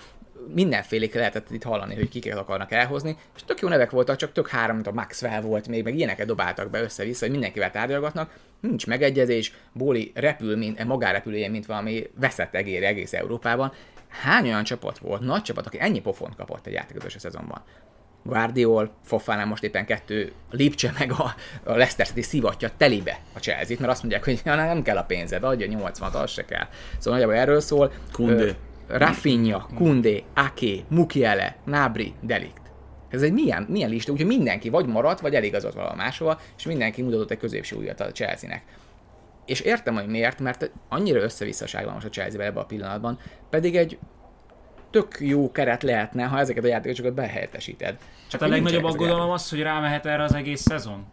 mindenfélék 0.54 1.14
lehetett 1.14 1.52
itt 1.52 1.64
hallani, 1.64 1.96
hogy 1.96 2.10
kiket 2.10 2.38
akarnak 2.38 2.72
elhozni, 2.72 3.18
és 3.36 3.44
tök 3.44 3.60
jó 3.60 3.68
nevek 3.68 3.90
voltak, 3.90 4.16
csak 4.16 4.32
tök 4.32 4.48
három, 4.48 4.76
mint 4.76 4.88
a 4.88 4.92
Maxwell 4.92 5.42
volt 5.42 5.68
még, 5.68 5.84
meg 5.84 5.96
ilyeneket 5.96 6.28
dobáltak 6.28 6.70
be 6.70 6.82
össze-vissza, 6.82 7.24
hogy 7.24 7.32
mindenkivel 7.32 7.72
tárgyalgatnak, 7.72 8.34
nincs 8.60 8.88
megegyezés, 8.88 9.54
Bóli 9.74 10.12
repül, 10.16 10.58
mint, 10.58 10.84
magárepülője, 10.84 11.50
mint 11.50 11.66
valami 11.66 12.10
veszett 12.20 12.56
egéri 12.56 12.86
egész 12.86 13.14
Európában. 13.14 13.72
Hány 14.08 14.46
olyan 14.46 14.64
csapat 14.64 14.98
volt, 14.98 15.22
nagy 15.22 15.42
csapat, 15.42 15.66
aki 15.66 15.80
ennyi 15.80 16.02
pofont 16.02 16.36
kapott 16.36 16.68
egy 16.68 16.74
játékos 16.74 17.16
a 17.16 17.20
szezonban? 17.20 17.62
Guardiol, 18.24 18.92
Fofánál 19.04 19.46
most 19.46 19.64
éppen 19.64 19.86
kettő, 19.86 20.32
Lipcse 20.52 20.94
meg 21.00 21.12
a, 21.12 21.36
a 21.64 21.72
Leicester 21.72 22.08
City 22.08 22.22
szivatja 22.22 22.70
telibe 22.78 23.20
a 23.34 23.40
chelsea 23.40 23.78
mert 23.80 23.92
azt 23.92 24.02
mondják, 24.02 24.24
hogy 24.24 24.42
ja, 24.46 24.56
nem 24.66 24.82
kell 24.82 24.98
a 24.98 25.04
pénzed, 25.04 25.44
adja 25.44 25.68
80 25.68 26.14
az 26.14 26.32
se 26.32 26.46
kell. 26.46 26.68
Szóval 26.98 27.20
nagyjából 27.20 27.36
erről 27.36 27.60
szól. 27.60 27.92
Koundé. 28.12 28.56
Rafinha, 28.88 29.70
Kunde, 29.76 30.20
Ake, 30.34 30.76
Mukiele, 30.88 31.56
Nabri, 31.66 32.14
Delikt. 32.22 32.62
Ez 33.10 33.22
egy 33.22 33.34
milyen, 33.34 33.66
milyen 33.70 33.90
lista, 33.90 34.12
úgyhogy 34.12 34.28
mindenki 34.28 34.70
vagy 34.70 34.86
maradt, 34.86 35.20
vagy 35.20 35.36
eligazolt 35.36 35.74
valahol 35.74 35.96
máshova, 35.96 36.40
és 36.58 36.66
mindenki 36.66 37.02
mutatott 37.02 37.32
egy 37.32 37.38
középső 37.38 37.76
újat 37.76 38.00
a 38.00 38.12
Chelsea-nek. 38.12 38.64
És 39.46 39.60
értem, 39.60 39.94
hogy 39.94 40.08
miért, 40.08 40.40
mert 40.40 40.72
annyira 40.90 41.22
összevisszaság 41.22 41.86
van 41.86 41.94
most 41.94 42.06
a 42.06 42.10
chelsea 42.10 42.44
ebben 42.44 42.64
a 42.64 42.66
pillanatban, 42.66 43.20
pedig 43.50 43.76
egy 43.76 43.98
tök 44.92 45.18
jó 45.20 45.52
keret 45.52 45.84
lehetne, 45.84 46.24
ha 46.24 46.40
ezeket 46.40 46.64
a 46.64 46.68
játékosokat 46.68 47.14
behelyettesíted. 47.14 47.98
Csak 48.30 48.40
hogy 48.40 48.50
a 48.50 48.54
legnagyobb 48.54 48.84
aggodalom 48.84 49.30
az, 49.30 49.50
hogy 49.50 49.62
rámehet 49.62 50.06
erre 50.06 50.24
az 50.24 50.34
egész 50.34 50.62
szezon. 50.62 51.06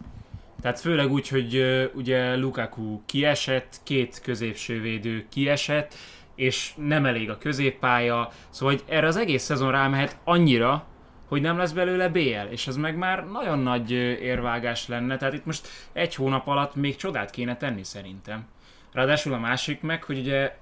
Tehát 0.61 0.81
főleg 0.81 1.11
úgy, 1.11 1.29
hogy 1.29 1.63
ugye 1.95 2.37
Lukaku 2.37 3.01
kiesett, 3.07 3.81
két 3.83 4.21
középső 4.23 4.81
védő 4.81 5.27
kiesett, 5.29 5.95
és 6.35 6.73
nem 6.77 7.07
elég 7.07 7.31
a 7.31 7.39
középpálya, 7.39 8.29
szóval 8.51 8.75
hogy 8.75 8.85
erre 8.89 9.07
az 9.07 9.17
egész 9.17 9.43
szezon 9.43 9.71
rámehet 9.71 10.17
annyira, 10.25 10.87
hogy 11.29 11.41
nem 11.41 11.57
lesz 11.57 11.73
belőle 11.73 12.09
BL, 12.09 12.51
és 12.51 12.67
ez 12.67 12.77
meg 12.77 12.97
már 12.97 13.27
nagyon 13.27 13.59
nagy 13.59 13.91
érvágás 14.21 14.89
lenne, 14.89 15.17
tehát 15.17 15.35
itt 15.35 15.45
most 15.45 15.69
egy 15.93 16.15
hónap 16.15 16.47
alatt 16.47 16.75
még 16.75 16.97
csodát 16.97 17.31
kéne 17.31 17.57
tenni 17.57 17.85
szerintem. 17.85 18.47
Ráadásul 18.93 19.33
a 19.33 19.39
másik 19.39 19.81
meg, 19.81 20.05
hogy 20.05 20.19
ugye 20.19 20.57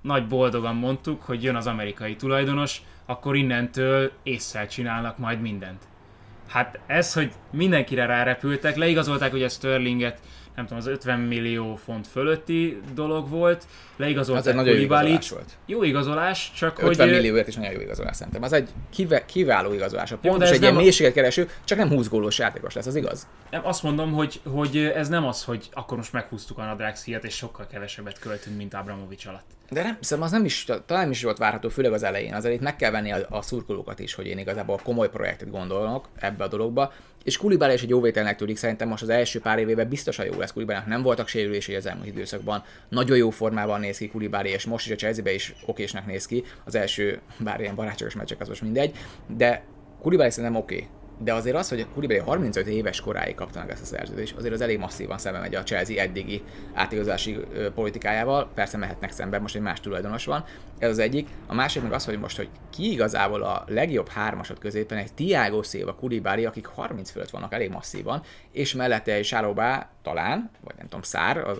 nagy 0.00 0.26
boldogan 0.26 0.76
mondtuk, 0.76 1.22
hogy 1.22 1.42
jön 1.42 1.56
az 1.56 1.66
amerikai 1.66 2.16
tulajdonos, 2.16 2.82
akkor 3.06 3.36
innentől 3.36 4.10
észszel 4.22 4.68
csinálnak 4.68 5.18
majd 5.18 5.40
mindent. 5.40 5.82
Hát 6.48 6.80
ez, 6.86 7.12
hogy 7.12 7.32
mindenkire 7.50 8.06
rárepültek, 8.06 8.76
leigazolták 8.76 9.32
ugye 9.32 9.48
Sterlinget, 9.48 10.20
nem 10.56 10.64
tudom, 10.64 10.78
az 10.78 10.86
50 10.86 11.20
millió 11.20 11.76
font 11.76 12.06
fölötti 12.06 12.80
dolog 12.94 13.28
volt, 13.28 13.56
Az 13.62 13.66
leigazolták 13.96 14.46
egy 14.46 14.54
nagyon 14.54 14.68
jó 14.68 14.86
Koulibalyt. 14.86 15.06
igazolás 15.08 15.30
volt. 15.30 15.56
Jó 15.66 15.82
igazolás, 15.82 16.52
csak 16.54 16.78
50 16.82 17.06
hogy... 17.06 17.16
millióért 17.16 17.48
is 17.48 17.54
nagyon 17.54 17.72
jó 17.72 17.80
igazolás 17.80 18.16
szerintem. 18.16 18.42
Az 18.42 18.52
egy 18.52 18.68
kive, 18.90 19.24
kiváló 19.24 19.72
igazolás. 19.72 20.12
A 20.12 20.18
de 20.20 20.28
pontos 20.28 20.48
ez 20.48 20.54
egy 20.54 20.62
ilyen 20.62 20.76
a- 20.76 20.78
mélységet 20.80 21.12
kereső, 21.12 21.48
csak 21.64 21.78
nem 21.78 21.88
20 21.88 22.08
gólos 22.08 22.38
játékos 22.38 22.74
lesz, 22.74 22.86
az 22.86 22.94
igaz? 22.96 23.26
Nem, 23.50 23.66
azt 23.66 23.82
mondom, 23.82 24.12
hogy, 24.12 24.40
hogy 24.44 24.76
ez 24.76 25.08
nem 25.08 25.26
az, 25.26 25.44
hogy 25.44 25.68
akkor 25.72 25.96
most 25.96 26.12
meghúztuk 26.12 26.58
a 26.58 26.64
nadrág 26.64 26.96
és 27.22 27.34
sokkal 27.34 27.66
kevesebbet 27.66 28.18
költünk, 28.18 28.56
mint 28.56 28.74
Abramovics 28.74 29.26
alatt. 29.26 29.46
De 29.70 29.82
nem, 29.82 29.96
szerintem 30.00 30.22
az 30.22 30.30
nem 30.30 30.44
is, 30.44 30.64
talán 30.64 31.02
nem 31.02 31.10
is 31.10 31.22
volt 31.22 31.38
várható, 31.38 31.68
főleg 31.68 31.92
az 31.92 32.02
elején. 32.02 32.34
Azért 32.34 32.54
itt 32.54 32.60
meg 32.60 32.76
kell 32.76 32.90
venni 32.90 33.12
a, 33.12 33.26
a 33.30 33.42
szurkolókat 33.42 33.98
is, 33.98 34.14
hogy 34.14 34.26
én 34.26 34.38
igazából 34.38 34.80
komoly 34.82 35.08
projektet 35.08 35.50
gondolok 35.50 36.08
ebbe 36.16 36.44
a 36.44 36.48
dologba, 36.48 36.92
és 37.24 37.36
Kulibáli 37.36 37.74
is 37.74 37.82
egy 37.82 37.88
jó 37.88 38.00
vételnek 38.00 38.36
tűnik, 38.36 38.56
szerintem 38.56 38.88
most 38.88 39.02
az 39.02 39.08
első 39.08 39.40
pár 39.40 39.58
évében 39.58 39.88
biztosan 39.88 40.26
jó 40.26 40.38
lesz 40.38 40.52
Kulibálinak, 40.52 40.88
nem 40.88 41.02
voltak 41.02 41.28
sérülései 41.28 41.74
az 41.74 41.86
elmúlt 41.86 42.06
időszakban, 42.06 42.62
nagyon 42.88 43.16
jó 43.16 43.30
formában 43.30 43.80
néz 43.80 43.98
ki 43.98 44.08
Kulibáli, 44.08 44.48
és 44.48 44.64
most 44.64 44.86
is 44.86 44.92
a 44.92 44.96
chelsea 44.96 45.30
is 45.30 45.54
okésnek 45.66 46.06
néz 46.06 46.26
ki, 46.26 46.44
az 46.64 46.74
első, 46.74 47.20
bár 47.38 47.60
ilyen 47.60 47.74
barátságos 47.74 48.14
meccsek 48.14 48.40
az 48.40 48.48
most 48.48 48.62
mindegy, 48.62 48.96
de 49.26 49.64
Kulibáli 50.00 50.30
szerintem 50.30 50.60
oké. 50.60 50.74
Okay 50.74 50.88
de 51.18 51.34
azért 51.34 51.56
az, 51.56 51.68
hogy 51.68 51.80
a 51.80 51.86
Kulibeli 51.94 52.18
35 52.18 52.66
éves 52.66 53.00
koráig 53.00 53.34
kapta 53.34 53.58
meg 53.58 53.70
ezt 53.70 53.82
a 53.82 53.84
szerződést, 53.84 54.36
azért 54.36 54.54
az 54.54 54.60
elég 54.60 54.78
masszívan 54.78 55.18
szembe 55.18 55.38
megy 55.38 55.54
a 55.54 55.62
Chelsea 55.62 56.02
eddigi 56.02 56.42
átigazási 56.72 57.38
politikájával, 57.74 58.50
persze 58.54 58.76
mehetnek 58.76 59.10
szembe, 59.10 59.38
most 59.38 59.56
egy 59.56 59.62
más 59.62 59.80
tulajdonos 59.80 60.24
van, 60.24 60.44
ez 60.78 60.90
az 60.90 60.98
egyik. 60.98 61.28
A 61.46 61.54
másik 61.54 61.82
meg 61.82 61.92
az, 61.92 62.04
hogy 62.04 62.18
most, 62.18 62.36
hogy 62.36 62.48
ki 62.70 62.92
igazából 62.92 63.42
a 63.42 63.64
legjobb 63.68 64.08
hármasod 64.08 64.58
középen 64.58 64.98
egy 64.98 65.14
Tiago 65.14 65.62
Silva, 65.62 65.94
Kulibári, 65.94 66.44
akik 66.44 66.66
30 66.66 67.10
fölött 67.10 67.30
vannak 67.30 67.52
elég 67.52 67.70
masszívan, 67.70 68.22
és 68.52 68.74
mellette 68.74 69.12
egy 69.12 69.24
Sárobá 69.24 69.90
talán, 70.02 70.50
vagy 70.64 70.74
nem 70.76 70.86
tudom, 70.86 71.02
Szár, 71.02 71.38
az 71.38 71.58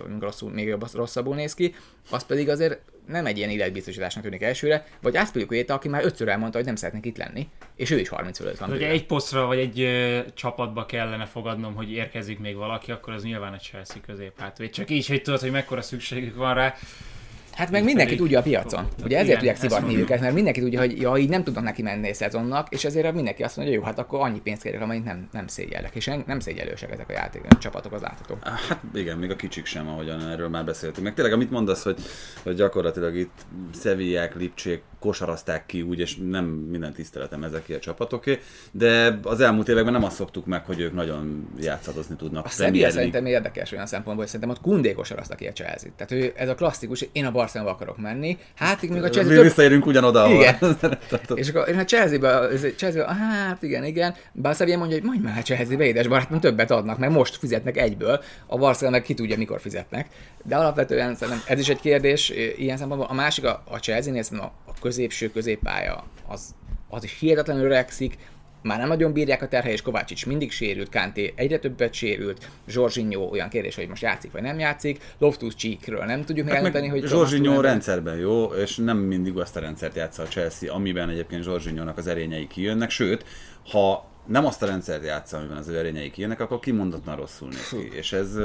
még 0.51 0.75
rosszabbul 0.93 1.35
néz 1.35 1.53
ki, 1.53 1.75
az 2.09 2.25
pedig 2.25 2.49
azért 2.49 2.79
nem 3.07 3.25
egy 3.25 3.37
ilyen 3.37 3.49
életbiztosításnak 3.49 4.23
tűnik 4.23 4.41
elsőre, 4.41 4.85
vagy 5.01 5.17
Aspilicueta, 5.17 5.73
aki 5.73 5.87
már 5.87 6.05
ötször 6.05 6.27
elmondta, 6.27 6.57
hogy 6.57 6.65
nem 6.65 6.75
szeretnék 6.75 7.05
itt 7.05 7.17
lenni, 7.17 7.47
és 7.75 7.89
ő 7.89 7.99
is 7.99 8.09
30 8.09 8.37
fölött 8.37 8.57
van. 8.57 8.69
Hogyha 8.69 8.87
egy 8.87 9.05
posztra 9.05 9.45
vagy 9.45 9.59
egy 9.59 9.79
ö, 9.79 10.19
csapatba 10.33 10.85
kellene 10.85 11.25
fogadnom, 11.25 11.75
hogy 11.75 11.91
érkezik 11.91 12.39
még 12.39 12.55
valaki, 12.55 12.91
akkor 12.91 13.13
az 13.13 13.23
nyilván 13.23 13.53
egy 13.53 13.61
Chelsea 13.61 14.01
középhátvéd. 14.05 14.69
Csak 14.69 14.89
így, 14.89 15.07
hogy 15.07 15.21
tudod, 15.21 15.39
hogy 15.39 15.51
mekkora 15.51 15.81
szükségük 15.81 16.35
van 16.35 16.53
rá. 16.53 16.75
Hát 17.55 17.71
meg 17.71 17.83
mindenki 17.83 18.15
pedig... 18.15 18.19
tudja 18.19 18.39
a 18.39 18.41
piacon. 18.41 18.87
Ugye 19.03 19.17
ezért 19.17 19.37
tudják 19.37 19.57
szivatni 19.57 19.97
őket, 19.97 20.19
mert 20.19 20.33
mindenki 20.33 20.59
tudja, 20.59 20.79
hogy 20.79 21.01
ja, 21.01 21.17
így 21.17 21.29
nem 21.29 21.43
tudnak 21.43 21.63
neki 21.63 21.81
menni 21.81 22.07
egy 22.07 22.15
szezonnak, 22.15 22.67
és 22.69 22.85
ezért 22.85 23.13
mindenki 23.13 23.43
azt 23.43 23.57
mondja, 23.57 23.73
hogy 23.73 23.83
jó, 23.83 23.89
hát 23.89 23.99
akkor 23.99 24.19
annyi 24.19 24.39
pénzt 24.39 24.61
kérek, 24.61 24.81
amennyit 24.81 25.03
nem, 25.05 25.27
nem 25.31 25.47
szégyellek. 25.47 25.95
És 25.95 26.11
nem 26.25 26.39
szégyelősek 26.39 26.91
ezek 26.91 27.09
a 27.09 27.13
játék, 27.13 27.41
a 27.49 27.57
csapatok, 27.57 27.93
az 27.93 28.01
láthatók. 28.01 28.47
Hát 28.47 28.81
igen, 28.93 29.17
még 29.17 29.31
a 29.31 29.35
kicsik 29.35 29.65
sem, 29.65 29.87
ahogyan 29.87 30.29
erről 30.29 30.49
már 30.49 30.65
beszéltünk. 30.65 31.05
Meg 31.05 31.13
tényleg, 31.13 31.33
amit 31.33 31.51
mondasz, 31.51 31.83
hogy, 31.83 31.97
hogy 32.43 32.55
gyakorlatilag 32.55 33.15
itt 33.15 33.45
Szevillák, 33.73 34.35
Lipcsék 34.35 34.81
kosarazták 35.05 35.65
ki 35.65 35.81
úgy, 35.81 35.99
és 35.99 36.17
nem 36.29 36.45
minden 36.45 36.93
tiszteletem 36.93 37.43
ezek 37.43 37.65
a 37.69 37.79
csapatoké, 37.79 38.39
de 38.71 39.19
az 39.23 39.39
elmúlt 39.39 39.67
években 39.67 39.93
nem 39.93 40.03
azt 40.03 40.15
szoktuk 40.15 40.45
meg, 40.45 40.65
hogy 40.65 40.79
ők 40.79 40.93
nagyon 40.93 41.47
játszadozni 41.59 42.15
tudnak. 42.15 42.45
A 42.45 42.49
Sevilla 42.49 42.89
szerintem 42.89 43.25
érdekes 43.25 43.71
olyan 43.71 43.85
szempontból, 43.85 44.23
hogy 44.23 44.33
szerintem 44.33 44.49
ott 44.49 44.61
Kundé 44.61 44.93
kosaraztak 44.93 45.37
ki 45.37 45.47
a 45.47 45.51
Chelsea. 45.51 45.89
Tehát 45.95 46.11
ő, 46.11 46.33
ez 46.35 46.49
a 46.49 46.55
klasszikus, 46.55 47.07
én 47.11 47.25
a 47.25 47.31
Barcelona 47.31 47.71
akarok 47.71 47.97
menni, 47.97 48.37
hát 48.55 48.81
még 48.81 49.03
a 49.03 49.09
Chelsea... 49.09 49.33
Mi 49.33 49.41
visszaérünk 49.41 49.85
ugyanoda, 49.85 50.29
igen. 50.29 50.57
és 51.35 51.49
akkor 51.49 51.69
én 51.69 51.77
a 51.77 51.85
Chelsea-be, 51.85 52.47
Chelsea 52.75 53.13
hát 53.13 53.63
igen, 53.63 53.83
igen, 53.83 54.15
bár 54.31 54.55
Sevilla 54.55 54.77
mondja, 54.77 54.97
hogy 54.97 55.05
mondj 55.05 55.23
már 55.23 55.37
a 55.37 55.41
Chelsea-be, 55.41 55.83
édes 55.83 56.07
barátom, 56.07 56.39
többet 56.39 56.71
adnak, 56.71 56.97
meg 56.97 57.11
most 57.11 57.35
fizetnek 57.35 57.77
egyből, 57.77 58.23
a 58.47 58.57
Barcelona 58.57 58.97
meg 58.97 59.05
ki 59.05 59.13
tudja, 59.13 59.37
mikor 59.37 59.61
fizetnek. 59.61 60.07
De 60.43 60.55
alapvetően 60.55 61.15
szerintem 61.15 61.43
ez 61.47 61.59
is 61.59 61.69
egy 61.69 61.79
kérdés 61.79 62.33
ilyen 62.57 62.77
szempontból. 62.77 63.09
A 63.09 63.13
másik 63.13 63.45
a, 63.45 63.63
a 63.69 63.77
Chelsea-nél 63.77 64.23
a, 64.31 64.43
a 64.43 64.73
középső 64.95 65.31
középpálya 65.31 66.03
az, 66.27 66.55
az 66.89 67.03
is 67.03 67.19
hihetetlenül 67.19 67.65
öregszik, 67.65 68.17
már 68.61 68.79
nem 68.79 68.87
nagyon 68.87 69.13
bírják 69.13 69.41
a 69.41 69.47
terhe, 69.47 69.71
és 69.71 69.81
Kovácsics 69.81 70.25
mindig 70.25 70.51
sérült, 70.51 70.89
Kánté 70.89 71.33
egyre 71.35 71.59
többet 71.59 71.93
sérült, 71.93 72.49
Zsorzsinyó 72.67 73.29
olyan 73.31 73.49
kérdés, 73.49 73.75
hogy 73.75 73.87
most 73.87 74.01
játszik 74.01 74.31
vagy 74.31 74.41
nem 74.41 74.59
játszik, 74.59 75.01
Loftus 75.17 75.55
Csíkről 75.55 76.03
nem 76.03 76.23
tudjuk 76.23 76.45
hát 76.45 76.53
megmondani, 76.53 76.87
hogy... 76.87 77.07
Zsorzsinyó 77.07 77.59
rendszerben 77.59 78.17
jó, 78.17 78.45
és 78.45 78.75
nem 78.75 78.97
mindig 78.97 79.37
azt 79.37 79.55
a 79.55 79.59
rendszert 79.59 79.95
játsza 79.95 80.23
a 80.23 80.25
Chelsea, 80.25 80.73
amiben 80.73 81.09
egyébként 81.09 81.43
Zsorzsinyónak 81.43 81.97
az 81.97 82.07
erényei 82.07 82.47
kijönnek, 82.47 82.89
sőt, 82.89 83.25
ha 83.71 84.09
nem 84.25 84.45
azt 84.45 84.63
a 84.63 84.65
rendszert 84.65 85.05
játsza, 85.05 85.37
amiben 85.37 85.57
az 85.57 85.69
erényei 85.69 86.11
kijönnek, 86.11 86.39
akkor 86.39 86.59
kimondottan 86.59 87.15
rosszul 87.15 87.47
néz 87.47 87.69
ki. 87.69 87.97
És 87.97 88.13
ez, 88.13 88.35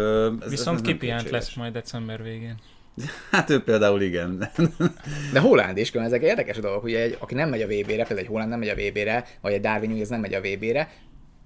ez 0.41 0.51
Viszont 0.51 0.79
ez 0.79 0.87
kipihent 0.87 1.31
lesz 1.31 1.55
majd 1.55 1.73
december 1.73 2.23
végén. 2.23 2.55
Hát 3.31 3.51
ő 3.51 3.63
például 3.63 4.03
igen. 4.03 4.49
De 5.33 5.41
Holland 5.41 5.77
is, 5.77 5.91
ezek 5.91 6.23
érdekes 6.23 6.57
dolgok, 6.57 6.83
ugye 6.83 7.01
egy, 7.01 7.17
aki 7.19 7.35
nem 7.35 7.49
megy 7.49 7.63
a 7.63 7.67
VB-re, 7.67 7.85
például 7.87 8.19
egy 8.19 8.27
Holland 8.27 8.51
nem 8.51 8.59
megy 8.59 8.69
a 8.69 8.75
VB-re, 8.75 9.25
vagy 9.41 9.53
egy 9.53 9.61
Darwin 9.61 10.01
ez 10.01 10.09
nem 10.09 10.21
megy 10.21 10.35
a 10.35 10.41
VB-re, 10.41 10.91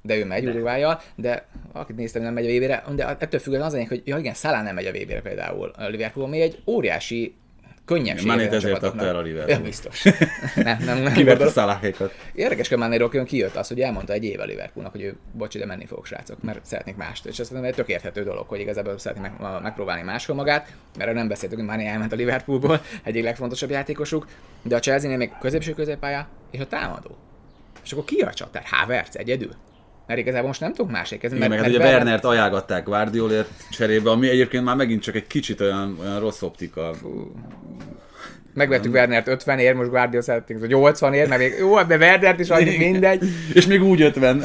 de 0.03 0.17
ő 0.17 0.25
megy 0.25 0.47
Uruguayjal, 0.47 1.01
de 1.17 1.47
akit 1.73 1.97
néztem, 1.97 2.23
nem 2.23 2.33
megy 2.33 2.47
a 2.47 2.59
VB-re, 2.59 2.85
de 2.95 3.17
ettől 3.19 3.41
függően 3.41 3.63
az 3.63 3.87
hogy 3.89 4.03
ja 4.05 4.19
igen, 4.19 4.35
Szalá 4.35 4.63
nem 4.63 4.75
megy 4.75 4.87
a 4.87 4.91
VB-re 4.91 5.21
például 5.21 5.73
a 5.77 5.87
Liverpool, 5.87 6.27
ami 6.27 6.41
egy 6.41 6.63
óriási 6.67 7.35
könnyebb 7.85 8.21
Manét 8.21 8.53
ezért 8.53 8.83
adta 8.83 9.07
el 9.07 9.17
a 9.17 9.21
Liverpool. 9.21 9.57
Ja, 9.57 9.63
biztos. 9.63 10.03
nem, 10.55 10.83
nem, 10.85 10.99
nem. 10.99 11.13
Kiverte 11.13 11.49
Szaláhékat. 11.49 12.15
Érdekes, 12.35 12.69
hogy 12.69 12.79
Manéról 12.79 13.09
külön 13.09 13.27
kijött 13.27 13.57
az, 13.57 13.69
hogy 13.69 13.81
elmondta 13.81 14.13
egy 14.13 14.25
éve 14.25 14.45
Liverpoolnak, 14.45 14.93
hogy 14.93 15.03
ő, 15.03 15.17
bocs, 15.33 15.59
de 15.59 15.67
menni 15.67 15.87
fogok 15.87 16.07
srácok, 16.07 16.43
mert 16.43 16.65
szeretnék 16.65 16.97
mást. 16.97 17.27
És 17.27 17.39
ez 17.39 17.51
egy 17.51 17.75
tök 17.75 17.89
érthető 17.89 18.25
dolog, 18.25 18.49
hogy 18.49 18.61
igazából 18.61 18.99
szeretnék 18.99 19.31
meg, 19.39 19.63
megpróbálni 19.63 20.03
máshol 20.03 20.37
magát, 20.37 20.73
mert 20.99 21.15
nem 21.15 21.29
beszéltünk, 21.29 21.61
hogy 21.61 21.71
Mané 21.71 21.87
elment 21.87 22.13
a 22.13 22.17
Liverpoolból, 22.17 22.81
egyik 23.03 23.23
legfontosabb 23.23 23.71
játékosuk, 23.71 24.27
de 24.63 24.77
a 24.77 24.81
Chelsea-nél 24.81 25.17
még 25.17 25.31
középső 25.41 25.73
középpálya 25.73 26.29
és 26.51 26.61
a 26.61 26.67
támadó. 26.67 27.17
És 27.85 27.93
akkor 27.93 28.05
ki 28.05 28.21
a 28.21 28.33
csatár? 28.33 28.63
Havertz 28.67 29.17
egyedül? 29.17 29.55
Mert 30.07 30.21
igazából 30.21 30.47
most 30.47 30.61
nem 30.61 30.73
tudok 30.73 30.91
másik 30.91 31.21
kezdeni. 31.21 31.45
Igen, 31.45 31.57
mert, 31.57 31.71
mert 31.71 31.83
ugye 31.83 31.93
Wernert 31.95 32.25
ajánlották 32.25 32.85
Guardiolért 32.85 33.51
cserébe, 33.71 34.11
ami 34.11 34.29
egyébként 34.29 34.65
már 34.65 34.77
megint 34.77 35.03
csak 35.03 35.15
egy 35.15 35.27
kicsit 35.27 35.61
olyan, 35.61 35.97
olyan 36.01 36.21
rossz 36.21 36.43
optika. 36.43 36.95
Fú. 36.95 37.33
Megvettük 38.55 38.93
Wernert 38.93 39.29
50 39.29 39.59
ér, 39.59 39.75
most 39.75 39.91
Guardia 39.91 40.23
szeretnénk, 40.23 40.61
hogy 40.61 40.69
80 40.69 41.13
ér, 41.13 41.29
mert 41.29 41.41
még 41.41 41.55
jó, 41.59 41.83
de 41.83 41.97
Wernert 41.97 42.41
is 42.41 42.49
annyi 42.49 42.77
mindegy. 42.77 43.23
És 43.55 43.67
még 43.67 43.83
úgy 43.83 44.03
50. 44.03 44.43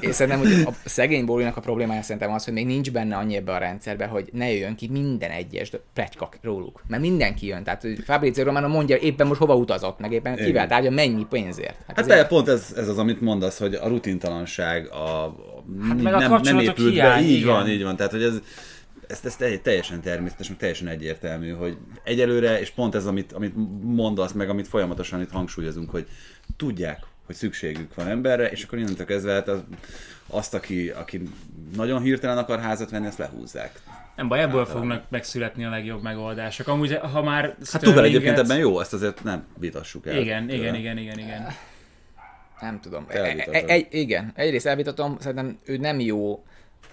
Én 0.00 0.12
szerintem, 0.12 0.38
hogy 0.38 0.62
a 0.64 0.70
szegény 0.84 1.24
Bólinak 1.24 1.56
a 1.56 1.60
problémája 1.60 2.02
szerintem 2.02 2.32
az, 2.32 2.44
hogy 2.44 2.52
még 2.52 2.66
nincs 2.66 2.92
benne 2.92 3.16
annyi 3.16 3.36
ebbe 3.36 3.52
a 3.52 3.58
rendszerbe, 3.58 4.06
hogy 4.06 4.28
ne 4.32 4.50
jöjjön 4.50 4.74
ki 4.74 4.88
minden 4.92 5.30
egyes 5.30 5.70
pletyka 5.94 6.28
róluk. 6.42 6.82
Mert 6.88 7.02
mindenki 7.02 7.46
jön. 7.46 7.64
Tehát 7.64 7.86
Fabrizio 8.04 8.44
Romano 8.44 8.68
mondja, 8.68 8.96
éppen 8.96 9.26
most 9.26 9.40
hova 9.40 9.54
utazott, 9.54 9.98
meg 9.98 10.12
éppen 10.12 10.36
kivel 10.36 10.66
tárgya, 10.66 10.90
mennyi 10.90 11.26
pénzért. 11.30 11.76
Hát, 11.86 11.96
hát 11.96 12.10
ezért... 12.10 12.28
pont 12.28 12.48
ez, 12.48 12.74
ez, 12.76 12.88
az, 12.88 12.98
amit 12.98 13.20
mondasz, 13.20 13.58
hogy 13.58 13.74
a 13.74 13.88
rutintalanság, 13.88 14.86
a, 14.86 15.34
hát 15.88 16.02
meg 16.02 16.14
a 16.14 16.18
nem, 16.18 16.40
nem 16.42 16.58
épült 16.58 16.92
hiány, 16.92 17.22
be. 17.22 17.28
Így 17.28 17.36
igen. 17.36 17.48
van, 17.48 17.68
így 17.68 17.82
van. 17.82 17.96
Tehát, 17.96 18.12
hogy 18.12 18.22
ez, 18.22 18.40
ez, 19.08 19.20
ez 19.24 19.36
teljesen 19.62 20.00
természetes, 20.00 20.48
meg 20.48 20.58
teljesen 20.58 20.88
egyértelmű, 20.88 21.50
hogy 21.50 21.76
egyelőre, 22.04 22.60
és 22.60 22.70
pont 22.70 22.94
ez, 22.94 23.06
amit, 23.06 23.32
amit 23.32 23.54
mondasz, 23.82 24.32
meg 24.32 24.48
amit 24.48 24.68
folyamatosan 24.68 25.20
itt 25.20 25.30
hangsúlyozunk, 25.30 25.90
hogy 25.90 26.06
tudják, 26.56 27.06
hogy 27.26 27.34
szükségük 27.34 27.94
van 27.94 28.08
emberre, 28.08 28.50
és 28.50 28.64
akkor 28.64 28.78
innentől 28.78 29.06
kezdve 29.06 29.32
hát 29.32 29.48
az, 29.48 29.62
azt, 30.26 30.54
aki, 30.54 30.88
aki 30.88 31.22
nagyon 31.76 32.02
hirtelen 32.02 32.38
akar 32.38 32.60
házat 32.60 32.90
venni, 32.90 33.06
azt 33.06 33.18
lehúzzák. 33.18 33.80
Nem 34.16 34.28
baj, 34.28 34.40
ebből 34.40 34.58
Általán. 34.58 34.80
fognak 34.80 35.10
megszületni 35.10 35.64
a 35.64 35.70
legjobb 35.70 36.02
megoldások. 36.02 36.68
Amúgy, 36.68 36.98
ha 37.12 37.22
már... 37.22 37.56
Hát 37.72 37.82
Tuchel 37.82 38.04
egyébként 38.04 38.38
ebben 38.38 38.58
jó, 38.58 38.80
ezt 38.80 38.92
azért 38.92 39.24
nem 39.24 39.46
vitassuk 39.58 40.06
el. 40.06 40.16
Igen, 40.16 40.50
igen, 40.50 40.74
igen, 40.74 40.98
igen, 40.98 41.18
igen. 41.18 41.46
Nem 42.60 42.80
tudom. 42.80 43.04
E, 43.08 43.18
e, 43.50 43.64
egy, 43.66 43.86
igen, 43.90 44.32
egyrészt 44.34 44.66
elvitatom, 44.66 45.16
szerintem 45.18 45.58
ő 45.64 45.76
nem 45.76 46.00
jó 46.00 46.44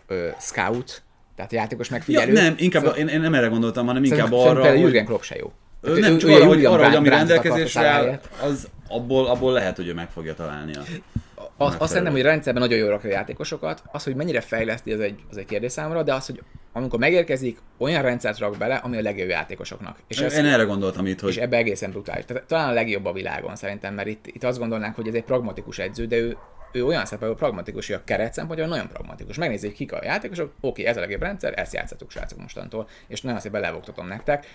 ö, 0.07 0.29
scout, 0.39 1.03
tehát 1.47 1.63
játékos 1.63 1.89
megfigyelő. 1.89 2.33
Ja, 2.33 2.41
nem, 2.41 2.55
inkább 2.57 2.83
szóval, 2.83 2.97
én, 2.97 3.07
én, 3.07 3.19
nem 3.19 3.33
erre 3.33 3.47
gondoltam, 3.47 3.85
hanem 3.85 4.03
inkább 4.03 4.19
szerintem, 4.19 4.57
arra, 4.57 4.69
hogy... 4.69 4.79
Jürgen 4.79 5.05
Klopp 5.05 5.21
se 5.21 5.35
jó. 5.35 5.51
Tehát 5.81 5.99
nem, 5.99 6.13
ő, 6.13 6.17
csak 6.17 6.29
ő 6.29 6.33
arra, 6.33 6.45
hogy, 6.45 6.65
arra, 6.65 6.85
hogy 6.85 6.95
ami 6.95 7.09
rendelkezésre 7.09 7.87
áll, 7.87 8.19
az 8.41 8.67
abból, 8.87 9.27
abból 9.27 9.53
lehet, 9.53 9.75
hogy 9.75 9.87
ő 9.87 9.93
meg 9.93 10.09
fogja 10.09 10.33
találni 10.33 10.75
a 10.75 10.81
az, 11.57 11.75
azt 11.77 11.89
szerintem, 11.89 12.13
hogy 12.13 12.21
rendszerben 12.21 12.61
nagyon 12.61 12.77
jól 12.77 12.89
rakja 12.89 13.09
a 13.09 13.13
játékosokat, 13.13 13.83
az, 13.91 14.03
hogy 14.03 14.15
mennyire 14.15 14.41
fejleszti, 14.41 14.91
az 14.91 14.99
egy, 14.99 15.19
az 15.29 15.37
egy 15.37 15.45
kérdés 15.45 15.71
számomra, 15.71 16.03
de 16.03 16.13
az, 16.13 16.25
hogy 16.25 16.41
amikor 16.73 16.99
megérkezik, 16.99 17.57
olyan 17.77 18.01
rendszert 18.01 18.39
rak 18.39 18.57
bele, 18.57 18.75
ami 18.75 18.97
a 18.97 19.01
legjobb 19.01 19.29
játékosoknak. 19.29 19.97
És 20.07 20.19
Én 20.19 20.25
ez, 20.25 20.33
erre 20.33 20.63
gondoltam 20.63 21.05
itt, 21.05 21.19
hogy... 21.19 21.29
És 21.29 21.37
ebbe 21.37 21.57
egészen 21.57 21.91
brutális. 21.91 22.25
Tehát, 22.25 22.43
talán 22.43 22.69
a 22.69 22.73
legjobb 22.73 23.05
a 23.05 23.13
világon 23.13 23.55
szerintem, 23.55 23.93
mert 23.93 24.07
itt, 24.07 24.27
itt 24.27 24.43
azt 24.43 24.59
gondolnánk, 24.59 24.95
hogy 24.95 25.07
ez 25.07 25.13
egy 25.13 25.23
pragmatikus 25.23 25.79
edző, 25.79 26.05
de 26.05 26.15
ő 26.15 26.37
ő 26.71 26.85
olyan 26.85 27.05
szempontból 27.05 27.39
pragmatikus, 27.39 27.87
hogy 27.87 27.95
a 27.95 28.03
keret 28.03 28.33
szempontból 28.33 28.69
nagyon 28.69 28.87
pragmatikus. 28.87 29.37
Megnézzük, 29.37 29.73
kik 29.73 29.91
a 29.91 30.03
játékosok, 30.03 30.53
oké, 30.59 30.83
ez 30.83 30.97
a 30.97 30.99
legjobb 30.99 31.21
rendszer, 31.21 31.59
ezt 31.59 31.73
játszatok 31.73 32.11
srácok 32.11 32.39
mostantól, 32.39 32.87
és 33.07 33.21
nagyon 33.21 33.39
szépen 33.39 33.61
levogtatom 33.61 34.07
nektek 34.07 34.45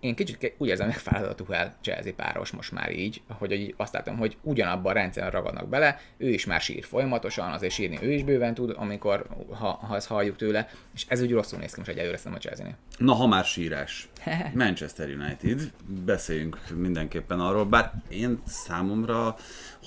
én 0.00 0.14
kicsit 0.14 0.54
úgy 0.58 0.68
érzem, 0.68 0.86
megfárad 0.86 1.28
a 1.28 1.34
Tuchel 1.34 1.76
Chelsea 1.80 2.12
páros 2.12 2.50
most 2.50 2.72
már 2.72 2.92
így, 2.92 3.22
hogy 3.28 3.74
azt 3.76 3.92
látom, 3.92 4.16
hogy 4.16 4.36
ugyanabban 4.42 4.90
a 4.90 4.94
rendszerben 4.94 5.32
ragadnak 5.32 5.68
bele, 5.68 6.00
ő 6.16 6.28
is 6.28 6.46
már 6.46 6.60
sír 6.60 6.84
folyamatosan, 6.84 7.52
azért 7.52 7.72
sírni 7.72 7.98
ő 8.02 8.12
is 8.12 8.24
bőven 8.24 8.54
tud, 8.54 8.74
amikor, 8.76 9.26
ha, 9.50 9.68
ha 9.68 9.96
ezt 9.96 10.06
halljuk 10.06 10.36
tőle, 10.36 10.68
és 10.94 11.04
ez 11.08 11.22
úgy 11.22 11.32
rosszul 11.32 11.58
néz 11.58 11.72
ki 11.72 11.78
most 11.78 11.90
egyelőre 11.90 12.18
a 12.24 12.38
Chelsea-nél. 12.38 12.76
Na, 12.98 13.12
ha 13.12 13.26
már 13.26 13.44
sírás. 13.44 14.08
Manchester 14.54 15.08
United, 15.08 15.72
beszéljünk 16.04 16.58
mindenképpen 16.74 17.40
arról, 17.40 17.64
bár 17.64 17.92
én 18.08 18.42
számomra 18.46 19.36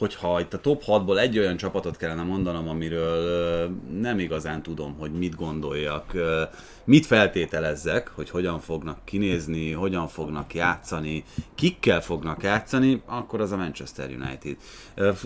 hogyha 0.02 0.40
itt 0.40 0.54
a 0.54 0.60
top 0.60 0.84
6-ból 0.88 1.20
egy 1.20 1.40
olyan 1.40 1.58
csapatot 1.58 1.98
kellene 1.98 2.24
mondanom, 2.24 2.70
amiről 2.70 3.70
nem 4.00 4.20
igazán 4.20 4.62
tudom, 4.62 4.96
hogy 5.00 5.12
mit 5.12 5.36
gondoljak, 5.36 6.14
mit 6.84 7.06
feltételezzek, 7.06 8.08
hogy 8.08 8.30
hogyan 8.30 8.60
fognak 8.60 9.06
kinézni, 9.06 9.72
hogyan 9.72 10.08
fognak 10.08 10.54
játszani, 10.54 11.24
kikkel 11.56 12.02
fognak 12.02 12.44
játszani, 12.44 13.02
akkor 13.06 13.42
az 13.42 13.52
a 13.52 13.58
Manchester 13.58 14.10
United. 14.10 14.58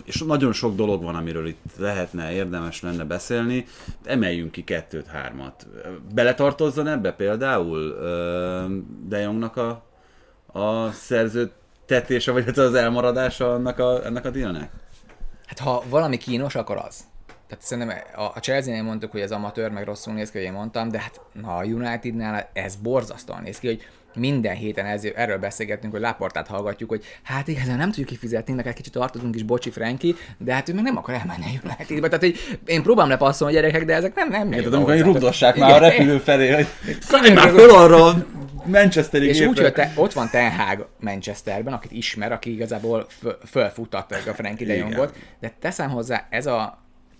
És 0.05 0.21
nagyon 0.21 0.53
sok 0.53 0.75
dolog 0.75 1.03
van, 1.03 1.15
amiről 1.15 1.47
itt 1.47 1.63
lehetne, 1.77 2.31
érdemes 2.31 2.81
lenne 2.81 3.03
beszélni. 3.03 3.65
Emeljünk 4.03 4.51
ki 4.51 4.63
kettőt, 4.63 5.07
hármat. 5.07 5.67
Beletartozzon 6.13 6.87
ebbe 6.87 7.11
például 7.11 7.93
De 9.07 9.19
Jongnak 9.19 9.57
a, 9.57 9.83
a 10.59 10.91
szerződtetése, 11.87 12.31
vagy 12.31 12.45
hát 12.45 12.57
az 12.57 12.73
elmaradása 12.73 13.53
ennek 13.53 13.79
a, 13.79 14.05
ennek 14.05 14.25
a 14.25 14.29
dealnek? 14.29 14.69
Hát 15.45 15.59
ha 15.59 15.83
valami 15.89 16.17
kínos, 16.17 16.55
akkor 16.55 16.77
az. 16.77 17.03
Tehát 17.47 17.63
szerintem 17.63 17.97
a, 18.15 18.21
a 18.21 18.39
Chelsea-nél 18.39 18.83
mondtuk, 18.83 19.11
hogy 19.11 19.21
ez 19.21 19.31
amatőr, 19.31 19.69
meg 19.71 19.85
rosszul 19.85 20.13
néz 20.13 20.31
ki, 20.31 20.37
hogy 20.37 20.47
én 20.47 20.53
mondtam, 20.53 20.89
de 20.89 20.99
hát 20.99 21.21
na, 21.33 21.55
a 21.55 21.63
Unitednál 21.63 22.49
ez 22.53 22.75
borzasztóan 22.75 23.41
néz 23.41 23.59
ki, 23.59 23.67
hogy 23.67 23.81
minden 24.15 24.55
héten 24.55 24.85
ez, 24.85 25.03
erről 25.15 25.37
beszélgetünk, 25.37 25.93
hogy 25.93 26.01
Laportát 26.01 26.47
hallgatjuk, 26.47 26.89
hogy 26.89 27.03
hát 27.23 27.47
igazán 27.47 27.77
nem 27.77 27.87
tudjuk 27.87 28.07
kifizetni, 28.07 28.53
meg 28.53 28.67
egy 28.67 28.73
kicsit 28.73 28.93
tartozunk 28.93 29.35
is, 29.35 29.43
bocsi 29.43 29.69
Franki, 29.69 30.15
de 30.37 30.53
hát 30.53 30.69
ő 30.69 30.73
meg 30.73 30.83
nem 30.83 30.97
akar 30.97 31.13
elmenni 31.13 31.43
a 31.45 31.59
Unitedbe. 31.63 32.07
Tehát 32.07 32.23
hogy 32.23 32.59
én 32.65 32.83
próbálom 32.83 33.09
lepasszolni 33.09 33.57
a 33.57 33.59
gyerekek, 33.59 33.85
de 33.85 33.93
ezek 33.93 34.15
nem, 34.15 34.29
nem 34.29 34.51
Érted, 34.51 34.73
amikor 34.73 34.97
rugdossák 34.97 35.55
már 35.55 35.71
a 35.71 35.87
repülő 35.87 36.17
felé, 36.17 36.51
hogy 36.51 36.67
szállj 36.99 37.33
már 37.33 37.49
föl 37.49 37.69
arra 37.69 38.25
Manchesteri 38.65 39.27
És 39.27 39.39
úgy, 39.39 39.59
hogy 39.59 39.73
te, 39.73 39.91
ott 39.95 40.13
van 40.13 40.29
Ten 40.29 40.51
Hag 40.51 40.87
Manchesterben, 40.99 41.73
akit 41.73 41.91
ismer, 41.91 42.31
aki 42.31 42.53
igazából 42.53 43.05
föl- 43.19 43.39
fölfuttatta 43.49 44.15
a 44.15 44.33
Frankie 44.33 44.67
de. 44.67 44.75
Jongot, 44.75 45.15
de 45.39 45.53
teszem 45.59 45.89
hozzá, 45.89 46.27
ez 46.29 46.45
a, 46.45 46.61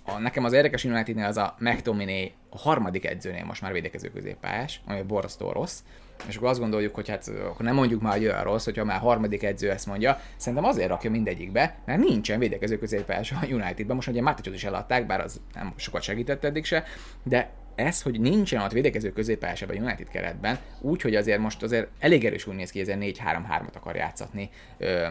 a 0.05 0.19
nekem 0.19 0.43
az 0.43 0.53
érdekes 0.53 0.83
Unitednél 0.83 1.25
az 1.25 1.37
a 1.37 1.55
McTominay 1.59 2.33
a 2.49 2.57
harmadik 2.57 3.05
edzőnél 3.05 3.45
most 3.45 3.61
már 3.61 3.71
védekező 3.71 4.09
középpályás, 4.09 4.81
ami 4.87 5.01
borzasztó 5.01 5.51
rossz, 5.51 5.79
és 6.27 6.35
akkor 6.35 6.49
azt 6.49 6.59
gondoljuk, 6.59 6.95
hogy 6.95 7.09
hát 7.09 7.27
akkor 7.27 7.65
nem 7.65 7.75
mondjuk 7.75 8.01
már, 8.01 8.13
hogy 8.13 8.25
olyan 8.25 8.43
rossz, 8.43 8.65
hogyha 8.65 8.83
már 8.83 8.99
harmadik 8.99 9.43
edző 9.43 9.69
ezt 9.69 9.85
mondja. 9.85 10.19
Szerintem 10.35 10.69
azért 10.69 10.89
rakja 10.89 11.09
mindegyikbe, 11.09 11.75
mert 11.85 11.99
nincsen 12.03 12.39
védekező 12.39 12.77
középpályás 12.77 13.31
a 13.31 13.39
Unitedben. 13.41 13.95
Most 13.95 14.07
ugye 14.07 14.21
Máticsot 14.21 14.53
is 14.53 14.63
eladták, 14.63 15.05
bár 15.05 15.19
az 15.19 15.41
nem 15.53 15.73
sokat 15.75 16.01
segített 16.01 16.43
eddig 16.43 16.65
se, 16.65 16.83
de 17.23 17.49
ez, 17.75 18.01
hogy 18.01 18.19
nincsen 18.19 18.61
ott 18.61 18.71
védekező 18.71 19.11
középpályás 19.11 19.61
ebben 19.61 19.77
a 19.77 19.81
United 19.81 20.09
keretben, 20.09 20.57
úgy, 20.81 21.01
hogy 21.01 21.15
azért 21.15 21.39
most 21.39 21.63
azért 21.63 21.87
elég 21.99 22.25
erős 22.25 22.47
úgy 22.47 22.55
néz 22.55 22.71
ki, 22.71 22.79
ezért 22.79 22.99
4-3-3-at 23.01 23.75
akar 23.75 23.95
játszatni 23.95 24.49
ö, 24.77 24.87
ö, 24.87 25.07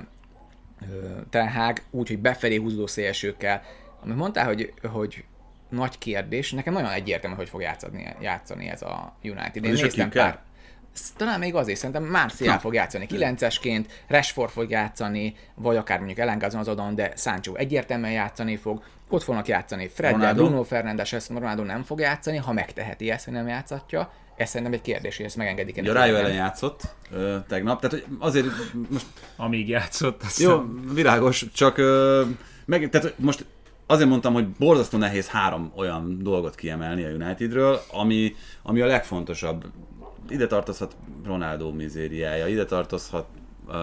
Ten 1.31 1.49
Hag, 1.49 1.79
úgy, 1.91 2.09
hogy 2.09 2.19
befelé 2.19 2.57
húzódó 2.57 2.87
szélsőkkel. 2.87 3.63
Amit 4.03 4.17
mondtál, 4.17 4.45
hogy, 4.45 4.73
hogy 4.83 5.25
nagy 5.69 5.99
kérdés, 5.99 6.53
nekem 6.53 6.73
nagyon 6.73 6.91
egyértelmű, 6.91 7.37
hogy 7.37 7.49
fog 7.49 7.61
játszani, 7.61 8.15
játszani 8.21 8.69
ez 8.69 8.83
a 8.83 9.17
United. 9.23 9.65
Én 9.65 9.73
néztem 9.73 10.11
pár, 10.11 10.39
talán 11.17 11.39
még 11.39 11.55
azért, 11.55 11.79
szerintem 11.79 12.05
Martial 12.05 12.59
fog 12.59 12.75
játszani 12.75 13.07
9-esként, 13.11 13.85
Rashford 14.07 14.51
fog 14.51 14.71
játszani, 14.71 15.35
vagy 15.55 15.77
akár 15.77 15.99
mondjuk 15.99 16.19
elengázon 16.19 16.61
az 16.61 16.69
adon, 16.69 16.95
de 16.95 17.13
Sancho 17.17 17.55
egyértelműen 17.55 18.13
játszani 18.13 18.57
fog, 18.57 18.83
ott 19.09 19.23
fognak 19.23 19.47
játszani 19.47 19.89
Fred, 19.95 20.13
Ronaldo? 20.13 20.45
Bruno 20.45 20.63
Fernandes, 20.63 21.13
ezt 21.13 21.29
Ronaldo 21.29 21.63
nem 21.63 21.83
fog 21.83 22.01
játszani, 22.01 22.37
ha 22.37 22.53
megteheti 22.53 23.11
ezt, 23.11 23.25
hogy 23.25 23.35
nem 23.35 23.49
játszatja. 23.49 24.13
Ez 24.37 24.49
szerintem 24.49 24.73
egy 24.73 24.81
kérdés, 24.81 25.17
hogy 25.17 25.27
ezt 25.27 25.37
megengedik. 25.37 25.77
Ugye 25.77 25.91
a 25.91 25.95
Rájó 25.95 26.15
ellen 26.15 26.33
játszott 26.33 26.83
ö, 27.11 27.37
tegnap, 27.49 27.81
tehát 27.81 28.05
hogy 28.07 28.17
azért 28.19 28.47
most 28.89 29.07
Amíg 29.37 29.69
játszott, 29.69 30.23
azt 30.23 30.39
jó, 30.39 30.63
világos, 30.93 31.47
csak 31.53 31.79
ö, 31.79 32.23
meg, 32.65 32.89
tehát 32.91 33.15
most 33.19 33.45
azért 33.87 34.09
mondtam, 34.09 34.33
hogy 34.33 34.49
borzasztó 34.49 34.99
nehéz 34.99 35.29
három 35.29 35.73
olyan 35.77 36.19
dolgot 36.23 36.55
kiemelni 36.55 37.05
a 37.05 37.09
Unitedről, 37.09 37.81
ami, 37.93 38.35
ami 38.63 38.81
a 38.81 38.87
legfontosabb. 38.87 39.65
Ide 40.29 40.47
tartozhat 40.47 40.97
Ronaldo 41.25 41.73
mizériája, 41.73 42.47
ide 42.47 42.65
tartozhat 42.65 43.27
uh, 43.67 43.75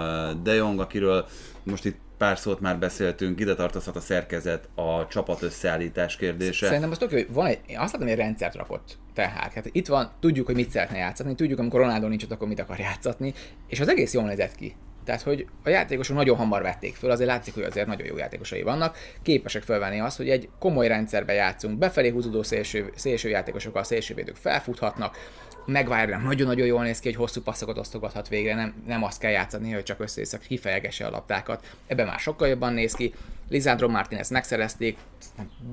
De 0.43 0.53
Jong, 0.53 0.79
akiről 0.79 1.25
most 1.63 1.85
itt 1.85 1.97
pár 2.17 2.37
szót 2.37 2.59
már 2.59 2.79
beszéltünk, 2.79 3.39
ide 3.39 3.55
tartozhat 3.55 3.95
a 3.95 3.99
szerkezet, 3.99 4.69
a 4.75 5.07
csapat 5.07 5.41
összeállítás 5.41 6.15
kérdése. 6.15 6.65
Szerintem 6.65 6.91
az 6.91 6.97
tök 6.97 7.11
jó, 7.11 7.17
hogy 7.17 7.33
van 7.33 7.45
egy, 7.45 7.59
azt 7.67 7.91
látom, 7.91 8.01
hogy 8.01 8.09
egy 8.09 8.17
rendszert 8.17 8.55
rakott 8.55 8.97
tehát. 9.13 9.53
Hát 9.53 9.69
itt 9.71 9.87
van, 9.87 10.11
tudjuk, 10.19 10.45
hogy 10.45 10.55
mit 10.55 10.69
szeretne 10.69 10.97
játszani, 10.97 11.35
tudjuk, 11.35 11.59
amikor 11.59 11.79
Ronaldo 11.79 12.07
nincs 12.07 12.23
ott, 12.23 12.31
akkor 12.31 12.47
mit 12.47 12.59
akar 12.59 12.79
játszatni, 12.79 13.33
és 13.67 13.79
az 13.79 13.87
egész 13.87 14.13
jól 14.13 14.23
nézett 14.23 14.55
ki. 14.55 14.75
Tehát, 15.05 15.21
hogy 15.21 15.47
a 15.63 15.69
játékosok 15.69 16.15
nagyon 16.15 16.37
hamar 16.37 16.61
vették 16.61 16.95
föl, 16.95 17.11
azért 17.11 17.29
látszik, 17.29 17.53
hogy 17.53 17.63
azért 17.63 17.87
nagyon 17.87 18.07
jó 18.07 18.17
játékosai 18.17 18.61
vannak, 18.61 18.97
képesek 19.21 19.63
felvenni 19.63 19.99
azt, 19.99 20.17
hogy 20.17 20.29
egy 20.29 20.49
komoly 20.59 20.87
rendszerbe 20.87 21.33
játszunk, 21.33 21.77
befelé 21.77 22.09
húzódó 22.09 22.43
szélső, 22.43 22.91
szélső 22.95 23.29
játékosokkal 23.29 23.81
a 23.81 23.85
szélsővédők 23.85 24.35
felfuthatnak, 24.35 25.17
Maguire 25.65 26.17
nagyon-nagyon 26.17 26.67
jól 26.67 26.83
néz 26.83 26.99
ki, 26.99 27.07
hogy 27.07 27.17
hosszú 27.17 27.41
passzokat 27.41 27.77
osztogathat 27.77 28.27
végre, 28.27 28.55
nem, 28.55 28.83
nem 28.87 29.03
azt 29.03 29.19
kell 29.19 29.31
játszani, 29.31 29.71
hogy 29.71 29.83
csak 29.83 29.99
össze 29.99 30.37
kifejegesse 30.37 31.05
a 31.05 31.09
labdákat. 31.09 31.77
Ebben 31.87 32.07
már 32.07 32.19
sokkal 32.19 32.47
jobban 32.47 32.73
néz 32.73 32.93
ki. 32.93 33.13
Lisandro 33.49 33.87
Martinez 33.87 34.29
megszerezték, 34.29 34.97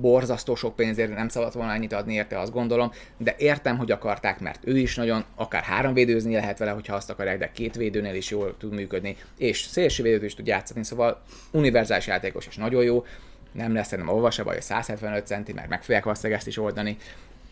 borzasztó 0.00 0.54
sok 0.54 0.76
pénzért 0.76 1.14
nem 1.14 1.28
szabad 1.28 1.54
volna 1.54 1.72
ennyit 1.72 1.92
adni 1.92 2.14
érte, 2.14 2.38
azt 2.38 2.52
gondolom, 2.52 2.92
de 3.16 3.34
értem, 3.38 3.76
hogy 3.76 3.90
akarták, 3.90 4.40
mert 4.40 4.60
ő 4.64 4.78
is 4.78 4.96
nagyon, 4.96 5.24
akár 5.34 5.62
három 5.62 5.94
védőzni 5.94 6.34
lehet 6.34 6.58
vele, 6.58 6.70
hogyha 6.70 6.94
azt 6.94 7.10
akarják, 7.10 7.38
de 7.38 7.50
két 7.52 7.74
védőnél 7.74 8.14
is 8.14 8.30
jól 8.30 8.56
tud 8.56 8.72
működni, 8.72 9.16
és 9.36 9.60
szélső 9.60 10.02
védőt 10.02 10.22
is 10.22 10.34
tud 10.34 10.46
játszani, 10.46 10.84
szóval 10.84 11.22
univerzális 11.50 12.06
játékos 12.06 12.46
és 12.46 12.56
nagyon 12.56 12.82
jó, 12.82 13.04
nem 13.52 13.74
lesz 13.74 13.88
szerintem 13.88 14.24
a 14.24 14.30
se 14.30 14.42
baj, 14.42 14.54
hogy 14.54 14.62
175 14.62 15.26
centi, 15.26 15.52
mert 15.52 15.68
meg 15.68 15.82
fogják 15.82 16.04
valószínűleg 16.04 16.38
ezt 16.38 16.48
is 16.48 16.58
oldani. 16.58 16.96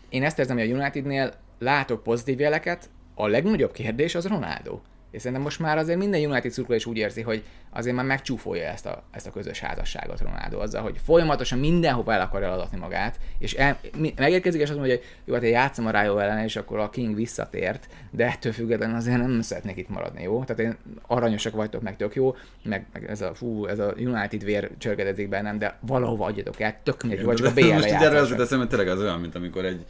Én 0.09 0.23
ezt 0.23 0.39
érzem, 0.39 0.57
hogy 0.57 0.71
a 0.71 0.75
Unitednél 0.75 1.33
látok 1.59 2.03
pozitív 2.03 2.39
jeleket, 2.39 2.89
a 3.15 3.27
legnagyobb 3.27 3.71
kérdés 3.71 4.15
az 4.15 4.27
Ronaldo. 4.27 4.79
És 5.11 5.21
szerintem 5.21 5.45
most 5.45 5.59
már 5.59 5.77
azért 5.77 5.97
minden 5.97 6.29
United 6.29 6.51
szurkoló 6.51 6.77
is 6.77 6.85
úgy 6.85 6.97
érzi, 6.97 7.21
hogy 7.21 7.43
azért 7.69 7.95
már 7.95 8.05
megcsúfolja 8.05 8.63
ezt 8.63 8.85
a, 8.85 9.03
ezt 9.11 9.27
a 9.27 9.31
közös 9.31 9.59
házasságot 9.59 10.21
Ronaldo 10.21 10.59
azzal, 10.59 10.81
hogy 10.81 10.99
folyamatosan 11.05 11.59
mindenhova 11.59 12.13
el 12.13 12.21
akarja 12.21 12.51
adatni 12.51 12.77
magát, 12.77 13.19
és 13.39 13.53
el, 13.53 13.79
mi, 13.97 14.13
megérkezik, 14.17 14.61
és 14.61 14.69
azt 14.69 14.77
mondja, 14.77 14.95
hogy 14.95 15.05
jó, 15.25 15.33
hát 15.33 15.43
én 15.43 15.51
játszom 15.51 15.85
a 15.85 15.91
Rayo 15.91 16.17
ellen, 16.17 16.43
és 16.43 16.55
akkor 16.55 16.79
a 16.79 16.89
King 16.89 17.15
visszatért, 17.15 17.87
de 18.11 18.25
ettől 18.25 18.51
függetlenül 18.51 18.95
azért 18.95 19.17
nem 19.17 19.41
szeretnék 19.41 19.77
itt 19.77 19.89
maradni, 19.89 20.23
jó? 20.23 20.43
Tehát 20.43 20.61
én 20.61 20.77
aranyosak 21.07 21.53
vagytok, 21.53 21.81
meg 21.81 21.97
tök 21.97 22.15
jó, 22.15 22.35
meg, 22.63 22.85
meg 22.93 23.09
ez 23.09 23.21
a, 23.21 23.33
fú, 23.33 23.65
ez 23.65 23.79
a 23.79 23.93
United 23.97 24.43
vér 24.43 24.69
csörgedezik 24.77 25.29
bennem, 25.29 25.57
de 25.57 25.77
valahova 25.81 26.25
adjatok 26.25 26.59
el, 26.59 26.79
tök 26.83 27.03
mindegy, 27.03 27.25
vagy 27.25 27.35
csak 27.35 27.47
a 27.47 27.53
BL-re 27.53 27.73
Most 27.73 27.87
így 27.87 27.93
erre 27.93 28.17
az 28.17 28.33
teszem, 28.37 28.57
hogy 28.57 28.67
tényleg 28.67 28.87
az 28.87 28.99
olyan, 28.99 29.19
mint 29.19 29.35
amikor 29.35 29.65
egy 29.65 29.85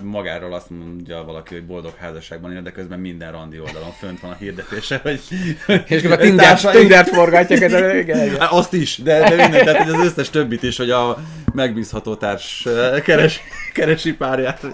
magáról 0.00 0.54
azt 0.54 0.70
mondja 0.70 1.24
valaki, 1.24 1.54
hogy 1.54 1.66
boldog 1.66 1.94
házasságban 1.98 2.52
él, 2.52 2.62
de 2.62 2.70
közben 2.70 2.98
minden 2.98 3.32
randi 3.32 3.60
oldalon 3.60 3.92
fönt 3.92 4.20
van 4.20 4.30
a 4.30 4.34
hirdetése, 4.34 5.00
hogy 5.02 5.20
És 5.86 6.02
akkor 6.02 6.12
a 6.12 6.16
Tinder, 6.16 6.60
Tindert 6.60 7.08
forgatják, 7.08 7.60
ez 7.60 7.72
igen, 7.72 8.26
igen. 8.26 8.40
Azt 8.40 8.72
is, 8.72 8.96
de, 8.96 9.18
de 9.28 9.34
minden, 9.34 9.64
tehát 9.64 9.82
hogy 9.82 9.94
az 9.94 10.04
összes 10.04 10.30
többit 10.30 10.62
is, 10.62 10.76
hogy 10.76 10.90
a 10.90 11.18
megbízható 11.54 12.14
társ 12.14 12.66
eh, 12.66 13.00
keres, 13.00 13.40
keresi 13.72 14.14
párját. 14.14 14.66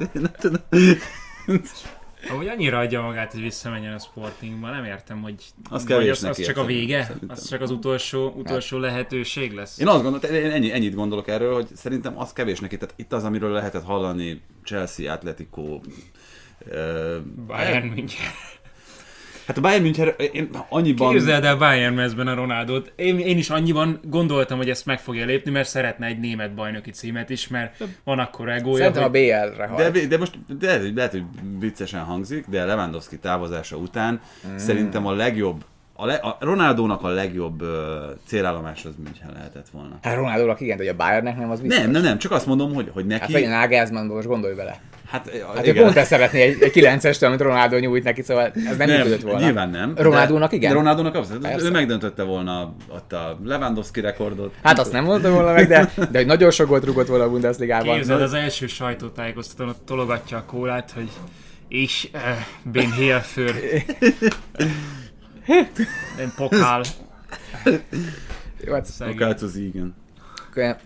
Ahogy 2.31 2.49
annyira 2.49 2.79
adja 2.79 3.01
magát, 3.01 3.33
hogy 3.33 3.41
visszamenjen 3.43 3.95
a 3.95 3.99
Sportingba, 3.99 4.71
nem 4.71 4.85
értem, 4.85 5.23
hogy 5.23 5.35
Az 5.71 5.89
vagy 5.89 6.09
az, 6.09 6.25
az 6.25 6.43
csak 6.45 6.57
a 6.57 6.65
vége, 6.65 7.03
Szerintem. 7.03 7.29
az 7.31 7.49
csak 7.49 7.61
az 7.61 7.71
utolsó, 7.71 8.33
utolsó 8.37 8.79
lehetőség 8.79 9.53
lesz. 9.53 9.79
Én 9.79 9.87
azt 9.87 10.03
gondolom, 10.03 10.35
én 10.35 10.51
ennyi, 10.51 10.73
ennyit 10.73 10.95
gondolok 10.95 11.29
erről, 11.29 11.55
hogy 11.55 11.67
szerintem 11.75 12.19
az 12.19 12.33
kevés 12.33 12.61
neki. 12.61 12.77
Tehát 12.77 12.95
itt 12.99 13.13
az, 13.13 13.25
amiről 13.25 13.53
lehetett 13.53 13.85
hallani 13.85 14.43
Chelsea, 14.65 15.13
Atletico, 15.13 15.81
Bayern 17.47 17.87
München. 17.87 18.27
Hát 19.49 19.57
a 19.57 19.61
Bayern 19.61 19.83
München, 19.83 20.09
én 20.33 20.49
annyiban... 20.69 21.13
Képzeld 21.13 21.45
el 21.45 21.57
Bayern 21.57 21.95
mezben 21.95 22.27
a 22.27 22.35
Ronaldot. 22.35 22.93
Én, 22.97 23.19
én 23.19 23.39
is 23.39 23.51
annyiban 23.51 24.01
gondoltam, 24.03 24.59
hogy 24.59 24.71
ezt 24.71 24.87
meg 24.87 25.01
fogja 25.01 25.25
lépni, 25.25 25.51
mert 25.51 25.69
szeretne 25.69 26.07
egy 26.07 26.21
német 26.21 26.55
bajnoki 26.55 26.91
címet 26.91 27.31
is, 27.31 27.49
mert 27.49 27.85
van 28.05 28.19
akkor 28.19 28.49
egója, 28.49 28.77
Szerintem 28.77 29.03
a 29.03 29.09
hogy 29.09 29.21
BL-re 29.21 29.67
hal. 29.67 29.91
De, 29.91 30.07
de 30.07 30.19
most 30.19 30.39
de 30.59 30.67
lehet, 30.67 30.83
hogy- 30.83 30.95
lehet, 30.95 31.11
hogy 31.11 31.25
viccesen 31.59 32.01
hangzik, 32.01 32.47
de 32.49 32.65
Lewandowski 32.65 33.19
távozása 33.19 33.77
után 33.77 34.21
mm. 34.49 34.57
szerintem 34.57 35.07
a 35.07 35.13
legjobb, 35.13 35.65
a, 35.95 36.07
le, 36.07 36.15
a 36.15 36.37
Ronaldónak 36.41 37.03
a 37.03 37.09
legjobb 37.09 37.63
uh, 37.63 37.69
célállomás 38.27 38.85
az 38.85 38.95
München 39.05 39.31
lehetett 39.35 39.69
volna. 39.69 39.99
Hát 40.03 40.15
Ronaldo-nak 40.15 40.61
igen, 40.61 40.77
de 40.77 40.83
hogy 40.83 40.93
a 40.93 40.97
Bayernnek 40.97 41.39
nem, 41.39 41.51
az 41.51 41.61
biztos. 41.61 41.79
Nem, 41.79 41.91
nem, 41.91 42.03
nem, 42.03 42.19
csak 42.19 42.33
azt 42.33 42.47
mondom, 42.47 42.75
hogy, 42.75 42.91
hogy 42.93 43.07
neki... 43.07 43.21
Hát 43.21 43.31
legyen 43.31 43.51
Nagelsmann, 43.51 44.07
most 44.07 44.27
gondolj 44.27 44.55
bele. 44.55 44.81
Hát, 45.11 45.31
Hát 45.55 45.67
ő 45.67 45.73
pont 45.73 45.97
ezt 45.97 46.09
szeretné 46.09 46.41
egy, 46.41 46.63
egy 46.63 46.73
9-est, 46.75 47.27
amit 47.27 47.41
Ronaldo 47.41 47.79
nyújt 47.79 48.05
neki, 48.05 48.23
szóval 48.23 48.53
ez 48.69 48.77
nem, 48.77 48.91
működött 48.91 49.21
volna. 49.21 49.41
Nyilván 49.41 49.71
nem. 49.71 49.95
Ronaldónak 49.97 50.53
igen? 50.53 50.73
Ronaldónak 50.73 51.15
abszolút. 51.15 51.43
Persze. 51.43 51.67
Ő 51.67 51.71
megdöntötte 51.71 52.23
volna 52.23 52.75
ott 52.89 53.13
a 53.13 53.39
Lewandowski 53.45 54.01
rekordot. 54.01 54.55
Hát 54.63 54.79
azt 54.79 54.93
nem 54.93 55.05
mondta 55.05 55.31
volna 55.31 55.53
meg, 55.53 55.69
de, 55.69 55.93
de 56.11 56.19
hogy 56.19 56.27
nagyon 56.27 56.51
sok 56.51 56.69
gólt 56.69 56.85
rugott 56.85 57.07
volna 57.07 57.25
a 57.25 57.31
Bundesligában. 57.31 57.95
képzeld, 57.95 58.21
az 58.21 58.35
első 58.35 58.67
sajtótájékoztatón 58.67 59.69
ott 59.69 59.87
tologatja 59.87 60.37
a 60.37 60.45
kólát, 60.45 60.91
hogy 60.95 61.09
és 61.69 62.09
uh, 62.15 62.21
bin 62.73 62.93
hier 62.93 63.21
für 63.21 63.53
den 66.17 66.33
Pokal. 66.37 66.85
Hát. 67.65 68.87
Akár 68.99 69.37
az 69.43 69.57
igen. 69.57 69.95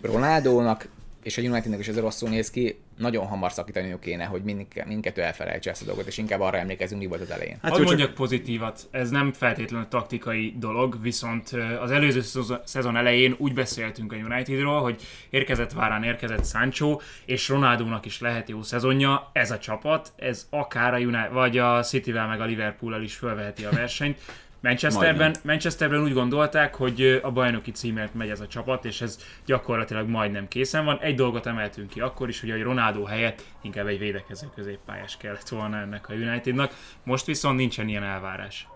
Ronaldónak 0.03 0.89
és 1.23 1.39
a 1.39 1.43
Unitednek 1.43 1.79
is 1.79 1.89
ez 1.89 1.99
rosszul 1.99 2.29
néz 2.29 2.51
ki, 2.51 2.81
nagyon 3.03 3.27
hamar 3.27 3.53
szakítaniuk 3.53 4.01
kéne, 4.01 4.25
hogy 4.25 4.43
mindkettő, 4.43 4.89
mindkettő 4.89 5.23
elfelejtse 5.23 5.71
ezt 5.71 5.83
a 5.83 5.85
dolgot, 5.85 6.07
és 6.07 6.19
inkább 6.19 6.41
arra 6.41 6.59
emlékezünk, 6.59 7.01
mi 7.01 7.07
volt 7.07 7.21
az 7.21 7.31
elején. 7.31 7.59
Hát 7.63 7.73
Hadd 7.73 7.83
mondjak 7.83 8.09
csak... 8.09 8.17
pozitívat, 8.17 8.89
ez 8.91 9.11
nem 9.11 9.33
feltétlenül 9.33 9.89
taktikai 9.89 10.55
dolog, 10.59 11.03
viszont 11.03 11.51
az 11.81 11.91
előző 11.91 12.23
szezon 12.65 12.97
elején 12.97 13.35
úgy 13.39 13.55
beszéltünk 13.55 14.13
a 14.13 14.17
Unitedról, 14.17 14.81
hogy 14.81 15.03
érkezett 15.31 15.73
Várán, 15.73 16.03
érkezett 16.03 16.47
Sancho, 16.47 16.99
és 17.25 17.49
Ronaldónak 17.49 18.07
is 18.07 18.21
lehet 18.21 18.49
jó 18.49 18.63
szezonja, 18.63 19.31
ez 19.33 19.51
a 19.51 19.59
csapat, 19.59 20.13
ez 20.17 20.47
akár 20.51 20.95
a 20.95 20.99
United, 20.99 21.33
vagy 21.33 21.59
a 21.59 21.83
Cityvel 21.83 22.27
meg 22.27 22.41
a 22.41 22.45
Liverpool-al 22.45 23.03
is 23.03 23.15
fölveheti 23.15 23.65
a 23.65 23.71
versenyt. 23.71 24.19
Manchesterben, 24.63 25.35
Manchesterben 25.45 26.03
úgy 26.03 26.13
gondolták, 26.13 26.75
hogy 26.75 27.21
a 27.23 27.31
bajnoki 27.31 27.71
címért 27.71 28.15
megy 28.15 28.29
ez 28.31 28.41
a 28.41 28.47
csapat, 28.47 28.85
és 28.85 29.01
ez 29.01 29.19
gyakorlatilag 29.47 30.09
majdnem 30.09 30.49
készen 30.49 30.85
van. 30.85 30.99
Egy 31.01 31.15
dolgot 31.15 31.47
emeltünk 31.47 31.89
ki 31.89 32.01
akkor 32.01 32.29
is, 32.29 32.41
hogy 32.41 32.51
a 32.51 32.63
Ronaldo 32.63 33.05
helyett 33.05 33.45
inkább 33.63 33.87
egy 33.87 33.99
védekező 33.99 34.47
középpályás 34.55 35.17
kellett 35.17 35.49
volna 35.49 35.77
ennek 35.77 36.09
a 36.09 36.13
Unitednak. 36.13 36.73
Most 37.03 37.27
viszont 37.27 37.57
nincsen 37.57 37.89
ilyen 37.89 38.03
elvárás. 38.03 38.69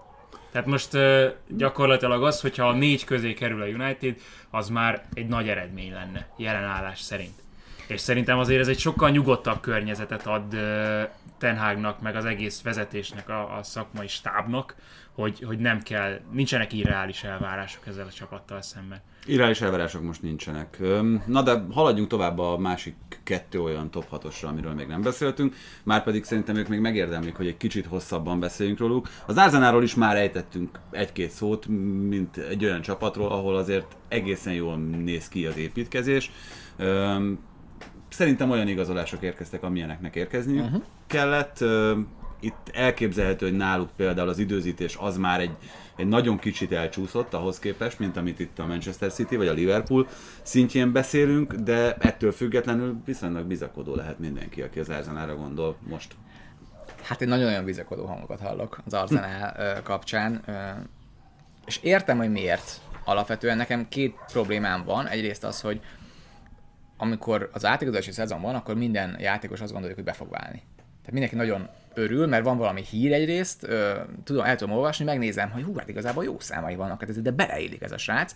Tehát 0.53 0.67
most 0.67 0.95
uh, 0.95 1.25
gyakorlatilag 1.49 2.25
az, 2.25 2.41
hogyha 2.41 2.69
a 2.69 2.73
négy 2.73 3.05
közé 3.05 3.35
kerül 3.35 3.63
a 3.63 3.67
United, 3.67 4.17
az 4.51 4.69
már 4.69 5.05
egy 5.15 5.27
nagy 5.27 5.49
eredmény 5.49 5.93
lenne, 5.93 6.29
jelenállás 6.37 7.01
szerint. 7.01 7.43
És 7.87 8.01
szerintem 8.01 8.39
azért 8.39 8.61
ez 8.61 8.69
egy 8.69 8.79
sokkal 8.79 9.11
nyugodtabb 9.11 9.61
környezetet 9.61 10.27
ad 10.27 10.55
uh, 10.55 11.03
Tenhágnak, 11.39 12.01
meg 12.01 12.17
az 12.17 12.25
egész 12.25 12.63
vezetésnek, 12.63 13.29
a, 13.29 13.57
a 13.59 13.63
szakmai 13.63 14.09
stábnak, 14.09 14.75
hogy, 15.17 15.41
hogy 15.41 15.59
nem 15.59 15.83
kell, 15.83 16.21
nincsenek 16.33 16.73
irreális 16.73 17.23
elvárások 17.23 17.87
ezzel 17.87 18.07
a 18.07 18.13
csapattal 18.13 18.63
szemben. 18.63 19.01
Irreális 19.27 19.61
elvárások 19.61 20.03
most 20.03 20.23
nincsenek. 20.23 20.79
Na 21.27 21.43
de 21.43 21.63
haladjunk 21.71 22.09
tovább 22.09 22.39
a 22.39 22.59
másik 22.59 22.95
kettő 23.23 23.61
olyan 23.61 23.91
top 23.91 24.09
6 24.09 24.43
amiről 24.43 24.73
még 24.73 24.87
nem 24.87 25.03
beszéltünk, 25.03 25.55
már 25.83 26.03
pedig 26.03 26.25
szerintem 26.25 26.57
ők 26.57 26.69
még 26.69 26.81
megérdemlik, 26.81 27.37
hogy 27.37 27.47
egy 27.47 27.57
kicsit 27.57 27.87
hosszabban 27.87 28.41
beszéljünk 28.41 28.79
róluk. 28.79 29.09
Az 29.27 29.37
Arzenáról 29.37 29.83
is 29.83 29.95
már 29.95 30.17
ejtettünk 30.17 30.79
egy-két 30.91 31.31
szót, 31.31 31.67
mint 32.09 32.37
egy 32.37 32.65
olyan 32.65 32.81
csapatról, 32.81 33.29
ahol 33.29 33.57
azért 33.57 33.97
egészen 34.09 34.53
jól 34.53 34.77
néz 34.77 35.29
ki 35.29 35.47
az 35.47 35.57
építkezés. 35.57 36.31
Szerintem 38.09 38.51
olyan 38.51 38.69
igazolások 38.69 39.23
érkeztek, 39.23 39.63
amilyeneknek 39.63 40.15
érkezni 40.15 40.59
uh-huh. 40.59 40.83
kellett 41.07 41.65
itt 42.41 42.71
elképzelhető, 42.73 43.47
hogy 43.47 43.57
náluk 43.57 43.91
például 43.97 44.29
az 44.29 44.39
időzítés 44.39 44.97
az 45.01 45.17
már 45.17 45.41
egy, 45.41 45.57
egy 45.97 46.07
nagyon 46.07 46.39
kicsit 46.39 46.73
elcsúszott 46.73 47.35
ahhoz 47.35 47.59
képest, 47.59 47.99
mint 47.99 48.17
amit 48.17 48.39
itt 48.39 48.59
a 48.59 48.67
Manchester 48.67 49.13
City 49.13 49.37
vagy 49.37 49.49
a 49.49 49.53
Liverpool 49.53 50.09
szintjén 50.43 50.93
beszélünk, 50.93 51.53
de 51.55 51.95
ettől 51.95 52.33
függetlenül 52.33 52.97
viszonylag 53.05 53.47
bizakodó 53.47 53.95
lehet 53.95 54.19
mindenki, 54.19 54.63
aki 54.63 54.79
az 54.79 54.89
Arsenára 54.89 55.37
gondol 55.37 55.77
most. 55.89 56.15
Hát 57.03 57.21
én 57.21 57.29
nagyon-nagyon 57.29 57.65
bizakodó 57.65 58.05
hangokat 58.05 58.41
hallok 58.41 58.81
az 58.85 58.95
Arsenal 58.95 59.83
kapcsán, 59.83 60.45
és 61.67 61.79
értem, 61.83 62.19
hogy 62.19 62.31
miért. 62.31 62.81
Alapvetően 63.05 63.57
nekem 63.57 63.89
két 63.89 64.15
problémám 64.33 64.85
van. 64.85 65.07
Egyrészt 65.07 65.45
az, 65.45 65.61
hogy 65.61 65.81
amikor 66.97 67.51
az 67.53 67.65
átigazolási 67.65 68.11
szezon 68.11 68.41
van, 68.41 68.55
akkor 68.55 68.75
minden 68.75 69.17
játékos 69.21 69.61
azt 69.61 69.73
gondolja, 69.73 69.95
hogy 69.95 70.05
be 70.05 70.13
fog 70.13 70.31
válni. 70.31 70.63
Tehát 71.07 71.21
mindenki 71.21 71.35
nagyon 71.35 71.69
örül, 71.95 72.27
mert 72.27 72.45
van 72.45 72.57
valami 72.57 72.83
hír 72.83 73.13
egyrészt, 73.13 73.63
ö, 73.63 74.01
tudom, 74.25 74.45
el 74.45 74.57
tudom 74.57 74.75
olvasni, 74.75 75.05
megnézem, 75.05 75.51
hogy 75.51 75.63
hú, 75.63 75.77
hát 75.77 75.89
igazából 75.89 76.25
jó 76.25 76.39
számai 76.39 76.75
vannak, 76.75 77.01
hát 77.01 77.09
ez, 77.09 77.21
de 77.21 77.31
beleillik 77.31 77.83
ez 77.83 77.93
a 77.93 77.99
srác, 77.99 78.35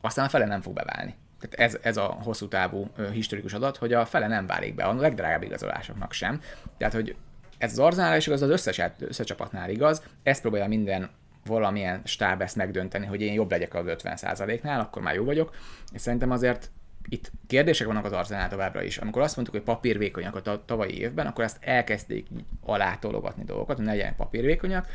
aztán 0.00 0.24
a 0.24 0.28
fele 0.28 0.44
nem 0.44 0.60
fog 0.60 0.74
beválni. 0.74 1.14
Tehát 1.40 1.68
ez, 1.68 1.78
ez 1.82 1.96
a 1.96 2.18
hosszú 2.22 2.48
távú 2.48 2.90
ö, 2.96 3.10
historikus 3.10 3.52
adat, 3.52 3.76
hogy 3.76 3.92
a 3.92 4.04
fele 4.04 4.26
nem 4.26 4.46
válik 4.46 4.74
be, 4.74 4.84
a 4.84 4.94
legdrágább 4.94 5.42
igazolásoknak 5.42 6.12
sem. 6.12 6.40
Tehát, 6.78 6.94
hogy 6.94 7.16
ez 7.58 7.72
az 7.72 7.78
Arzenál 7.78 8.16
is 8.16 8.26
igaz, 8.26 8.42
az 8.42 8.50
összes, 8.50 8.80
összes 8.98 9.26
csapatnál 9.26 9.70
igaz, 9.70 10.02
ezt 10.22 10.40
próbálja 10.40 10.68
minden 10.68 11.10
valamilyen 11.44 12.00
stáb 12.04 12.42
ezt 12.42 12.56
megdönteni, 12.56 13.06
hogy 13.06 13.20
én 13.20 13.32
jobb 13.32 13.50
legyek 13.50 13.74
az 13.74 13.84
50%-nál, 13.86 14.80
akkor 14.80 15.02
már 15.02 15.14
jó 15.14 15.24
vagyok, 15.24 15.54
és 15.92 16.00
szerintem 16.00 16.30
azért 16.30 16.70
itt 17.08 17.32
kérdések 17.46 17.86
vannak 17.86 18.04
az 18.04 18.12
Arzenál 18.12 18.48
továbbra 18.48 18.82
is. 18.82 18.98
Amikor 18.98 19.22
azt 19.22 19.36
mondtuk, 19.36 19.56
hogy 19.56 19.74
papírvékonyak 19.74 20.46
a 20.46 20.64
tavalyi 20.64 20.98
évben, 20.98 21.26
akkor 21.26 21.44
ezt 21.44 21.56
elkezdték 21.60 22.26
alátologatni 22.64 23.44
dolgokat, 23.44 23.76
hogy 23.76 23.84
ne 23.84 23.90
legyenek 23.90 24.16
papírvékonyak, 24.16 24.86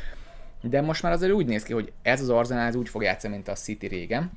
de 0.62 0.80
most 0.80 1.02
már 1.02 1.12
azért 1.12 1.32
úgy 1.32 1.46
néz 1.46 1.62
ki, 1.62 1.72
hogy 1.72 1.92
ez 2.02 2.20
az 2.20 2.28
Arzenál 2.28 2.74
úgy 2.74 2.88
fog 2.88 3.02
játszani, 3.02 3.34
mint 3.34 3.48
a 3.48 3.52
City 3.52 3.86
régen, 3.86 4.30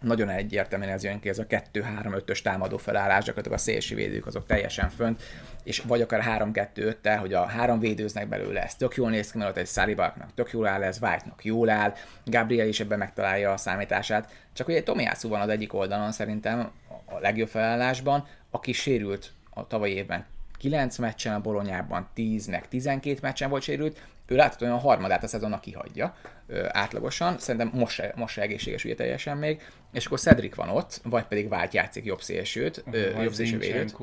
nagyon 0.00 0.28
egyértelműen 0.28 0.90
ez 0.90 1.04
jön 1.04 1.20
ki, 1.20 1.28
ez 1.28 1.38
a 1.38 1.46
2-3-5-ös 1.46 2.42
támadó 2.42 2.76
felállás, 2.76 3.24
gyakorlatilag 3.24 3.58
a 3.58 3.62
szélső 3.62 3.94
védők 3.94 4.26
azok 4.26 4.46
teljesen 4.46 4.88
fönt, 4.88 5.22
és 5.64 5.78
vagy 5.78 6.00
akár 6.00 6.42
3-2-5-tel, 6.52 7.16
hogy 7.20 7.32
a 7.32 7.46
három 7.46 7.78
védőznek 7.78 8.28
belőle, 8.28 8.62
ez 8.62 8.74
tök 8.74 8.94
jól 8.94 9.10
néz 9.10 9.30
ki, 9.30 9.38
mert 9.38 9.50
ott 9.50 9.56
egy 9.56 9.66
Saribaknak 9.66 10.34
tök 10.34 10.50
jól 10.52 10.66
áll, 10.66 10.82
ez 10.82 10.98
White-nak 11.02 11.44
jól 11.44 11.68
áll, 11.68 11.94
Gabriel 12.24 12.68
is 12.68 12.80
ebben 12.80 12.98
megtalálja 12.98 13.52
a 13.52 13.56
számítását, 13.56 14.32
csak 14.52 14.68
ugye 14.68 14.82
Tomiászú 14.82 15.28
van 15.28 15.40
az 15.40 15.48
egyik 15.48 15.74
oldalon 15.74 16.12
szerintem 16.12 16.70
a 17.06 17.18
legjobb 17.18 17.48
felállásban, 17.48 18.26
aki 18.50 18.72
sérült 18.72 19.32
a 19.50 19.66
tavalyi 19.66 19.92
évben 19.92 20.26
9 20.58 20.98
meccsen, 20.98 21.34
a 21.34 21.40
Bolonyában 21.40 22.08
10, 22.14 22.46
meg 22.46 22.68
12 22.68 23.18
meccsen 23.22 23.50
volt 23.50 23.62
sérült, 23.62 24.00
ő 24.26 24.36
láthatóan 24.36 24.72
a 24.72 24.78
harmadát 24.78 25.22
a 25.22 25.26
szezonnak 25.26 25.60
kihagyja 25.60 26.16
ö, 26.46 26.66
átlagosan, 26.68 27.38
szerintem 27.38 27.70
most 27.74 27.94
se, 27.94 28.12
most 28.16 28.34
se 28.34 28.42
egészséges 28.42 28.84
ugye 28.84 28.94
teljesen 28.94 29.36
még, 29.36 29.62
és 29.92 30.06
akkor 30.06 30.20
Cedric 30.20 30.54
van 30.54 30.68
ott, 30.68 31.00
vagy 31.04 31.24
pedig 31.24 31.48
vált 31.48 31.74
játszik 31.74 32.04
jobb 32.04 32.20
szélsőt, 32.20 32.84
ö, 32.90 33.22
jobb 33.22 33.32
szélsővédőt. 33.32 33.96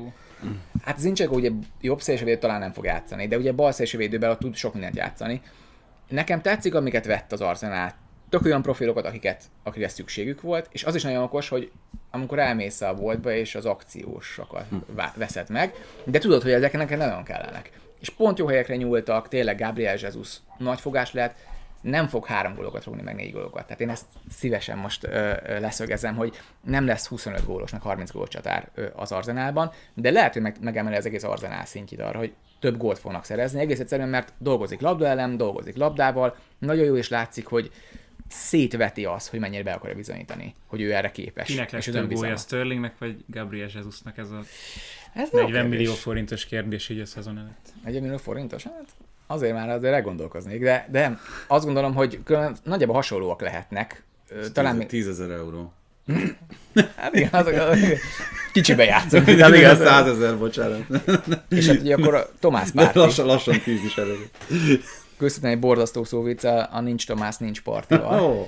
Hát 0.84 0.98
Zincsenko 0.98 1.34
ugye 1.34 1.50
jobb 1.80 2.00
szélsővédőt 2.00 2.40
talán 2.40 2.60
nem 2.60 2.72
fog 2.72 2.84
játszani, 2.84 3.26
de 3.26 3.36
ugye 3.36 3.52
bal 3.52 3.72
szélsővédőben 3.72 4.38
tud 4.38 4.54
sok 4.54 4.72
mindent 4.72 4.96
játszani. 4.96 5.40
Nekem 6.08 6.42
tetszik, 6.42 6.74
amiket 6.74 7.06
vett 7.06 7.32
az 7.32 7.40
Arsenal, 7.40 7.94
tök 8.34 8.44
olyan 8.44 8.62
profilokat, 8.62 9.06
akiket, 9.06 9.42
akikre 9.62 9.88
szükségük 9.88 10.40
volt, 10.40 10.68
és 10.72 10.84
az 10.84 10.94
is 10.94 11.02
nagyon 11.02 11.22
okos, 11.22 11.48
hogy 11.48 11.70
amikor 12.10 12.38
elmész 12.38 12.80
a 12.80 12.94
boltba, 12.94 13.32
és 13.32 13.54
az 13.54 13.66
akciósokat 13.66 14.66
hm. 14.68 14.76
veszed 15.16 15.50
meg, 15.50 15.74
de 16.04 16.18
tudod, 16.18 16.42
hogy 16.42 16.50
ezek 16.50 16.72
neked 16.72 16.98
nagyon 16.98 17.24
kellenek. 17.24 17.70
És 18.00 18.10
pont 18.10 18.38
jó 18.38 18.46
helyekre 18.46 18.76
nyúltak, 18.76 19.28
tényleg 19.28 19.58
Gabriel 19.58 19.96
Jesus 20.00 20.36
nagy 20.58 20.80
fogás 20.80 21.12
lehet, 21.12 21.34
nem 21.80 22.08
fog 22.08 22.26
három 22.26 22.54
gólokat 22.54 22.84
rúgni, 22.84 23.02
meg 23.02 23.14
négy 23.14 23.32
gólokat. 23.32 23.66
Tehát 23.66 23.80
én 23.80 23.90
ezt 23.90 24.06
szívesen 24.30 24.78
most 24.78 25.04
ö, 25.04 25.32
ö, 25.46 25.60
leszögezem, 25.60 26.16
hogy 26.16 26.40
nem 26.64 26.86
lesz 26.86 27.06
25 27.06 27.44
gólos, 27.44 27.70
meg 27.70 27.80
30 27.80 28.10
gólos 28.10 28.28
csatár 28.28 28.68
ö, 28.74 28.86
az 28.94 29.12
Arzenálban, 29.12 29.70
de 29.94 30.10
lehet, 30.10 30.32
hogy 30.32 30.42
meg, 30.42 30.56
megemeli 30.60 30.96
az 30.96 31.06
egész 31.06 31.22
Arzenál 31.22 31.64
szintjét 31.64 32.00
arra, 32.00 32.18
hogy 32.18 32.32
több 32.60 32.76
gólt 32.76 32.98
fognak 32.98 33.24
szerezni, 33.24 33.60
egész 33.60 33.80
egyszerűen, 33.80 34.08
mert 34.08 34.32
dolgozik 34.38 34.80
labda 34.80 35.06
ellen, 35.06 35.36
dolgozik 35.36 35.76
labdával, 35.76 36.36
nagyon 36.58 36.84
jó 36.84 36.94
is 36.94 37.08
látszik, 37.08 37.46
hogy 37.46 37.70
szétveti 38.34 39.04
az, 39.04 39.28
hogy 39.28 39.40
mennyire 39.40 39.62
be 39.62 39.72
akarja 39.72 39.96
bizonyítani, 39.96 40.54
hogy 40.66 40.80
ő 40.80 40.94
erre 40.94 41.10
képes. 41.10 41.46
Kinek 41.46 41.70
lesz 41.70 41.84
több 41.84 42.12
gólya 42.12 42.36
Sterlingnek, 42.36 42.98
vagy 42.98 43.24
Gabriel 43.26 43.68
Jesusnak 43.74 44.18
ez 44.18 44.30
a 44.30 44.40
ez 45.14 45.28
40 45.30 45.66
millió 45.66 45.92
forintos 45.92 46.44
kérdés 46.44 46.88
így 46.88 47.00
a 47.00 47.06
szezon 47.06 47.38
előtt? 47.38 47.68
40 47.84 48.02
millió 48.02 48.16
forintos? 48.16 48.62
Hát 48.62 48.86
azért 49.26 49.54
már 49.54 49.68
azért 49.68 49.94
elgondolkoznék, 49.94 50.60
de, 50.60 50.88
de 50.90 51.18
azt 51.46 51.64
gondolom, 51.64 51.94
hogy 51.94 52.20
nagyjából 52.62 52.94
hasonlóak 52.94 53.40
lehetnek. 53.40 54.02
Ez 54.40 54.50
Talán 54.52 54.78
10, 54.78 54.86
10 54.86 55.08
ezer 55.08 55.30
euró. 55.30 55.72
hát 56.96 57.14
igen, 57.14 57.28
azok, 57.32 57.54
azok 57.54 57.78
kicsibe 58.52 58.84
játszunk. 58.84 59.28
Ez 59.28 59.52
igaz, 59.54 59.78
100 59.78 60.06
ezer, 60.06 60.38
bocsánat. 60.38 60.86
És 61.48 61.66
hát 61.66 61.80
ugye 61.80 61.94
akkor 61.94 62.14
a 62.14 62.28
Tomás 62.40 62.70
Párti. 62.70 62.98
Lassan, 62.98 63.26
lassan 63.26 63.60
10 63.60 63.84
is 63.84 63.96
elég 63.96 64.30
közvetlenül 65.16 65.56
egy 65.56 65.62
borzasztó 65.62 66.04
szó 66.04 66.22
vicc, 66.22 66.44
a, 66.44 66.80
nincs 66.80 67.06
Tomás, 67.06 67.36
nincs 67.36 67.62
partival. 67.62 68.20
Oh. 68.24 68.46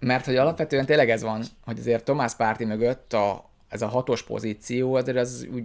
Mert 0.00 0.24
hogy 0.24 0.36
alapvetően 0.36 0.86
tényleg 0.86 1.10
ez 1.10 1.22
van, 1.22 1.42
hogy 1.64 1.78
azért 1.78 2.04
Tomás 2.04 2.34
párti 2.34 2.64
mögött 2.64 3.12
a, 3.12 3.50
ez 3.68 3.82
a 3.82 3.86
hatos 3.86 4.22
pozíció, 4.22 4.94
azért 4.94 5.16
az 5.16 5.46
úgy 5.54 5.64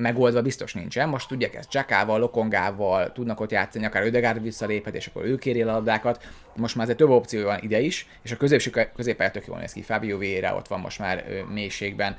megoldva 0.00 0.42
biztos 0.42 0.74
nincsen. 0.74 1.08
Most 1.08 1.28
tudják 1.28 1.54
ezt 1.54 1.70
Csekával, 1.70 2.18
Lokongával, 2.18 3.12
tudnak 3.12 3.40
ott 3.40 3.50
játszani, 3.50 3.84
akár 3.84 4.02
Ödegárd 4.02 4.42
visszaléphet, 4.42 4.94
és 4.94 5.06
akkor 5.06 5.24
ő 5.24 5.36
kéri 5.36 5.62
a 5.62 5.66
labdákat. 5.66 6.22
Most 6.56 6.74
már 6.74 6.84
azért 6.84 6.98
több 6.98 7.08
opció 7.08 7.44
van 7.44 7.58
ide 7.62 7.80
is, 7.80 8.06
és 8.22 8.32
a 8.32 8.36
középső 8.36 8.90
középpálya 8.94 9.30
tök 9.30 9.46
jól 9.46 9.58
néz 9.58 9.72
ki. 9.72 9.82
Fábio 9.82 10.18
Vieira 10.18 10.56
ott 10.56 10.68
van 10.68 10.80
most 10.80 10.98
már 10.98 11.24
ö, 11.28 11.42
mélységben. 11.52 12.16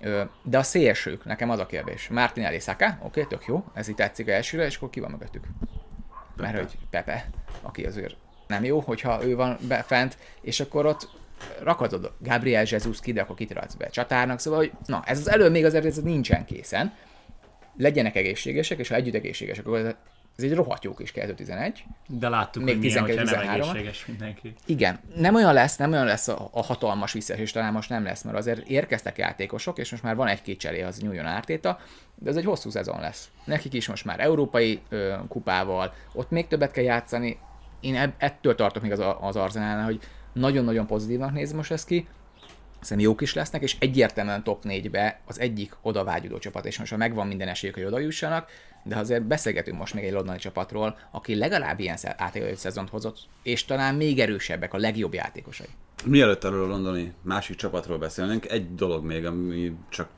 Ö, 0.00 0.22
de 0.42 0.58
a 0.58 0.62
szélsők, 0.62 1.24
nekem 1.24 1.50
az 1.50 1.58
a 1.58 1.66
kérdés. 1.66 2.08
Martinelli 2.08 2.58
Saka, 2.58 2.86
oké, 2.86 3.00
okay, 3.02 3.26
tök 3.26 3.46
jó, 3.46 3.64
ez 3.74 3.88
itt 3.88 3.96
tetszik 3.96 4.28
elsőre, 4.28 4.66
és 4.66 4.76
akkor 4.76 4.90
ki 4.90 5.00
van 5.00 5.10
mögöttük? 5.10 5.44
Pepe. 6.36 6.52
mert 6.52 6.58
hogy 6.58 6.78
Pepe, 6.90 7.28
aki 7.62 7.84
azért 7.84 8.16
nem 8.46 8.64
jó, 8.64 8.80
hogyha 8.80 9.24
ő 9.24 9.36
van 9.36 9.58
fent, 9.86 10.18
és 10.40 10.60
akkor 10.60 10.86
ott 10.86 11.08
rakatod 11.62 12.12
Gabriel 12.18 12.64
Jesus 12.66 13.00
ki, 13.00 13.12
de 13.12 13.20
akkor 13.20 13.36
kit 13.36 13.54
be 13.78 13.88
csatárnak, 13.88 14.40
szóval, 14.40 14.58
hogy 14.58 14.72
na, 14.86 15.02
ez 15.06 15.18
az 15.18 15.30
elő 15.30 15.50
még 15.50 15.64
azért 15.64 15.84
ez 15.84 15.96
nincsen 15.96 16.44
készen, 16.44 16.94
legyenek 17.76 18.16
egészségesek, 18.16 18.78
és 18.78 18.88
ha 18.88 18.94
együtt 18.94 19.14
egészségesek, 19.14 19.66
akkor 19.66 19.96
ez 20.36 20.44
egy 20.44 20.54
rohadt 20.54 20.84
jó 20.84 20.94
kis 20.94 21.12
2011. 21.12 21.84
De 22.06 22.28
láttuk, 22.28 22.62
Még 22.62 22.74
hogy 22.74 22.84
milyen, 22.84 23.02
hogyha 23.02 23.22
nem 23.22 23.34
12-13-at. 23.34 23.52
egészséges 23.54 24.06
mindenki. 24.06 24.54
Igen, 24.66 25.00
nem 25.16 25.34
olyan 25.34 25.52
lesz, 25.52 25.76
nem 25.76 25.92
olyan 25.92 26.04
lesz 26.04 26.28
a, 26.28 26.48
a 26.52 26.62
hatalmas 26.62 27.12
visszaesés, 27.12 27.52
talán 27.52 27.72
most 27.72 27.88
nem 27.88 28.04
lesz, 28.04 28.22
mert 28.22 28.36
azért 28.36 28.68
érkeztek 28.68 29.18
játékosok, 29.18 29.78
és 29.78 29.90
most 29.90 30.02
már 30.02 30.16
van 30.16 30.26
egy-két 30.26 30.58
cseré, 30.58 30.82
az 30.82 30.98
nyúljon 30.98 31.26
ártéta, 31.26 31.78
de 32.14 32.30
ez 32.30 32.36
egy 32.36 32.44
hosszú 32.44 32.70
szezon 32.70 33.00
lesz. 33.00 33.28
Nekik 33.44 33.72
is 33.72 33.88
most 33.88 34.04
már 34.04 34.20
európai 34.20 34.80
ö, 34.88 35.14
kupával, 35.28 35.94
ott 36.12 36.30
még 36.30 36.46
többet 36.46 36.70
kell 36.70 36.84
játszani. 36.84 37.38
Én 37.80 38.14
ettől 38.18 38.54
tartok 38.54 38.82
még 38.82 38.92
az, 38.92 39.16
az 39.20 39.36
Arzenálnál, 39.36 39.84
hogy 39.84 40.00
nagyon-nagyon 40.32 40.86
pozitívnak 40.86 41.32
néz 41.32 41.52
most 41.52 41.70
ez 41.72 41.84
ki, 41.84 42.06
Szerintem 42.80 43.08
jók 43.08 43.20
is 43.20 43.34
lesznek, 43.34 43.62
és 43.62 43.76
egyértelműen 43.78 44.42
top 44.42 44.64
4-be 44.68 45.20
az 45.24 45.40
egyik 45.40 45.76
oda 45.82 46.04
vágyudó 46.04 46.38
csapat, 46.38 46.66
és 46.66 46.78
most 46.78 46.90
már 46.90 47.00
megvan 47.00 47.26
minden 47.26 47.48
esélyük, 47.48 47.74
hogy 47.74 47.84
oda 47.84 47.98
jussanak, 47.98 48.50
de 48.84 48.96
azért 48.96 49.22
beszélgetünk 49.22 49.78
most 49.78 49.94
még 49.94 50.04
egy 50.04 50.12
londoni 50.12 50.38
csapatról, 50.38 50.98
aki 51.10 51.34
legalább 51.34 51.80
ilyen 51.80 51.98
átélő 52.16 52.54
szezont 52.54 52.90
hozott, 52.90 53.18
és 53.42 53.64
talán 53.64 53.94
még 53.94 54.18
erősebbek 54.18 54.74
a 54.74 54.78
legjobb 54.78 55.14
játékosai. 55.14 55.68
Mielőtt 56.06 56.44
erről 56.44 56.64
a 56.64 56.66
londoni 56.66 57.12
másik 57.22 57.56
csapatról 57.56 57.98
beszélnénk, 57.98 58.50
egy 58.50 58.74
dolog 58.74 59.04
még, 59.04 59.24
ami 59.24 59.76
csak 59.88 60.08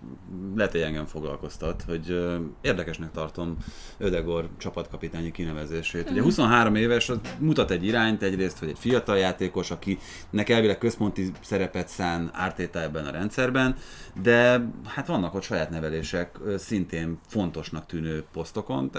lehet, 0.56 0.72
hogy 0.72 0.80
engem 0.80 1.04
foglalkoztat, 1.04 1.82
hogy 1.86 2.26
érdekesnek 2.60 3.10
tartom 3.10 3.56
Ödegor 3.98 4.48
csapatkapitányi 4.58 5.30
kinevezését. 5.30 6.10
Ugye 6.10 6.22
23 6.22 6.74
éves, 6.74 7.08
az 7.08 7.18
mutat 7.38 7.70
egy 7.70 7.84
irányt, 7.84 8.22
egyrészt, 8.22 8.58
hogy 8.58 8.68
egy 8.68 8.78
fiatal 8.78 9.18
játékos, 9.18 9.70
akinek 9.70 10.48
elvileg 10.48 10.78
központi 10.78 11.32
szerepet 11.40 11.88
szán 11.88 12.30
Ártéta 12.32 12.80
ebben 12.80 13.06
a 13.06 13.10
rendszerben, 13.10 13.76
de 14.22 14.68
hát 14.84 15.06
vannak 15.06 15.34
ott 15.34 15.42
saját 15.42 15.70
nevelések, 15.70 16.38
szintén 16.56 17.18
fontosnak 17.26 17.86
tűnő 17.86 18.24
posztokon, 18.32 18.90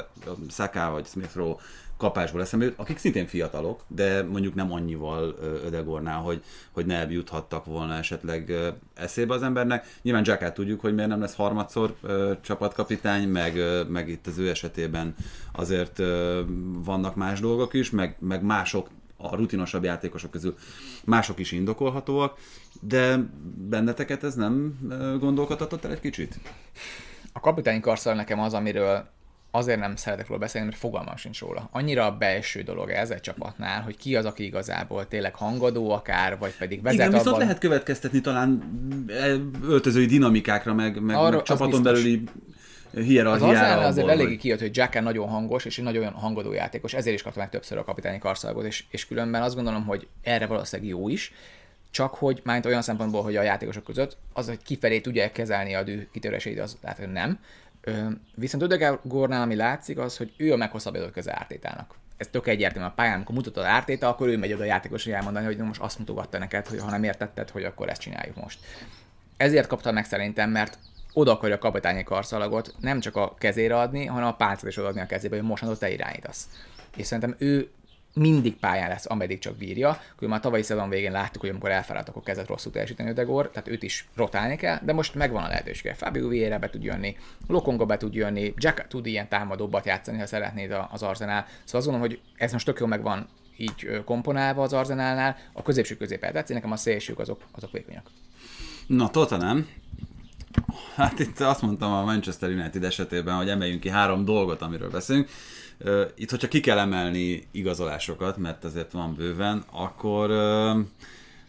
Saka 0.49 0.91
vagy 0.91 1.05
Smith 1.05 1.35
Rowe 1.35 1.55
kapásból 1.97 2.41
eszembe 2.41 2.65
jut, 2.65 2.79
akik 2.79 2.97
szintén 2.97 3.27
fiatalok, 3.27 3.83
de 3.87 4.23
mondjuk 4.23 4.55
nem 4.55 4.71
annyival 4.71 5.35
Ödegornál, 5.65 6.21
hogy, 6.21 6.43
hogy 6.71 6.85
ne 6.85 7.05
juthattak 7.09 7.65
volna 7.65 7.93
esetleg 7.93 8.53
eszébe 8.93 9.33
az 9.33 9.43
embernek. 9.43 9.87
Nyilván 10.01 10.23
Jackát 10.25 10.53
tudjuk, 10.53 10.79
hogy 10.79 10.93
miért 10.93 11.09
nem 11.09 11.19
lesz 11.19 11.35
harmadszor 11.35 11.95
csapatkapitány, 12.41 13.27
meg, 13.27 13.59
meg 13.89 14.09
itt 14.09 14.27
az 14.27 14.37
ő 14.37 14.49
esetében 14.49 15.15
azért 15.51 16.01
vannak 16.83 17.15
más 17.15 17.39
dolgok 17.39 17.73
is, 17.73 17.89
meg, 17.89 18.15
meg 18.19 18.43
mások 18.43 18.89
a 19.17 19.35
rutinosabb 19.35 19.83
játékosok 19.83 20.31
közül 20.31 20.55
mások 21.05 21.39
is 21.39 21.51
indokolhatóak, 21.51 22.37
de 22.81 23.17
benneteket 23.69 24.23
ez 24.23 24.35
nem 24.35 24.77
gondolkodhatott 25.19 25.85
el 25.85 25.91
egy 25.91 25.99
kicsit? 25.99 26.39
A 27.33 27.39
kapitányi 27.39 27.79
karszal 27.79 28.13
nekem 28.13 28.39
az, 28.39 28.53
amiről 28.53 29.07
azért 29.51 29.79
nem 29.79 29.95
szeretek 29.95 30.27
róla 30.27 30.39
beszélni, 30.39 30.67
mert 30.67 30.79
fogalmam 30.79 31.15
sincs 31.15 31.39
róla. 31.39 31.69
Annyira 31.71 32.05
a 32.05 32.17
belső 32.17 32.61
dolog 32.61 32.89
ez 32.89 33.09
egy 33.09 33.19
csapatnál, 33.19 33.81
hogy 33.81 33.97
ki 33.97 34.15
az, 34.15 34.25
aki 34.25 34.45
igazából 34.45 35.07
tényleg 35.07 35.35
hangadó 35.35 35.91
akár, 35.91 36.37
vagy 36.37 36.53
pedig 36.57 36.81
vezet 36.81 36.99
Igen, 36.99 37.09
viszont 37.09 37.27
abban. 37.27 37.39
lehet 37.39 37.57
következtetni 37.57 38.21
talán 38.21 38.61
e, 39.07 39.27
öltözői 39.63 40.05
dinamikákra, 40.05 40.73
meg, 40.73 41.01
meg, 41.01 41.15
Arra- 41.15 41.29
meg 41.29 41.39
az 41.39 41.47
csapaton 41.47 41.83
belüli 41.83 42.23
Az 42.93 43.03
hierarchiára. 43.03 43.51
Arsenal 43.51 43.83
azért 43.83 44.07
abból, 44.07 44.21
eléggé 44.21 44.35
kijött, 44.35 44.59
hogy 44.59 44.75
Jack 44.77 45.01
nagyon 45.01 45.27
hangos, 45.27 45.65
és 45.65 45.77
egy 45.77 45.83
nagyon 45.83 46.11
hangodó 46.11 46.53
játékos, 46.53 46.93
ezért 46.93 47.15
is 47.15 47.21
kapta 47.21 47.39
meg 47.39 47.49
többször 47.49 47.77
a 47.77 47.83
kapitányi 47.83 48.17
karszalagot, 48.17 48.65
és, 48.65 48.83
és 48.89 49.07
különben 49.07 49.41
azt 49.41 49.55
gondolom, 49.55 49.85
hogy 49.85 50.07
erre 50.23 50.45
valószínűleg 50.45 50.91
jó 50.91 51.09
is, 51.09 51.33
csak 51.91 52.13
hogy 52.13 52.41
már 52.43 52.65
olyan 52.65 52.81
szempontból, 52.81 53.23
hogy 53.23 53.35
a 53.35 53.41
játékosok 53.41 53.83
között, 53.83 54.17
az, 54.33 54.47
hogy 54.47 54.59
kifelé 54.63 54.99
tudja 54.99 55.31
kezelni 55.31 55.75
a 55.75 55.83
dű 55.83 56.07
kitöréseit, 56.11 56.59
az 56.59 56.77
lehet, 56.81 56.97
hogy 56.97 57.11
nem. 57.11 57.39
Viszont 58.35 58.63
Ödegornál, 58.63 59.41
ami 59.41 59.55
látszik, 59.55 59.97
az, 59.97 60.17
hogy 60.17 60.33
ő 60.37 60.53
a 60.53 60.57
meghosszabbított 60.57 61.11
köze 61.11 61.35
Ártétának. 61.39 61.95
Ez 62.17 62.27
tök 62.27 62.47
egyértelmű 62.47 62.87
a 62.87 62.93
pályán, 62.95 63.15
amikor 63.15 63.35
mutatod 63.35 63.63
a 63.63 63.67
Ártéta, 63.67 64.07
akkor 64.07 64.27
ő 64.27 64.37
megy 64.37 64.53
oda 64.53 64.63
a 64.63 64.65
játékos, 64.65 65.03
hogy 65.03 65.13
elmondani, 65.13 65.45
hogy 65.45 65.57
most 65.57 65.81
azt 65.81 65.99
mutogatta 65.99 66.37
neked, 66.37 66.67
hogy 66.67 66.79
ha 66.79 66.89
nem 66.89 67.03
értetted, 67.03 67.49
hogy 67.49 67.63
akkor 67.63 67.89
ezt 67.89 68.01
csináljuk 68.01 68.35
most. 68.35 68.59
Ezért 69.37 69.67
kapta 69.67 69.91
meg 69.91 70.05
szerintem, 70.05 70.49
mert 70.49 70.77
oda 71.13 71.31
akarja 71.31 71.55
a 71.55 71.59
kapitányi 71.59 72.03
karszalagot 72.03 72.75
nem 72.79 72.99
csak 72.99 73.15
a 73.15 73.33
kezére 73.37 73.79
adni, 73.79 74.05
hanem 74.05 74.27
a 74.27 74.35
pálcát 74.35 74.69
is 74.69 74.77
odaadni 74.77 75.01
a 75.01 75.05
kezébe, 75.05 75.35
hogy 75.35 75.45
mostantól 75.45 75.77
te 75.77 75.91
irányítasz. 75.91 76.49
És 76.95 77.05
szerintem 77.05 77.35
ő 77.37 77.69
mindig 78.17 78.55
pályán 78.55 78.89
lesz, 78.89 79.05
ameddig 79.09 79.39
csak 79.39 79.55
bírja. 79.55 79.99
Akkor 80.15 80.27
már 80.27 80.39
tavalyi 80.39 80.63
szezon 80.63 80.89
végén 80.89 81.11
láttuk, 81.11 81.41
hogy 81.41 81.49
amikor 81.49 81.71
elfáradt, 81.71 82.09
akkor 82.09 82.23
kezdett 82.23 82.47
rosszul 82.47 82.71
teljesíteni 82.71 83.09
Ödegor, 83.09 83.49
tehát 83.49 83.67
őt 83.67 83.83
is 83.83 84.07
rotálni 84.15 84.55
kell, 84.55 84.79
de 84.83 84.93
most 84.93 85.15
megvan 85.15 85.43
a 85.43 85.47
lehetősége. 85.47 85.93
Fabio 85.93 86.27
Vieira 86.27 86.59
be 86.59 86.69
tud 86.69 86.83
jönni, 86.83 87.17
Lokonga 87.47 87.85
be 87.85 87.97
tud 87.97 88.13
jönni, 88.13 88.53
Jack 88.57 88.87
tud 88.87 89.05
ilyen 89.05 89.27
támadóbbat 89.27 89.85
játszani, 89.85 90.17
ha 90.17 90.25
szeretnéd 90.25 90.75
az 90.89 91.03
Arzenál. 91.03 91.45
Szóval 91.45 91.81
azt 91.81 91.85
gondolom, 91.85 91.99
hogy 91.99 92.19
ez 92.35 92.51
most 92.51 92.65
tök 92.65 92.79
jól 92.79 92.87
megvan 92.87 93.27
így 93.57 94.01
komponálva 94.05 94.63
az 94.63 94.73
Arzenálnál, 94.73 95.37
a 95.53 95.61
középső 95.61 95.97
középen 95.97 96.33
tetszik, 96.33 96.55
nekem 96.55 96.71
a 96.71 96.75
szélsők 96.75 97.19
azok, 97.19 97.41
azok 97.51 97.71
vékonyak. 97.71 98.09
Na, 98.87 99.09
Tottenham. 99.09 99.67
Hát 100.95 101.19
itt 101.19 101.39
azt 101.39 101.61
mondtam 101.61 101.91
a 101.91 102.03
Manchester 102.03 102.49
United 102.49 102.83
esetében, 102.83 103.35
hogy 103.35 103.49
emeljünk 103.49 103.79
ki 103.79 103.89
három 103.89 104.25
dolgot, 104.25 104.61
amiről 104.61 104.89
beszélünk. 104.89 105.29
Itt, 106.15 106.29
hogyha 106.29 106.47
ki 106.47 106.59
kell 106.59 106.77
emelni 106.77 107.47
igazolásokat, 107.51 108.37
mert 108.37 108.63
azért 108.63 108.91
van 108.91 109.15
bőven, 109.15 109.63
akkor 109.71 110.29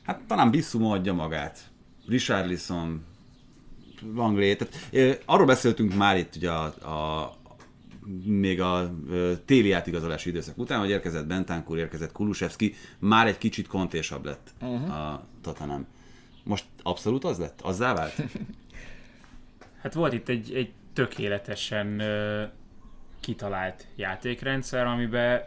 hát 0.02 0.20
talán 0.26 0.50
Bissuma 0.50 0.92
adja 0.92 1.12
magát. 1.12 1.58
Richarlison, 2.06 3.04
Langley, 4.14 4.56
tehát 4.56 5.22
arról 5.24 5.46
beszéltünk 5.46 5.94
már 5.94 6.16
itt 6.16 6.36
ugye 6.36 6.50
a, 6.50 6.64
a 6.64 7.36
még 8.24 8.60
a 8.60 8.90
téli 9.44 9.72
átigazolási 9.72 10.28
időszak 10.28 10.58
után, 10.58 10.78
hogy 10.78 10.90
érkezett 10.90 11.26
Bentancur, 11.26 11.78
érkezett 11.78 12.12
Kulusevski, 12.12 12.74
már 12.98 13.26
egy 13.26 13.38
kicsit 13.38 13.66
kontésabb 13.66 14.24
lett 14.24 14.50
uh-huh. 14.60 14.96
a 14.96 15.26
Tottenham. 15.42 15.86
Most 16.44 16.64
abszolút 16.82 17.24
az 17.24 17.38
lett? 17.38 17.60
Azzá 17.60 17.94
vált? 17.94 18.14
Hát 19.82 19.94
volt 19.94 20.12
itt 20.12 20.28
egy, 20.28 20.54
egy 20.54 20.72
tökéletesen 20.92 22.02
kitalált 23.20 23.86
játékrendszer, 23.96 24.86
amiben 24.86 25.42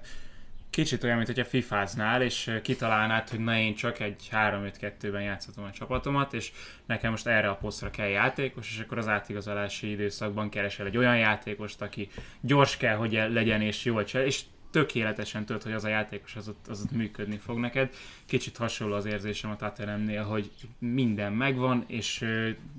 kicsit 0.69 1.03
olyan, 1.03 1.15
mint 1.15 1.27
hogyha 1.27 1.45
fifáznál, 1.45 2.21
és 2.21 2.59
kitalálnád, 2.63 3.29
hogy 3.29 3.39
na 3.39 3.57
én 3.57 3.75
csak 3.75 3.99
egy 3.99 4.29
3-5-2-ben 4.31 5.21
játszhatom 5.21 5.63
a 5.63 5.71
csapatomat, 5.71 6.33
és 6.33 6.51
nekem 6.85 7.11
most 7.11 7.27
erre 7.27 7.49
a 7.49 7.55
posztra 7.55 7.89
kell 7.89 8.07
játékos, 8.07 8.69
és 8.71 8.79
akkor 8.79 8.97
az 8.97 9.07
átigazolási 9.07 9.91
időszakban 9.91 10.49
keresel 10.49 10.85
egy 10.85 10.97
olyan 10.97 11.17
játékost, 11.17 11.81
aki 11.81 12.09
gyors 12.41 12.77
kell, 12.77 12.95
hogy 12.95 13.11
legyen, 13.11 13.61
és 13.61 13.85
jól 13.85 14.03
csinál, 14.03 14.25
és 14.25 14.41
tökéletesen 14.71 15.45
tudod, 15.45 15.63
hogy 15.63 15.71
az 15.71 15.83
a 15.83 15.89
játékos 15.89 16.35
az 16.35 16.47
ott, 16.47 16.67
az 16.67 16.81
ott 16.81 16.91
működni 16.91 17.37
fog 17.37 17.57
neked. 17.57 17.93
Kicsit 18.25 18.57
hasonló 18.57 18.95
az 18.95 19.05
érzésem 19.05 19.51
a 19.51 19.55
Tottenhamnél, 19.55 20.23
hogy 20.23 20.51
minden 20.79 21.33
megvan, 21.33 21.83
és 21.87 22.25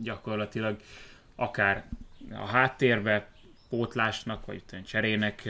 gyakorlatilag 0.02 0.76
akár 1.36 1.84
a 2.30 2.46
háttérbe 2.46 3.31
pótlásnak, 3.72 4.46
vagy 4.46 4.62
tudom, 4.66 4.84
cserének 4.84 5.42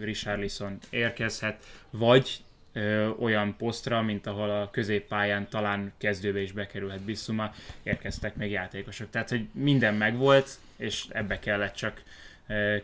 Richarlison 0.00 0.78
érkezhet, 0.90 1.64
vagy 1.90 2.36
ö, 2.72 3.08
olyan 3.08 3.56
posztra, 3.56 4.02
mint 4.02 4.26
ahol 4.26 4.50
a 4.50 4.70
középpályán 4.70 5.48
talán 5.48 5.92
kezdőbe 5.98 6.40
is 6.40 6.52
bekerülhet 6.52 7.00
Bissuma, 7.00 7.52
érkeztek 7.82 8.36
még 8.36 8.50
játékosok. 8.50 9.10
Tehát, 9.10 9.28
hogy 9.28 9.46
minden 9.52 9.94
megvolt, 9.94 10.50
és 10.76 11.06
ebbe 11.08 11.38
kellett 11.38 11.74
csak 11.74 12.02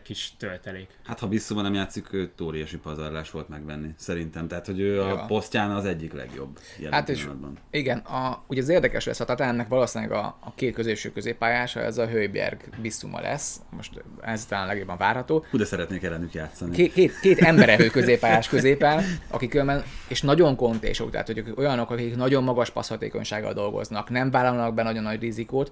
kis 0.03 0.33
töltelék. 0.37 0.87
Hát 1.03 1.19
ha 1.19 1.27
Bissuma 1.27 1.61
nem 1.61 1.73
játszik, 1.73 2.13
őt 2.13 2.41
óriási 2.41 2.77
pazarlás 2.77 3.31
volt 3.31 3.49
megvenni, 3.49 3.93
szerintem. 3.97 4.47
Tehát, 4.47 4.65
hogy 4.65 4.79
ő 4.79 5.01
a 5.01 5.07
Ja. 5.07 5.25
posztján 5.27 5.71
az 5.71 5.85
egyik 5.85 6.13
legjobb 6.13 6.59
jelen 6.77 6.93
Hát 6.93 7.09
és 7.09 7.27
igen, 7.71 7.97
a, 7.97 8.43
ugye 8.47 8.61
az 8.61 8.69
érdekes 8.69 9.05
lesz, 9.05 9.19
a 9.19 9.25
Tatánnak 9.25 9.67
valószínűleg 9.67 10.13
a, 10.17 10.37
a 10.39 10.53
két 10.55 10.73
középső 10.73 11.11
középpályása, 11.11 11.79
ez 11.79 11.97
a 11.97 12.07
Hőberg 12.07 12.61
Bissuma 12.81 13.19
lesz, 13.21 13.61
most 13.69 14.03
ez 14.21 14.45
talán 14.45 14.67
legjobban 14.67 14.97
várható. 14.97 15.45
Hú, 15.49 15.57
de 15.57 15.65
szeretnék 15.65 16.03
ellenük 16.03 16.33
játszani. 16.33 16.75
Két, 16.75 16.93
két, 16.93 17.19
két 17.19 17.39
emberevő 17.39 17.87
középpályás 17.87 18.47
középen, 18.47 19.03
akik 19.29 19.49
különben, 19.49 19.83
és 20.07 20.21
nagyon 20.21 20.55
kontésok, 20.55 21.11
tehát 21.11 21.27
hogy 21.27 21.43
olyanok, 21.55 21.91
akik 21.91 22.15
nagyon 22.15 22.43
magas 22.43 22.69
passzhatékonysággal 22.69 23.53
dolgoznak, 23.53 24.09
nem 24.09 24.31
vállalnak 24.31 24.73
be 24.73 24.83
nagyon 24.83 25.03
nagy 25.03 25.21
rizikót, 25.21 25.71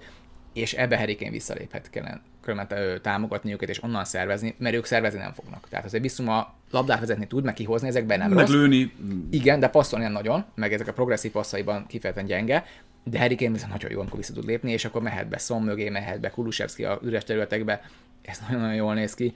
és 0.56 0.72
ebbe 0.72 0.96
Herikén 0.96 1.30
visszaléphet 1.30 1.90
kellene 1.90 2.20
különben 2.40 3.00
támogatni 3.02 3.52
őket, 3.52 3.68
és 3.68 3.82
onnan 3.82 4.04
szervezni, 4.04 4.54
mert 4.58 4.74
ők 4.74 4.84
szervezni 4.84 5.18
nem 5.18 5.32
fognak. 5.32 5.68
Tehát 5.68 5.84
azért 5.84 6.02
Bissuma 6.02 6.54
labdát 6.70 7.00
vezetni 7.00 7.26
tud, 7.26 7.44
meg 7.44 7.54
kihozni, 7.54 7.88
ezekben 7.88 8.18
nem 8.18 8.30
Meg 8.30 8.48
lőni, 8.48 8.92
Igen, 9.30 9.60
de 9.60 9.68
passzolni 9.68 10.04
nem 10.04 10.12
nagyon, 10.12 10.44
meg 10.54 10.72
ezek 10.72 10.88
a 10.88 10.92
progresszív 10.92 11.30
passzaiban 11.30 11.86
kifejezetten 11.86 12.28
gyenge, 12.28 12.64
de 13.04 13.18
Harry 13.18 13.36
Kane 13.36 13.52
viszont 13.52 13.72
nagyon 13.72 13.90
jó, 13.90 14.00
amikor 14.00 14.18
vissza 14.18 14.32
tud 14.32 14.44
lépni, 14.44 14.72
és 14.72 14.84
akkor 14.84 15.02
mehet 15.02 15.28
be 15.28 15.38
Son 15.38 15.62
mögé, 15.62 15.88
mehet 15.88 16.20
be 16.20 16.30
Kulusevski 16.30 16.84
a 16.84 16.98
üres 17.02 17.24
területekbe, 17.24 17.82
ez 18.22 18.38
nagyon-nagyon 18.38 18.74
jól 18.76 18.94
néz 18.94 19.14
ki. 19.14 19.34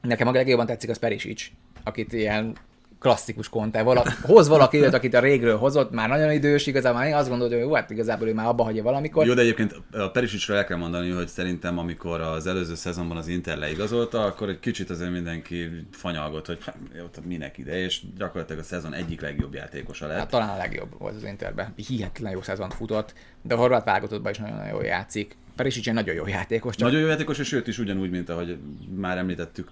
Nekem 0.00 0.28
a 0.28 0.32
legjobban 0.32 0.66
tetszik 0.66 0.90
az 0.90 0.98
Perisic, 0.98 1.50
akit 1.82 2.12
ilyen 2.12 2.56
klasszikus 3.02 3.48
Conte. 3.48 3.82
Vala, 3.82 4.04
hoz 4.22 4.48
valaki 4.48 4.78
őt, 4.78 4.94
akit 4.94 5.14
a 5.14 5.20
régről 5.20 5.56
hozott, 5.56 5.90
már 5.90 6.08
nagyon 6.08 6.32
idős, 6.32 6.66
igazából 6.66 7.00
már 7.00 7.08
én 7.08 7.14
azt 7.14 7.28
gondolom, 7.28 7.52
hogy 7.52 7.62
jó, 7.62 7.74
hát 7.74 7.90
igazából 7.90 8.28
ő 8.28 8.34
már 8.34 8.46
abba 8.46 8.62
hagyja 8.62 8.82
valamikor. 8.82 9.26
Jó, 9.26 9.34
de 9.34 9.40
egyébként 9.40 9.74
a 9.92 10.10
Perisicsről 10.10 10.56
el 10.56 10.64
kell 10.64 10.76
mondani, 10.76 11.10
hogy 11.10 11.28
szerintem 11.28 11.78
amikor 11.78 12.20
az 12.20 12.46
előző 12.46 12.74
szezonban 12.74 13.16
az 13.16 13.28
Inter 13.28 13.58
leigazolta, 13.58 14.24
akkor 14.24 14.48
egy 14.48 14.60
kicsit 14.60 14.90
azért 14.90 15.10
mindenki 15.10 15.86
fanyalgott, 15.90 16.46
hogy 16.46 16.58
hát, 16.64 16.76
jó, 16.98 17.04
minek 17.24 17.58
ide, 17.58 17.84
és 17.84 18.00
gyakorlatilag 18.18 18.60
a 18.60 18.64
szezon 18.64 18.94
egyik 18.94 19.20
legjobb 19.20 19.54
játékosa 19.54 20.06
lett. 20.06 20.18
Hát 20.18 20.30
talán 20.30 20.48
a 20.48 20.56
legjobb 20.56 20.98
volt 20.98 21.14
az 21.14 21.24
Interben. 21.24 21.72
Hihetetlen 21.76 22.32
jó 22.32 22.42
szezont 22.42 22.74
futott, 22.74 23.14
de 23.42 23.54
a 23.54 23.58
horvát 23.58 23.84
válogatottban 23.84 24.32
is 24.32 24.38
nagyon 24.38 24.66
jól 24.66 24.84
játszik. 24.84 25.36
Perisic 25.56 25.86
egy 25.86 25.94
nagyon 25.94 26.14
jó 26.14 26.26
játékos. 26.26 26.74
Csak... 26.76 26.86
Nagyon 26.86 27.00
jó 27.00 27.06
játékos, 27.06 27.38
és 27.38 27.52
őt 27.52 27.66
is 27.66 27.78
ugyanúgy, 27.78 28.10
mint 28.10 28.28
ahogy 28.28 28.58
már 28.96 29.18
említettük 29.18 29.70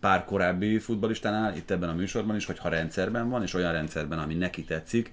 pár 0.00 0.24
korábbi 0.24 0.78
futbalistánál, 0.78 1.56
itt 1.56 1.70
ebben 1.70 1.88
a 1.88 1.94
műsorban 1.94 2.36
is, 2.36 2.44
hogy 2.44 2.58
ha 2.58 2.68
rendszerben 2.68 3.28
van, 3.28 3.42
és 3.42 3.54
olyan 3.54 3.72
rendszerben, 3.72 4.18
ami 4.18 4.34
neki 4.34 4.64
tetszik, 4.64 5.12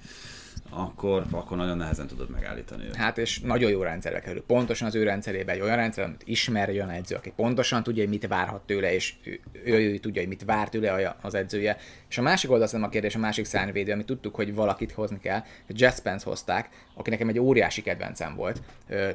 akkor, 0.70 1.26
akkor 1.32 1.58
nagyon 1.58 1.78
nehezen 1.78 2.08
tudod 2.08 2.30
megállítani 2.30 2.84
őt. 2.84 2.96
Hát 2.96 3.18
és 3.18 3.40
nagyon 3.40 3.72
jó 3.72 3.82
rendszerbe 3.82 4.20
kerül. 4.20 4.44
Pontosan 4.44 4.88
az 4.88 4.96
ő 4.96 5.04
rendszerében 5.04 5.56
egy 5.56 5.62
olyan 5.62 5.76
rendszer, 5.76 6.04
amit 6.04 6.22
ismer 6.26 6.70
egy 6.70 6.76
olyan 6.76 6.90
edző, 6.90 7.16
aki 7.16 7.34
pontosan 7.36 7.84
tudja, 7.84 8.02
hogy 8.02 8.12
mit 8.12 8.28
várhat 8.28 8.62
tőle, 8.62 8.94
és 8.94 9.14
ő, 9.24 9.40
ő, 9.64 9.74
ő 9.74 9.98
tudja, 9.98 10.22
hogy 10.22 10.30
mit 10.30 10.44
vár 10.44 10.70
tőle 10.70 11.18
az 11.22 11.34
edzője. 11.34 11.78
És 12.10 12.18
a 12.18 12.22
másik 12.22 12.52
oldal 12.52 12.84
a 12.84 12.90
kérdés, 12.90 13.16
a 13.16 13.20
másik 13.20 13.46
szárnyvédő, 13.46 13.92
amit 13.92 14.06
tudtuk, 14.06 14.36
hogy 14.36 14.54
valakit 14.54 14.92
hozni 14.92 15.20
kell. 15.20 15.44
Jazz 15.68 15.98
Spence 15.98 16.30
hozták, 16.30 16.70
aki 16.94 17.10
nekem 17.10 17.28
egy 17.28 17.40
óriási 17.40 17.82
kedvencem 17.82 18.36
volt 18.36 18.62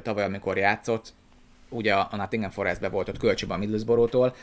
tavaly, 0.01 0.23
amikor 0.23 0.57
játszott, 0.57 1.13
ugye 1.69 1.93
a 1.93 2.15
Nottingham 2.15 2.51
Forestbe 2.51 2.89
volt 2.89 3.09
ott 3.09 3.17
kölcsönben 3.17 3.57
a 3.57 3.59
Middlesbrough-tól, 3.59 4.35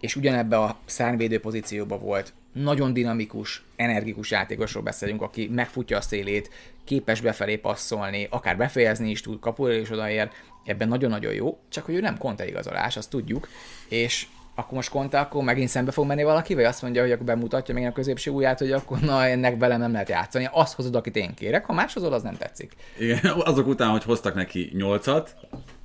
és 0.00 0.16
ugyanebbe 0.16 0.58
a 0.58 0.76
szárnyvédő 0.84 1.40
pozícióba 1.40 1.98
volt 1.98 2.32
nagyon 2.52 2.92
dinamikus, 2.92 3.64
energikus 3.76 4.30
játékosról 4.30 4.82
beszélünk, 4.82 5.22
aki 5.22 5.50
megfutja 5.54 5.96
a 5.96 6.00
szélét, 6.00 6.50
képes 6.84 7.20
befelé 7.20 7.56
passzolni, 7.56 8.26
akár 8.30 8.56
befejezni 8.56 9.10
is 9.10 9.20
tud, 9.20 9.40
kapura 9.40 9.72
is 9.72 9.90
odaér, 9.90 10.30
ebben 10.64 10.88
nagyon-nagyon 10.88 11.32
jó, 11.32 11.58
csak 11.68 11.84
hogy 11.84 11.94
ő 11.94 12.00
nem 12.00 12.18
konta 12.18 12.44
igazolás, 12.44 12.96
azt 12.96 13.10
tudjuk, 13.10 13.48
és 13.88 14.26
akkor 14.54 14.72
most 14.72 14.90
konta, 14.90 15.20
akkor 15.20 15.44
megint 15.44 15.68
szembe 15.68 15.90
fog 15.90 16.06
menni 16.06 16.22
valaki, 16.22 16.54
vagy 16.54 16.64
azt 16.64 16.82
mondja, 16.82 17.02
hogy 17.02 17.10
akkor 17.12 17.24
bemutatja 17.24 17.74
még 17.74 17.86
a 17.86 17.92
középső 17.92 18.30
ujját, 18.30 18.58
hogy 18.58 18.72
akkor 18.72 18.98
na 18.98 19.26
ennek 19.26 19.58
velem 19.58 19.80
nem 19.80 19.92
lehet 19.92 20.08
játszani. 20.08 20.48
Azt 20.52 20.74
hozod, 20.74 20.94
akit 20.94 21.16
én 21.16 21.34
kérek, 21.34 21.64
ha 21.64 21.72
más 21.72 21.92
hozod, 21.92 22.12
az 22.12 22.22
nem 22.22 22.36
tetszik. 22.36 22.72
Igen, 22.98 23.20
azok 23.24 23.66
után, 23.66 23.90
hogy 23.90 24.02
hoztak 24.02 24.34
neki 24.34 24.70
nyolcat, 24.74 25.34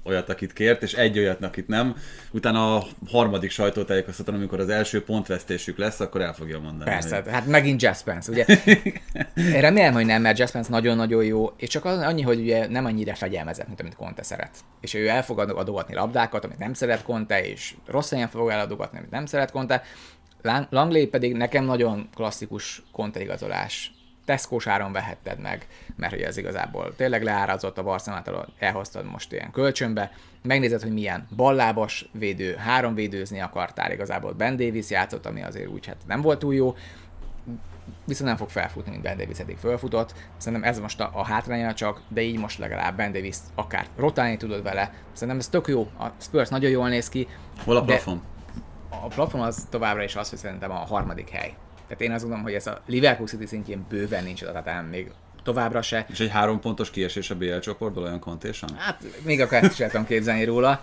olyat, 0.04 0.30
akit 0.30 0.54
kért, 0.54 0.84
és 0.84 0.94
egy 0.94 1.18
olyat, 1.18 1.44
akit 1.44 1.68
nem. 1.68 1.96
Utána 2.32 2.76
a 2.76 2.84
harmadik 3.08 3.52
sajtótájékoztatón, 3.52 4.36
amikor 4.36 4.60
az 4.60 4.70
első 4.70 5.04
pontvesztésük 5.04 5.78
lesz, 5.78 6.00
akkor 6.00 6.22
el 6.22 6.34
fogja 6.34 6.60
mondani. 6.60 6.90
Persze, 6.90 7.16
hogy... 7.16 7.32
hát 7.32 7.46
megint 7.46 7.82
Jazz 7.82 8.04
ugye? 8.28 8.46
Én 9.56 9.62
remélem, 9.62 9.94
hogy 9.94 10.06
nem, 10.06 10.22
mert 10.22 10.38
Jazz 10.38 10.68
nagyon-nagyon 10.68 11.24
jó, 11.24 11.54
és 11.58 11.70
csak 11.70 11.86
az, 11.86 11.98
annyi, 11.98 12.22
hogy 12.22 12.40
ugye 12.40 12.68
nem 12.68 12.86
annyira 12.86 13.16
fegyelmezett, 13.16 13.68
mint 13.68 13.80
amit 13.80 13.96
Conte 13.96 14.24
szeret. 14.24 14.52
És 14.82 14.94
ő 14.94 15.08
el 15.08 15.24
fog 15.24 15.40
adogatni 15.40 15.94
labdákat, 15.94 16.46
amit 16.46 16.58
nem 16.58 16.74
szeret 16.74 17.04
Conte, 17.04 17.46
és 17.46 17.76
rossz 17.86 18.10
helyen 18.10 18.30
fog 18.30 18.50
eladogatni, 18.50 18.98
amit 18.98 19.12
nem 19.12 19.26
szeret 19.26 19.52
Conte. 19.52 19.84
Langley 20.70 21.08
pedig 21.08 21.34
nekem 21.34 21.66
nagyon 21.66 22.10
klasszikus 22.16 22.84
Conte 22.92 23.22
igazolás 23.22 23.92
tesco 24.32 24.58
áron 24.66 24.92
vehetted 24.92 25.40
meg, 25.40 25.68
mert 25.96 26.14
hogy 26.14 26.22
ez 26.22 26.38
igazából 26.38 26.96
tényleg 26.96 27.24
leárazott 27.24 27.78
a 27.78 27.84
Barcelonától, 27.84 28.48
elhoztad 28.60 29.06
most 29.06 29.32
ilyen 29.32 29.52
kölcsönbe, 29.52 30.12
megnézed, 30.42 30.82
hogy 30.82 30.94
milyen 30.94 31.28
ballábas 31.36 32.10
védő, 32.12 32.56
három 32.56 32.94
védőzni 32.94 33.40
akartál, 33.40 33.92
igazából 33.92 34.34
Ben 34.34 34.56
Davis 34.56 34.90
játszott, 34.90 35.26
ami 35.26 35.44
azért 35.44 35.68
úgy 35.68 35.86
hát 35.86 35.98
nem 36.08 36.22
volt 36.22 36.40
túl 36.40 36.54
jó, 36.54 36.76
viszont 38.06 38.28
nem 38.28 38.38
fog 38.38 38.50
felfutni, 38.50 38.92
mint 38.92 39.04
Ben 39.04 39.18
Davis 39.18 39.40
eddig 39.40 39.58
felfutott. 39.58 40.14
Szerintem 40.38 40.70
ez 40.70 40.80
most 40.80 41.00
a, 41.00 41.10
a 41.14 41.26
hátránya 41.26 41.74
csak, 41.74 42.02
de 42.08 42.22
így 42.22 42.38
most 42.38 42.58
legalább 42.58 42.96
Ben 42.96 43.12
Davis 43.12 43.38
akár 43.56 43.86
rotálni 43.98 44.38
tudod 44.38 44.64
vele. 44.64 44.94
Szerintem 45.12 45.38
ez 45.38 45.48
tök 45.48 45.68
jó, 45.68 45.82
a 46.00 46.06
Spurs 46.18 46.50
nagyon 46.50 46.70
jól 46.70 46.90
néz 46.90 47.10
ki. 47.10 47.28
Hol 47.64 47.78
a 47.78 47.84
plafon? 47.84 48.22
A 48.90 49.08
plafon 49.08 49.42
az 49.42 49.68
továbbra 49.70 50.04
is 50.04 50.16
az, 50.16 50.30
hogy 50.30 50.40
szerintem 50.40 50.72
a 50.72 50.76
harmadik 50.76 51.30
hely. 51.30 51.56
Tehát 51.92 52.06
én 52.06 52.12
azt 52.12 52.22
gondolom, 52.22 52.44
hogy 52.46 52.54
ez 52.54 52.68
a 52.68 52.82
Liverpool 52.86 53.28
City 53.28 53.46
szintjén 53.46 53.86
bőven 53.90 54.24
nincs 54.24 54.42
adatán 54.42 54.86
még 54.86 55.12
továbbra 55.44 55.82
se. 55.82 56.06
És 56.10 56.20
egy 56.20 56.30
három 56.30 56.60
pontos 56.60 56.90
kiesés 56.90 57.30
a 57.30 57.36
BL 57.36 57.58
csoportból 57.58 58.04
olyan 58.04 58.20
kontésen? 58.20 58.70
Hát 58.78 59.04
még 59.24 59.42
akkor 59.42 59.58
ezt 59.58 59.72
is 59.72 59.80
el 59.80 59.90
tudom 59.90 60.06
képzelni 60.06 60.44
róla. 60.44 60.82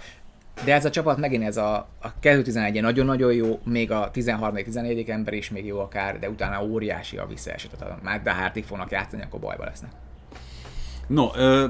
De 0.65 0.75
ez 0.75 0.85
a 0.85 0.91
csapat 0.91 1.19
megint 1.19 1.45
ez 1.45 1.57
a, 1.57 1.77
a 2.01 2.15
2-11 2.23 2.81
nagyon-nagyon 2.81 3.33
jó, 3.33 3.61
még 3.65 3.91
a 3.91 4.11
13-14 4.11 5.09
ember 5.09 5.35
is 5.35 5.51
még 5.51 5.67
jó 5.67 5.79
akár, 5.79 6.19
de 6.19 6.29
utána 6.31 6.65
óriási 6.65 7.17
a 7.17 7.27
visszaeső. 7.27 7.69
Tehát 7.79 8.03
már 8.03 8.23
de 8.23 8.33
Hártig 8.33 8.65
fognak 8.65 8.91
játszani, 8.91 9.23
akkor 9.23 9.41
bajba 9.41 9.65
lesznek. 9.65 9.91
No, 11.09 11.31
ö, 11.37 11.67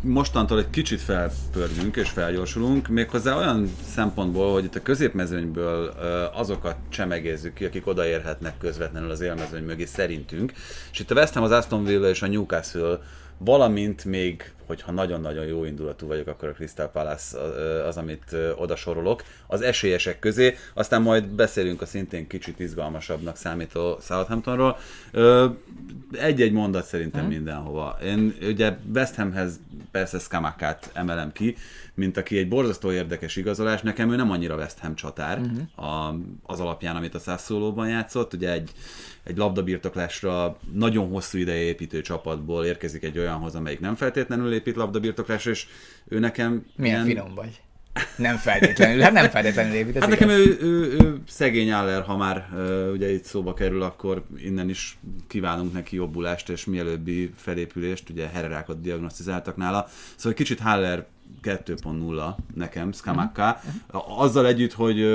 mostantól 0.00 0.58
egy 0.58 0.70
kicsit 0.70 1.00
felpörgünk 1.00 1.96
és 1.96 2.08
felgyorsulunk, 2.08 2.88
méghozzá 2.88 3.36
olyan 3.36 3.70
szempontból, 3.84 4.52
hogy 4.52 4.64
itt 4.64 4.74
a 4.74 4.82
középmezőnyből 4.82 5.86
azokat 6.34 6.76
csemegézzük 6.88 7.54
ki, 7.54 7.64
akik 7.64 7.86
odaérhetnek 7.86 8.58
közvetlenül 8.58 9.10
az 9.10 9.20
élmezőny 9.20 9.64
mögé 9.64 9.84
szerintünk. 9.84 10.52
És 10.92 10.98
itt 10.98 11.10
a 11.10 11.14
West 11.14 11.34
Ham, 11.34 11.42
az 11.42 11.50
Aston 11.50 11.84
Villa 11.84 12.08
és 12.08 12.22
a 12.22 12.26
Newcastle 12.26 13.00
valamint 13.44 14.04
még, 14.04 14.52
hogyha 14.66 14.92
nagyon-nagyon 14.92 15.44
jó 15.44 15.64
indulatú 15.64 16.06
vagyok, 16.06 16.26
akkor 16.26 16.48
a 16.48 16.52
Crystal 16.52 16.88
Palace 16.90 17.38
az, 17.86 17.96
amit 17.96 18.36
oda 18.56 18.76
sorolok, 18.76 19.22
az 19.46 19.60
esélyesek 19.60 20.18
közé, 20.18 20.56
aztán 20.74 21.02
majd 21.02 21.28
beszélünk 21.28 21.82
a 21.82 21.86
szintén 21.86 22.26
kicsit 22.26 22.60
izgalmasabbnak 22.60 23.36
számító 23.36 23.98
Southamptonról. 24.02 24.78
Egy-egy 26.12 26.52
mondat 26.52 26.84
szerintem 26.84 27.20
hmm. 27.20 27.30
mindenhova. 27.30 27.98
Én 28.04 28.34
ugye 28.42 28.76
West 28.94 29.14
Hamhez 29.14 29.60
persze 29.90 30.18
Skamakát 30.18 30.90
emelem 30.92 31.32
ki, 31.32 31.56
mint 31.94 32.16
aki 32.16 32.38
egy 32.38 32.48
borzasztó 32.48 32.92
érdekes 32.92 33.36
igazolás. 33.36 33.82
Nekem 33.82 34.12
ő 34.12 34.16
nem 34.16 34.30
annyira 34.30 34.56
West 34.56 34.78
Ham 34.78 34.94
csatár 34.94 35.38
uh-huh. 35.38 35.90
a, 35.90 36.16
az 36.42 36.60
alapján, 36.60 36.96
amit 36.96 37.14
a 37.14 37.18
Sassuolo-ban 37.18 37.88
játszott. 37.88 38.34
Ugye 38.34 38.52
egy 38.52 38.70
egy 39.24 39.36
labdabirtoklásra 39.36 40.58
nagyon 40.72 41.08
hosszú 41.08 41.38
ideje 41.38 41.62
építő 41.62 42.00
csapatból 42.00 42.64
érkezik 42.64 43.02
egy 43.02 43.18
olyanhoz, 43.18 43.54
amelyik 43.54 43.80
nem 43.80 43.94
feltétlenül 43.94 44.52
épít 44.52 44.76
labdabirtoklásra, 44.76 45.50
és 45.50 45.66
ő 46.08 46.18
nekem... 46.18 46.66
Milyen 46.76 47.06
ilyen... 47.06 47.06
finom 47.06 47.34
vagy. 47.34 47.60
Nem 48.16 48.36
feltétlenül, 48.36 49.00
hát 49.00 49.12
nem 49.12 49.30
feltétlenül 49.30 49.74
épít. 49.74 49.98
Hát 49.98 50.08
nekem 50.08 50.28
ő, 50.28 50.58
ő, 50.60 50.96
ő, 51.00 51.20
szegény 51.28 51.72
Aller, 51.72 52.02
ha 52.02 52.16
már 52.16 52.48
uh, 52.52 52.90
ugye 52.92 53.12
itt 53.12 53.24
szóba 53.24 53.54
kerül, 53.54 53.82
akkor 53.82 54.24
innen 54.36 54.68
is 54.68 54.98
kívánunk 55.28 55.72
neki 55.72 55.96
jobbulást 55.96 56.48
és 56.48 56.64
mielőbbi 56.64 57.32
felépülést, 57.36 58.10
ugye 58.10 58.28
hererákat 58.28 58.80
diagnosztizáltak 58.80 59.56
nála. 59.56 59.88
Szóval 60.16 60.32
kicsit 60.32 60.60
Haller 60.60 61.06
2.0 61.42 62.34
nekem, 62.54 62.92
Skamakka, 62.92 63.60
uh-huh. 63.88 64.20
azzal 64.20 64.46
együtt, 64.46 64.72
hogy, 64.72 65.06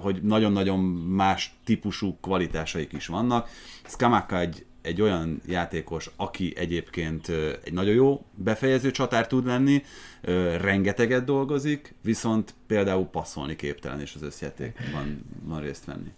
hogy 0.00 0.22
nagyon-nagyon 0.22 0.78
más 1.08 1.54
típusú 1.64 2.18
kvalitásaik 2.20 2.92
is 2.92 3.06
vannak. 3.06 3.48
Skamakka 3.86 4.38
egy, 4.38 4.64
egy 4.82 5.00
olyan 5.00 5.40
játékos, 5.46 6.10
aki 6.16 6.52
egyébként 6.56 7.28
egy 7.64 7.72
nagyon 7.72 7.94
jó 7.94 8.24
befejező 8.34 8.90
csatár 8.90 9.26
tud 9.26 9.46
lenni, 9.46 9.82
rengeteget 10.60 11.24
dolgozik, 11.24 11.94
viszont 12.02 12.54
például 12.66 13.06
passzolni 13.06 13.56
képtelen, 13.56 14.00
és 14.00 14.14
az 14.14 14.22
összjátékban 14.22 15.24
van 15.44 15.60
részt 15.60 15.84
venni. 15.84 16.12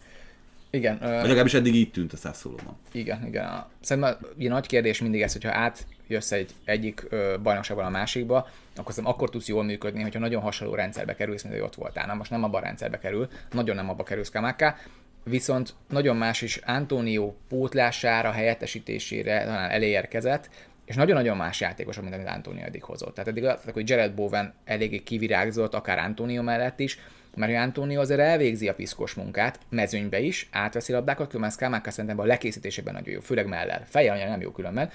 Igen. 0.74 0.98
Vagy 0.98 1.10
legalábbis 1.10 1.54
eddig 1.54 1.74
így 1.74 1.90
tűnt 1.90 2.12
a 2.12 2.16
szászolóban. 2.16 2.76
Igen, 2.92 3.26
igen. 3.26 3.64
Szerintem 3.80 4.16
a 4.38 4.42
nagy 4.42 4.66
kérdés 4.66 5.00
mindig 5.00 5.22
ez, 5.22 5.32
hogyha 5.32 5.50
átjössz 5.52 6.32
egy 6.32 6.54
egyik 6.64 7.06
bajnokságban 7.42 7.86
a 7.86 7.90
másikba, 7.90 8.48
akkor 8.76 8.92
szerintem 8.92 9.12
akkor 9.12 9.30
tudsz 9.30 9.48
jól 9.48 9.64
működni, 9.64 10.02
hogyha 10.02 10.18
nagyon 10.18 10.42
hasonló 10.42 10.74
rendszerbe 10.74 11.14
kerülsz, 11.14 11.42
mint 11.42 11.54
hogy 11.54 11.64
ott 11.64 11.74
voltál. 11.74 12.06
Na 12.06 12.14
most 12.14 12.30
nem 12.30 12.44
abban 12.44 12.62
a 12.62 12.64
rendszerbe 12.64 12.98
kerül, 12.98 13.28
nagyon 13.52 13.76
nem 13.76 13.88
abba 13.88 14.02
kerülsz 14.02 14.30
Kamáká, 14.30 14.76
viszont 15.24 15.74
nagyon 15.88 16.16
más 16.16 16.42
is 16.42 16.56
Antonio 16.56 17.34
pótlására, 17.48 18.30
helyettesítésére 18.30 19.44
talán 19.44 19.70
elérkezett, 19.70 20.50
és 20.84 20.94
nagyon-nagyon 20.94 21.36
más 21.36 21.60
játékos, 21.60 22.00
mint 22.00 22.14
amit 22.14 22.26
Antonio 22.26 22.64
eddig 22.64 22.82
hozott. 22.82 23.14
Tehát 23.14 23.30
eddig 23.30 23.42
látták, 23.42 23.74
hogy 23.74 23.88
Jared 23.88 24.12
Bowen 24.12 24.54
eléggé 24.64 24.98
kivirágzott, 24.98 25.74
akár 25.74 25.98
Antonio 25.98 26.42
mellett 26.42 26.80
is, 26.80 26.98
mert 27.36 27.56
Antonio 27.56 28.00
azért 28.00 28.20
elvégzi 28.20 28.68
a 28.68 28.74
piszkos 28.74 29.14
munkát, 29.14 29.58
mezőnybe 29.68 30.20
is, 30.20 30.48
átveszi 30.52 30.92
labdákat, 30.92 31.26
különben 31.26 31.50
Skámáka 31.50 31.90
szerintem 31.90 32.18
a 32.18 32.24
lekészítésében 32.24 32.94
nagyon 32.94 33.14
jó, 33.14 33.20
főleg 33.20 33.46
mellel. 33.46 33.84
Fejjel 33.88 34.28
nem 34.28 34.40
jó 34.40 34.50
különben, 34.50 34.90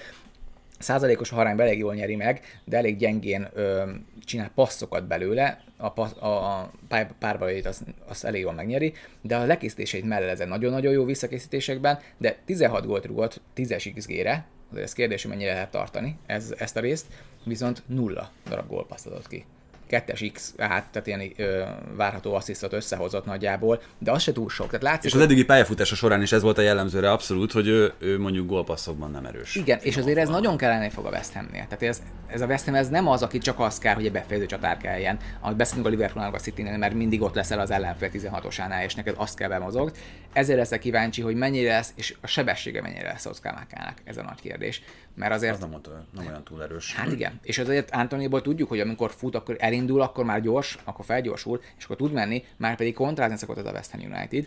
százalékos 0.80 1.28
harányban 1.28 1.66
elég 1.66 1.78
jól 1.78 1.94
nyeri 1.94 2.16
meg, 2.16 2.60
de 2.64 2.76
elég 2.76 2.96
gyengén 2.96 3.48
ö, 3.54 3.90
csinál 4.24 4.50
passzokat 4.54 5.06
belőle, 5.06 5.64
a, 5.76 5.92
passz, 5.92 6.12
a, 6.18 6.26
a 6.26 6.70
párbajait 7.18 7.66
azt, 7.66 7.82
azt 8.08 8.24
elég 8.24 8.40
jól 8.40 8.52
megnyeri, 8.52 8.92
de 9.20 9.36
a 9.36 9.44
lekészítéseit 9.44 10.04
mellel 10.04 10.28
ezen 10.28 10.48
nagyon-nagyon 10.48 10.92
jó 10.92 11.04
visszakészítésekben, 11.04 11.98
de 12.16 12.36
16 12.44 12.86
gólt 12.86 13.06
rúgott 13.06 13.40
10-es 13.56 13.92
XG-re, 13.94 14.46
azért 14.70 14.84
ez 14.84 14.92
kérdés, 14.92 15.22
hogy 15.22 15.30
mennyire 15.30 15.52
lehet 15.52 15.70
tartani 15.70 16.16
ez, 16.26 16.54
ezt 16.58 16.76
a 16.76 16.80
részt, 16.80 17.06
viszont 17.44 17.82
nulla 17.86 18.30
darab 18.48 18.68
gólpaszt 18.68 19.06
adott 19.06 19.28
ki. 19.28 19.44
Kettes 19.90 20.24
X, 20.32 20.54
hát, 20.58 20.84
tehát 20.92 21.06
ilyen 21.06 21.32
ö, 21.36 21.62
várható 21.96 22.34
asszisztot 22.34 22.72
összehozott 22.72 23.24
nagyjából, 23.24 23.82
de 23.98 24.10
az 24.10 24.22
se 24.22 24.32
túl 24.32 24.48
sok. 24.48 24.66
Tehát 24.66 24.82
látszik, 24.82 25.10
És 25.10 25.14
az 25.14 25.20
eddigi 25.20 25.44
pályafutása 25.44 25.94
során 25.94 26.22
is 26.22 26.32
ez 26.32 26.42
volt 26.42 26.58
a 26.58 26.62
jellemzőre 26.62 27.10
abszolút, 27.10 27.52
hogy 27.52 27.66
ő, 27.68 27.92
ő 27.98 28.18
mondjuk 28.18 28.46
gólpasszokban 28.46 29.10
nem 29.10 29.24
erős. 29.24 29.54
Igen, 29.54 29.78
és 29.82 29.96
azért 29.96 30.18
ez 30.18 30.28
nagyon 30.28 30.56
kellene 30.56 30.90
fog 30.90 31.06
a 31.06 31.10
West 31.10 31.32
Hamnél. 31.32 31.66
Tehát 31.68 31.82
ez, 31.82 32.02
ez 32.26 32.40
a 32.40 32.46
West 32.46 32.64
Ham 32.64 32.74
ez 32.74 32.88
nem 32.88 33.08
az, 33.08 33.22
aki 33.22 33.38
csak 33.38 33.60
az 33.60 33.78
kell, 33.78 33.94
hogy 33.94 34.04
egy 34.06 34.12
befejező 34.12 34.46
csatár 34.46 34.76
kelljen. 34.76 35.18
Ahogy 35.40 35.56
beszélünk 35.56 35.86
a 35.86 35.90
Liverpoolnál, 35.90 36.34
a 36.34 36.38
city 36.38 36.62
mert 36.62 36.94
mindig 36.94 37.22
ott 37.22 37.34
leszel 37.34 37.60
az 37.60 37.70
ellenfél 37.70 38.10
16-osánál, 38.12 38.84
és 38.84 38.94
neked 38.94 39.14
azt 39.16 39.36
kell 39.36 39.48
bemozogni. 39.48 39.98
Ezért 40.32 40.58
leszek 40.58 40.80
kíváncsi, 40.80 41.22
hogy 41.22 41.34
mennyire 41.34 41.72
lesz, 41.72 41.92
és 41.96 42.14
a 42.20 42.26
sebessége 42.26 42.82
mennyire 42.82 43.08
lesz 43.08 43.26
Oszkámákának. 43.26 43.94
Ez 44.04 44.16
a 44.16 44.22
nagy 44.22 44.40
kérdés. 44.40 44.82
Mert 45.20 45.32
azért... 45.32 45.54
Az 45.54 45.60
nem, 45.60 45.70
mondta, 45.70 46.04
nem 46.14 46.26
olyan 46.26 46.44
túl 46.44 46.62
erős. 46.62 46.94
Hát 46.94 47.12
igen, 47.12 47.40
és 47.42 47.58
azért 47.58 47.90
Antoniból 47.90 48.42
tudjuk, 48.42 48.68
hogy 48.68 48.80
amikor 48.80 49.10
fut, 49.10 49.34
akkor 49.34 49.56
elindul, 49.58 50.00
akkor 50.00 50.24
már 50.24 50.40
gyors, 50.40 50.78
akkor 50.84 51.04
felgyorsul, 51.04 51.60
és 51.78 51.84
akkor 51.84 51.96
tud 51.96 52.12
menni, 52.12 52.44
már 52.56 52.76
pedig 52.76 52.94
kontrázni 52.94 53.36
szokott 53.36 53.58
ez 53.58 53.64
a 53.64 53.70
West 53.70 53.90
Ham 53.90 54.12
United. 54.12 54.46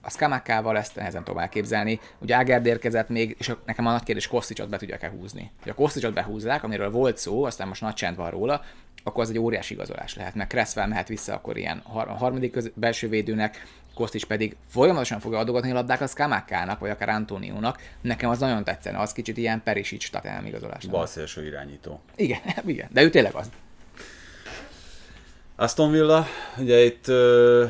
A 0.00 0.10
Skamakával 0.10 0.76
ezt 0.76 0.96
nehezen 0.96 1.24
tudom 1.24 1.40
elképzelni. 1.40 2.00
Ugye 2.18 2.34
Ágerd 2.34 2.66
érkezett 2.66 3.08
még, 3.08 3.36
és 3.38 3.52
nekem 3.64 3.86
a 3.86 3.90
nagy 3.90 4.02
kérdés, 4.02 4.26
Koszticsot 4.26 4.68
be 4.68 4.76
tudják-e 4.76 5.08
húzni. 5.08 5.50
Ha 5.64 5.74
Koszticsot 5.74 6.14
behúzzák, 6.14 6.62
amiről 6.62 6.90
volt 6.90 7.16
szó, 7.16 7.44
aztán 7.44 7.68
most 7.68 7.80
nagy 7.80 7.94
csend 7.94 8.16
van 8.16 8.30
róla, 8.30 8.62
akkor 9.02 9.22
az 9.22 9.30
egy 9.30 9.38
óriási 9.38 9.74
igazolás 9.74 10.16
lehet, 10.16 10.34
mert 10.34 10.50
Cresswell 10.50 10.86
mehet 10.86 11.08
vissza 11.08 11.34
akkor 11.34 11.56
ilyen 11.56 11.82
har- 11.84 12.18
harmadik 12.18 12.52
köz- 12.52 12.72
belső 12.74 13.08
védőnek, 13.08 13.66
Kosztis 13.98 14.24
pedig 14.24 14.56
folyamatosan 14.68 15.20
fogja 15.20 15.38
adogatni 15.38 15.70
a 15.70 15.74
labdák 15.74 16.00
a 16.00 16.06
Skamákának, 16.06 16.78
vagy 16.78 16.90
akár 16.90 17.08
Antoniónak. 17.08 17.80
Nekem 18.00 18.30
az 18.30 18.38
nagyon 18.38 18.64
tetszene, 18.64 19.00
az 19.00 19.12
kicsit 19.12 19.36
ilyen 19.36 19.62
Perisic 19.62 20.10
tatám 20.10 20.46
igazolás. 20.46 20.86
Balszélső 20.86 21.46
irányító. 21.46 22.00
Igen, 22.16 22.40
igen, 22.66 22.88
de 22.92 23.02
ő 23.02 23.10
tényleg 23.10 23.34
az. 23.34 23.50
Aston 25.56 25.90
Villa, 25.90 26.26
ugye 26.58 26.84
itt 26.84 27.08
ö, 27.08 27.64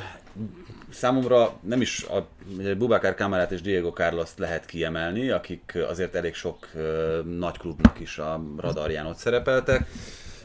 számomra 0.91 1.59
nem 1.61 1.81
is 1.81 2.03
a 2.03 2.29
ugye 2.57 2.74
Bubakar 2.74 3.14
Kamarát 3.14 3.51
és 3.51 3.61
Diego 3.61 3.91
carlos 3.91 4.31
lehet 4.37 4.66
kiemelni, 4.66 5.31
akik 5.31 5.79
azért 5.89 6.14
elég 6.14 6.35
sok 6.35 6.68
ö, 6.74 7.20
nagy 7.24 7.59
klubnak 7.59 8.01
is 8.01 8.18
a 8.18 8.43
radarján 8.57 9.07
ott 9.07 9.16
szerepeltek. 9.16 9.87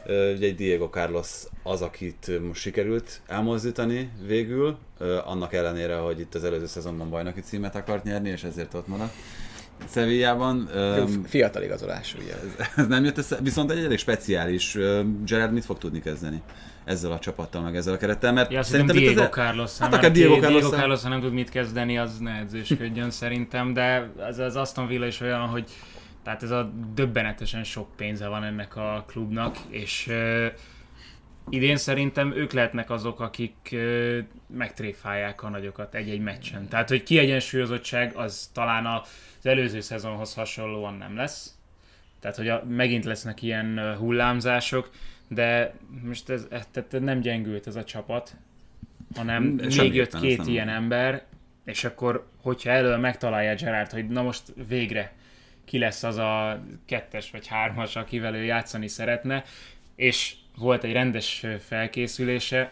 Ugye 0.06 0.46
egy 0.48 0.56
Diego 0.56 0.88
Carlos 0.90 1.28
az, 1.64 1.82
akit 1.82 2.32
most 2.48 2.62
sikerült 2.62 3.22
elmozdítani 3.28 4.12
végül, 4.28 4.78
annak 5.26 5.54
ellenére, 5.54 5.96
hogy 5.96 6.20
itt 6.20 6.36
az 6.36 6.44
előző 6.44 6.66
szezonban 6.66 7.10
bajnoki 7.10 7.42
címet 7.42 7.76
akart 7.76 8.04
nyerni, 8.04 8.30
és 8.30 8.44
ezért 8.44 8.74
ott 8.74 8.88
maradt. 8.88 9.14
Sevillában. 9.94 10.70
Ö, 10.74 11.04
Fiatal 11.26 11.64
igazolás, 11.64 12.16
ugye. 12.22 12.34
ez, 12.34 12.68
ez 12.76 12.88
nem 12.88 13.04
jött 13.04 13.18
össze, 13.18 13.38
viszont 13.42 13.72
egy 13.72 13.84
elég 13.84 13.98
speciális. 13.98 14.78
Gerard 15.26 15.54
mit 15.54 15.66
fog 15.66 15.78
tudni 15.78 16.00
kezdeni 16.02 16.42
ezzel 16.86 17.12
a 17.12 17.20
csapattal, 17.20 17.62
meg 17.62 17.76
ezzel 17.76 17.94
a 17.94 17.98
kerettel? 17.98 18.34
Mert 18.34 18.52
Ja, 18.52 18.64
szerintem 18.64 18.96
Diego 18.96 19.22
az- 19.22 19.30
Carlos, 19.30 19.78
Hát 19.78 19.94
akár 19.94 20.12
Diego 20.12 20.34
Carlos- 20.40 20.62
Diego 20.62 20.76
Carlos, 20.76 21.02
ha 21.02 21.10
nem 21.10 21.22
tud 21.22 21.34
mit 21.34 21.50
kezdeni, 21.50 21.98
az 21.98 22.18
ne 22.20 22.32
edzősködjön 22.32 23.10
szerintem, 23.12 23.74
de 23.74 24.12
az, 24.30 24.38
az 24.40 24.56
Aston 24.56 24.88
Villa 24.88 25.06
is 25.06 25.22
olyan, 25.22 25.40
hogy 25.48 25.66
tehát 26.24 26.44
ez 26.44 26.52
a 26.52 26.72
döbbenetesen 26.94 27.64
sok 27.64 27.96
pénze 27.96 28.28
van 28.28 28.44
ennek 28.44 28.76
a 28.76 29.04
klubnak, 29.08 29.58
és 29.70 30.08
uh, 30.08 30.46
idén 31.50 31.78
szerintem 31.78 32.32
ők 32.36 32.52
lehetnek 32.52 32.90
azok, 32.90 33.20
akik 33.20 33.56
uh, 33.72 34.18
megtréfálják 34.48 35.44
a 35.44 35.50
nagyokat 35.50 35.96
egy-egy 35.96 36.22
meccsen. 36.22 36.68
Tehát, 36.68 36.90
hogy 36.90 37.04
kiegyensúlyozottság 37.04 38.16
az 38.16 38.50
talán 38.54 38.86
az 38.86 39.46
előző 39.46 39.80
szezonhoz 39.80 40.34
hasonlóan 40.34 40.94
nem 40.94 41.16
lesz. 41.16 41.58
Tehát, 42.24 42.38
hogy 42.38 42.48
a, 42.48 42.64
megint 42.70 43.06
lesznek 43.06 43.42
ilyen 43.42 43.78
ö, 43.78 43.96
hullámzások, 43.96 44.90
de 45.28 45.74
most 46.04 46.30
ez, 46.30 46.48
ez 46.50 46.68
tehát 46.72 47.00
nem 47.00 47.20
gyengült 47.20 47.68
ez 47.68 47.76
a 47.76 47.84
csapat, 47.84 48.36
hanem 49.16 49.44
Mm, 49.44 49.56
még 49.56 49.72
semmiképpen, 49.72 50.22
jött 50.24 50.38
két 50.38 50.48
ilyen 50.48 50.70
ember, 50.70 51.24
és 51.66 51.84
akkor, 51.84 52.28
hogyha 52.42 52.70
elől 52.70 52.98
megtalálja 52.98 53.56
Gerard, 53.56 53.92
hogy 53.92 54.08
na 54.08 54.22
most 54.22 54.54
végre 54.68 55.14
ki 55.66 55.78
lesz 55.78 56.04
az 56.04 56.18
a 56.18 56.64
kettes 56.86 57.32
vagy 57.32 57.48
hármas, 57.48 57.96
akivel 57.96 58.36
ő 58.36 58.44
játszani 58.44 58.88
szeretne, 58.88 59.44
és 59.96 60.36
volt 60.58 60.84
egy 60.84 60.92
rendes 60.92 61.46
felkészülése, 61.60 62.72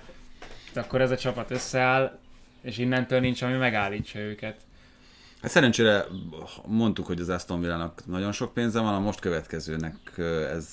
akkor 0.75 1.01
ez 1.01 1.11
a 1.11 1.17
csapat 1.17 1.51
összeáll, 1.51 2.19
és 2.61 2.77
innentől 2.77 3.19
nincs, 3.19 3.41
ami 3.41 3.57
megállítsa 3.57 4.19
őket. 4.19 4.55
Hát 5.41 5.51
szerencsére 5.51 6.05
mondtuk, 6.65 7.05
hogy 7.05 7.19
az 7.19 7.29
Aston 7.29 7.61
Villa-nak 7.61 8.01
nagyon 8.05 8.31
sok 8.31 8.53
pénze 8.53 8.79
van, 8.79 8.93
a 8.93 8.99
most 8.99 9.19
következőnek 9.19 9.95
ez 10.55 10.67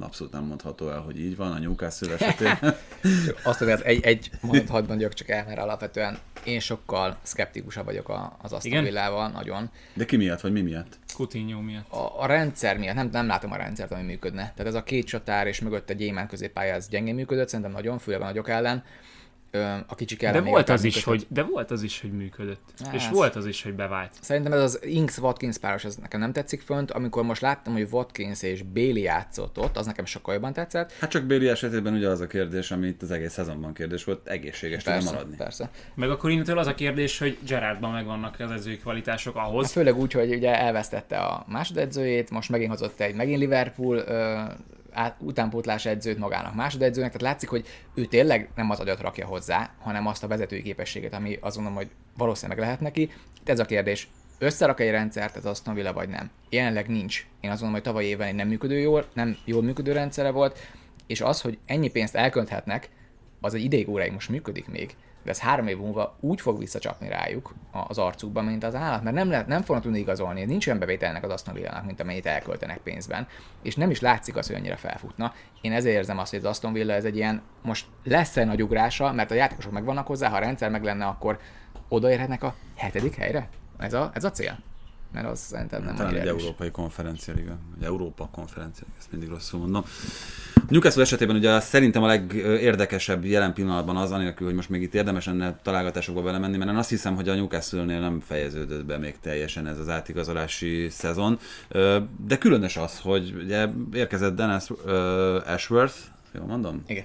abszolút 0.00 0.32
nem 0.32 0.44
mondható 0.44 0.88
el, 0.88 1.00
hogy 1.00 1.20
így 1.20 1.36
van, 1.36 1.52
a 1.52 1.58
Newcastle 1.58 2.12
esetében. 2.18 2.74
Azt 3.44 3.58
hogy 3.58 3.70
az 3.70 3.84
egy, 3.84 4.04
egy 4.04 4.30
mondat 4.40 4.68
hadd 4.68 4.86
mondjak 4.86 5.14
csak 5.14 5.28
el, 5.28 5.44
mert 5.44 5.58
alapvetően 5.58 6.18
én 6.44 6.60
sokkal 6.60 7.16
szkeptikusabb 7.22 7.84
vagyok 7.84 8.08
a- 8.08 8.36
az 8.42 8.52
Aston 8.52 8.70
Igen? 8.70 8.84
Villával, 8.84 9.28
nagyon. 9.28 9.70
De 9.94 10.04
ki 10.04 10.16
miatt, 10.16 10.40
vagy 10.40 10.52
mi 10.52 10.60
miatt? 10.60 10.98
Coutinho 11.14 11.60
miatt. 11.60 11.92
A, 11.92 12.22
a 12.22 12.26
rendszer 12.26 12.78
miatt, 12.78 12.94
nem, 12.94 13.08
nem 13.12 13.26
látom 13.26 13.52
a 13.52 13.56
rendszert, 13.56 13.92
ami 13.92 14.02
működne. 14.02 14.42
Tehát 14.42 14.66
ez 14.66 14.74
a 14.74 14.82
két 14.82 15.06
csatár 15.06 15.46
és 15.46 15.60
mögött 15.60 15.90
egy 15.90 15.96
gyémán 15.96 16.28
középpálya, 16.28 16.74
ez 16.74 16.88
gyengén 16.88 17.14
működött, 17.14 17.48
szerintem 17.48 17.74
nagyon, 17.74 17.98
főleg 17.98 18.20
a 18.20 18.24
nagyok 18.24 18.48
ellen. 18.48 18.84
A 19.86 19.94
kicsik 19.94 20.20
De 20.20 20.28
ellen 20.28 20.42
még 20.42 20.52
volt 20.52 20.68
az 20.68 20.84
is, 20.84 21.04
hogy, 21.04 21.26
de 21.28 21.42
volt 21.42 21.70
az 21.70 21.82
is, 21.82 22.00
hogy 22.00 22.12
működött. 22.12 22.60
Hát. 22.84 22.94
És 22.94 23.08
volt 23.08 23.36
az 23.36 23.46
is, 23.46 23.62
hogy 23.62 23.74
bevált. 23.74 24.12
Szerintem 24.20 24.52
ez 24.52 24.62
az 24.62 24.80
Inks-Watkins 24.82 25.58
páros, 25.58 25.84
ez 25.84 25.96
nekem 25.96 26.20
nem 26.20 26.32
tetszik 26.32 26.60
fönt. 26.60 26.90
Amikor 26.90 27.22
most 27.22 27.40
láttam, 27.40 27.72
hogy 27.72 27.86
Watkins 27.90 28.42
és 28.42 28.62
Bailey 28.62 29.02
játszott 29.02 29.58
ott, 29.58 29.76
az 29.76 29.86
nekem 29.86 30.04
sokkal 30.04 30.34
jobban 30.34 30.52
tetszett. 30.52 30.92
Hát 30.92 31.10
csak 31.10 31.24
Béli 31.24 31.48
esetében 31.48 31.94
ugye 31.94 32.08
az 32.08 32.20
a 32.20 32.26
kérdés, 32.26 32.70
ami 32.70 32.86
itt 32.86 33.02
az 33.02 33.10
egész 33.10 33.32
szezonban 33.32 33.74
kérdés 33.74 34.04
volt, 34.04 34.28
egészséges 34.28 34.82
tud 34.82 34.92
Persze, 34.92 35.10
maradni. 35.12 35.36
persze. 35.36 35.70
Meg 35.94 36.10
akkor 36.10 36.30
innentől 36.30 36.58
az 36.58 36.66
a 36.66 36.74
kérdés, 36.74 37.18
hogy 37.18 37.38
Gerardban 37.46 37.90
megvannak 37.92 38.40
az 38.40 38.50
edzői 38.50 38.76
kvalitások 38.78 39.36
ahhoz, 39.36 39.62
Hát 39.64 39.72
főleg 39.72 39.96
úgy, 39.96 40.12
hogy 40.12 40.34
ugye 40.34 40.58
elvesztette 40.60 41.18
a 41.18 41.44
másodedzőjét, 41.48 42.30
most 42.30 42.48
megint 42.50 42.70
hozott 42.70 43.00
egy 43.00 43.14
megint 43.14 43.38
Liverpool 43.38 43.96
ö, 43.96 44.40
át, 44.92 45.16
utánpótlás 45.18 45.86
edzőt 45.86 46.18
magának 46.18 46.54
másodedzőnek, 46.54 47.12
tehát 47.12 47.32
látszik, 47.32 47.48
hogy 47.48 47.66
ő 47.94 48.04
tényleg 48.04 48.48
nem 48.54 48.70
az 48.70 48.80
agyat 48.80 49.00
rakja 49.00 49.26
hozzá, 49.26 49.70
hanem 49.78 50.06
azt 50.06 50.24
a 50.24 50.26
vezetői 50.26 50.62
képességet, 50.62 51.14
ami 51.14 51.38
azt 51.40 51.56
mondom, 51.56 51.74
hogy 51.74 51.90
valószínűleg 52.16 52.58
meg 52.58 52.66
lehet 52.66 52.82
neki. 52.82 53.02
Itt 53.40 53.48
ez 53.48 53.58
a 53.58 53.64
kérdés, 53.64 54.08
összerak 54.38 54.80
egy 54.80 54.90
rendszert 54.90 55.36
az 55.36 55.46
Aston 55.46 55.74
Villa 55.74 55.92
vagy 55.92 56.08
nem? 56.08 56.30
Jelenleg 56.48 56.88
nincs. 56.88 57.26
Én 57.40 57.50
azt 57.50 57.60
mondom, 57.60 57.80
hogy 57.80 57.88
tavaly 57.88 58.04
évben 58.04 58.28
egy 58.28 58.34
nem 58.34 58.48
működő 58.48 58.78
jól, 58.78 59.06
nem 59.12 59.36
jól 59.44 59.62
működő 59.62 59.92
rendszere 59.92 60.30
volt, 60.30 60.58
és 61.06 61.20
az, 61.20 61.40
hogy 61.40 61.58
ennyi 61.66 61.90
pénzt 61.90 62.14
elkönthetnek, 62.14 62.88
az 63.40 63.54
egy 63.54 63.64
ideig 63.64 63.88
óráig 63.88 64.12
most 64.12 64.28
működik 64.28 64.68
még, 64.68 64.96
de 65.22 65.30
ez 65.30 65.38
három 65.38 65.66
év 65.66 65.78
múlva 65.78 66.16
úgy 66.20 66.40
fog 66.40 66.58
visszacsapni 66.58 67.08
rájuk 67.08 67.54
az 67.70 67.98
arcukban, 67.98 68.44
mint 68.44 68.64
az 68.64 68.74
állat, 68.74 69.02
mert 69.02 69.16
nem, 69.16 69.30
lehet, 69.30 69.46
nem 69.46 69.62
fognak 69.62 69.82
tudni 69.82 69.98
igazolni, 69.98 70.44
nincs 70.44 70.66
olyan 70.66 70.78
bevételnek 70.78 71.24
az 71.24 71.30
Aston 71.30 71.58
mint 71.84 72.00
amennyit 72.00 72.26
elköltenek 72.26 72.78
pénzben, 72.78 73.26
és 73.62 73.76
nem 73.76 73.90
is 73.90 74.00
látszik 74.00 74.36
az, 74.36 74.46
hogy 74.46 74.56
annyira 74.56 74.76
felfutna. 74.76 75.32
Én 75.60 75.72
ezért 75.72 75.96
érzem 75.96 76.18
azt, 76.18 76.30
hogy 76.30 76.38
az 76.38 76.44
Aston 76.44 76.72
Villa 76.72 76.92
ez 76.92 77.04
egy 77.04 77.16
ilyen, 77.16 77.42
most 77.62 77.86
lesz 78.04 78.36
egy 78.36 78.46
nagy 78.46 78.62
ugrása, 78.62 79.12
mert 79.12 79.30
a 79.30 79.34
játékosok 79.34 79.72
megvannak 79.72 80.06
hozzá, 80.06 80.28
ha 80.28 80.36
a 80.36 80.40
rendszer 80.40 80.70
meg 80.70 80.84
lenne, 80.84 81.06
akkor 81.06 81.38
odaérhetnek 81.88 82.42
a 82.42 82.54
hetedik 82.76 83.14
helyre? 83.14 83.48
Ez 83.78 83.92
a, 83.92 84.10
ez 84.14 84.24
a 84.24 84.30
cél? 84.30 84.58
Mert 85.12 85.26
az 85.26 85.38
szerintem 85.38 85.82
nem 85.84 85.94
Talán 85.94 86.14
egy 86.14 86.26
európai 86.26 86.70
konferencia 86.70 87.34
liga, 87.34 87.56
vagy 87.74 87.86
Európa 87.86 88.28
konferencia, 88.32 88.86
ezt 88.98 89.10
mindig 89.10 89.28
rosszul 89.28 89.60
mondom. 89.60 89.84
Newcastle 90.68 91.02
esetében 91.02 91.36
ugye 91.36 91.60
szerintem 91.60 92.02
a 92.02 92.06
legérdekesebb 92.06 93.24
jelen 93.24 93.54
pillanatban 93.54 93.96
az, 93.96 94.10
anélkül, 94.10 94.46
hogy 94.46 94.56
most 94.56 94.68
még 94.68 94.82
itt 94.82 94.94
érdemes 94.94 95.26
lenne 95.26 95.58
találgatásokba 95.62 96.22
belemenni, 96.22 96.56
mert 96.56 96.70
én 96.70 96.76
azt 96.76 96.88
hiszem, 96.88 97.14
hogy 97.14 97.28
a 97.28 97.34
Newcastle-nél 97.34 98.00
nem 98.00 98.20
fejeződött 98.26 98.84
be 98.84 98.98
még 98.98 99.18
teljesen 99.20 99.66
ez 99.66 99.78
az 99.78 99.88
átigazolási 99.88 100.88
szezon. 100.90 101.38
De 102.26 102.38
különös 102.38 102.76
az, 102.76 102.98
hogy 102.98 103.34
ugye 103.44 103.68
érkezett 103.92 104.36
Dennis 104.36 104.64
Ashworth, 105.46 105.96
jól 106.34 106.46
mondom? 106.46 106.82
Igen. 106.86 107.04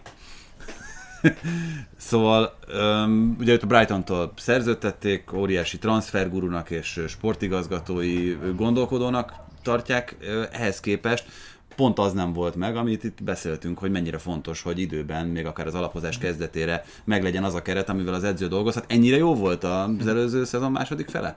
Szóval 1.98 2.58
um, 2.74 3.36
ugye 3.40 3.52
őt 3.52 3.64
a 3.64 3.68
Brighton-tól 3.68 4.32
szerződtették, 4.38 5.34
óriási 5.34 5.78
transfergurunak 5.78 6.70
és 6.70 7.02
sportigazgatói 7.08 8.38
gondolkodónak 8.56 9.34
tartják, 9.62 10.16
ehhez 10.52 10.80
képest 10.80 11.26
pont 11.76 12.00
az 12.00 12.14
nem 12.14 12.34
volt 12.34 12.56
meg, 12.56 12.76
amit 12.76 13.04
itt 13.04 13.24
beszéltünk, 13.24 13.78
hogy 13.78 13.92
mennyire 13.92 14.18
fontos, 14.18 14.62
hogy 14.62 14.80
időben, 14.80 15.28
még 15.28 15.46
akár 15.46 15.68
az 15.68 15.76
alapozás 15.76 16.18
kezdetére 16.18 16.84
meglegyen 17.04 17.44
az 17.44 17.54
a 17.54 17.62
keret, 17.62 17.90
amivel 17.90 18.14
az 18.14 18.24
edző 18.24 18.48
dolgozhat. 18.48 18.86
Ennyire 18.88 19.18
jó 19.18 19.36
volt 19.36 19.64
az 19.64 20.08
előző 20.08 20.44
szezon 20.44 20.72
második 20.72 21.10
fele? 21.10 21.34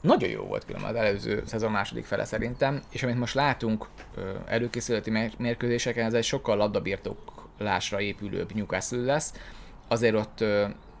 Nagyon 0.00 0.28
jó 0.28 0.42
volt 0.42 0.64
különben 0.64 0.90
az 0.90 0.96
előző 0.96 1.42
szezon 1.46 1.70
második 1.70 2.04
fele 2.04 2.24
szerintem, 2.24 2.82
és 2.90 3.02
amit 3.02 3.18
most 3.18 3.34
látunk 3.34 3.86
előkészületi 4.46 5.10
mér- 5.10 5.38
mérkőzéseken, 5.38 6.06
ez 6.06 6.12
egy 6.12 6.24
sokkal 6.24 6.56
labdabirtoklásra 7.58 8.00
épülőbb 8.00 8.54
Newcastle 8.54 8.98
lesz. 8.98 9.32
Azért 9.88 10.14
ott, 10.14 10.44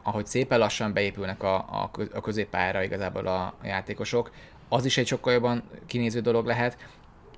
ahogy 0.02 0.26
szépen 0.26 0.58
lassan 0.58 0.92
beépülnek 0.92 1.42
a, 1.42 1.54
a, 1.54 1.90
kö- 1.92 2.14
a 2.14 2.20
középpályára 2.20 2.82
igazából 2.82 3.26
a 3.26 3.54
játékosok, 3.62 4.30
az 4.68 4.84
is 4.84 4.98
egy 4.98 5.06
sokkal 5.06 5.32
jobban 5.32 5.62
kinéző 5.86 6.20
dolog 6.20 6.46
lehet. 6.46 6.76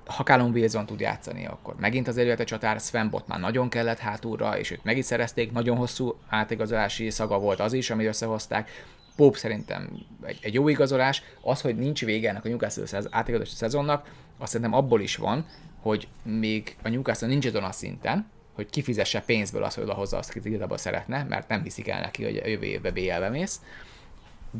ha 0.05 0.23
Callum 0.23 0.51
Wilson 0.51 0.85
tud 0.85 0.99
játszani, 0.99 1.45
akkor 1.45 1.75
megint 1.79 2.07
az 2.07 2.17
a 2.17 2.43
csatár, 2.43 2.79
Sven 2.79 3.09
Bot 3.09 3.27
már 3.27 3.39
nagyon 3.39 3.69
kellett 3.69 3.99
hátulra, 3.99 4.57
és 4.57 4.71
őt 4.71 4.83
meg 4.83 4.97
is 4.97 5.05
szerezték, 5.05 5.51
nagyon 5.51 5.77
hosszú 5.77 6.15
átigazolási 6.29 7.09
szaga 7.09 7.39
volt 7.39 7.59
az 7.59 7.73
is, 7.73 7.89
ami 7.89 8.05
összehozták. 8.05 8.69
Pope 9.15 9.37
szerintem 9.37 9.89
egy, 10.23 10.39
egy 10.41 10.53
jó 10.53 10.67
igazolás. 10.67 11.23
Az, 11.41 11.61
hogy 11.61 11.75
nincs 11.75 12.05
vége 12.05 12.29
ennek 12.29 12.45
a 12.45 12.49
Newcastle 12.49 13.01
átigazolási 13.09 13.55
szezonnak, 13.55 14.09
azt 14.37 14.51
szerintem 14.51 14.77
abból 14.77 15.01
is 15.01 15.15
van, 15.15 15.45
hogy 15.81 16.07
még 16.23 16.75
a 16.83 16.89
Newcastle 16.89 17.27
nincs 17.27 17.45
azon 17.45 17.63
a 17.63 17.71
szinten, 17.71 18.29
hogy 18.53 18.69
kifizesse 18.69 19.21
pénzből 19.21 19.63
azt, 19.63 19.75
hogy 19.77 19.89
hozza 19.89 20.17
azt, 20.17 20.29
akit 20.29 20.45
igazából 20.45 20.77
szeretne, 20.77 21.25
mert 21.29 21.47
nem 21.47 21.63
hiszik 21.63 21.87
el 21.87 21.99
neki, 21.99 22.23
hogy 22.23 22.37
a 22.37 22.47
jövő 22.47 22.65
évbe 22.65 22.91
BL-be 22.91 23.29
mész. 23.29 23.61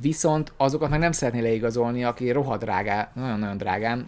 Viszont 0.02 0.54
azokat 0.58 0.90
meg 0.90 1.00
nem 1.00 1.12
szeretné 1.12 1.40
leigazolni, 1.42 2.04
aki 2.04 2.32
rohadt 2.32 2.64
drágá, 2.64 3.12
nagyon-nagyon 3.16 3.58
drágán 3.58 4.08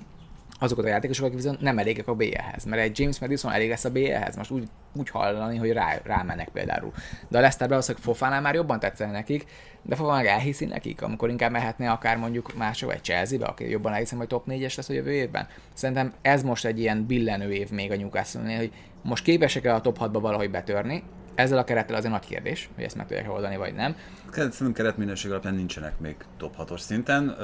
azokat 0.64 0.86
a 0.86 0.88
játékosokat, 0.88 1.30
akik 1.30 1.43
viszont 1.43 1.61
nem 1.61 1.78
elégek 1.78 2.07
a 2.07 2.16
BL-hez. 2.16 2.64
Mert 2.66 2.82
egy 2.82 2.99
James 2.99 3.20
Madison 3.20 3.51
elég 3.51 3.70
lesz 3.70 3.86
a 3.86 3.91
BL-hez. 3.91 4.36
Most 4.36 4.51
úgy, 4.51 4.64
úgy 4.93 5.09
hallani, 5.09 5.57
hogy 5.57 5.72
rá, 5.72 6.01
rámennek 6.03 6.49
például. 6.49 6.91
De 7.28 7.38
a 7.38 7.41
Leicesterben 7.41 7.78
az, 7.78 7.86
hogy 7.86 7.97
Fofánál 7.99 8.41
már 8.41 8.53
jobban 8.53 8.80
tetszene 8.80 9.11
nekik, 9.11 9.45
de 9.82 9.95
Fofán 9.95 10.16
meg 10.16 10.26
elhiszi 10.26 10.66
nekik, 10.66 11.01
amikor 11.01 11.30
inkább 11.30 11.51
mehetne 11.51 11.91
akár 11.91 12.18
mondjuk 12.18 12.55
máshova, 12.57 12.93
egy 12.93 13.03
Chelsea-be, 13.03 13.45
aki 13.45 13.70
jobban 13.70 13.93
elhiszem, 13.93 14.18
hogy 14.18 14.28
top 14.28 14.45
4-es 14.47 14.76
lesz 14.76 14.89
a 14.89 14.93
jövő 14.93 15.11
évben. 15.11 15.47
Szerintem 15.74 16.14
ez 16.22 16.43
most 16.43 16.66
egy 16.66 16.80
ilyen 16.80 17.05
billenő 17.05 17.51
év 17.51 17.70
még 17.70 17.91
a 17.91 17.95
newcastle 17.95 18.55
hogy 18.55 18.72
most 19.01 19.24
képesek-e 19.24 19.74
a 19.74 19.82
top 19.82 19.97
6-ba 20.01 20.18
valahogy 20.22 20.51
betörni, 20.51 21.03
ezzel 21.36 21.57
a 21.57 21.64
kerettel 21.64 21.95
azért 21.95 22.11
nagy 22.11 22.26
kérdés, 22.26 22.70
hogy 22.76 22.84
ezt 22.84 22.95
meg 22.95 23.07
tudják 23.07 23.32
oldani, 23.32 23.57
vagy 23.57 23.74
nem. 23.74 23.95
Szerintem 24.32 24.72
keretminőség 24.74 25.32
alapján 25.32 25.55
nincsenek 25.55 25.99
még 25.99 26.16
top 26.38 26.55
6-os 26.59 26.80
szinten. 26.80 27.36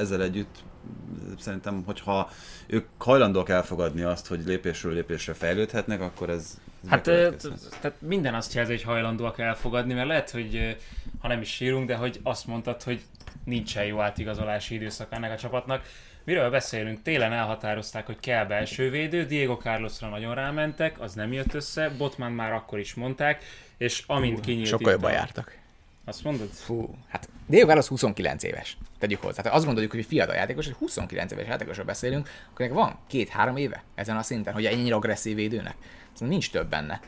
Ezzel 0.00 0.22
együtt 0.22 0.56
szerintem, 1.38 1.82
hogyha 1.86 2.30
ők 2.66 2.86
hajlandók 2.98 3.48
elfogadni 3.48 4.02
azt, 4.02 4.26
hogy 4.26 4.40
lépésről 4.46 4.92
lépésre 4.92 5.34
fejlődhetnek, 5.34 6.00
akkor 6.00 6.30
ez, 6.30 6.58
ez 6.82 6.88
Hát 6.88 7.02
tehát 7.80 7.94
minden 7.98 8.34
azt 8.34 8.54
jelzi, 8.54 8.72
hogy 8.72 8.82
hajlandóak 8.82 9.38
elfogadni, 9.38 9.94
mert 9.94 10.06
lehet, 10.08 10.30
hogy 10.30 10.76
ha 11.20 11.28
nem 11.28 11.40
is 11.40 11.48
sírunk, 11.48 11.86
de 11.86 11.96
hogy 11.96 12.20
azt 12.22 12.46
mondtad, 12.46 12.82
hogy 12.82 13.02
nincsen 13.44 13.84
jó 13.84 14.00
átigazolási 14.00 14.74
időszak 14.74 15.06
ennek 15.10 15.32
a 15.32 15.36
csapatnak. 15.36 15.82
Miről 16.24 16.50
beszélünk? 16.50 17.02
Télen 17.02 17.32
elhatározták, 17.32 18.06
hogy 18.06 18.20
kell 18.20 18.44
belső 18.44 18.90
védő, 18.90 19.24
Diego 19.24 19.56
Carlosra 19.56 20.08
nagyon 20.08 20.34
rámentek, 20.34 21.00
az 21.00 21.14
nem 21.14 21.32
jött 21.32 21.54
össze, 21.54 21.90
Botman 21.98 22.32
már 22.32 22.52
akkor 22.52 22.78
is 22.78 22.94
mondták, 22.94 23.44
és 23.76 24.02
amint 24.06 24.40
kinyílt 24.40 24.66
Sokkal 24.66 24.92
jobban 24.92 25.12
jártak. 25.12 25.57
Azt 26.08 26.24
mondod? 26.24 26.48
Fú, 26.48 26.94
hát 27.08 27.28
Diego 27.46 27.66
Carlos 27.66 27.86
29 27.86 28.42
éves. 28.42 28.76
Tegyük 28.98 29.20
hozzá. 29.20 29.42
Tehát 29.42 29.56
azt 29.56 29.66
gondoljuk, 29.66 29.92
hogy 29.92 30.04
fiatal 30.04 30.34
játékos, 30.34 30.64
hogy 30.64 30.74
29 30.74 31.32
éves 31.32 31.46
játékosról 31.46 31.84
beszélünk, 31.84 32.28
akkor 32.52 32.68
van 32.68 32.98
két-három 33.06 33.56
éve 33.56 33.82
ezen 33.94 34.16
a 34.16 34.22
szinten, 34.22 34.54
hogy 34.54 34.64
ennyire 34.64 34.94
agresszív 34.94 35.34
védőnek. 35.34 35.74
Szóval 36.12 36.28
nincs 36.28 36.50
több 36.50 36.68
benne. 36.68 37.00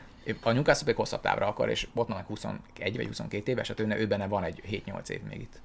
A 0.42 0.52
Newcastle 0.52 0.84
pedig 0.84 0.96
hosszabb 0.96 1.20
távra 1.20 1.46
akar, 1.46 1.68
és 1.68 1.88
Botman 1.94 2.22
21 2.22 2.60
vagy 2.96 3.06
22 3.06 3.50
éves, 3.50 3.72
tehát 3.74 3.92
ő, 3.92 4.00
ő 4.00 4.06
benne 4.06 4.26
van 4.26 4.44
egy 4.44 4.82
7-8 4.86 5.08
év 5.08 5.20
még 5.28 5.40
itt. 5.40 5.60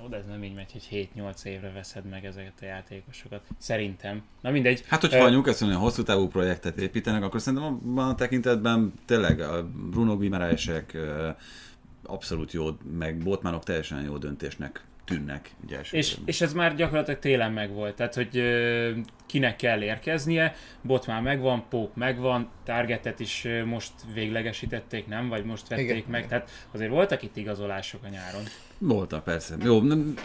Jó, 0.00 0.08
de 0.08 0.16
ez 0.16 0.26
nem 0.26 0.42
így 0.42 0.54
megy, 0.54 0.72
hogy 0.72 1.08
7-8 1.16 1.44
évre 1.44 1.72
veszed 1.72 2.04
meg 2.04 2.24
ezeket 2.24 2.52
a 2.60 2.64
játékosokat. 2.64 3.42
Szerintem. 3.58 4.22
Na 4.40 4.50
mindegy. 4.50 4.84
Hát, 4.86 5.00
hogyha 5.00 5.18
uh, 5.18 5.24
a 5.24 5.30
Newcastle 5.30 5.74
hosszú 5.74 6.02
távú 6.02 6.28
projektet 6.28 6.76
építenek, 6.76 7.22
akkor 7.22 7.40
szerintem 7.40 7.68
abban 7.68 8.08
a 8.08 8.14
tekintetben 8.14 8.92
tényleg 9.04 9.40
a 9.40 9.68
Bruno 9.90 10.16
Guimaraesek 10.16 10.96
abszolút 12.06 12.52
jó, 12.52 12.68
meg 12.98 13.18
Botmanok 13.18 13.64
teljesen 13.64 14.02
jó 14.02 14.16
döntésnek 14.16 14.84
tűnnek. 15.06 15.50
Ugye 15.64 15.78
és, 15.90 16.16
és 16.24 16.40
ez 16.40 16.52
már 16.52 16.74
gyakorlatilag 16.74 17.18
télen 17.18 17.52
megvolt, 17.52 17.94
tehát 17.94 18.14
hogy 18.14 18.36
ö, 18.36 18.90
kinek 19.26 19.56
kell 19.56 19.82
érkeznie, 19.82 20.54
bot 20.82 21.06
már 21.06 21.22
megvan, 21.22 21.64
Pók 21.68 21.94
megvan, 21.94 22.48
Targetet 22.64 23.20
is 23.20 23.44
ö, 23.44 23.64
most 23.64 23.92
véglegesítették, 24.14 25.06
nem? 25.06 25.28
Vagy 25.28 25.44
most 25.44 25.68
vették 25.68 25.88
Igen. 25.88 26.04
meg, 26.06 26.26
tehát 26.26 26.50
azért 26.72 26.90
voltak 26.90 27.22
itt 27.22 27.36
igazolások 27.36 28.04
a 28.04 28.08
nyáron. 28.08 28.42
Voltak, 28.78 29.24
persze. 29.24 29.56
Jó, 29.64 29.80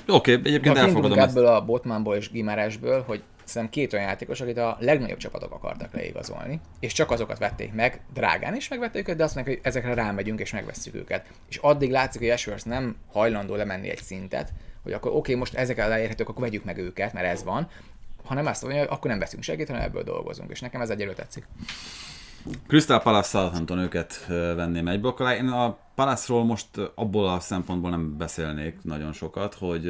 oké, 0.08 0.32
egyébként 0.32 0.78
ha 0.78 0.84
elfogadom 0.84 1.18
ezt. 1.18 1.30
ebből 1.30 1.46
a 1.48 1.66
Botmanból 1.66 2.16
és 2.16 2.30
Gimaresből, 2.30 3.02
hogy 3.02 3.24
szerintem 3.52 3.82
két 3.82 3.94
olyan 3.94 4.06
játékos, 4.06 4.42
akit 4.42 4.58
a 4.58 4.78
legnagyobb 4.80 5.18
csapatok 5.18 5.52
akartak 5.54 5.94
leigazolni, 5.94 6.60
és 6.80 6.94
csak 6.94 7.12
azokat 7.12 7.38
vették 7.38 7.74
meg, 7.74 8.02
drágán 8.14 8.56
is 8.56 8.68
megvették 8.68 9.02
őket, 9.02 9.16
de 9.16 9.24
azt 9.24 9.36
mondják, 9.36 9.58
hogy 9.58 9.66
ezekre 9.66 9.94
rámegyünk 9.94 10.40
és 10.40 10.52
megvesszük 10.52 10.96
őket. 10.96 11.26
És 11.50 11.58
addig 11.58 11.92
látszik, 11.92 12.22
hogy 12.22 12.30
Ashworth 12.30 12.66
nem 12.66 12.96
hajlandó 13.12 13.56
lemenni 13.56 13.90
egy 13.90 14.02
szintet, 14.02 14.54
hogy 14.84 14.94
akkor 14.94 15.12
oké, 15.12 15.20
okay, 15.20 15.36
most 15.36 15.54
ezekkel 15.54 15.92
elérhetők, 15.92 16.30
akkor 16.30 16.42
vegyük 16.42 16.64
meg 16.64 16.78
őket, 16.78 17.14
mert 17.14 17.28
ez 17.28 17.44
van, 17.44 17.68
hanem 18.24 18.46
azt 18.46 18.62
mondja, 18.62 18.80
hogy 18.80 18.90
akkor 18.92 19.10
nem 19.10 19.20
veszünk 19.20 19.44
segít, 19.44 19.68
hanem 19.68 19.82
ebből 19.82 20.04
dolgozunk, 20.04 20.52
és 20.52 20.60
nekem 20.60 20.82
ez 20.82 20.90
egyelőre 20.90 21.16
tetszik. 21.16 21.48
Crystal 22.68 23.02
Palace 23.02 23.30
Southampton 23.30 23.80
őket 23.80 24.26
venném 24.28 24.88
egy 24.88 25.02
blokk 25.02 25.20
alá. 25.20 25.36
Én 25.36 25.48
a 25.48 25.78
Palace-ról 25.96 26.44
most 26.46 26.68
abból 26.96 27.28
a 27.28 27.40
szempontból 27.40 27.90
nem 27.90 28.18
beszélnék 28.18 28.78
nagyon 28.82 29.14
sokat, 29.14 29.54
hogy 29.54 29.84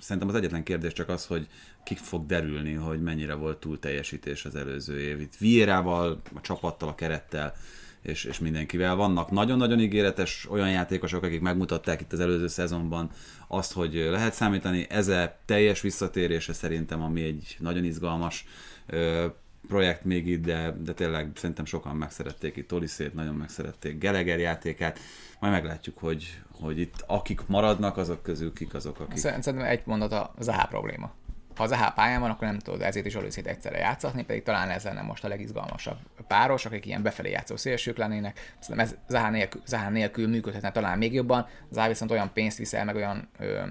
szerintem 0.00 0.28
az 0.28 0.34
egyetlen 0.34 0.62
kérdés 0.62 0.92
csak 0.92 1.08
az, 1.08 1.26
hogy 1.26 1.46
ki 1.84 1.94
fog 1.94 2.26
derülni, 2.26 2.72
hogy 2.72 3.02
mennyire 3.02 3.34
volt 3.34 3.60
túl 3.60 3.78
teljesítés 3.78 4.44
az 4.44 4.54
előző 4.54 5.00
év. 5.00 5.20
Itt 5.20 5.36
Vierával, 5.36 6.20
a 6.34 6.40
csapattal, 6.40 6.88
a 6.88 6.94
kerettel 6.94 7.54
és, 8.02 8.24
és 8.24 8.38
mindenkivel. 8.38 8.94
Vannak 8.94 9.30
nagyon-nagyon 9.30 9.80
ígéretes 9.80 10.46
olyan 10.50 10.70
játékosok, 10.70 11.22
akik 11.22 11.40
megmutatták 11.40 12.00
itt 12.00 12.12
az 12.12 12.20
előző 12.20 12.46
szezonban 12.46 13.10
azt, 13.48 13.72
hogy 13.72 13.94
lehet 13.94 14.34
számítani. 14.34 14.86
Ez 14.88 15.08
a 15.08 15.36
teljes 15.44 15.80
visszatérése 15.80 16.52
szerintem, 16.52 17.02
ami 17.02 17.22
egy 17.22 17.56
nagyon 17.58 17.84
izgalmas 17.84 18.46
ö, 18.86 19.26
projekt 19.68 20.04
még 20.04 20.26
itt, 20.26 20.44
de, 20.44 20.76
de 20.82 20.92
tényleg 20.92 21.30
szerintem 21.34 21.64
sokan 21.64 21.96
megszerették 21.96 22.56
itt 22.56 22.68
Toliszét, 22.68 23.14
nagyon 23.14 23.34
megszerették 23.34 23.98
Geleger 23.98 24.38
játékát. 24.38 24.98
Majd 25.40 25.52
meglátjuk, 25.52 25.98
hogy, 25.98 26.40
hogy 26.50 26.78
itt 26.78 27.04
akik 27.06 27.40
maradnak, 27.46 27.96
azok 27.96 28.22
közül 28.22 28.52
kik 28.52 28.74
azok, 28.74 29.00
akik... 29.00 29.16
Szerintem 29.16 29.58
egy 29.58 29.82
mondat 29.84 30.12
a 30.12 30.34
Zaha 30.38 30.66
probléma 30.66 31.12
ha 31.56 31.62
az 31.62 31.72
EH 31.72 31.94
pályán 31.94 32.20
van, 32.20 32.30
akkor 32.30 32.46
nem 32.46 32.58
tudod 32.58 32.82
ezért 32.82 33.06
is 33.06 33.14
Oliszét 33.14 33.46
egyszerre 33.46 33.78
játszatni, 33.78 34.24
pedig 34.24 34.42
talán 34.42 34.70
ez 34.70 34.84
lenne 34.84 35.02
most 35.02 35.24
a 35.24 35.28
legizgalmasabb 35.28 35.98
páros, 36.26 36.64
akik 36.64 36.86
ilyen 36.86 37.02
befelé 37.02 37.30
játszó 37.30 37.56
szélsők 37.56 37.96
lennének. 37.96 38.54
Szerintem 38.58 38.86
ez 38.86 38.96
Zaha 39.08 39.30
nélkül, 39.30 39.62
Zaha 39.66 39.90
nélkül 39.90 40.28
működhetne 40.28 40.72
talán 40.72 40.98
még 40.98 41.12
jobban. 41.12 41.46
Zaha 41.70 41.88
viszont 41.88 42.10
olyan 42.10 42.30
pénzt 42.32 42.58
viszel, 42.58 42.84
meg 42.84 42.94
olyan 42.94 43.28
ö, 43.38 43.62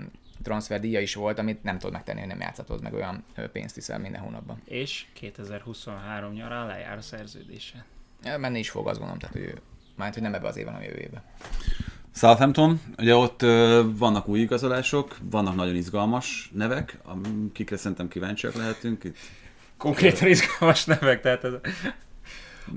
transferdíja 0.44 1.00
is 1.00 1.16
volt, 1.16 1.40
amit 1.40 1.64
nem 1.64 1.78
tudod 1.78 1.94
megtenni, 1.94 2.20
hogy 2.20 2.30
nem 2.30 2.40
játszhatod, 2.40 2.82
meg 2.82 2.94
olyan 2.94 3.24
pénzt 3.52 3.76
viszel 3.76 4.00
minden 4.00 4.22
hónapban. 4.22 4.62
És 4.66 5.06
2023 5.14 6.34
nyarán 6.34 6.68
lejár 6.68 6.98
a 6.98 7.02
szerződése. 7.02 7.86
Menni 8.38 8.60
is 8.60 8.70
fog, 8.70 8.88
azt 8.88 9.00
gondolom, 9.00 9.20
tehát 9.20 9.36
ő, 9.36 9.62
majd, 9.96 10.14
hogy 10.14 10.24
nem 10.24 10.34
ebbe 10.34 10.48
az 10.48 10.58
évben, 10.58 10.74
hanem 10.74 10.90
jövő 10.90 11.00
évben. 11.00 11.22
Southampton, 12.20 12.82
ugye 12.98 13.16
ott 13.16 13.42
ö, 13.42 13.82
vannak 13.98 14.28
új 14.28 14.40
igazolások, 14.40 15.16
vannak 15.32 15.56
nagyon 15.56 15.76
izgalmas 15.76 16.50
nevek, 16.54 16.98
akikre 17.04 17.78
szerintem 17.78 18.08
kíváncsiak 18.08 18.56
lehetünk. 18.56 19.04
Itt 19.04 19.18
Konkrétan 19.78 20.28
izgalmas 20.28 20.86
nevek, 20.86 21.22
tehát 21.22 21.44
ez... 21.44 21.54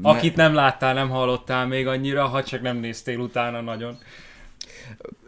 Akit 0.03 0.37
nem 0.37 0.55
láttál, 0.55 0.95
nem 0.95 1.09
hallottál 1.09 1.67
még 1.67 1.87
annyira, 1.87 2.27
ha 2.27 2.45
csak 2.45 2.63
nem 2.63 2.77
néztél 2.77 3.19
utána 3.19 3.61
nagyon. 3.61 3.99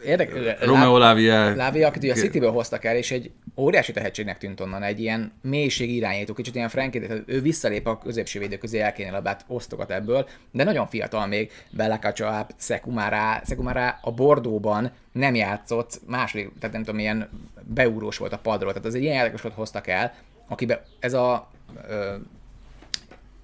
Érdekes. 0.05 0.59
Romeo 0.59 0.97
Lavia. 0.97 1.55
Lavia, 1.55 1.87
akit 1.87 2.03
ugye 2.03 2.11
a 2.11 2.15
Cityből 2.15 2.51
hoztak 2.51 2.85
el, 2.85 2.95
és 2.95 3.11
egy 3.11 3.31
óriási 3.57 3.91
tehetségnek 3.91 4.37
tűnt 4.37 4.59
onnan, 4.59 4.83
egy 4.83 4.99
ilyen 4.99 5.31
mélység 5.41 5.95
irányító, 5.95 6.33
kicsit 6.33 6.55
ilyen 6.55 6.69
Frankie, 6.69 7.07
tehát 7.07 7.23
ő 7.25 7.41
visszalép 7.41 7.87
a 7.87 7.97
középső 7.97 8.39
védő 8.39 8.57
közé, 8.57 8.79
elkéne 8.79 9.11
labát, 9.11 9.45
osztogat 9.47 9.91
ebből, 9.91 10.27
de 10.51 10.63
nagyon 10.63 10.87
fiatal 10.87 11.27
még, 11.27 11.51
Belakacsaáp, 11.69 12.53
Sekumara, 12.57 13.41
Sekumara 13.45 13.99
a 14.01 14.11
Bordóban 14.11 14.91
nem 15.11 15.35
játszott, 15.35 16.01
második, 16.07 16.51
tehát 16.59 16.75
nem 16.75 16.83
tudom, 16.83 16.95
milyen 16.95 17.29
beúrós 17.63 18.17
volt 18.17 18.33
a 18.33 18.37
padról, 18.37 18.71
tehát 18.71 18.87
az 18.87 18.95
egy 18.95 19.01
ilyen 19.01 19.15
játékosot 19.15 19.53
hoztak 19.53 19.87
el, 19.87 20.13
akiben 20.47 20.79
ez 20.99 21.13
a 21.13 21.49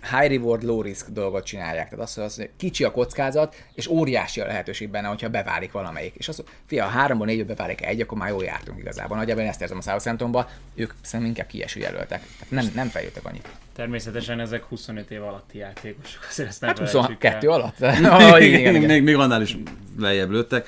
high 0.02 0.30
reward, 0.30 0.64
low 0.64 0.82
risk 0.82 1.10
dolgot 1.10 1.46
csinálják. 1.46 1.90
Tehát 1.90 2.10
azt, 2.18 2.36
hogy 2.36 2.50
kicsi 2.58 2.84
a 2.84 2.92
kockázat, 2.92 3.56
és 3.74 3.88
óriási 3.88 4.42
a 4.42 4.46
lehetőség 4.46 4.90
benne, 4.90 5.08
hogyha 5.08 5.30
beválik 5.30 5.72
valamelyik. 5.72 6.16
És 6.16 6.28
azt 6.28 6.44
fia, 6.66 6.86
a 6.86 6.88
háromból 6.88 7.26
négyből 7.26 7.46
beválik 7.46 7.86
egy, 7.86 8.02
akkor 8.02 8.18
már 8.18 8.30
jól 8.30 8.44
jártunk 8.44 8.80
igazából. 8.80 9.18
Nagyjából 9.18 9.44
én 9.44 9.50
ezt 9.50 9.62
érzem 9.62 9.78
a 9.78 9.82
Southamptonban, 9.82 10.46
ők 10.76 10.94
szerintem 11.02 11.30
inkább 11.30 11.48
kieső 11.48 11.80
jelöltek. 11.80 12.22
Tehát 12.40 12.50
nem, 12.50 12.72
nem 12.76 12.88
fejlődtek 12.88 13.26
annyit. 13.26 13.48
Természetesen 13.76 14.40
ezek 14.40 14.64
25 14.64 15.12
év 15.12 15.24
alatti 15.24 15.58
játékosok, 15.58 16.26
azért 16.30 16.50
ezt 16.50 16.62
nem 16.62 16.70
hát 16.70 16.80
22 16.80 17.48
el. 17.48 17.54
alatt? 17.54 17.80
no, 18.00 18.38
igen, 18.38 18.60
igen, 18.60 18.76
igen. 18.76 18.90
még, 18.90 19.04
még 19.04 19.16
annál 19.16 19.42
is 19.42 19.58
lejjebb 19.98 20.30
lőttek. 20.30 20.68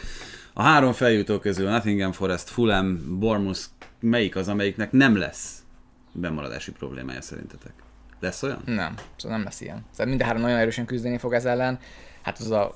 A 0.53 0.61
három 0.61 0.93
feljutó 0.93 1.39
közül 1.39 1.69
Nottingham 1.69 2.11
Forest, 2.11 2.49
Fulham, 2.49 3.19
Bournemouth, 3.19 3.61
melyik 3.99 4.35
az, 4.35 4.47
amelyiknek 4.47 4.91
nem 4.91 5.17
lesz 5.17 5.63
bemaradási 6.11 6.71
problémája 6.71 7.21
szerintetek? 7.21 7.82
Lesz 8.23 8.43
olyan? 8.43 8.61
Nem, 8.65 8.95
szóval 9.15 9.37
nem 9.37 9.45
lesz 9.45 9.61
ilyen. 9.61 9.85
Szóval 9.91 10.05
mind 10.05 10.21
a 10.21 10.25
három 10.25 10.41
nagyon 10.41 10.57
erősen 10.57 10.85
küzdeni 10.85 11.17
fog 11.17 11.33
ez 11.33 11.45
ellen. 11.45 11.79
Hát 12.21 12.39
az 12.39 12.51
a 12.51 12.75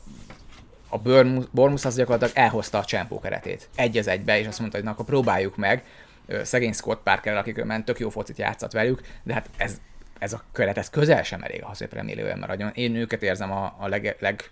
a 0.90 0.98
Bormus 1.52 1.86
az 1.86 1.96
gyakorlatilag 1.96 2.38
elhozta 2.38 2.78
a 2.78 2.86
csempó 2.86 3.20
keretét. 3.20 3.70
Egy 3.76 3.98
az 3.98 4.08
egybe, 4.08 4.40
és 4.40 4.48
azt 4.48 4.60
mondta, 4.60 4.78
hogy 4.78 4.86
na, 4.86 4.92
akkor 4.92 5.06
próbáljuk 5.06 5.58
meg. 5.58 5.84
Szegény 6.44 6.74
Scott 6.74 7.04
Parker, 7.04 7.38
akik 7.38 7.64
ment, 7.64 7.86
tök 7.86 8.00
jó 8.00 8.10
focit 8.10 8.38
játszott 8.38 8.72
velük, 8.72 9.02
de 9.24 9.34
hát 9.34 9.50
ez 9.58 9.82
ez 10.20 10.34
a 10.34 10.44
keret, 10.54 10.78
ez 10.78 10.90
közel 10.90 11.24
sem 11.24 11.44
elég 11.44 11.64
ahhoz, 11.64 11.78
hogy 11.78 11.88
Premier 11.88 12.18
League 12.18 12.36
maradjon. 12.36 12.72
Én 12.74 12.96
őket 12.96 13.24
érzem 13.24 13.52
a, 13.52 13.76
a 13.80 13.88
leg, 13.88 14.16
leg 14.20 14.44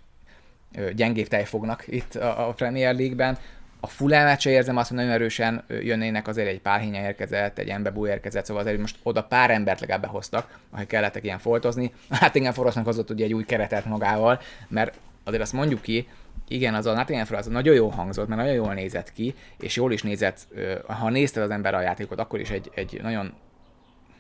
gyengébb 0.94 1.28
tejfognak 1.28 1.84
itt 1.88 2.16
a, 2.16 2.48
a 2.48 2.54
Premier 2.54 2.96
League-ben. 2.96 3.38
A 3.86 4.06
meccse 4.08 4.50
érzem 4.50 4.78
azt, 4.78 4.88
hogy 4.90 4.98
nagyon 4.98 5.14
erősen 5.14 5.64
jönnének, 5.68 6.28
azért 6.28 6.48
egy 6.48 6.60
Pálhinya 6.60 7.02
érkezett, 7.02 7.58
egy 7.58 7.70
Embebú 7.70 8.08
érkezett, 8.08 8.46
szóval 8.46 8.64
azért 8.64 8.80
most 8.80 8.98
oda 9.04 9.24
pár 9.24 9.52
embert 9.52 9.80
legalább 9.80 10.02
behoztak, 10.02 10.60
akik 10.72 10.88
kellettek 10.88 11.24
ilyen 11.24 11.40
foltozni. 11.40 11.94
Hát 12.10 12.36
igen, 12.36 12.54
Forrestnak 12.54 12.86
hozott 12.86 13.10
ugye 13.10 13.26
egy 13.26 13.34
új 13.34 13.44
keretet 13.44 13.86
magával, 13.86 14.40
mert 14.68 14.98
azért 15.24 15.42
azt 15.42 15.54
mondjuk 15.54 15.82
ki, 15.82 16.08
igen, 16.48 16.74
az 16.74 16.86
a 16.86 16.94
Nottingham 16.94 17.26
Forest 17.26 17.50
nagyon 17.50 17.76
jól 17.76 17.90
hangzott, 17.90 18.28
mert 18.28 18.42
nagyon 18.42 18.56
jól 18.56 18.74
nézett 18.74 19.12
ki, 19.14 19.36
és 19.60 19.76
jól 19.76 19.92
is 19.92 20.02
nézett, 20.02 20.48
ha 20.88 21.10
nézted 21.10 21.44
az 21.44 21.50
ember 21.50 21.74
a 21.74 21.82
játékot, 21.82 22.20
akkor 22.20 22.40
is 22.40 22.50
egy, 22.50 22.72
egy 22.74 23.00
nagyon 23.02 23.34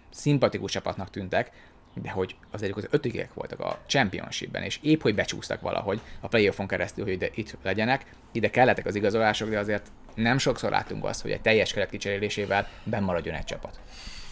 szimpatikus 0.09 0.71
csapatnak 0.71 1.09
tűntek, 1.09 1.51
de 2.01 2.09
hogy 2.09 2.35
azért 2.51 2.75
az 2.75 2.87
ötödikek 2.91 3.33
voltak 3.33 3.59
a 3.59 3.79
championshipben, 3.85 4.63
és 4.63 4.79
épp 4.81 5.01
hogy 5.01 5.15
becsúsztak 5.15 5.61
valahogy 5.61 5.99
a 6.19 6.27
playoffon 6.27 6.67
keresztül, 6.67 7.03
hogy 7.03 7.13
ide, 7.13 7.29
itt 7.33 7.57
legyenek, 7.63 8.05
ide 8.31 8.49
kellettek 8.49 8.85
az 8.85 8.95
igazolások, 8.95 9.49
de 9.49 9.59
azért 9.59 9.91
nem 10.15 10.37
sokszor 10.37 10.71
látunk 10.71 11.05
azt, 11.05 11.21
hogy 11.21 11.31
egy 11.31 11.41
teljes 11.41 11.73
keret 11.73 11.89
kicserélésével 11.89 12.67
bemaradjon 12.83 13.35
egy 13.35 13.43
csapat. 13.43 13.79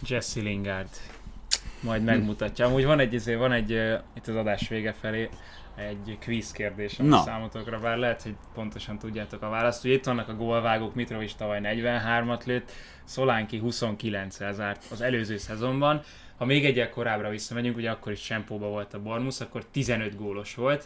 Jesse 0.07 0.41
Lingard 0.41 0.89
majd 1.79 2.03
megmutatja. 2.03 2.65
Amúgy 2.65 2.85
van 2.85 2.99
egy, 2.99 3.13
izé, 3.13 3.35
van 3.35 3.51
egy 3.51 3.69
itt 4.13 4.27
az 4.27 4.35
adás 4.35 4.67
vége 4.67 4.93
felé 4.93 5.29
egy 5.75 6.17
quiz 6.25 6.51
kérdés 6.51 6.99
a 6.99 7.21
számotokra, 7.25 7.79
bár 7.79 7.97
lehet, 7.97 8.21
hogy 8.21 8.35
pontosan 8.53 8.99
tudjátok 8.99 9.41
a 9.41 9.49
választ. 9.49 9.85
Ugye 9.85 9.93
itt 9.93 10.05
vannak 10.05 10.29
a 10.29 10.35
gólvágók, 10.35 10.95
Mitrovic 10.95 11.33
tavaly 11.33 11.59
43-at 11.63 12.45
lőtt, 12.45 12.71
Szolánki 13.03 13.61
29-el 13.63 14.53
zárt 14.53 14.83
az 14.91 15.01
előző 15.01 15.37
szezonban. 15.37 16.01
Ha 16.37 16.45
még 16.45 16.65
egyel 16.65 16.89
korábbra 16.89 17.29
visszamegyünk, 17.29 17.77
ugye 17.77 17.91
akkor 17.91 18.11
is 18.11 18.21
Csempóba 18.21 18.67
volt 18.67 18.93
a 18.93 19.01
Bormus, 19.01 19.39
akkor 19.39 19.65
15 19.65 20.15
gólos 20.15 20.55
volt, 20.55 20.85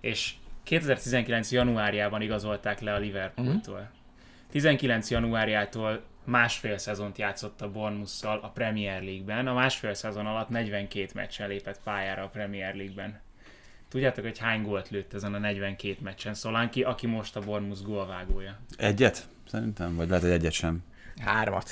és 0.00 0.34
2019. 0.62 1.50
januárjában 1.52 2.22
igazolták 2.22 2.80
le 2.80 2.94
a 2.94 2.98
Liverpooltól. 2.98 3.90
19 4.50 5.10
januárjától 5.10 6.02
másfél 6.24 6.78
szezont 6.78 7.18
játszott 7.18 7.60
a 7.60 7.70
Bournemouth-szal 7.70 8.38
a 8.42 8.48
Premier 8.48 9.02
League-ben. 9.02 9.46
A 9.46 9.54
másfél 9.54 9.94
szezon 9.94 10.26
alatt 10.26 10.48
42 10.48 11.08
meccsen 11.14 11.48
lépett 11.48 11.80
pályára 11.84 12.22
a 12.22 12.28
Premier 12.28 12.74
League-ben. 12.74 13.20
Tudjátok, 13.88 14.24
hogy 14.24 14.38
hány 14.38 14.62
gólt 14.62 14.90
lőtt 14.90 15.14
ezen 15.14 15.34
a 15.34 15.38
42 15.38 15.96
meccsen 16.02 16.34
Szolánki, 16.34 16.82
aki 16.82 17.06
most 17.06 17.36
a 17.36 17.40
Bournemouth 17.40 17.82
gólvágója? 17.82 18.58
Egyet? 18.76 19.28
Szerintem, 19.48 19.96
vagy 19.96 20.08
lehet, 20.08 20.22
hogy 20.22 20.32
egyet 20.32 20.52
sem. 20.52 20.84
Hármat. 21.24 21.70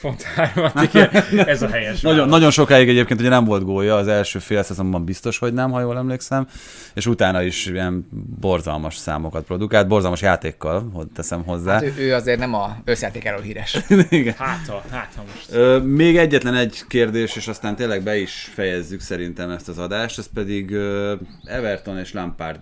Pont 0.00 0.22
hármat, 0.22 0.82
igen. 0.82 1.08
Ez 1.46 1.62
a 1.62 1.68
helyes 1.68 2.00
Nagyon, 2.00 2.18
válasz. 2.18 2.32
nagyon 2.34 2.50
sokáig 2.50 2.88
egyébként 2.88 3.20
ugye 3.20 3.28
nem 3.28 3.44
volt 3.44 3.64
gólja, 3.64 3.96
az 3.96 4.08
első 4.08 4.38
fél 4.38 4.62
szezonban 4.62 5.04
biztos, 5.04 5.38
hogy 5.38 5.52
nem, 5.52 5.70
ha 5.70 5.80
jól 5.80 5.96
emlékszem, 5.96 6.48
és 6.94 7.06
utána 7.06 7.42
is 7.42 7.66
ilyen 7.66 8.08
borzalmas 8.40 8.96
számokat 8.96 9.44
produkált, 9.44 9.88
borzalmas 9.88 10.20
játékkal, 10.20 10.90
hogy 10.92 11.06
teszem 11.06 11.44
hozzá. 11.44 11.72
Hát 11.72 11.82
ő, 11.82 11.94
ő 11.98 12.14
azért 12.14 12.38
nem 12.38 12.54
a 12.54 12.76
összjátékáról 12.84 13.40
híres. 13.40 13.78
Igen. 14.08 14.34
Hát 14.38 14.66
ha, 14.68 14.82
hát 14.90 15.12
ha 15.16 15.22
most. 15.34 15.52
Ö, 15.52 15.78
még 15.78 16.16
egyetlen 16.16 16.54
egy 16.54 16.80
kérdés, 16.88 17.36
és 17.36 17.48
aztán 17.48 17.76
tényleg 17.76 18.02
be 18.02 18.16
is 18.16 18.50
fejezzük 18.54 19.00
szerintem 19.00 19.50
ezt 19.50 19.68
az 19.68 19.78
adást, 19.78 20.18
ez 20.18 20.28
pedig 20.34 20.70
ö, 20.70 21.14
Everton 21.44 21.98
és 21.98 22.12
Lampard 22.12 22.58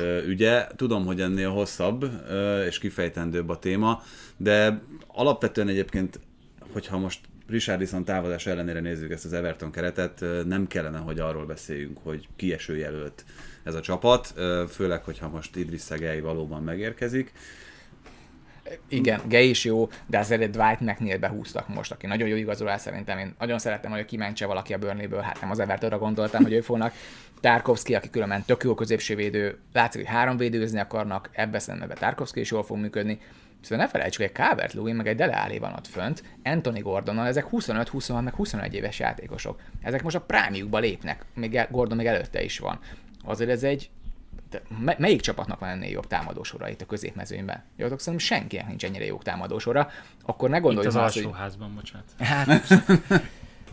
ö, 0.00 0.22
ügye. 0.26 0.66
Tudom, 0.76 1.06
hogy 1.06 1.20
ennél 1.20 1.50
hosszabb 1.50 2.10
ö, 2.30 2.64
és 2.64 2.78
kifejtendőbb 2.78 3.48
a 3.48 3.58
téma, 3.58 4.02
de 4.42 4.82
alapvetően 5.06 5.68
egyébként, 5.68 6.20
hogyha 6.72 6.98
most 6.98 7.20
Richardson 7.48 8.04
távozás 8.04 8.46
ellenére 8.46 8.80
nézzük 8.80 9.10
ezt 9.10 9.24
az 9.24 9.32
Everton 9.32 9.70
keretet, 9.70 10.24
nem 10.46 10.66
kellene, 10.66 10.98
hogy 10.98 11.18
arról 11.18 11.46
beszéljünk, 11.46 11.98
hogy 12.02 12.28
kieső 12.36 12.76
jelölt 12.76 13.24
ez 13.62 13.74
a 13.74 13.80
csapat, 13.80 14.34
főleg, 14.70 15.04
hogyha 15.04 15.28
most 15.28 15.56
Idris 15.56 15.80
Szegely 15.80 16.20
valóban 16.20 16.62
megérkezik. 16.62 17.32
Igen, 18.88 19.20
Gay 19.28 19.48
is 19.48 19.64
jó, 19.64 19.88
de 20.06 20.18
azért 20.18 20.40
egy 20.40 20.50
Dwight 20.50 20.80
McNeil 20.80 21.18
behúztak 21.18 21.68
most, 21.68 21.92
aki 21.92 22.06
nagyon 22.06 22.28
jó 22.28 22.36
igazolás 22.36 22.80
szerintem. 22.80 23.18
Én 23.18 23.34
nagyon 23.38 23.58
szerettem, 23.58 23.90
hogy 23.90 24.04
kimentse 24.04 24.46
valaki 24.46 24.74
a 24.74 24.78
Burnleyből, 24.78 25.20
hát 25.20 25.40
nem 25.40 25.50
az 25.50 25.58
Evertonra 25.58 25.98
gondoltam, 25.98 26.42
hogy 26.42 26.52
ők 26.52 26.64
fognak. 26.64 26.92
Tarkovsky, 27.40 27.94
aki 27.94 28.10
különben 28.10 28.42
tök 28.44 28.62
jó 28.62 28.74
középső 28.74 29.14
védő, 29.14 29.58
látszik, 29.72 30.00
hogy 30.00 30.10
három 30.10 30.36
védőzni 30.36 30.80
akarnak, 30.80 31.28
ebbe 31.32 31.58
szerintem 31.58 31.90
ebbe 31.90 32.00
Tarkovsky 32.00 32.40
is 32.40 32.50
jól 32.50 32.62
fog 32.64 32.78
működni. 32.78 33.20
Szóval 33.62 33.84
ne 33.84 33.90
felejtsük, 33.90 34.22
egy 34.22 34.32
calvert 34.32 34.72
Lewin 34.72 34.94
meg 34.94 35.06
egy 35.06 35.16
Dele 35.16 35.36
Alli 35.36 35.58
van 35.58 35.72
ott 35.72 35.86
fönt, 35.86 36.22
Anthony 36.44 36.82
Gordonnal, 36.82 37.26
ezek 37.26 37.44
25, 37.44 37.88
26, 37.88 38.24
meg 38.24 38.34
21 38.34 38.74
éves 38.74 38.98
játékosok. 38.98 39.60
Ezek 39.82 40.02
most 40.02 40.16
a 40.16 40.20
prime 40.20 40.78
lépnek, 40.80 41.24
még 41.34 41.66
Gordon 41.70 41.96
még 41.96 42.06
előtte 42.06 42.42
is 42.42 42.58
van. 42.58 42.78
Azért 43.24 43.50
ez 43.50 43.62
egy 43.62 43.90
de 44.52 44.62
me- 44.78 44.98
melyik 44.98 45.20
csapatnak 45.20 45.58
van 45.58 45.68
ennél 45.68 45.90
jobb 45.90 46.06
támadósora 46.06 46.68
itt 46.68 46.80
a 46.80 46.86
középmezőnyben? 46.86 47.62
Jó, 47.76 47.86
szerintem 47.86 48.18
senkinek 48.18 48.66
nincs 48.66 48.84
ennyire 48.84 49.04
jó 49.04 49.16
támadósora. 49.16 49.90
Akkor 50.24 50.50
ne 50.50 50.56
Itt 50.56 50.62
gondolj 50.62 50.86
az 50.86 50.94
már 50.94 51.04
azt, 51.04 51.14
hogy... 51.14 51.24
alsóházban, 51.24 51.74
bocsánat. 51.74 52.06
Hát, 52.18 52.62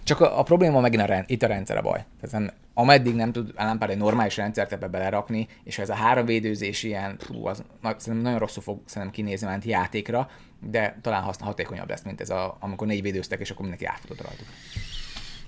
csak 0.10 0.19
a, 0.22 0.40
a 0.40 0.44
probléma 0.44 0.80
megint 0.80 1.02
a 1.02 1.06
rend, 1.06 1.23
itt 1.27 1.44
a 1.44 1.48
rendszer 1.48 1.77
a 1.77 1.81
baj. 1.81 2.06
Tehát 2.22 2.45
nem, 2.45 2.56
ameddig 2.73 3.15
nem 3.15 3.31
tud 3.31 3.53
Lampard 3.56 3.91
egy 3.91 3.98
normális 3.98 4.38
rendszert 4.38 4.72
ebbe 4.72 4.88
belerakni, 4.88 5.48
és 5.64 5.77
ez 5.77 5.90
a 5.90 5.94
három 5.94 6.26
védőzés 6.26 6.84
ilyen, 6.84 7.18
fú, 7.19 7.45
az 7.45 7.64
szerintem 7.81 8.18
nagyon 8.18 8.40
rosszul 8.40 8.64
fog 8.64 8.80
szerintem 8.86 9.14
kinézni 9.14 9.48
ment 9.48 9.64
játékra, 9.64 10.30
de 10.69 10.98
talán 11.02 11.23
haszna, 11.23 11.45
hatékonyabb 11.45 11.90
lesz, 11.90 12.03
mint 12.03 12.22
ez 12.22 12.30
a, 12.30 12.57
amikor 12.60 12.88
négy 12.88 13.02
védőztek, 13.02 13.40
és 13.40 13.49
akkor 13.49 13.61
mindenki 13.61 13.86
átfutott 13.86 14.22
rajtuk. 14.22 14.48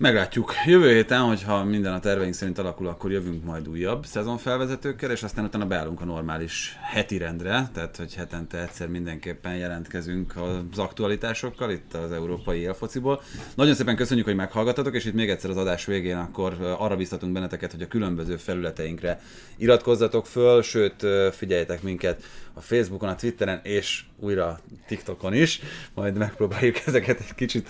Meglátjuk. 0.01 0.53
Jövő 0.65 0.93
héten, 0.93 1.21
hogyha 1.21 1.63
minden 1.63 1.93
a 1.93 1.99
terveink 1.99 2.33
szerint 2.33 2.57
alakul, 2.57 2.87
akkor 2.87 3.11
jövünk 3.11 3.43
majd 3.43 3.67
újabb 3.67 4.05
szezonfelvezetőkkel, 4.05 5.11
és 5.11 5.23
aztán 5.23 5.45
utána 5.45 5.65
beállunk 5.65 6.01
a 6.01 6.05
normális 6.05 6.77
heti 6.81 7.17
rendre, 7.17 7.69
tehát 7.73 7.97
hogy 7.97 8.15
hetente 8.15 8.61
egyszer 8.61 8.87
mindenképpen 8.87 9.55
jelentkezünk 9.55 10.33
az 10.71 10.79
aktualitásokkal 10.79 11.71
itt 11.71 11.93
az 11.93 12.11
európai 12.11 12.59
élfociból. 12.59 13.21
Nagyon 13.55 13.73
szépen 13.73 13.95
köszönjük, 13.95 14.25
hogy 14.25 14.35
meghallgattatok, 14.35 14.95
és 14.95 15.05
itt 15.05 15.13
még 15.13 15.29
egyszer 15.29 15.49
az 15.49 15.57
adás 15.57 15.85
végén 15.85 16.17
akkor 16.17 16.75
arra 16.77 16.95
biztatunk 16.95 17.33
benneteket, 17.33 17.71
hogy 17.71 17.81
a 17.81 17.87
különböző 17.87 18.37
felületeinkre 18.37 19.21
iratkozzatok 19.57 20.25
föl, 20.25 20.61
sőt 20.61 21.05
figyeljetek 21.31 21.81
minket 21.81 22.23
a 22.53 22.61
Facebookon, 22.61 23.09
a 23.09 23.15
Twitteren 23.15 23.59
és 23.63 24.03
újra 24.19 24.59
TikTokon 24.87 25.33
is, 25.33 25.59
majd 25.93 26.17
megpróbáljuk 26.17 26.77
ezeket 26.85 27.19
egy 27.19 27.35
kicsit 27.35 27.69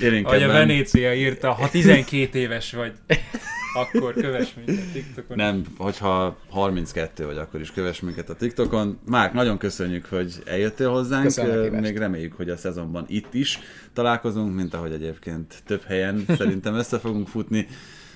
ö, 0.00 0.20
Ahogy 0.22 0.42
a 0.42 0.46
Venécia 0.46 1.14
írta, 1.14 1.52
ha 1.52 1.70
12 1.70 2.38
éves 2.38 2.72
vagy, 2.72 2.92
akkor 3.74 4.14
kövess 4.14 4.48
minket 4.54 4.92
TikTokon. 4.92 5.36
Nem, 5.36 5.64
hogyha 5.78 6.38
32 6.48 7.26
vagy, 7.26 7.36
akkor 7.36 7.60
is 7.60 7.70
kövess 7.70 8.00
minket 8.00 8.30
a 8.30 8.34
TikTokon. 8.34 8.98
Márk, 9.06 9.32
nagyon 9.32 9.58
köszönjük, 9.58 10.06
hogy 10.06 10.34
eljöttél 10.44 10.90
hozzánk. 10.90 11.32
A 11.36 11.44
meghívást. 11.44 11.82
Még 11.82 11.96
reméljük, 11.96 12.32
hogy 12.32 12.50
a 12.50 12.56
szezonban 12.56 13.04
itt 13.08 13.34
is 13.34 13.58
találkozunk, 13.92 14.54
mint 14.54 14.74
ahogy 14.74 14.92
egyébként 14.92 15.62
több 15.66 15.82
helyen 15.82 16.24
szerintem 16.36 16.74
össze 16.74 16.98
fogunk 16.98 17.28
futni. 17.28 17.66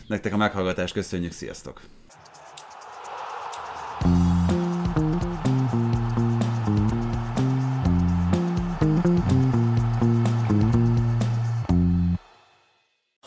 Nektek 0.07 0.33
a 0.33 0.37
meghallgatást 0.37 0.95
köszönjük, 0.95 1.33
sziasztok! 1.33 1.81